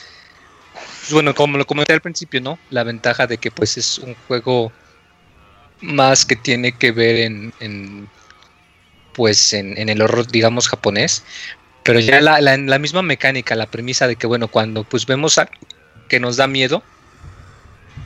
bueno, 1.10 1.34
como 1.34 1.58
lo 1.58 1.66
comenté 1.66 1.92
al 1.92 2.00
principio, 2.00 2.40
¿no? 2.40 2.58
La 2.70 2.84
ventaja 2.84 3.26
de 3.26 3.38
que 3.38 3.50
pues 3.50 3.76
es 3.76 3.98
un 3.98 4.14
juego 4.26 4.72
más 5.80 6.24
que 6.24 6.36
tiene 6.36 6.72
que 6.72 6.92
ver 6.92 7.16
en, 7.16 8.08
pues 9.14 9.52
en, 9.52 9.88
el 9.88 10.02
horror, 10.02 10.26
digamos, 10.26 10.68
japonés. 10.68 11.24
Pero 11.82 11.98
ya 11.98 12.20
la, 12.20 12.40
la, 12.40 12.78
misma 12.78 13.02
mecánica, 13.02 13.56
la 13.56 13.66
premisa 13.66 14.06
de 14.06 14.16
que, 14.16 14.26
bueno, 14.26 14.48
cuando 14.48 14.84
pues 14.84 15.06
vemos 15.06 15.38
a, 15.38 15.48
que 16.08 16.20
nos 16.20 16.36
da 16.36 16.46
miedo, 16.46 16.82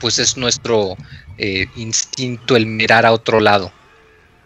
pues 0.00 0.18
es 0.18 0.36
nuestro 0.36 0.96
eh, 1.38 1.66
instinto 1.76 2.56
el 2.56 2.66
mirar 2.66 3.04
a 3.04 3.12
otro 3.12 3.40
lado. 3.40 3.72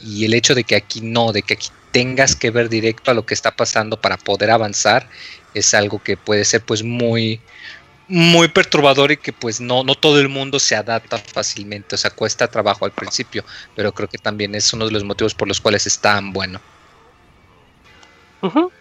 Y 0.00 0.24
el 0.24 0.32
hecho 0.32 0.54
de 0.54 0.64
que 0.64 0.76
aquí 0.76 1.00
no, 1.02 1.32
de 1.32 1.42
que 1.42 1.54
aquí 1.54 1.68
tengas 1.90 2.36
que 2.36 2.50
ver 2.50 2.68
directo 2.68 3.10
a 3.10 3.14
lo 3.14 3.24
que 3.26 3.34
está 3.34 3.56
pasando 3.56 4.00
para 4.00 4.16
poder 4.16 4.50
avanzar 4.50 5.08
es 5.54 5.74
algo 5.74 6.02
que 6.02 6.16
puede 6.16 6.44
ser 6.44 6.62
pues 6.62 6.82
muy 6.82 7.40
muy 8.08 8.48
perturbador 8.48 9.12
y 9.12 9.18
que 9.18 9.34
pues 9.34 9.60
no, 9.60 9.84
no 9.84 9.94
todo 9.94 10.18
el 10.18 10.30
mundo 10.30 10.58
se 10.58 10.74
adapta 10.74 11.18
fácilmente, 11.18 11.94
o 11.94 11.98
sea, 11.98 12.10
cuesta 12.10 12.48
trabajo 12.48 12.86
al 12.86 12.90
principio, 12.90 13.44
pero 13.76 13.92
creo 13.92 14.08
que 14.08 14.16
también 14.16 14.54
es 14.54 14.72
uno 14.72 14.86
de 14.86 14.92
los 14.92 15.04
motivos 15.04 15.34
por 15.34 15.46
los 15.46 15.60
cuales 15.60 15.86
es 15.86 15.98
tan 15.98 16.32
bueno. 16.32 16.58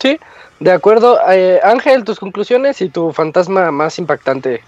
sí, 0.02 0.18
de 0.62 0.72
acuerdo. 0.72 1.20
Eh, 1.30 1.60
Ángel, 1.62 2.06
tus 2.06 2.20
conclusiones 2.20 2.82
y 2.82 2.88
tu 2.88 3.12
fantasma 3.12 3.70
más 3.70 4.00
impactante. 4.00 4.64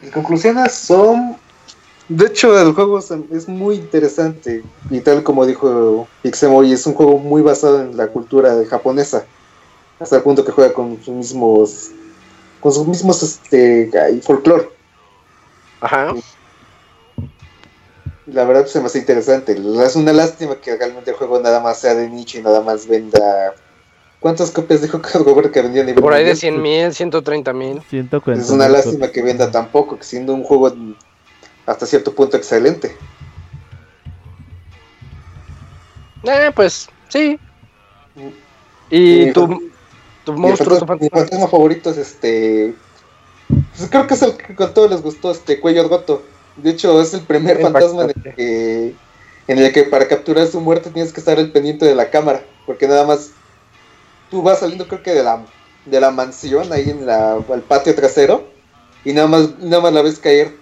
Mis 0.00 0.12
conclusiones 0.12 0.72
son 0.72 1.36
de 2.08 2.26
hecho, 2.26 2.58
el 2.60 2.72
juego 2.72 2.98
es 2.98 3.48
muy 3.48 3.76
interesante 3.76 4.62
y 4.90 5.00
tal 5.00 5.22
como 5.22 5.46
dijo 5.46 6.06
Pixemoy, 6.22 6.72
es 6.72 6.86
un 6.86 6.94
juego 6.94 7.18
muy 7.18 7.42
basado 7.42 7.80
en 7.80 7.96
la 7.96 8.08
cultura 8.08 8.54
japonesa, 8.68 9.24
hasta 9.98 10.16
el 10.16 10.22
punto 10.22 10.44
que 10.44 10.52
juega 10.52 10.72
con 10.72 11.02
sus 11.02 11.14
mismos, 11.14 11.90
con 12.60 12.72
sus 12.72 12.86
mismos 12.86 13.22
este, 13.22 13.90
folclore. 14.22 14.68
Ajá. 15.80 16.12
La 18.26 18.44
verdad 18.44 18.66
se 18.66 18.80
me 18.80 18.86
hace 18.86 18.98
interesante. 18.98 19.52
Es 19.84 19.96
una 19.96 20.12
lástima 20.12 20.56
que 20.56 20.76
realmente 20.76 21.10
el 21.10 21.16
juego 21.16 21.40
nada 21.40 21.60
más 21.60 21.80
sea 21.80 21.94
de 21.94 22.08
nicho 22.08 22.38
y 22.38 22.42
nada 22.42 22.60
más 22.60 22.86
venda 22.86 23.54
¿Cuántas 24.22 24.52
copias 24.52 24.80
dijo 24.80 25.00
Robert 25.14 25.50
que 25.50 25.60
vendían? 25.60 25.92
Por 25.96 26.12
ahí 26.12 26.24
de 26.24 26.36
100 26.36 26.62
mil, 26.62 26.94
130 26.94 27.52
mil. 27.52 27.82
Es 28.36 28.50
una 28.50 28.68
lástima 28.68 29.08
que 29.08 29.20
venda 29.20 29.50
tan 29.50 29.68
poco, 29.68 29.98
que 29.98 30.04
siendo 30.04 30.32
un 30.32 30.44
juego 30.44 30.72
hasta 31.66 31.86
cierto 31.86 32.14
punto 32.14 32.36
excelente. 32.36 32.96
Eh, 36.24 36.50
pues 36.54 36.88
sí. 37.08 37.38
¿Y, 38.90 39.32
tu, 39.32 39.70
tu 40.24 40.32
monstruo? 40.34 40.78
Mi 41.00 41.08
fantasma 41.08 41.48
favorito 41.48 41.90
es 41.90 41.98
este. 41.98 42.74
Pues 43.76 43.90
creo 43.90 44.06
que 44.06 44.14
es 44.14 44.22
el 44.22 44.36
que 44.36 44.62
a 44.62 44.74
todos 44.74 44.90
les 44.90 45.02
gustó, 45.02 45.30
este 45.30 45.60
Cuello 45.60 45.88
Goto. 45.88 46.22
De 46.56 46.70
hecho, 46.70 47.00
es 47.00 47.14
el 47.14 47.22
primer 47.22 47.60
fantasma 47.60 48.04
en 48.04 48.10
el, 48.10 48.34
que, 48.34 48.94
en 49.48 49.58
el 49.58 49.72
que 49.72 49.84
para 49.84 50.06
capturar 50.06 50.46
su 50.46 50.60
muerte 50.60 50.90
tienes 50.90 51.12
que 51.12 51.20
estar 51.20 51.38
al 51.38 51.50
pendiente 51.50 51.86
de 51.86 51.94
la 51.94 52.10
cámara. 52.10 52.44
Porque 52.66 52.86
nada 52.86 53.06
más 53.06 53.30
tú 54.30 54.42
vas 54.42 54.60
saliendo, 54.60 54.86
creo 54.86 55.02
que 55.02 55.14
de 55.14 55.22
la, 55.22 55.44
de 55.86 56.00
la 56.00 56.10
mansión, 56.10 56.72
ahí 56.72 56.90
en 56.90 57.06
la, 57.06 57.38
el 57.52 57.62
patio 57.62 57.94
trasero. 57.94 58.46
Y 59.04 59.12
nada 59.12 59.26
más, 59.26 59.58
nada 59.58 59.82
más 59.82 59.92
la 59.92 60.02
ves 60.02 60.18
caer 60.18 60.61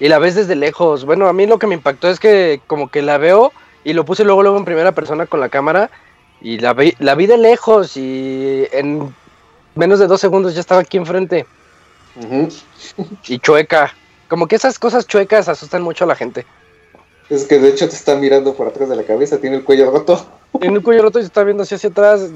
y 0.00 0.08
la 0.08 0.18
ves 0.18 0.34
desde 0.34 0.56
lejos. 0.56 1.04
Bueno, 1.04 1.28
a 1.28 1.32
mí 1.32 1.46
lo 1.46 1.58
que 1.58 1.66
me 1.66 1.74
impactó 1.74 2.08
es 2.08 2.18
que 2.18 2.60
como 2.66 2.88
que 2.88 3.02
la 3.02 3.18
veo 3.18 3.52
y 3.84 3.92
lo 3.92 4.04
puse 4.04 4.24
luego 4.24 4.42
luego 4.42 4.58
en 4.58 4.64
primera 4.64 4.92
persona 4.92 5.26
con 5.26 5.40
la 5.40 5.50
cámara 5.50 5.90
y 6.40 6.58
la 6.58 6.72
vi, 6.72 6.94
la 6.98 7.14
vi 7.14 7.26
de 7.26 7.36
lejos 7.36 7.96
y 7.96 8.66
en 8.72 9.14
menos 9.74 9.98
de 9.98 10.06
dos 10.06 10.20
segundos 10.20 10.54
ya 10.54 10.60
estaba 10.60 10.80
aquí 10.80 10.96
enfrente. 10.96 11.46
y 13.28 13.38
chueca. 13.38 13.94
Como 14.28 14.48
que 14.48 14.56
esas 14.56 14.78
cosas 14.78 15.06
chuecas 15.06 15.48
asustan 15.48 15.82
mucho 15.82 16.04
a 16.04 16.08
la 16.08 16.16
gente. 16.16 16.46
Es 17.28 17.44
que 17.44 17.58
de 17.58 17.68
hecho 17.68 17.88
te 17.88 17.94
está 17.94 18.16
mirando 18.16 18.54
por 18.54 18.66
atrás 18.66 18.88
de 18.88 18.96
la 18.96 19.04
cabeza, 19.04 19.38
tiene 19.38 19.56
el 19.56 19.64
cuello 19.64 19.90
roto. 19.90 20.26
Tiene 20.58 20.76
el 20.76 20.82
cuello 20.82 21.02
roto 21.02 21.18
y 21.18 21.22
se 21.22 21.26
está 21.26 21.44
viendo 21.44 21.62
hacia, 21.62 21.76
hacia 21.76 21.90
atrás. 21.90 22.28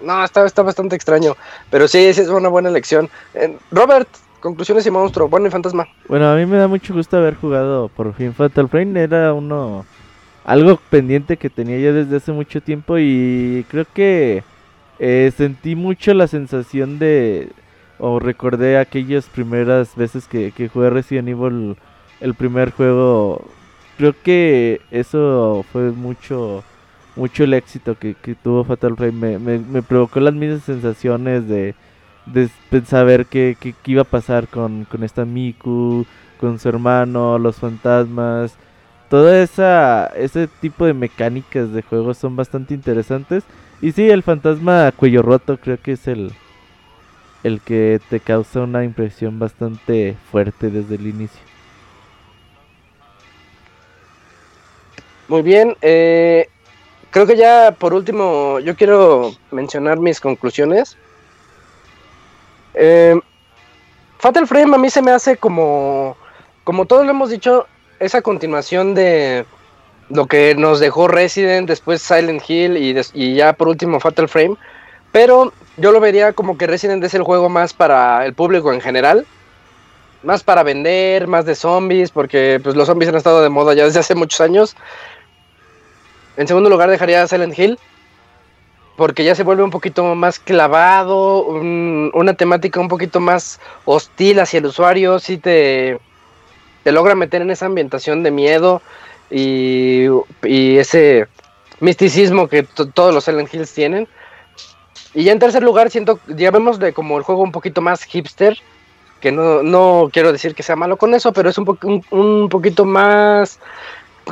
No, 0.00 0.24
está, 0.24 0.44
está 0.46 0.62
bastante 0.62 0.96
extraño. 0.96 1.36
Pero 1.70 1.86
sí, 1.86 2.06
esa 2.06 2.22
es 2.22 2.28
una 2.28 2.48
buena 2.48 2.68
elección. 2.68 3.08
Eh, 3.34 3.56
Robert, 3.70 4.08
conclusiones 4.42 4.86
y 4.86 4.90
monstruo. 4.90 5.28
Bueno, 5.28 5.46
y 5.46 5.50
fantasma. 5.50 5.88
Bueno, 6.08 6.30
a 6.30 6.36
mí 6.36 6.44
me 6.44 6.58
da 6.58 6.68
mucho 6.68 6.92
gusto 6.92 7.16
haber 7.16 7.36
jugado 7.36 7.88
por 7.88 8.12
fin 8.12 8.34
Fatal 8.34 8.68
Frame. 8.68 9.00
Era 9.00 9.32
uno. 9.32 9.86
Algo 10.44 10.78
pendiente 10.90 11.36
que 11.38 11.48
tenía 11.48 11.78
ya 11.78 11.92
desde 11.92 12.16
hace 12.16 12.32
mucho 12.32 12.60
tiempo. 12.60 12.98
Y 12.98 13.64
creo 13.70 13.86
que 13.94 14.44
eh, 14.98 15.32
sentí 15.34 15.74
mucho 15.74 16.12
la 16.12 16.26
sensación 16.26 16.98
de. 16.98 17.48
O 17.98 18.18
recordé 18.18 18.78
aquellas 18.78 19.26
primeras 19.26 19.94
veces 19.96 20.26
que, 20.26 20.50
que 20.52 20.68
jugué 20.68 20.90
Resident 20.90 21.28
Evil, 21.28 21.76
el 22.20 22.34
primer 22.34 22.72
juego. 22.72 23.46
Creo 23.96 24.14
que 24.22 24.80
eso 24.90 25.64
fue 25.72 25.92
mucho 25.92 26.64
mucho 27.16 27.44
el 27.44 27.54
éxito 27.54 27.96
que, 27.98 28.14
tuvo 28.42 28.64
Fatal 28.64 28.96
Frame. 28.96 29.38
Me, 29.38 29.82
provocó 29.82 30.20
las 30.20 30.34
mismas 30.34 30.62
sensaciones 30.64 31.48
de, 31.48 31.74
de, 32.26 32.48
saber 32.84 33.26
qué, 33.26 33.56
iba 33.86 34.02
a 34.02 34.04
pasar 34.04 34.48
con, 34.48 34.84
con 34.84 35.04
esta 35.04 35.24
Miku, 35.24 36.06
con 36.40 36.58
su 36.58 36.68
hermano, 36.68 37.38
los 37.38 37.56
fantasmas. 37.56 38.54
Todo 39.08 39.32
esa, 39.32 40.06
ese 40.16 40.46
tipo 40.46 40.86
de 40.86 40.94
mecánicas 40.94 41.72
de 41.72 41.82
juego 41.82 42.14
son 42.14 42.36
bastante 42.36 42.74
interesantes. 42.74 43.44
Y 43.80 43.92
sí, 43.92 44.08
el 44.08 44.22
fantasma 44.22 44.92
cuello 44.92 45.22
roto 45.22 45.58
creo 45.58 45.80
que 45.80 45.92
es 45.92 46.06
el, 46.08 46.32
el 47.42 47.60
que 47.60 48.00
te 48.08 48.20
causa 48.20 48.60
una 48.60 48.84
impresión 48.84 49.38
bastante 49.38 50.16
fuerte 50.30 50.70
desde 50.70 50.94
el 50.94 51.06
inicio. 51.06 51.40
Muy 55.28 55.42
bien, 55.42 55.76
eh, 55.80 56.48
creo 57.10 57.26
que 57.26 57.36
ya 57.36 57.74
por 57.78 57.94
último 57.94 58.58
yo 58.60 58.76
quiero 58.76 59.32
mencionar 59.50 59.98
mis 59.98 60.20
conclusiones. 60.20 60.96
Eh, 62.74 63.18
Fatal 64.18 64.46
Frame 64.46 64.74
a 64.74 64.78
mí 64.78 64.88
se 64.90 65.02
me 65.02 65.10
hace 65.10 65.36
como, 65.36 66.16
como 66.64 66.86
todos 66.86 67.04
lo 67.04 67.10
hemos 67.10 67.30
dicho, 67.30 67.66
esa 67.98 68.22
continuación 68.22 68.94
de 68.94 69.44
lo 70.08 70.26
que 70.26 70.54
nos 70.54 70.80
dejó 70.80 71.08
Resident, 71.08 71.68
después 71.68 72.02
Silent 72.02 72.42
Hill 72.48 72.76
y, 72.76 72.94
y 73.14 73.34
ya 73.34 73.52
por 73.54 73.68
último 73.68 73.98
Fatal 74.00 74.28
Frame. 74.28 74.56
Pero 75.10 75.52
yo 75.76 75.92
lo 75.92 76.00
vería 76.00 76.32
como 76.32 76.56
que 76.56 76.66
Resident 76.66 77.02
es 77.04 77.14
el 77.14 77.22
juego 77.22 77.48
más 77.48 77.74
para 77.74 78.24
el 78.24 78.34
público 78.34 78.72
en 78.72 78.80
general. 78.80 79.26
Más 80.22 80.42
para 80.42 80.62
vender, 80.62 81.26
más 81.26 81.44
de 81.44 81.54
zombies, 81.54 82.10
porque 82.10 82.60
pues 82.62 82.76
los 82.76 82.86
zombies 82.86 83.08
han 83.08 83.16
estado 83.16 83.42
de 83.42 83.48
moda 83.48 83.74
ya 83.74 83.84
desde 83.84 84.00
hace 84.00 84.14
muchos 84.14 84.40
años. 84.40 84.76
En 86.36 86.46
segundo 86.46 86.70
lugar 86.70 86.88
dejaría 86.90 87.26
Silent 87.26 87.58
Hill. 87.58 87.78
Porque 88.96 89.24
ya 89.24 89.34
se 89.34 89.42
vuelve 89.42 89.62
un 89.62 89.70
poquito 89.70 90.14
más 90.14 90.38
clavado, 90.38 91.44
una 91.46 92.34
temática 92.34 92.78
un 92.78 92.88
poquito 92.88 93.20
más 93.20 93.58
hostil 93.84 94.38
hacia 94.40 94.58
el 94.58 94.66
usuario, 94.66 95.18
sí 95.18 95.38
te, 95.38 95.98
te 96.82 96.92
logra 96.92 97.14
meter 97.14 97.42
en 97.42 97.50
esa 97.50 97.66
ambientación 97.66 98.22
de 98.22 98.30
miedo 98.30 98.82
y, 99.30 100.08
ese 100.42 101.26
misticismo 101.80 102.48
que 102.48 102.62
todos 102.62 103.14
los 103.14 103.24
Silent 103.24 103.52
Hills 103.52 103.72
tienen. 103.72 104.08
Y 105.14 105.24
ya 105.24 105.32
en 105.32 105.38
tercer 105.38 105.62
lugar 105.62 105.90
siento, 105.90 106.20
ya 106.28 106.50
vemos 106.50 106.78
de 106.78 106.92
como 106.92 107.18
el 107.18 107.24
juego 107.24 107.42
un 107.42 107.52
poquito 107.52 107.80
más 107.80 108.04
hipster, 108.04 108.58
que 109.20 109.30
no, 109.30 109.62
no 109.62 110.10
quiero 110.12 110.32
decir 110.32 110.54
que 110.54 110.62
sea 110.62 110.76
malo 110.76 110.96
con 110.96 111.14
eso, 111.14 111.32
pero 111.32 111.48
es 111.48 111.58
un, 111.58 111.78
un, 111.82 112.04
un 112.10 112.48
poquito 112.48 112.84
más 112.84 113.58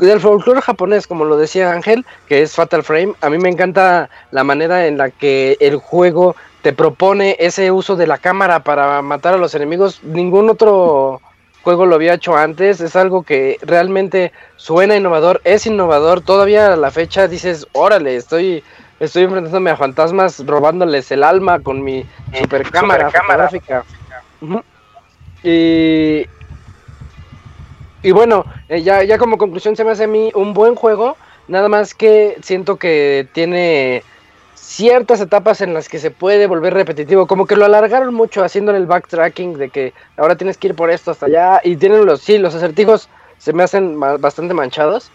del 0.00 0.20
folclore 0.20 0.62
japonés, 0.62 1.06
como 1.06 1.24
lo 1.24 1.36
decía 1.36 1.72
Ángel, 1.72 2.04
que 2.28 2.42
es 2.42 2.54
Fatal 2.54 2.82
Frame, 2.82 3.14
a 3.20 3.30
mí 3.30 3.38
me 3.38 3.48
encanta 3.48 4.08
la 4.30 4.44
manera 4.44 4.86
en 4.86 4.98
la 4.98 5.10
que 5.10 5.56
el 5.60 5.76
juego 5.76 6.36
te 6.62 6.72
propone 6.72 7.36
ese 7.38 7.70
uso 7.70 7.96
de 7.96 8.06
la 8.06 8.18
cámara 8.18 8.62
para 8.62 9.02
matar 9.02 9.34
a 9.34 9.38
los 9.38 9.54
enemigos. 9.54 10.02
Ningún 10.02 10.50
otro 10.50 11.20
juego 11.62 11.86
lo 11.86 11.94
había 11.94 12.14
hecho 12.14 12.36
antes, 12.36 12.80
es 12.80 12.96
algo 12.96 13.22
que 13.22 13.58
realmente 13.62 14.32
suena 14.56 14.96
innovador, 14.96 15.40
es 15.44 15.66
innovador, 15.66 16.20
todavía 16.20 16.72
a 16.72 16.76
la 16.76 16.90
fecha 16.90 17.28
dices, 17.28 17.66
órale, 17.72 18.16
estoy, 18.16 18.62
estoy 18.98 19.24
enfrentándome 19.24 19.70
a 19.70 19.76
fantasmas 19.76 20.44
robándoles 20.46 21.10
el 21.10 21.22
alma 21.22 21.60
con 21.60 21.82
mi 21.82 22.06
super 22.38 22.70
cámara 22.70 23.10
fotográfica. 23.10 23.84
Y 25.42 26.26
y 28.02 28.12
bueno, 28.12 28.44
eh, 28.68 28.82
ya, 28.82 29.02
ya 29.02 29.18
como 29.18 29.39
conclusión 29.39 29.77
se 29.77 29.85
me 29.85 29.90
hace 29.90 30.05
a 30.05 30.09
mí 30.09 30.31
un 30.35 30.55
buen 30.55 30.74
juego, 30.74 31.16
nada 31.48 31.68
más 31.68 31.94
que 31.94 32.36
siento 32.43 32.77
que 32.77 33.28
tiene 33.32 34.02
ciertas 34.55 35.20
etapas 35.20 35.60
en 35.60 35.74
las 35.74 35.89
que 35.89 35.98
se 35.98 36.10
puede 36.10 36.47
volver 36.47 36.72
repetitivo, 36.72 37.27
como 37.27 37.47
que 37.47 37.56
lo 37.56 37.64
alargaron 37.64 38.14
mucho 38.14 38.44
haciéndole 38.44 38.78
el 38.78 38.86
backtracking 38.86 39.59
de 39.59 39.68
que 39.68 39.93
ahora 40.16 40.36
tienes 40.36 40.56
que 40.56 40.68
ir 40.68 40.74
por 40.74 40.90
esto 40.90 41.10
hasta 41.10 41.27
allá 41.27 41.60
y 41.64 41.77
tienen 41.77 42.06
los 42.06 42.20
sí, 42.20 42.39
los 42.39 42.55
acertijos 42.55 43.09
se 43.39 43.52
me 43.52 43.62
hacen 43.62 43.98
bastante 43.98 44.55
manchados. 44.55 45.10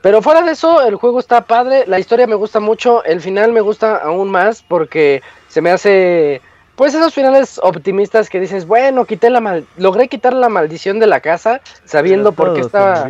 Pero 0.00 0.22
fuera 0.22 0.42
de 0.42 0.52
eso, 0.52 0.82
el 0.82 0.96
juego 0.96 1.20
está 1.20 1.42
padre, 1.42 1.84
la 1.86 2.00
historia 2.00 2.26
me 2.26 2.34
gusta 2.34 2.58
mucho, 2.58 3.04
el 3.04 3.20
final 3.20 3.52
me 3.52 3.60
gusta 3.60 3.96
aún 3.96 4.30
más 4.30 4.62
porque 4.62 5.22
se 5.48 5.60
me 5.60 5.70
hace 5.70 6.40
pues 6.82 6.94
esos 6.94 7.14
finales 7.14 7.60
optimistas 7.62 8.28
que 8.28 8.40
dices, 8.40 8.66
bueno, 8.66 9.04
quité 9.04 9.30
la 9.30 9.38
mal 9.38 9.64
logré 9.76 10.08
quitar 10.08 10.32
la 10.32 10.48
maldición 10.48 10.98
de 10.98 11.06
la 11.06 11.20
casa 11.20 11.60
sabiendo 11.84 12.32
por 12.32 12.54
qué 12.54 12.62
estaba 12.62 13.08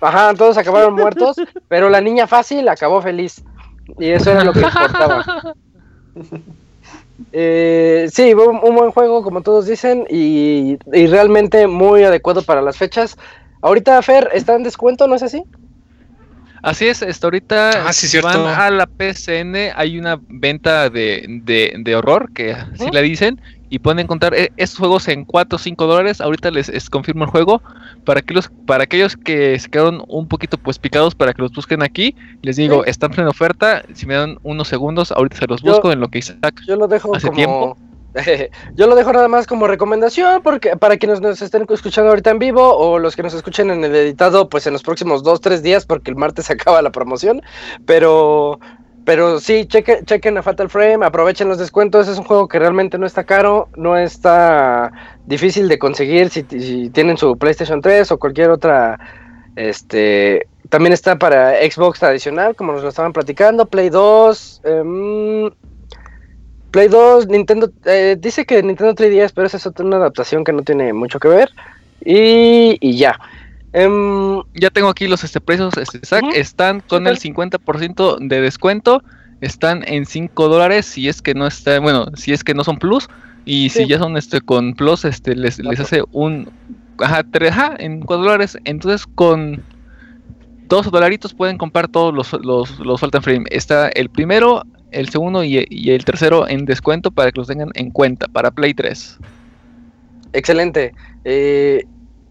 Ajá, 0.00 0.32
todos 0.34 0.56
acabaron 0.56 0.94
muertos, 0.94 1.34
pero 1.66 1.90
la 1.90 2.00
niña 2.00 2.28
fácil 2.28 2.68
acabó 2.68 3.02
feliz. 3.02 3.42
Y 3.98 4.10
eso 4.10 4.30
era 4.30 4.44
lo 4.44 4.52
que 4.52 4.60
importaba. 4.60 5.24
Eh, 7.32 8.08
sí, 8.12 8.34
un, 8.34 8.60
un, 8.62 8.74
buen 8.74 8.90
juego, 8.90 9.22
como 9.22 9.42
todos 9.42 9.66
dicen, 9.66 10.06
y, 10.10 10.76
y, 10.92 11.06
realmente 11.06 11.66
muy 11.68 12.02
adecuado 12.02 12.42
para 12.42 12.60
las 12.62 12.76
fechas. 12.76 13.16
Ahorita, 13.60 14.02
Fer, 14.02 14.28
¿está 14.32 14.54
en 14.54 14.64
descuento, 14.64 15.06
no 15.06 15.14
es 15.14 15.22
así? 15.22 15.44
Así 16.62 16.86
es, 16.86 17.02
hasta 17.02 17.26
ahorita 17.26 17.88
ah, 17.88 17.92
sí, 17.92 18.20
van 18.20 18.46
a 18.46 18.70
la 18.70 18.86
PCN, 18.86 19.72
hay 19.74 19.98
una 19.98 20.20
venta 20.28 20.90
de, 20.90 21.94
horror, 21.96 22.32
que 22.32 22.52
así 22.52 22.88
le 22.92 23.02
dicen, 23.02 23.40
y 23.68 23.80
pueden 23.80 23.98
encontrar 23.98 24.32
eh, 24.34 24.52
estos 24.58 24.78
juegos 24.78 25.08
en 25.08 25.24
4 25.24 25.56
o 25.56 25.58
5 25.58 25.86
dólares. 25.86 26.20
Ahorita 26.20 26.50
les, 26.50 26.90
confirmo 26.90 27.24
el 27.24 27.30
juego. 27.30 27.62
Para, 28.04 28.20
que 28.20 28.34
los, 28.34 28.50
para 28.66 28.84
aquellos 28.84 29.16
que 29.16 29.58
se 29.58 29.70
quedaron 29.70 30.04
un 30.08 30.28
poquito 30.28 30.58
pues 30.58 30.78
picados 30.78 31.14
para 31.14 31.32
que 31.32 31.40
los 31.40 31.52
busquen 31.52 31.82
aquí, 31.82 32.14
les 32.42 32.56
digo, 32.56 32.84
están 32.84 33.12
en 33.18 33.28
oferta. 33.28 33.82
Si 33.94 34.06
me 34.06 34.14
dan 34.14 34.38
unos 34.42 34.68
segundos, 34.68 35.10
ahorita 35.10 35.38
se 35.38 35.46
los 35.46 35.62
busco 35.62 35.90
en 35.90 36.00
lo 36.00 36.08
que 36.08 36.18
Isaac 36.18 36.60
yo 36.66 36.76
lo 36.76 36.86
dejo 36.86 37.16
hace 37.16 37.30
tiempo. 37.30 37.78
Yo 38.74 38.86
lo 38.86 38.94
dejo 38.94 39.12
nada 39.12 39.28
más 39.28 39.46
como 39.46 39.66
recomendación 39.66 40.42
porque 40.42 40.76
para 40.76 40.96
quienes 40.96 41.20
nos 41.20 41.40
estén 41.40 41.66
escuchando 41.68 42.10
ahorita 42.10 42.30
en 42.30 42.38
vivo 42.38 42.76
o 42.76 42.98
los 42.98 43.16
que 43.16 43.22
nos 43.22 43.34
escuchen 43.34 43.70
en 43.70 43.84
el 43.84 43.94
editado, 43.94 44.48
pues 44.48 44.66
en 44.66 44.72
los 44.72 44.82
próximos 44.82 45.22
dos, 45.22 45.40
tres 45.40 45.62
días, 45.62 45.86
porque 45.86 46.10
el 46.10 46.16
martes 46.16 46.46
se 46.46 46.54
acaba 46.54 46.82
la 46.82 46.90
promoción. 46.90 47.42
Pero, 47.86 48.60
pero 49.04 49.40
sí, 49.40 49.66
chequen, 49.66 50.04
chequen 50.04 50.36
a 50.38 50.42
Fatal 50.42 50.68
Frame, 50.68 51.04
aprovechen 51.04 51.48
los 51.48 51.58
descuentos. 51.58 52.08
Es 52.08 52.18
un 52.18 52.24
juego 52.24 52.48
que 52.48 52.58
realmente 52.58 52.98
no 52.98 53.06
está 53.06 53.24
caro, 53.24 53.68
no 53.76 53.96
está 53.96 54.92
difícil 55.26 55.68
de 55.68 55.78
conseguir 55.78 56.30
si, 56.30 56.42
tienen 56.90 57.16
su 57.16 57.36
PlayStation 57.36 57.80
3 57.80 58.12
o 58.12 58.18
cualquier 58.18 58.50
otra. 58.50 58.98
Este 59.54 60.46
también 60.70 60.94
está 60.94 61.18
para 61.18 61.60
Xbox 61.70 61.98
tradicional, 61.98 62.56
como 62.56 62.72
nos 62.72 62.82
lo 62.82 62.88
estaban 62.88 63.12
platicando, 63.12 63.66
Play 63.66 63.90
2. 63.90 64.62
Play 66.72 66.88
2, 66.88 67.28
Nintendo, 67.28 67.70
eh, 67.84 68.16
dice 68.18 68.46
que 68.46 68.62
Nintendo 68.62 68.94
3DS, 68.94 69.32
pero 69.34 69.46
esa 69.46 69.58
es 69.58 69.66
otra 69.66 69.84
una 69.84 69.98
adaptación 69.98 70.42
que 70.42 70.54
no 70.54 70.62
tiene 70.62 70.92
mucho 70.94 71.20
que 71.20 71.28
ver. 71.28 71.50
Y, 72.04 72.96
ya. 72.96 73.20
Em, 73.74 74.42
ya 74.54 74.70
tengo 74.70 74.88
aquí 74.88 75.06
los 75.06 75.22
este, 75.22 75.40
precios, 75.40 75.76
este, 75.76 76.00
están 76.38 76.80
con 76.80 77.06
el 77.06 77.18
50% 77.18 78.18
de 78.20 78.40
descuento, 78.40 79.02
están 79.40 79.84
en 79.86 80.06
5 80.06 80.48
dólares 80.48 80.86
si 80.86 81.08
es 81.08 81.22
que 81.22 81.34
no 81.34 81.46
está, 81.46 81.78
bueno, 81.78 82.06
si 82.16 82.32
es 82.32 82.42
que 82.42 82.54
no 82.54 82.64
son 82.64 82.78
plus, 82.78 83.08
y 83.44 83.68
si 83.68 83.86
ya 83.86 83.98
son 83.98 84.16
este 84.16 84.40
con 84.40 84.74
plus, 84.74 85.04
este 85.04 85.34
les, 85.36 85.58
les 85.58 85.80
hace 85.80 86.02
un, 86.12 86.50
ajá, 86.98 87.22
ajá, 87.48 87.74
en 87.78 88.00
4 88.00 88.24
dólares, 88.24 88.56
entonces 88.64 89.06
con 89.06 89.62
2 90.68 90.90
dolaritos 90.90 91.34
pueden 91.34 91.58
comprar 91.58 91.88
todos 91.88 92.14
los, 92.14 92.32
los, 92.44 92.78
los 92.78 93.00
Frame. 93.00 93.44
Está 93.50 93.88
el 93.88 94.08
primero 94.08 94.62
el 94.92 95.08
segundo 95.08 95.44
y, 95.44 95.58
el 95.90 96.04
tercero 96.04 96.48
en 96.48 96.64
descuento 96.64 97.10
para 97.10 97.32
que 97.32 97.40
los 97.40 97.48
tengan 97.48 97.70
en 97.74 97.90
cuenta 97.90 98.26
para 98.28 98.50
Play 98.50 98.74
3. 98.74 99.18
Excelente. 100.32 100.94
Eh, 101.24 101.84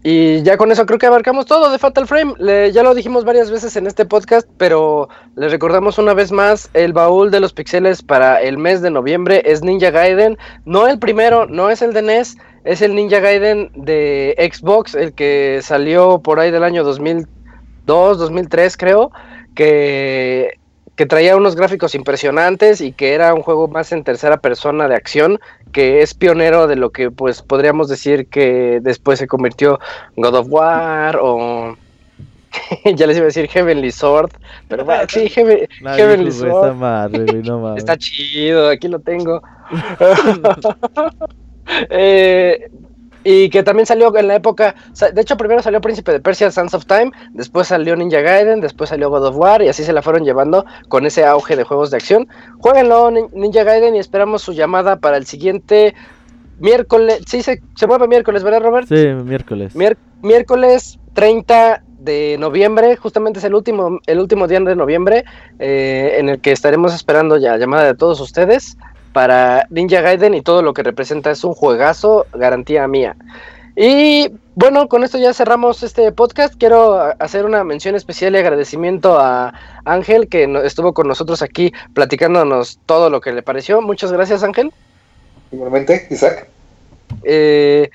y 0.04 0.42
ya 0.42 0.56
con 0.56 0.72
eso 0.72 0.84
creo 0.84 0.98
que 0.98 1.06
abarcamos 1.06 1.46
todo 1.46 1.70
de 1.70 1.78
Fatal 1.78 2.08
Frame. 2.08 2.34
ya 2.72 2.82
lo 2.82 2.92
dijimos 2.94 3.24
varias 3.24 3.52
veces 3.52 3.76
en 3.76 3.86
este 3.86 4.04
podcast, 4.04 4.48
pero 4.56 5.08
les 5.36 5.52
recordamos 5.52 5.96
una 5.96 6.12
vez 6.12 6.32
más, 6.32 6.68
el 6.74 6.92
baúl 6.92 7.30
de 7.30 7.38
los 7.38 7.52
pixeles 7.52 8.02
para 8.02 8.40
el 8.42 8.58
mes 8.58 8.82
de 8.82 8.90
noviembre 8.90 9.42
es 9.44 9.62
Ninja 9.62 9.90
Gaiden. 9.90 10.36
No 10.64 10.88
el 10.88 10.98
primero, 10.98 11.46
no 11.46 11.70
es 11.70 11.82
el 11.82 11.92
de 11.92 12.02
NES, 12.02 12.36
es 12.64 12.82
el 12.82 12.96
Ninja 12.96 13.20
Gaiden 13.20 13.70
de 13.76 14.34
Xbox, 14.52 14.96
el 14.96 15.12
que 15.12 15.60
salió 15.62 16.18
por 16.18 16.40
ahí 16.40 16.50
del 16.50 16.64
año 16.64 16.82
2002, 16.82 18.18
2003 18.18 18.76
creo, 18.76 19.12
que 19.54 20.58
que 21.02 21.06
traía 21.06 21.36
unos 21.36 21.56
gráficos 21.56 21.96
impresionantes 21.96 22.80
y 22.80 22.92
que 22.92 23.12
era 23.12 23.34
un 23.34 23.42
juego 23.42 23.66
más 23.66 23.90
en 23.90 24.04
tercera 24.04 24.36
persona 24.36 24.86
de 24.86 24.94
acción, 24.94 25.40
que 25.72 26.00
es 26.00 26.14
pionero 26.14 26.68
de 26.68 26.76
lo 26.76 26.90
que 26.90 27.10
pues 27.10 27.42
podríamos 27.42 27.88
decir 27.88 28.28
que 28.28 28.78
después 28.80 29.18
se 29.18 29.26
convirtió 29.26 29.80
God 30.14 30.34
of 30.36 30.46
War 30.48 31.18
o 31.20 31.76
ya 32.94 33.08
les 33.08 33.16
iba 33.16 33.24
a 33.24 33.34
decir 33.34 33.48
Heavenly 33.48 33.90
Sword, 33.90 34.30
pero 34.68 34.84
bueno, 34.84 35.02
sí, 35.08 35.28
Heavenly 35.28 36.30
Sword. 36.30 37.76
Está 37.76 37.96
chido, 37.96 38.68
aquí 38.68 38.86
lo 38.86 39.00
tengo. 39.00 39.42
eh, 41.90 42.70
y 43.24 43.50
que 43.50 43.62
también 43.62 43.86
salió 43.86 44.16
en 44.16 44.28
la 44.28 44.36
época, 44.36 44.74
de 45.12 45.20
hecho 45.20 45.36
primero 45.36 45.62
salió 45.62 45.80
Príncipe 45.80 46.12
de 46.12 46.20
Persia, 46.20 46.50
Sands 46.50 46.74
of 46.74 46.86
Time, 46.86 47.12
después 47.30 47.68
salió 47.68 47.96
Ninja 47.96 48.20
Gaiden, 48.20 48.60
después 48.60 48.90
salió 48.90 49.10
God 49.10 49.26
of 49.26 49.36
War 49.36 49.62
y 49.62 49.68
así 49.68 49.84
se 49.84 49.92
la 49.92 50.02
fueron 50.02 50.24
llevando 50.24 50.64
con 50.88 51.06
ese 51.06 51.24
auge 51.24 51.56
de 51.56 51.64
juegos 51.64 51.90
de 51.90 51.96
acción. 51.98 52.28
Jueguenlo 52.58 53.10
Ninja 53.10 53.64
Gaiden 53.64 53.94
y 53.94 53.98
esperamos 53.98 54.42
su 54.42 54.52
llamada 54.52 54.96
para 54.96 55.16
el 55.16 55.26
siguiente 55.26 55.94
miércoles, 56.58 57.20
sí 57.26 57.42
se, 57.42 57.62
se 57.76 57.86
mueve 57.86 58.08
miércoles, 58.08 58.42
¿verdad 58.42 58.62
Robert? 58.62 58.88
Sí, 58.88 59.08
miércoles. 59.24 59.74
miércoles 60.22 60.98
30 61.14 61.82
de 61.98 62.36
noviembre, 62.38 62.96
justamente 62.96 63.38
es 63.38 63.44
el 63.44 63.54
último, 63.54 64.00
el 64.06 64.18
último 64.18 64.48
día 64.48 64.58
de 64.60 64.74
noviembre 64.74 65.24
eh, 65.58 66.16
en 66.18 66.28
el 66.28 66.40
que 66.40 66.50
estaremos 66.50 66.94
esperando 66.94 67.36
ya 67.36 67.56
llamada 67.56 67.84
de 67.84 67.94
todos 67.94 68.20
ustedes 68.20 68.76
para 69.12 69.66
Ninja 69.70 70.00
Gaiden 70.00 70.34
y 70.34 70.42
todo 70.42 70.62
lo 70.62 70.74
que 70.74 70.82
representa 70.82 71.30
es 71.30 71.44
un 71.44 71.54
juegazo, 71.54 72.26
garantía 72.32 72.86
mía. 72.88 73.16
Y 73.74 74.30
bueno, 74.54 74.86
con 74.88 75.02
esto 75.02 75.18
ya 75.18 75.32
cerramos 75.32 75.82
este 75.82 76.12
podcast. 76.12 76.54
Quiero 76.58 77.00
hacer 77.18 77.46
una 77.46 77.64
mención 77.64 77.94
especial 77.94 78.34
y 78.34 78.38
agradecimiento 78.38 79.18
a 79.18 79.54
Ángel 79.84 80.28
que 80.28 80.44
estuvo 80.64 80.92
con 80.92 81.08
nosotros 81.08 81.40
aquí 81.40 81.72
platicándonos 81.94 82.78
todo 82.84 83.08
lo 83.08 83.20
que 83.20 83.32
le 83.32 83.42
pareció. 83.42 83.80
Muchas 83.80 84.12
gracias 84.12 84.42
Ángel. 84.42 84.72
Igualmente, 85.50 86.06
Isaac. 86.10 86.48
Eh, 87.24 87.90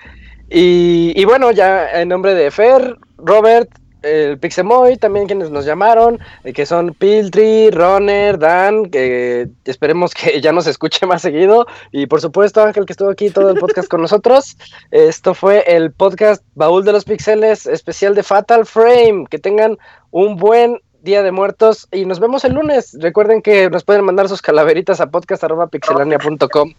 y, 0.50 1.14
y, 1.16 1.26
bueno, 1.26 1.52
ya 1.52 2.02
en 2.02 2.10
nombre 2.10 2.34
de 2.34 2.50
Fer, 2.52 2.98
Robert, 3.18 3.70
el 4.08 4.38
Pixemoy, 4.40 4.98
también 4.98 5.28
quienes 5.28 5.50
nos 5.52 5.66
llamaron, 5.66 6.20
eh, 6.44 6.54
que 6.54 6.66
son 6.66 6.94
Piltry, 6.94 7.72
Runner, 7.72 8.40
Dan, 8.40 8.86
que 8.90 9.50
esperemos 9.66 10.14
que 10.14 10.42
ya 10.42 10.52
nos 10.52 10.68
escuche 10.68 11.06
más 11.06 11.22
seguido, 11.22 11.68
y 11.92 12.08
por 12.08 12.22
supuesto 12.22 12.64
Ángel 12.64 12.86
que 12.86 12.94
estuvo 12.94 13.10
aquí 13.10 13.30
todo 13.30 13.50
el 13.50 13.60
podcast 13.60 13.88
con 13.88 14.02
nosotros. 14.02 14.58
Esto 14.92 15.34
fue 15.34 15.64
el 15.68 15.92
podcast 15.92 16.44
Baúl 16.56 16.84
de 16.86 16.94
los 16.94 17.06
Pixeles, 17.06 17.66
especial 17.66 18.16
de 18.16 18.24
Fatal 18.24 18.66
Frame. 18.66 19.26
Que 19.30 19.40
tengan 19.40 19.78
un 20.12 20.38
buen 20.38 20.80
Día 21.02 21.24
de 21.24 21.32
Muertos 21.32 21.88
y 21.92 22.06
nos 22.06 22.20
vemos 22.20 22.44
el 22.44 22.54
lunes. 22.54 22.98
Recuerden 23.00 23.42
que 23.42 23.70
nos 23.70 23.84
pueden 23.84 24.04
mandar 24.04 24.28
sus 24.28 24.42
calaveritas 24.42 25.00
a 25.00 25.08
podcast.pixelania.com. 25.08 26.74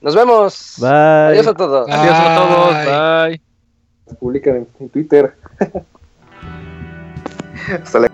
Nos 0.00 0.14
vemos. 0.14 0.74
Bye. 0.78 0.88
Adiós 0.88 1.46
a 1.48 1.54
todos. 1.54 1.88
Adiós 1.90 2.14
a 2.16 2.36
todos. 2.36 3.28
Bye. 3.28 3.40
Publican 4.20 4.66
en 4.78 4.88
Twitter. 4.90 5.34
Hasta 7.68 8.08